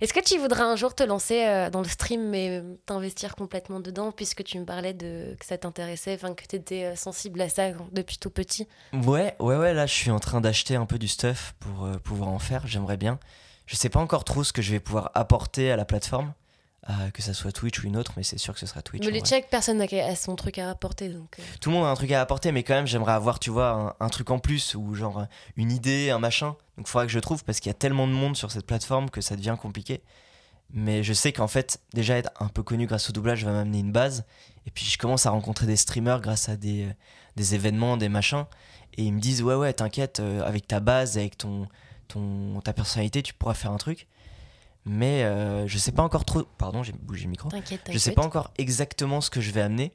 Est-ce 0.00 0.12
que 0.12 0.20
tu 0.20 0.38
voudrais 0.38 0.62
un 0.62 0.76
jour 0.76 0.94
te 0.94 1.02
lancer 1.02 1.46
euh, 1.46 1.70
dans 1.70 1.80
le 1.80 1.88
stream 1.88 2.34
et 2.34 2.62
t'investir 2.86 3.34
complètement 3.36 3.80
dedans 3.80 4.12
puisque 4.12 4.44
tu 4.44 4.58
me 4.58 4.64
parlais 4.64 4.94
de 4.94 5.36
que 5.38 5.46
ça 5.46 5.58
t'intéressait, 5.58 6.14
enfin 6.14 6.34
que 6.34 6.44
tu 6.46 6.56
étais 6.56 6.96
sensible 6.96 7.40
à 7.40 7.48
ça 7.48 7.70
depuis 7.92 8.18
tout 8.18 8.30
petit? 8.30 8.68
Ouais, 8.92 9.34
ouais, 9.38 9.56
ouais, 9.56 9.74
là, 9.74 9.86
je 9.86 9.94
suis 9.94 10.10
en 10.10 10.18
train 10.18 10.40
d'acheter 10.40 10.76
un 10.76 10.86
peu 10.86 10.98
du 10.98 11.08
stuff 11.08 11.54
pour 11.60 11.84
euh, 11.84 11.98
pouvoir 11.98 12.30
en 12.30 12.38
faire. 12.38 12.66
J'aimerais 12.66 12.96
bien. 12.96 13.18
Je 13.66 13.76
sais 13.76 13.88
pas 13.88 14.00
encore 14.00 14.24
trop 14.24 14.44
ce 14.44 14.52
que 14.52 14.62
je 14.62 14.72
vais 14.72 14.80
pouvoir 14.80 15.10
apporter 15.14 15.70
à 15.70 15.76
la 15.76 15.84
plateforme. 15.84 16.32
À 16.84 17.10
que 17.10 17.22
ça 17.22 17.34
soit 17.34 17.52
Twitch 17.52 17.82
ou 17.82 17.86
une 17.86 17.96
autre, 17.96 18.12
mais 18.16 18.22
c'est 18.22 18.38
sûr 18.38 18.54
que 18.54 18.60
ce 18.60 18.66
sera 18.66 18.82
Twitch. 18.82 19.04
Mais 19.04 19.10
les. 19.10 19.20
Tchèques, 19.20 19.48
personne 19.50 19.78
n'a 19.78 19.84
a 19.84 20.16
son 20.16 20.36
truc 20.36 20.58
à 20.58 20.66
rapporter. 20.66 21.08
Donc, 21.08 21.36
euh. 21.38 21.42
Tout 21.60 21.70
le 21.70 21.76
monde 21.76 21.86
a 21.86 21.88
un 21.88 21.94
truc 21.94 22.12
à 22.12 22.20
apporter, 22.20 22.52
mais 22.52 22.62
quand 22.62 22.74
même, 22.74 22.86
j'aimerais 22.86 23.12
avoir, 23.12 23.38
tu 23.38 23.50
vois, 23.50 23.70
un, 24.00 24.04
un 24.04 24.08
truc 24.08 24.30
en 24.30 24.38
plus, 24.38 24.74
ou 24.74 24.94
genre 24.94 25.18
euh, 25.20 25.24
une 25.56 25.72
idée, 25.72 26.10
un 26.10 26.18
machin. 26.18 26.56
Donc 26.76 26.86
il 26.86 26.90
faudra 26.90 27.06
que 27.06 27.12
je 27.12 27.18
trouve, 27.18 27.44
parce 27.44 27.60
qu'il 27.60 27.68
y 27.70 27.74
a 27.74 27.74
tellement 27.74 28.06
de 28.06 28.12
monde 28.12 28.36
sur 28.36 28.50
cette 28.52 28.66
plateforme 28.66 29.10
que 29.10 29.20
ça 29.20 29.36
devient 29.36 29.56
compliqué. 29.60 30.02
Mais 30.72 31.02
je 31.02 31.12
sais 31.12 31.32
qu'en 31.32 31.48
fait, 31.48 31.80
déjà 31.94 32.16
être 32.16 32.30
un 32.40 32.48
peu 32.48 32.62
connu 32.62 32.86
grâce 32.86 33.08
au 33.08 33.12
doublage 33.12 33.44
va 33.44 33.52
m'amener 33.52 33.78
une 33.78 33.92
base. 33.92 34.24
Et 34.66 34.70
puis 34.70 34.84
je 34.84 34.98
commence 34.98 35.26
à 35.26 35.30
rencontrer 35.30 35.66
des 35.66 35.76
streamers 35.76 36.20
grâce 36.20 36.48
à 36.48 36.56
des, 36.56 36.84
euh, 36.84 36.92
des 37.36 37.54
événements, 37.54 37.96
des 37.96 38.08
machins. 38.08 38.44
Et 38.96 39.04
ils 39.04 39.12
me 39.12 39.20
disent, 39.20 39.42
ouais, 39.42 39.54
ouais, 39.54 39.72
t'inquiète, 39.72 40.20
euh, 40.20 40.42
avec 40.42 40.66
ta 40.66 40.80
base, 40.80 41.16
avec 41.16 41.38
ton, 41.38 41.68
ton, 42.08 42.60
ta 42.60 42.72
personnalité, 42.72 43.22
tu 43.22 43.32
pourras 43.32 43.54
faire 43.54 43.70
un 43.70 43.76
truc. 43.78 44.06
Mais 44.88 45.24
euh, 45.24 45.66
je 45.66 45.76
sais 45.78 45.92
pas 45.92 46.02
encore 46.02 46.24
trop. 46.24 46.44
Pardon, 46.56 46.82
j'ai 46.82 46.92
bougé 46.92 47.24
le 47.24 47.30
micro. 47.30 47.48
T'inquiète, 47.50 47.82
Je 47.92 47.98
sais 47.98 48.10
t'inquiète. 48.10 48.14
pas 48.16 48.26
encore 48.26 48.52
exactement 48.58 49.20
ce 49.20 49.28
que 49.30 49.40
je 49.40 49.50
vais 49.50 49.60
amener, 49.60 49.92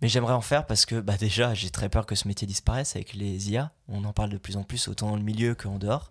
mais 0.00 0.08
j'aimerais 0.08 0.32
en 0.34 0.40
faire 0.40 0.66
parce 0.66 0.86
que 0.86 1.00
bah 1.00 1.16
déjà 1.16 1.52
j'ai 1.54 1.70
très 1.70 1.88
peur 1.88 2.06
que 2.06 2.14
ce 2.14 2.26
métier 2.26 2.46
disparaisse 2.46 2.96
avec 2.96 3.14
les 3.14 3.50
IA. 3.50 3.72
On 3.88 4.04
en 4.04 4.12
parle 4.12 4.30
de 4.30 4.38
plus 4.38 4.56
en 4.56 4.62
plus 4.62 4.88
autant 4.88 5.10
dans 5.10 5.16
le 5.16 5.22
milieu 5.22 5.54
qu'en 5.54 5.78
dehors. 5.78 6.10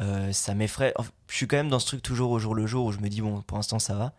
Euh, 0.00 0.32
ça 0.32 0.54
m'effraie. 0.54 0.92
Enfin, 0.96 1.10
je 1.28 1.36
suis 1.36 1.46
quand 1.46 1.56
même 1.56 1.68
dans 1.70 1.78
ce 1.78 1.86
truc 1.86 2.02
toujours 2.02 2.30
au 2.30 2.38
jour 2.38 2.54
le 2.54 2.66
jour 2.66 2.84
où 2.86 2.92
je 2.92 2.98
me 2.98 3.08
dis 3.08 3.20
bon 3.20 3.40
pour 3.42 3.56
l'instant 3.56 3.78
ça 3.78 3.94
va, 3.94 4.12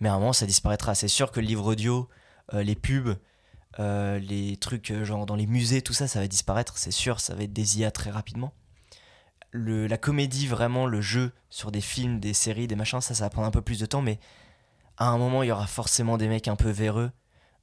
mais 0.00 0.08
à 0.08 0.14
un 0.14 0.18
moment 0.18 0.32
ça 0.32 0.46
disparaîtra. 0.46 0.94
C'est 0.94 1.08
sûr 1.08 1.32
que 1.32 1.40
le 1.40 1.46
livre 1.46 1.64
audio, 1.72 2.08
euh, 2.54 2.62
les 2.62 2.74
pubs, 2.76 3.16
euh, 3.80 4.18
les 4.18 4.56
trucs 4.58 4.92
genre 5.04 5.24
dans 5.26 5.34
les 5.36 5.46
musées, 5.46 5.82
tout 5.82 5.94
ça 5.94 6.06
ça 6.06 6.20
va 6.20 6.28
disparaître. 6.28 6.76
C'est 6.78 6.90
sûr, 6.90 7.20
ça 7.20 7.34
va 7.34 7.42
être 7.44 7.52
des 7.52 7.80
IA 7.80 7.90
très 7.90 8.10
rapidement. 8.10 8.52
Le, 9.50 9.86
la 9.86 9.96
comédie, 9.96 10.46
vraiment, 10.46 10.86
le 10.86 11.00
jeu 11.00 11.32
sur 11.48 11.72
des 11.72 11.80
films, 11.80 12.20
des 12.20 12.34
séries, 12.34 12.66
des 12.66 12.76
machins, 12.76 13.00
ça, 13.00 13.14
ça 13.14 13.24
va 13.24 13.30
prendre 13.30 13.48
un 13.48 13.50
peu 13.50 13.62
plus 13.62 13.78
de 13.78 13.86
temps, 13.86 14.02
mais 14.02 14.18
à 14.98 15.08
un 15.08 15.18
moment, 15.18 15.42
il 15.42 15.46
y 15.46 15.52
aura 15.52 15.66
forcément 15.66 16.18
des 16.18 16.28
mecs 16.28 16.48
un 16.48 16.56
peu 16.56 16.70
véreux 16.70 17.10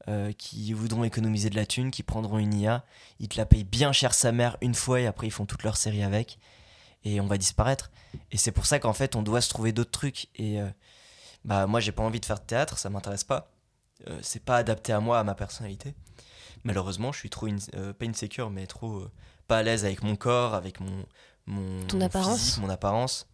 euh, 0.08 0.32
qui 0.34 0.72
voudront 0.74 1.04
économiser 1.04 1.50
de 1.50 1.56
la 1.56 1.66
thune, 1.66 1.92
qui 1.92 2.04
prendront 2.04 2.38
une 2.38 2.54
IA, 2.54 2.86
ils 3.20 3.28
te 3.28 3.38
la 3.38 3.46
payent 3.46 3.64
bien 3.64 3.92
cher 3.92 4.14
sa 4.14 4.32
mère 4.32 4.56
une 4.62 4.76
fois 4.76 5.02
et 5.02 5.08
après 5.08 5.26
ils 5.26 5.32
font 5.32 5.48
toute 5.48 5.64
leur 5.64 5.78
série 5.78 6.04
avec, 6.04 6.38
et 7.04 7.20
on 7.20 7.26
va 7.28 7.38
disparaître. 7.38 7.92
Et 8.32 8.38
c'est 8.38 8.52
pour 8.52 8.66
ça 8.66 8.80
qu'en 8.80 8.94
fait, 8.94 9.16
on 9.16 9.24
doit 9.24 9.42
se 9.42 9.50
trouver 9.50 9.72
d'autres 9.72 9.92
trucs. 9.92 10.28
Et 10.36 10.62
euh, 10.62 10.70
bah, 11.44 11.68
moi, 11.68 11.80
j'ai 11.80 11.92
pas 11.92 12.04
envie 12.04 12.20
de 12.20 12.26
faire 12.26 12.40
de 12.40 12.46
théâtre, 12.46 12.78
ça 12.78 12.90
m'intéresse 12.90 13.24
pas. 13.24 13.52
Euh, 14.08 14.20
c'est 14.22 14.44
pas 14.44 14.58
adapté 14.58 14.94
à 14.94 15.00
moi, 15.00 15.20
à 15.20 15.24
ma 15.24 15.36
personnalité. 15.36 15.96
Malheureusement, 16.64 17.12
je 17.12 17.20
suis 17.20 17.30
trop, 17.30 17.48
pas 17.48 18.06
insécure, 18.06 18.50
mais 18.50 18.68
trop 18.68 19.08
pas 19.48 19.60
à 19.60 19.64
l'aise 19.64 19.86
avec 19.86 20.04
mon 20.04 20.16
corps, 20.16 20.56
avec 20.56 20.80
mon, 20.80 21.06
mon 21.48 21.86
Ton 21.88 21.98
mon 21.98 22.06
apparence. 22.06 22.40
physique, 22.40 22.58
mon 22.62 22.70
apparence, 22.70 23.28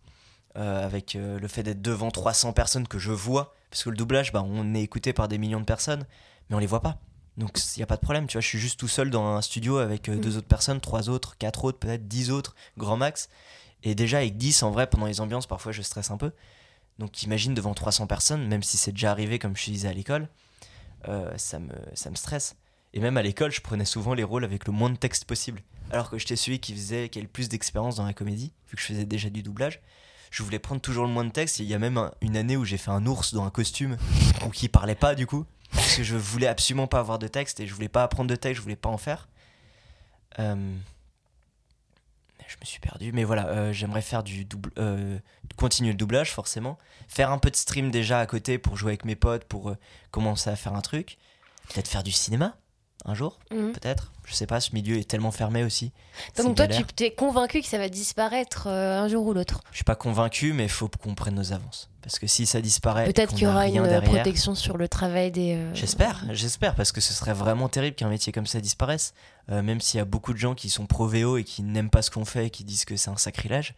euh, 0.57 0.85
avec 0.85 1.15
euh, 1.15 1.39
le 1.39 1.47
fait 1.47 1.63
d'être 1.63 1.81
devant 1.81 2.11
300 2.11 2.53
personnes 2.53 2.87
que 2.87 2.99
je 2.99 3.11
vois, 3.11 3.53
parce 3.69 3.83
que 3.83 3.89
le 3.89 3.95
doublage, 3.97 4.31
bah, 4.31 4.43
on 4.45 4.73
est 4.73 4.81
écouté 4.81 5.13
par 5.13 5.27
des 5.27 5.37
millions 5.37 5.59
de 5.59 5.65
personnes, 5.65 6.05
mais 6.49 6.55
on 6.55 6.59
les 6.59 6.67
voit 6.67 6.81
pas. 6.81 6.97
Donc 7.37 7.57
il 7.75 7.79
n'y 7.79 7.83
a 7.83 7.87
pas 7.87 7.95
de 7.95 8.01
problème, 8.01 8.27
tu 8.27 8.33
vois, 8.33 8.41
je 8.41 8.47
suis 8.47 8.59
juste 8.59 8.77
tout 8.79 8.89
seul 8.89 9.09
dans 9.09 9.25
un 9.25 9.41
studio 9.41 9.77
avec 9.77 10.09
euh, 10.09 10.15
Mm. 10.15 10.19
deux 10.21 10.37
autres 10.37 10.47
personnes, 10.47 10.81
trois 10.81 11.09
autres, 11.09 11.37
quatre 11.37 11.63
autres, 11.63 11.79
peut-être 11.79 12.07
dix 12.07 12.29
autres, 12.31 12.55
grand 12.77 12.97
max. 12.97 13.29
Et 13.83 13.95
déjà 13.95 14.17
avec 14.17 14.37
10, 14.37 14.61
en 14.63 14.71
vrai, 14.71 14.87
pendant 14.87 15.05
les 15.07 15.21
ambiances, 15.21 15.47
parfois 15.47 15.71
je 15.71 15.81
stresse 15.81 16.11
un 16.11 16.17
peu. 16.17 16.31
Donc 16.99 17.23
imagine 17.23 17.53
devant 17.53 17.73
300 17.73 18.05
personnes, 18.05 18.45
même 18.47 18.61
si 18.61 18.77
c'est 18.77 18.91
déjà 18.91 19.09
arrivé 19.11 19.39
comme 19.39 19.55
je 19.57 19.63
disais 19.65 19.87
à 19.87 19.93
l'école, 19.93 20.27
ça, 21.37 21.57
me, 21.59 21.73
ça 21.95 22.11
me 22.11 22.15
stresse. 22.15 22.55
Et 22.93 22.99
même 22.99 23.17
à 23.17 23.23
l'école, 23.23 23.51
je 23.51 23.61
prenais 23.61 23.85
souvent 23.85 24.13
les 24.13 24.23
rôles 24.23 24.43
avec 24.43 24.67
le 24.67 24.73
moins 24.73 24.89
de 24.91 24.97
texte 24.97 25.25
possible. 25.25 25.61
Alors 25.91 26.09
que 26.09 26.17
j'étais 26.17 26.35
celui 26.37 26.59
qui 26.59 26.73
faisait 26.73 27.09
qui 27.09 27.19
avait 27.19 27.25
le 27.25 27.31
plus 27.31 27.49
d'expérience 27.49 27.97
dans 27.97 28.05
la 28.05 28.13
comédie, 28.13 28.53
vu 28.69 28.75
que 28.75 28.81
je 28.81 28.87
faisais 28.87 29.05
déjà 29.05 29.29
du 29.29 29.43
doublage. 29.43 29.81
Je 30.31 30.41
voulais 30.43 30.59
prendre 30.59 30.79
toujours 30.79 31.05
le 31.05 31.11
moins 31.11 31.25
de 31.25 31.31
texte. 31.31 31.59
Il 31.59 31.65
y 31.65 31.73
a 31.73 31.79
même 31.79 31.97
un- 31.97 32.11
une 32.21 32.37
année 32.37 32.55
où 32.55 32.63
j'ai 32.63 32.77
fait 32.77 32.91
un 32.91 33.05
ours 33.05 33.33
dans 33.33 33.43
un 33.43 33.49
costume, 33.49 33.97
ou 34.45 34.49
qui 34.49 34.69
parlait 34.69 34.95
pas 34.95 35.13
du 35.15 35.27
coup, 35.27 35.45
parce 35.73 35.97
que 35.97 36.03
je 36.03 36.15
voulais 36.15 36.47
absolument 36.47 36.87
pas 36.87 36.99
avoir 36.99 37.19
de 37.19 37.27
texte 37.27 37.59
et 37.59 37.67
je 37.67 37.73
voulais 37.73 37.89
pas 37.89 38.03
apprendre 38.03 38.29
de 38.29 38.35
texte, 38.37 38.57
je 38.57 38.61
voulais 38.61 38.77
pas 38.77 38.89
en 38.89 38.97
faire. 38.97 39.27
Euh, 40.39 40.73
Je 42.47 42.55
me 42.59 42.65
suis 42.65 42.79
perdu, 42.81 43.11
mais 43.13 43.23
voilà, 43.23 43.47
euh, 43.47 43.73
j'aimerais 43.73 44.01
faire 44.01 44.23
du 44.23 44.43
double, 44.45 44.71
euh, 44.77 45.17
continuer 45.55 45.91
le 45.91 45.97
doublage 45.97 46.31
forcément, 46.31 46.77
faire 47.07 47.31
un 47.31 47.37
peu 47.37 47.49
de 47.49 47.55
stream 47.55 47.91
déjà 47.91 48.19
à 48.19 48.25
côté 48.25 48.57
pour 48.57 48.75
jouer 48.77 48.91
avec 48.91 49.05
mes 49.05 49.15
potes, 49.15 49.45
pour 49.45 49.73
commencer 50.11 50.49
à 50.49 50.55
faire 50.57 50.73
un 50.73 50.81
truc, 50.81 51.17
peut-être 51.69 51.87
faire 51.87 52.03
du 52.03 52.11
cinéma 52.11 52.57
un 53.05 53.13
jour, 53.13 53.39
Mhm. 53.51 53.71
peut-être. 53.73 54.11
Je 54.25 54.33
sais 54.33 54.45
pas, 54.45 54.59
ce 54.61 54.71
milieu 54.73 54.97
est 54.97 55.09
tellement 55.09 55.31
fermé 55.31 55.63
aussi. 55.63 55.91
Donc 56.37 56.55
toi, 56.55 56.67
galère. 56.67 56.85
tu 56.87 56.93
t'es 56.93 57.11
convaincu 57.11 57.61
que 57.61 57.67
ça 57.67 57.77
va 57.79 57.89
disparaître 57.89 58.67
euh, 58.67 59.01
un 59.01 59.07
jour 59.07 59.25
ou 59.25 59.33
l'autre? 59.33 59.61
Je 59.71 59.77
suis 59.77 59.83
pas 59.83 59.95
convaincu, 59.95 60.53
mais 60.53 60.63
il 60.63 60.69
faut 60.69 60.87
qu'on 60.87 61.15
prenne 61.15 61.35
nos 61.35 61.51
avances. 61.53 61.89
Parce 62.03 62.17
que 62.19 62.25
si 62.27 62.45
ça 62.45 62.61
disparaît, 62.61 63.05
Peut-être 63.05 63.29
qu'il 63.33 63.43
y 63.43 63.47
aura 63.47 63.67
une 63.67 63.79
euh, 63.79 63.87
derrière- 63.87 64.03
protection 64.11 64.55
sur 64.55 64.77
le 64.77 64.87
travail 64.87 65.31
des. 65.31 65.55
euh, 65.55 65.73
J'espère, 65.75 66.23
j'espère, 66.31 66.73
parce 66.75 66.91
que 66.91 67.01
ce 67.01 67.13
serait 67.13 67.33
vraiment 67.33 67.69
terrible 67.69 67.95
qu'un 67.95 68.09
métier 68.09 68.31
comme 68.33 68.47
ça 68.47 68.59
disparaisse. 68.61 69.13
Euh, 69.49 69.61
même 69.61 69.81
s'il 69.81 69.97
y 69.97 70.01
a 70.01 70.05
beaucoup 70.05 70.33
de 70.33 70.37
gens 70.39 70.53
qui 70.55 70.69
sont 70.69 70.85
pro-VO 70.85 71.37
et 71.37 71.43
qui 71.43 71.61
n'aiment 71.63 71.89
pas 71.91 72.01
ce 72.01 72.09
qu'on 72.11 72.25
fait 72.25 72.47
et 72.47 72.49
qui 72.49 72.63
disent 72.63 72.85
que 72.85 72.95
c'est 72.97 73.09
un 73.09 73.17
sacrilège. 73.17 73.73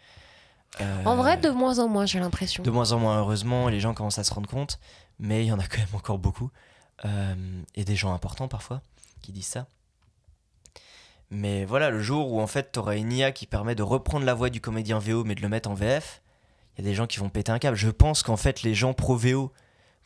En 1.06 1.16
vrai, 1.16 1.38
de 1.38 1.50
moins 1.50 1.80
en 1.80 1.88
moins, 1.88 2.06
j'ai 2.06 2.20
l'impression. 2.20 2.64
de 2.64 2.72
moins 2.72 2.92
en 2.94 3.00
moins, 3.00 3.20
heureusement, 3.20 3.70
les 3.70 3.80
gens 3.80 3.94
commencent 3.94 4.18
à 4.20 4.24
se 4.24 4.34
rendre 4.34 4.50
compte, 4.50 4.80
mais 5.20 5.44
il 5.46 5.48
y 5.48 5.52
en 5.52 5.60
a 5.60 5.68
quand 5.68 5.78
même 5.78 5.88
encore 5.96 6.18
beaucoup. 6.18 6.50
Et 7.76 7.84
des 7.84 7.96
gens 7.96 8.14
importants 8.14 8.48
parfois 8.48 8.82
qui 9.24 9.32
disent 9.32 9.48
ça. 9.48 9.68
Mais 11.32 11.66
voilà, 11.66 11.90
le 11.90 12.00
jour 12.00 12.32
où 12.32 12.40
en 12.40 12.46
fait 12.46 12.72
t'auras 12.72 12.96
une 12.96 13.12
IA 13.12 13.32
qui 13.32 13.48
permet 13.48 13.74
de 13.74 13.82
reprendre 13.82 14.24
la 14.24 14.36
voix 14.36 14.52
du 14.52 14.62
comédien 14.62 15.00
VO 15.00 15.24
mais 15.24 15.34
de 15.34 15.42
le 15.42 15.50
mettre 15.50 15.70
en 15.70 15.74
VF, 15.74 16.22
il 16.78 16.84
y 16.84 16.88
a 16.88 16.90
des 16.92 16.96
gens 16.96 17.08
qui 17.08 17.18
vont 17.18 17.30
péter 17.30 17.52
un 17.52 17.58
câble. 17.58 17.76
Je 17.76 17.90
pense 17.90 18.22
qu'en 18.22 18.38
fait 18.38 18.62
les 18.62 18.76
gens 18.76 18.94
pro 18.94 19.16
VO 19.16 19.52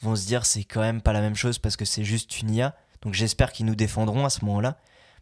vont 0.02 0.16
se 0.16 0.26
dire 0.26 0.46
c'est 0.46 0.64
quand 0.64 0.80
même 0.80 1.02
pas 1.02 1.12
la 1.12 1.20
même 1.20 1.36
chose 1.36 1.60
parce 1.60 1.76
que 1.76 1.84
c'est 1.84 2.06
juste 2.06 2.42
une 2.42 2.52
IA. 2.52 2.76
Donc 3.02 3.14
j'espère 3.14 3.52
qu'ils 3.52 3.66
nous 3.66 3.76
défendront 3.76 4.24
à 4.24 4.30
ce 4.30 4.46
moment-là. 4.46 4.78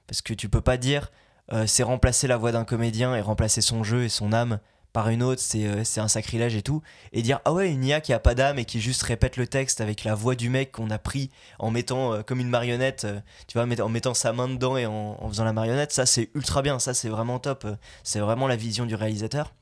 Parce 0.06 0.22
que 0.22 0.34
tu 0.34 0.48
peux 0.48 0.62
pas 0.62 0.78
dire 0.78 1.12
euh, 1.54 1.66
c'est 1.66 1.84
remplacer 1.84 2.28
la 2.28 2.38
voix 2.38 2.52
d'un 2.52 2.66
comédien 2.66 3.16
et 3.16 3.22
remplacer 3.22 3.62
son 3.62 3.84
jeu 3.84 4.04
et 4.04 4.10
son 4.10 4.32
âme 4.32 4.60
par 4.96 5.10
une 5.10 5.24
autre, 5.24 5.41
c'est 5.41 5.66
euh, 5.66 5.84
c'est 5.84 6.00
un 6.00 6.08
sacrilège 6.08 6.56
et 6.56 6.62
tout. 6.62 6.82
Et 7.12 7.22
dire 7.22 7.41
ah 7.43 7.52
ouais, 7.52 7.70
une 7.70 7.84
IA 7.84 8.00
qui 8.00 8.14
a 8.14 8.20
pas 8.20 8.34
d'âme 8.34 8.60
et 8.60 8.64
qui 8.64 8.80
juste 8.80 9.04
répète 9.04 9.36
le 9.36 9.46
texte 9.46 9.82
avec 9.82 10.06
la 10.06 10.16
voix 10.16 10.36
du 10.36 10.48
mec 10.48 10.72
qu'on 10.72 10.89
a 10.89 10.98
pris 10.98 11.32
en 11.60 11.70
mettant 11.70 12.14
euh, 12.14 12.22
comme 12.22 12.39
une 12.39 12.48
marionnette, 12.48 13.04
euh, 13.04 13.20
tu 13.48 13.58
vois, 13.58 13.64
en 13.64 13.89
mettant 13.89 14.14
sa 14.14 14.32
main 14.32 14.48
dedans 14.48 14.78
et 14.78 14.86
en, 14.86 15.18
en 15.20 15.28
faisant 15.28 15.43
la 15.43 15.52
marionnette, 15.52 15.91
ça 15.91 16.06
c'est 16.06 16.30
ultra 16.34 16.62
bien, 16.62 16.80
ça 16.80 16.93
c'est 16.93 17.10
vraiment 17.10 17.39
top. 17.39 17.68
C'est 18.04 18.22
vraiment 18.22 18.48
la 18.48 18.56
vision 18.56 18.86
du 18.86 18.96
réalisateur. 18.96 19.54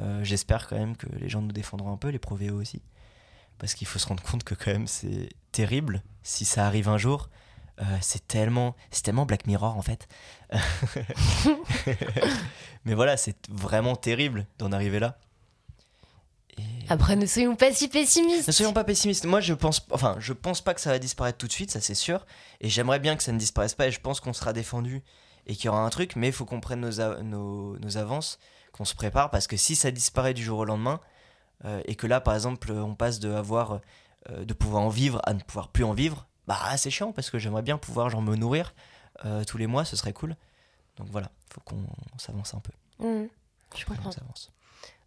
Euh, 0.00 0.24
J'espère 0.24 0.66
quand 0.66 0.76
même 0.76 0.96
que 0.96 1.06
les 1.20 1.28
gens 1.28 1.42
nous 1.42 1.52
défendront 1.52 1.92
un 1.92 1.96
peu, 1.96 2.08
les 2.08 2.18
pro 2.18 2.34
VO 2.34 2.60
aussi. 2.60 2.82
Parce 3.58 3.74
qu'il 3.74 3.86
faut 3.86 4.00
se 4.00 4.08
rendre 4.08 4.24
compte 4.24 4.42
que 4.42 4.56
quand 4.56 4.72
même 4.72 4.88
c'est 4.88 5.28
terrible 5.52 6.02
si 6.24 6.44
ça 6.44 6.66
arrive 6.66 6.88
un 6.88 6.98
jour. 6.98 7.30
Euh, 7.80 7.84
c'est 8.00 8.26
tellement, 8.26 8.74
c'est 8.90 9.04
tellement 9.04 9.26
Black 9.26 9.46
Mirror 9.46 9.76
en 9.76 9.82
fait. 9.82 10.08
Mais 12.86 12.94
voilà, 12.94 13.16
c'est 13.18 13.36
vraiment 13.50 13.96
terrible 13.96 14.46
d'en 14.58 14.72
arriver 14.72 14.98
là. 14.98 15.18
Et- 16.56 16.62
Après, 16.88 17.16
ne 17.16 17.26
soyons 17.26 17.56
pas 17.56 17.72
si 17.72 17.88
pessimistes. 17.88 18.46
ne 18.46 18.52
soyons 18.52 18.72
pas 18.72 18.84
pessimistes. 18.84 19.26
Moi, 19.26 19.40
je 19.40 19.52
pense, 19.52 19.84
enfin, 19.90 20.16
je 20.20 20.32
pense 20.32 20.62
pas 20.62 20.72
que 20.72 20.80
ça 20.80 20.90
va 20.90 20.98
disparaître 20.98 21.36
tout 21.36 21.46
de 21.48 21.52
suite, 21.52 21.70
ça 21.70 21.80
c'est 21.80 21.94
sûr. 21.94 22.24
Et 22.60 22.68
j'aimerais 22.70 22.98
bien 23.00 23.16
que 23.16 23.22
ça 23.22 23.32
ne 23.32 23.38
disparaisse 23.38 23.74
pas. 23.74 23.88
Et 23.88 23.90
je 23.90 24.00
pense 24.00 24.20
qu'on 24.20 24.32
sera 24.32 24.52
défendu 24.52 25.02
et 25.46 25.54
qu'il 25.54 25.66
y 25.66 25.68
aura 25.68 25.80
un 25.84 25.90
truc. 25.90 26.16
Mais 26.16 26.28
il 26.28 26.32
faut 26.32 26.44
qu'on 26.46 26.60
prenne 26.60 26.80
nos, 26.80 27.76
nos 27.78 27.96
avances, 27.98 28.38
qu'on 28.72 28.84
se 28.84 28.94
prépare, 28.94 29.30
parce 29.30 29.46
que 29.46 29.56
si 29.56 29.74
ça 29.76 29.90
disparaît 29.90 30.32
du 30.34 30.42
jour 30.42 30.60
au 30.60 30.64
lendemain, 30.64 31.00
euh, 31.64 31.80
et 31.86 31.96
que 31.96 32.06
là, 32.06 32.20
par 32.20 32.34
exemple, 32.34 32.70
on 32.70 32.94
passe 32.94 33.18
de 33.18 33.32
avoir, 33.32 33.80
euh, 34.30 34.44
de 34.44 34.54
pouvoir 34.54 34.82
en 34.82 34.88
vivre 34.90 35.20
à 35.24 35.34
ne 35.34 35.40
pouvoir 35.40 35.68
plus 35.68 35.84
en 35.84 35.92
vivre, 35.92 36.26
bah 36.46 36.58
c'est 36.76 36.90
chiant 36.90 37.10
parce 37.12 37.30
que 37.30 37.38
j'aimerais 37.38 37.62
bien 37.62 37.78
pouvoir 37.78 38.08
genre 38.10 38.22
me 38.22 38.36
nourrir 38.36 38.74
euh, 39.24 39.42
tous 39.44 39.56
les 39.58 39.66
mois, 39.66 39.84
ce 39.84 39.96
serait 39.96 40.12
cool. 40.12 40.36
Donc 40.98 41.08
voilà, 41.10 41.30
faut 41.52 41.60
qu'on 41.60 41.76
on 42.14 42.18
s'avance 42.18 42.54
un 42.54 42.60
peu. 42.60 42.72
Mhm, 43.04 43.28
je 43.76 43.84
Qu'on 43.84 43.94
comprends. 43.94 44.12
s'avance. 44.12 44.50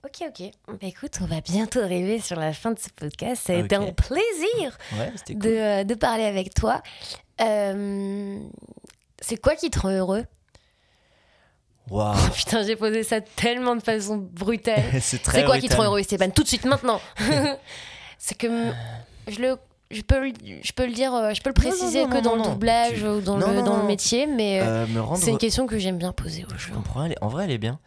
Ok, 0.06 0.24
ok. 0.28 0.52
Bah, 0.68 0.76
écoute, 0.88 1.18
on 1.22 1.26
va 1.26 1.42
bientôt 1.42 1.82
arriver 1.82 2.20
sur 2.22 2.38
la 2.40 2.54
fin 2.54 2.72
de 2.72 2.80
ce 2.80 2.90
podcast. 2.90 3.48
Ça 3.48 3.54
a 3.54 3.58
été 3.58 3.76
Ok. 3.78 3.90
un 3.90 3.92
plaisir 3.92 4.78
Ouais, 4.94 5.12
c'était 5.16 5.34
cool. 5.34 5.42
de, 5.44 5.50
euh, 5.50 5.84
de 5.84 5.94
parler 5.96 6.24
avec 6.24 6.54
toi. 6.54 6.82
Euh, 7.42 8.40
c'est 9.20 9.36
quoi 9.38 9.56
qui 9.56 9.70
te 9.70 9.80
rend 9.80 9.90
heureux? 9.92 10.26
Waouh, 11.90 12.16
Putain, 12.34 12.64
j'ai 12.64 12.76
posé 12.76 13.04
ça 13.04 13.20
tellement 13.20 13.76
de 13.76 13.82
façon 13.84 14.18
brutale. 14.18 14.84
c'est 15.02 15.22
très 15.22 15.40
C'est 15.40 15.46
quoi 15.46 15.60
qui 15.60 15.68
te 15.68 15.74
rend 15.74 15.80
brutal. 15.80 15.86
heureux, 15.88 16.04
Stéphane? 16.04 16.32
Tout 16.32 16.44
de 16.44 16.48
suite, 16.48 16.66
maintenant. 16.66 17.02
c'est 18.18 18.36
que 18.38 18.72
je 19.28 19.42
le, 19.42 19.58
je 19.92 20.02
peux, 20.02 20.28
le, 20.28 20.34
je 20.62 20.72
peux 20.74 20.86
le 20.86 20.94
dire, 20.94 21.14
euh, 21.14 21.34
je 21.34 21.42
peux 21.42 21.50
le 21.50 21.56
Non, 21.62 21.64
non, 21.64 21.70
préciser 21.78 22.04
non, 22.06 22.10
que 22.10 22.22
dans 22.24 22.36
le 22.36 22.44
doublage 22.44 22.94
Tu- 23.00 23.08
ou 23.08 23.22
dans, 23.22 23.38
le, 23.38 23.62
dans 23.64 23.78
le 23.82 23.88
métier, 23.88 24.28
mais 24.28 24.62
euh, 24.62 24.86
Euh, 24.86 25.02
rendre 25.02 25.18
c'est 25.22 25.32
une 25.32 25.38
question 25.38 25.66
que 25.68 25.78
j'aime 25.80 25.98
bien 25.98 26.12
poser 26.12 26.46
aux 26.46 26.58
Je 26.58 26.68
gens. 26.70 26.74
comprends. 26.76 27.06
elle 27.06 27.16
En 27.22 27.28
vrai, 27.28 27.46
elle 27.46 27.52
est 27.52 27.58
bien. 27.58 27.80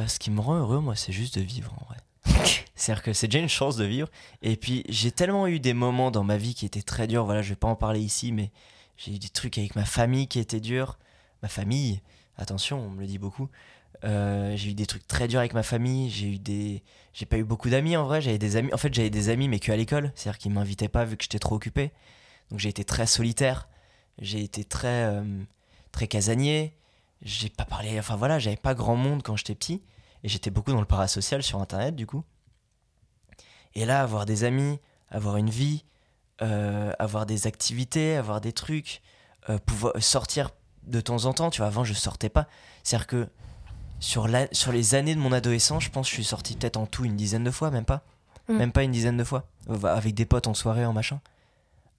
Euh, 0.00 0.06
ce 0.06 0.18
qui 0.18 0.30
me 0.30 0.40
rend 0.40 0.54
heureux, 0.54 0.80
moi, 0.80 0.94
c'est 0.96 1.12
juste 1.12 1.38
de 1.38 1.42
vivre, 1.44 1.74
en 1.80 1.84
vrai. 1.86 1.96
C'est-à-dire 2.74 3.02
que 3.02 3.12
c'est 3.12 3.26
déjà 3.28 3.40
une 3.40 3.48
chance 3.48 3.76
de 3.76 3.84
vivre. 3.84 4.08
Et 4.42 4.56
puis, 4.56 4.84
j'ai 4.88 5.10
tellement 5.10 5.46
eu 5.46 5.60
des 5.60 5.74
moments 5.74 6.10
dans 6.10 6.24
ma 6.24 6.36
vie 6.36 6.54
qui 6.54 6.64
étaient 6.66 6.82
très 6.82 7.06
durs. 7.06 7.24
Voilà, 7.24 7.42
je 7.42 7.50
vais 7.50 7.56
pas 7.56 7.68
en 7.68 7.74
parler 7.76 8.00
ici, 8.00 8.32
mais 8.32 8.50
j'ai 8.96 9.12
eu 9.14 9.18
des 9.18 9.28
trucs 9.28 9.58
avec 9.58 9.74
ma 9.76 9.84
famille 9.84 10.28
qui 10.28 10.38
étaient 10.38 10.60
durs. 10.60 10.98
Ma 11.42 11.48
famille, 11.48 12.00
attention, 12.38 12.78
on 12.80 12.90
me 12.90 13.00
le 13.00 13.06
dit 13.06 13.18
beaucoup. 13.18 13.48
Euh, 14.04 14.56
j'ai 14.56 14.70
eu 14.70 14.74
des 14.74 14.86
trucs 14.86 15.06
très 15.06 15.28
durs 15.28 15.40
avec 15.40 15.54
ma 15.54 15.62
famille. 15.62 16.10
J'ai 16.10 16.28
eu 16.28 16.38
des, 16.38 16.82
j'ai 17.12 17.26
pas 17.26 17.38
eu 17.38 17.44
beaucoup 17.44 17.70
d'amis 17.70 17.96
en 17.96 18.04
vrai. 18.04 18.20
J'avais 18.20 18.38
des 18.38 18.56
amis. 18.56 18.72
En 18.72 18.78
fait, 18.78 18.92
j'avais 18.92 19.10
des 19.10 19.28
amis, 19.28 19.48
mais 19.48 19.58
que 19.58 19.70
à 19.72 19.76
l'école. 19.76 20.12
C'est-à-dire 20.14 20.38
qu'ils 20.38 20.52
m'invitaient 20.52 20.88
pas 20.88 21.04
vu 21.04 21.16
que 21.16 21.24
j'étais 21.24 21.38
trop 21.38 21.56
occupé. 21.56 21.92
Donc 22.50 22.58
j'ai 22.58 22.68
été 22.68 22.84
très 22.84 23.06
solitaire. 23.06 23.68
J'ai 24.18 24.42
été 24.42 24.64
très, 24.64 25.04
euh, 25.06 25.42
très 25.92 26.08
casanier. 26.08 26.74
J'ai 27.22 27.48
pas 27.48 27.64
parlé. 27.64 27.98
Enfin 27.98 28.16
voilà, 28.16 28.38
j'avais 28.38 28.56
pas 28.56 28.74
grand 28.74 28.96
monde 28.96 29.22
quand 29.22 29.36
j'étais 29.36 29.54
petit. 29.54 29.82
Et 30.22 30.28
j'étais 30.28 30.50
beaucoup 30.50 30.72
dans 30.72 30.80
le 30.80 30.86
parasocial 30.86 31.42
sur 31.42 31.60
internet 31.60 31.94
du 31.94 32.06
coup. 32.06 32.24
Et 33.74 33.84
là, 33.84 34.02
avoir 34.02 34.26
des 34.26 34.44
amis, 34.44 34.78
avoir 35.10 35.36
une 35.36 35.48
vie, 35.48 35.84
euh, 36.42 36.92
avoir 36.98 37.24
des 37.24 37.46
activités, 37.46 38.16
avoir 38.16 38.40
des 38.40 38.52
trucs, 38.52 39.02
pouvoir 39.64 39.94
sortir 40.02 40.50
de 40.84 41.00
temps 41.00 41.24
en 41.24 41.32
temps. 41.32 41.50
Tu 41.50 41.58
vois, 41.58 41.68
avant, 41.68 41.84
je 41.84 41.94
sortais 41.94 42.28
pas. 42.28 42.48
C'est-à-dire 42.82 43.06
que 43.06 43.28
sur, 44.00 44.26
la, 44.26 44.48
sur 44.52 44.72
les 44.72 44.94
années 44.94 45.14
de 45.14 45.20
mon 45.20 45.32
adolescence, 45.32 45.84
je 45.84 45.90
pense 45.90 46.06
que 46.06 46.10
je 46.10 46.14
suis 46.14 46.24
sorti 46.24 46.56
peut-être 46.56 46.76
en 46.76 46.86
tout 46.86 47.04
une 47.04 47.16
dizaine 47.16 47.44
de 47.44 47.50
fois, 47.50 47.70
même 47.70 47.84
pas. 47.84 48.02
Mm. 48.48 48.56
Même 48.56 48.72
pas 48.72 48.82
une 48.82 48.90
dizaine 48.90 49.16
de 49.16 49.24
fois. 49.24 49.44
Euh, 49.68 49.78
Avec 49.84 50.14
des 50.14 50.26
potes 50.26 50.46
en 50.46 50.54
soirée, 50.54 50.84
en 50.84 50.92
machin. 50.92 51.20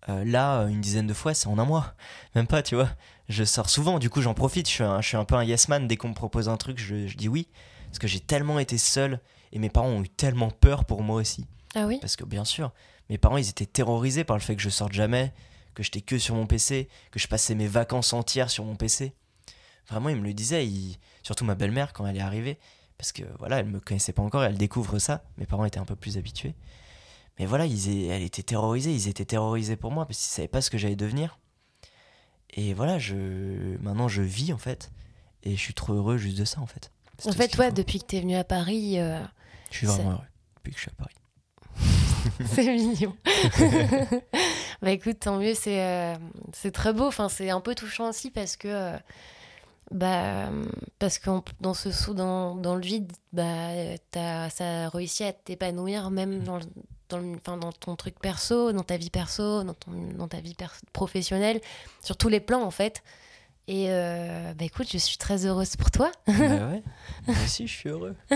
Euh, 0.09 0.25
là, 0.25 0.63
une 0.63 0.81
dizaine 0.81 1.07
de 1.07 1.13
fois, 1.13 1.33
c'est 1.33 1.47
en 1.47 1.57
un 1.59 1.65
mois. 1.65 1.93
Même 2.35 2.47
pas, 2.47 2.63
tu 2.63 2.73
vois. 2.73 2.89
Je 3.29 3.43
sors 3.43 3.69
souvent, 3.69 3.99
du 3.99 4.09
coup, 4.09 4.21
j'en 4.21 4.33
profite. 4.33 4.67
Je 4.67 4.73
suis, 4.73 4.83
un, 4.83 4.99
je 4.99 5.07
suis 5.07 5.17
un 5.17 5.25
peu 5.25 5.35
un 5.35 5.43
yes 5.43 5.67
man. 5.67 5.87
Dès 5.87 5.95
qu'on 5.95 6.09
me 6.09 6.15
propose 6.15 6.49
un 6.49 6.57
truc, 6.57 6.79
je, 6.79 7.07
je 7.07 7.15
dis 7.15 7.29
oui. 7.29 7.47
Parce 7.85 7.99
que 7.99 8.07
j'ai 8.07 8.19
tellement 8.19 8.57
été 8.57 8.77
seul 8.79 9.19
et 9.51 9.59
mes 9.59 9.69
parents 9.69 9.89
ont 9.89 10.01
eu 10.01 10.09
tellement 10.09 10.49
peur 10.49 10.85
pour 10.85 11.03
moi 11.03 11.17
aussi. 11.17 11.45
Ah 11.75 11.85
oui? 11.85 11.99
Parce 12.01 12.15
que 12.15 12.23
bien 12.23 12.45
sûr, 12.45 12.71
mes 13.09 13.17
parents, 13.17 13.37
ils 13.37 13.49
étaient 13.49 13.65
terrorisés 13.65 14.23
par 14.23 14.37
le 14.37 14.41
fait 14.41 14.55
que 14.55 14.61
je 14.61 14.69
sorte 14.69 14.93
jamais, 14.93 15.33
que 15.75 15.83
j'étais 15.83 16.01
que 16.01 16.17
sur 16.17 16.35
mon 16.35 16.47
PC, 16.47 16.89
que 17.11 17.19
je 17.19 17.27
passais 17.27 17.53
mes 17.53 17.67
vacances 17.67 18.13
entières 18.13 18.49
sur 18.49 18.65
mon 18.65 18.75
PC. 18.75 19.13
Vraiment, 19.89 20.09
ils 20.09 20.15
me 20.17 20.23
le 20.23 20.33
disaient, 20.33 20.65
ils- 20.67 20.97
surtout 21.23 21.43
ma 21.45 21.55
belle-mère 21.55 21.93
quand 21.93 22.05
elle 22.07 22.17
est 22.17 22.21
arrivée, 22.21 22.57
parce 22.97 23.11
que 23.11 23.23
voilà, 23.39 23.59
elle 23.59 23.65
me 23.65 23.79
connaissait 23.79 24.13
pas 24.13 24.21
encore, 24.21 24.43
elle 24.43 24.57
découvre 24.57 24.99
ça. 24.99 25.23
Mes 25.37 25.45
parents 25.45 25.65
étaient 25.65 25.79
un 25.79 25.85
peu 25.85 25.95
plus 25.95 26.17
habitués. 26.17 26.53
Mais 27.39 27.45
voilà, 27.45 27.65
ils 27.65 28.09
elle 28.09 28.21
était 28.21 28.43
terrorisée, 28.43 28.93
ils 28.93 29.07
étaient 29.07 29.25
terrorisés 29.25 29.75
pour 29.75 29.91
moi 29.91 30.05
parce 30.05 30.19
qu'ils 30.19 30.29
savaient 30.29 30.47
pas 30.47 30.61
ce 30.61 30.69
que 30.69 30.77
j'allais 30.77 30.95
devenir. 30.95 31.39
Et 32.51 32.73
voilà, 32.73 32.99
je 32.99 33.77
maintenant 33.81 34.07
je 34.07 34.21
vis 34.21 34.53
en 34.53 34.57
fait, 34.57 34.91
et 35.43 35.55
je 35.55 35.59
suis 35.61 35.73
trop 35.73 35.93
heureux 35.93 36.17
juste 36.17 36.37
de 36.37 36.45
ça 36.45 36.59
en 36.61 36.67
fait. 36.67 36.91
En 37.25 37.31
fait, 37.31 37.47
toi, 37.47 37.67
faut. 37.67 37.71
depuis 37.73 37.99
que 37.99 38.05
t'es 38.05 38.19
venu 38.21 38.35
à 38.35 38.43
Paris, 38.43 38.99
euh, 38.99 39.21
je 39.71 39.77
suis 39.77 39.87
vraiment 39.87 40.11
heureux 40.11 40.25
depuis 40.57 40.71
que 40.73 40.77
je 40.77 40.81
suis 40.81 40.91
à 40.91 40.95
Paris. 40.95 41.15
c'est 42.53 42.75
mignon. 42.75 43.15
bah 44.81 44.91
écoute, 44.91 45.19
tant 45.21 45.37
mieux, 45.39 45.53
c'est 45.55 45.81
euh, 45.81 46.15
très 46.73 46.93
beau. 46.93 47.07
Enfin, 47.07 47.29
c'est 47.29 47.49
un 47.49 47.61
peu 47.61 47.73
touchant 47.75 48.09
aussi 48.09 48.29
parce 48.31 48.55
que. 48.57 48.67
euh, 48.67 48.97
bah, 49.91 50.49
parce 50.99 51.19
que 51.19 51.29
dans 51.59 51.73
ce 51.73 51.91
saut 51.91 52.13
dans, 52.13 52.55
dans 52.55 52.75
le 52.75 52.81
vide, 52.81 53.11
bah, 53.33 53.69
t'as, 54.11 54.49
ça 54.49 54.85
a 54.85 54.89
réussi 54.89 55.23
à 55.23 55.33
t'épanouir 55.33 56.09
même 56.11 56.43
dans, 56.43 56.57
le- 56.57 56.63
dans, 57.09 57.17
le- 57.17 57.35
enfin, 57.35 57.57
dans 57.57 57.71
ton 57.71 57.95
truc 57.95 58.19
perso, 58.19 58.71
dans 58.71 58.83
ta 58.83 58.97
vie 58.97 59.09
perso, 59.09 59.63
dans, 59.63 59.73
ton, 59.73 59.91
dans 60.17 60.27
ta 60.27 60.39
vie 60.39 60.55
professionnelle, 60.93 61.59
sur 62.03 62.17
tous 62.17 62.29
les 62.29 62.39
plans 62.39 62.63
en 62.63 62.71
fait. 62.71 63.03
Et 63.67 63.85
euh, 63.89 64.53
bah 64.55 64.65
écoute, 64.65 64.87
je 64.91 64.97
suis 64.97 65.17
très 65.17 65.45
heureuse 65.45 65.75
pour 65.75 65.91
toi. 65.91 66.11
bah 66.27 66.33
ouais, 66.33 66.83
moi 67.27 67.35
aussi 67.43 67.67
je 67.67 67.73
suis 67.73 67.89
heureux. 67.89 68.15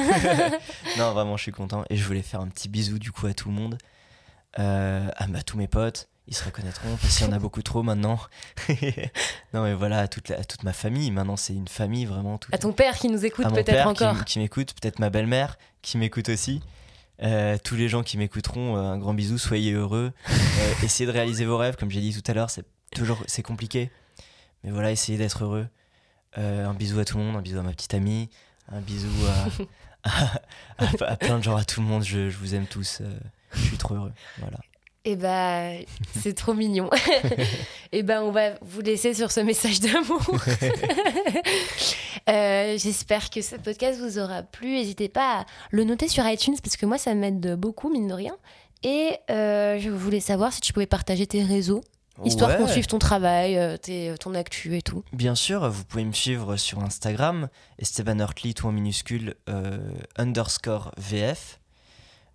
non, 0.97 1.11
vraiment, 1.13 1.35
je 1.35 1.43
suis 1.43 1.51
content. 1.51 1.83
Et 1.89 1.97
je 1.97 2.05
voulais 2.05 2.21
faire 2.21 2.41
un 2.41 2.47
petit 2.47 2.69
bisou 2.69 2.99
du 2.99 3.11
coup 3.11 3.25
à 3.27 3.33
tout 3.33 3.49
le 3.49 3.55
monde, 3.55 3.77
euh, 4.59 5.07
à, 5.15 5.23
à 5.23 5.41
tous 5.41 5.57
mes 5.57 5.67
potes. 5.67 6.07
Ils 6.27 6.35
se 6.35 6.43
reconnaîtront 6.43 6.95
parce 7.01 7.17
qu'il 7.17 7.27
y 7.27 7.29
en 7.29 7.33
a 7.33 7.39
beaucoup 7.39 7.61
trop 7.61 7.83
maintenant. 7.83 8.19
non, 9.53 9.63
mais 9.63 9.73
voilà, 9.75 9.99
à 9.99 10.07
toute, 10.07 10.29
la- 10.29 10.39
à 10.39 10.43
toute 10.43 10.63
ma 10.63 10.73
famille. 10.73 11.11
Maintenant, 11.11 11.37
c'est 11.37 11.53
une 11.53 11.67
famille 11.67 12.05
vraiment. 12.05 12.37
Toute... 12.39 12.53
À 12.53 12.57
ton 12.57 12.73
père 12.73 12.97
qui 12.97 13.09
nous 13.09 13.25
écoute 13.25 13.45
peut-être 13.53 13.93
qui 13.93 14.03
encore. 14.05 14.25
qui, 14.25 14.39
m'écoute, 14.39 14.73
peut-être 14.79 14.97
ma 14.99 15.09
belle-mère 15.11 15.57
qui 15.83 15.97
m'écoute 15.99 16.29
aussi. 16.29 16.61
Euh, 17.21 17.57
tous 17.63 17.75
les 17.75 17.87
gens 17.89 18.01
qui 18.03 18.17
m'écouteront, 18.17 18.75
euh, 18.75 18.81
un 18.81 18.97
grand 18.97 19.13
bisou, 19.13 19.37
soyez 19.37 19.71
heureux. 19.73 20.11
Euh, 20.57 20.73
essayez 20.83 21.05
de 21.05 21.11
réaliser 21.11 21.43
vos 21.45 21.57
rêves, 21.57 21.75
comme 21.75 21.91
j'ai 21.91 21.99
dit 21.99 22.13
tout 22.19 22.31
à 22.31 22.33
l'heure, 22.33 22.49
c'est 22.49 22.63
toujours 22.95 23.21
c'est 23.27 23.43
compliqué. 23.43 23.91
Mais 24.63 24.71
voilà, 24.71 24.89
essayez 24.91 25.17
d'être 25.17 25.43
heureux. 25.43 25.67
Euh, 26.37 26.65
un 26.65 26.73
bisou 26.73 26.97
à 26.99 27.03
tout 27.05 27.17
le 27.17 27.23
monde, 27.25 27.35
un 27.35 27.41
bisou 27.41 27.59
à 27.59 27.61
ma 27.61 27.71
petite 27.73 27.93
amie, 27.93 28.29
un 28.71 28.79
bisou 28.79 29.09
à, 30.05 30.09
à, 30.09 30.85
à- 30.85 31.03
à 31.11 31.15
plein 31.17 31.37
de 31.39 31.43
gens, 31.43 31.57
à 31.57 31.65
tout 31.65 31.81
le 31.81 31.87
monde. 31.87 32.03
Je, 32.05 32.29
je 32.29 32.37
vous 32.37 32.55
aime 32.55 32.67
tous. 32.67 33.01
je 33.53 33.59
suis 33.61 33.77
trop 33.77 33.95
heureux. 33.95 34.13
Voilà. 34.39 34.57
Et 35.05 35.15
bah, 35.15 35.69
c'est 36.19 36.33
trop 36.33 36.53
mignon. 36.55 36.89
Et 37.91 38.01
ben, 38.03 38.21
on 38.23 38.31
va 38.31 38.55
vous 38.61 38.81
laisser 38.81 39.13
sur 39.13 39.31
ce 39.31 39.39
message 39.39 39.79
d'amour. 39.79 40.21
Euh, 42.27 42.75
J'espère 42.79 43.29
que 43.29 43.41
ce 43.43 43.55
podcast 43.55 43.99
vous 43.99 44.17
aura 44.17 44.41
plu. 44.41 44.69
N'hésitez 44.69 45.09
pas 45.09 45.41
à 45.41 45.45
le 45.69 45.83
noter 45.83 46.07
sur 46.07 46.27
iTunes 46.27 46.55
parce 46.63 46.75
que 46.75 46.87
moi, 46.87 46.97
ça 46.97 47.13
m'aide 47.13 47.55
beaucoup, 47.55 47.87
mine 47.91 48.07
de 48.07 48.13
rien. 48.13 48.35
Et 48.81 49.11
euh, 49.29 49.77
je 49.79 49.91
voulais 49.91 50.19
savoir 50.19 50.51
si 50.51 50.59
tu 50.59 50.73
pouvais 50.73 50.87
partager 50.87 51.27
tes 51.27 51.43
réseaux, 51.43 51.81
histoire 52.23 52.49
Ouais. 52.49 52.57
qu'on 52.57 52.67
suive 52.67 52.87
ton 52.87 52.97
travail, 52.97 53.57
euh, 53.59 53.77
tes- 53.77 54.15
ton 54.19 54.33
actu 54.33 54.75
et 54.75 54.81
tout. 54.81 55.03
Bien 55.13 55.35
sûr, 55.35 55.69
vous 55.69 55.83
pouvez 55.85 56.03
me 56.03 56.13
suivre 56.13 56.55
sur 56.57 56.79
Instagram, 56.83 57.47
Esteban 57.77 58.17
Hurtley, 58.19 58.53
tout 58.53 58.65
en 58.67 58.71
minuscule, 58.71 59.35
euh, 59.49 59.77
underscore 60.17 60.91
VF. 60.97 61.59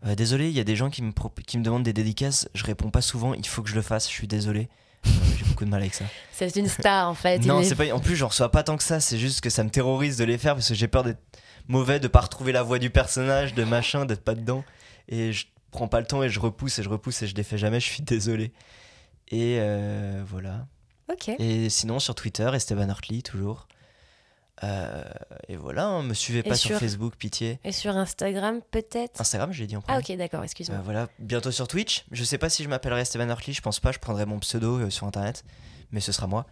Euh, 0.06 0.14
désolé, 0.14 0.48
il 0.48 0.56
y 0.56 0.60
a 0.60 0.64
des 0.64 0.76
gens 0.76 0.88
qui 0.90 1.02
me, 1.02 1.12
qui 1.46 1.58
me 1.58 1.62
demandent 1.62 1.82
des 1.82 1.92
dédicaces, 1.92 2.48
je 2.54 2.64
réponds 2.64 2.90
pas 2.90 3.02
souvent, 3.02 3.34
il 3.34 3.46
faut 3.46 3.62
que 3.62 3.68
je 3.68 3.74
le 3.74 3.82
fasse, 3.82 4.08
je 4.08 4.12
suis 4.14 4.26
désolé. 4.26 4.68
Euh, 5.06 5.10
J'ai 5.38 5.44
beaucoup 5.44 5.64
de 5.64 5.70
mal 5.70 5.80
avec 5.82 5.94
ça. 5.94 6.04
C'est 6.32 6.54
une 6.56 6.68
star 6.68 7.08
en 7.08 7.14
fait. 7.14 7.38
non, 7.40 7.62
c'est 7.62 7.74
pas. 7.74 7.92
En 7.94 8.00
plus, 8.00 8.16
j'en 8.16 8.28
reçois 8.28 8.50
pas 8.50 8.62
tant 8.62 8.76
que 8.76 8.82
ça, 8.82 9.00
c'est 9.00 9.18
juste 9.18 9.40
que 9.42 9.50
ça 9.50 9.62
me 9.64 9.70
terrorise 9.70 10.16
de 10.16 10.24
les 10.24 10.38
faire 10.38 10.54
parce 10.54 10.68
que 10.68 10.74
j'ai 10.74 10.88
peur 10.88 11.04
d'être 11.04 11.20
mauvais, 11.68 12.00
de 12.00 12.08
pas 12.08 12.20
retrouver 12.20 12.52
la 12.52 12.62
voix 12.62 12.78
du 12.78 12.90
personnage, 12.90 13.54
de 13.54 13.64
machin, 13.64 14.04
d'être 14.06 14.24
pas 14.24 14.34
dedans. 14.34 14.64
Et 15.08 15.32
je 15.32 15.46
prends 15.70 15.88
pas 15.88 16.00
le 16.00 16.06
temps 16.06 16.22
et 16.22 16.28
je 16.30 16.40
repousse 16.40 16.78
et 16.78 16.82
je 16.82 16.88
repousse 16.88 17.22
et 17.22 17.26
je 17.26 17.34
les 17.34 17.42
fais 17.42 17.58
jamais, 17.58 17.78
je 17.80 17.86
suis 17.86 18.02
désolé. 18.02 18.52
Et 19.28 19.56
euh, 19.60 20.22
voilà. 20.26 20.66
Ok. 21.12 21.28
Et 21.38 21.68
sinon, 21.70 21.98
sur 21.98 22.14
Twitter, 22.14 22.50
Esteban 22.54 22.88
Hartley, 22.88 23.20
toujours. 23.22 23.68
Euh, 24.62 25.02
et 25.48 25.56
voilà, 25.56 25.86
hein, 25.86 26.02
me 26.02 26.12
suivez 26.14 26.42
pas 26.42 26.54
sur... 26.54 26.68
sur- 26.70 26.78
Facebook, 26.78 27.16
pitié. 27.16 27.58
Et 27.64 27.72
sur 27.72 27.96
Instagram, 27.96 28.60
peut-être 28.70 29.20
Instagram, 29.20 29.52
je 29.52 29.60
l'ai 29.60 29.66
dit 29.66 29.76
en 29.76 29.82
Ah, 29.88 29.94
premier. 30.00 30.14
ok, 30.14 30.16
d'accord, 30.18 30.44
excuse-moi. 30.44 30.78
Euh, 30.78 30.82
voilà, 30.82 31.08
bientôt 31.18 31.50
sur 31.50 31.66
Twitch. 31.66 32.04
Je 32.10 32.22
sais 32.24 32.36
pas 32.38 32.50
si 32.50 32.62
je 32.62 32.68
m'appellerai 32.68 33.00
Esteban 33.00 33.30
Hartley, 33.30 33.54
je 33.54 33.62
pense 33.62 33.80
pas, 33.80 33.90
je 33.92 33.98
prendrai 33.98 34.26
mon 34.26 34.38
pseudo 34.40 34.78
euh, 34.80 34.90
sur 34.90 35.06
internet, 35.06 35.44
mais 35.92 36.00
ce 36.00 36.12
sera 36.12 36.26
moi. 36.26 36.46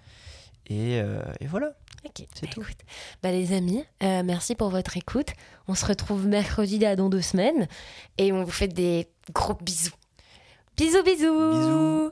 Et, 0.71 1.01
euh, 1.01 1.23
et 1.41 1.47
voilà. 1.47 1.73
Ok, 2.07 2.27
C'est 2.35 2.47
bah, 2.47 2.53
tout. 2.53 2.61
écoute. 2.63 2.79
Bah, 3.23 3.31
les 3.31 3.53
amis, 3.53 3.85
merci 4.01 4.55
pour 4.55 4.71
votre 4.71 4.97
écoute. 4.97 5.29
On 5.67 5.75
se 5.75 5.85
retrouve 5.85 6.27
mercredi 6.27 6.79
là 6.79 6.95
dans 6.97 7.09
deux 7.09 7.23
semaines 7.23 7.69
et 8.19 8.33
on 8.33 8.45
vous 8.45 8.51
fait 8.51 8.69
des 8.69 9.09
gros 9.35 9.55
bisous. 9.55 9.93
Bisous, 10.77 11.03
bisous. 11.03 11.51
Bisous. 11.51 12.11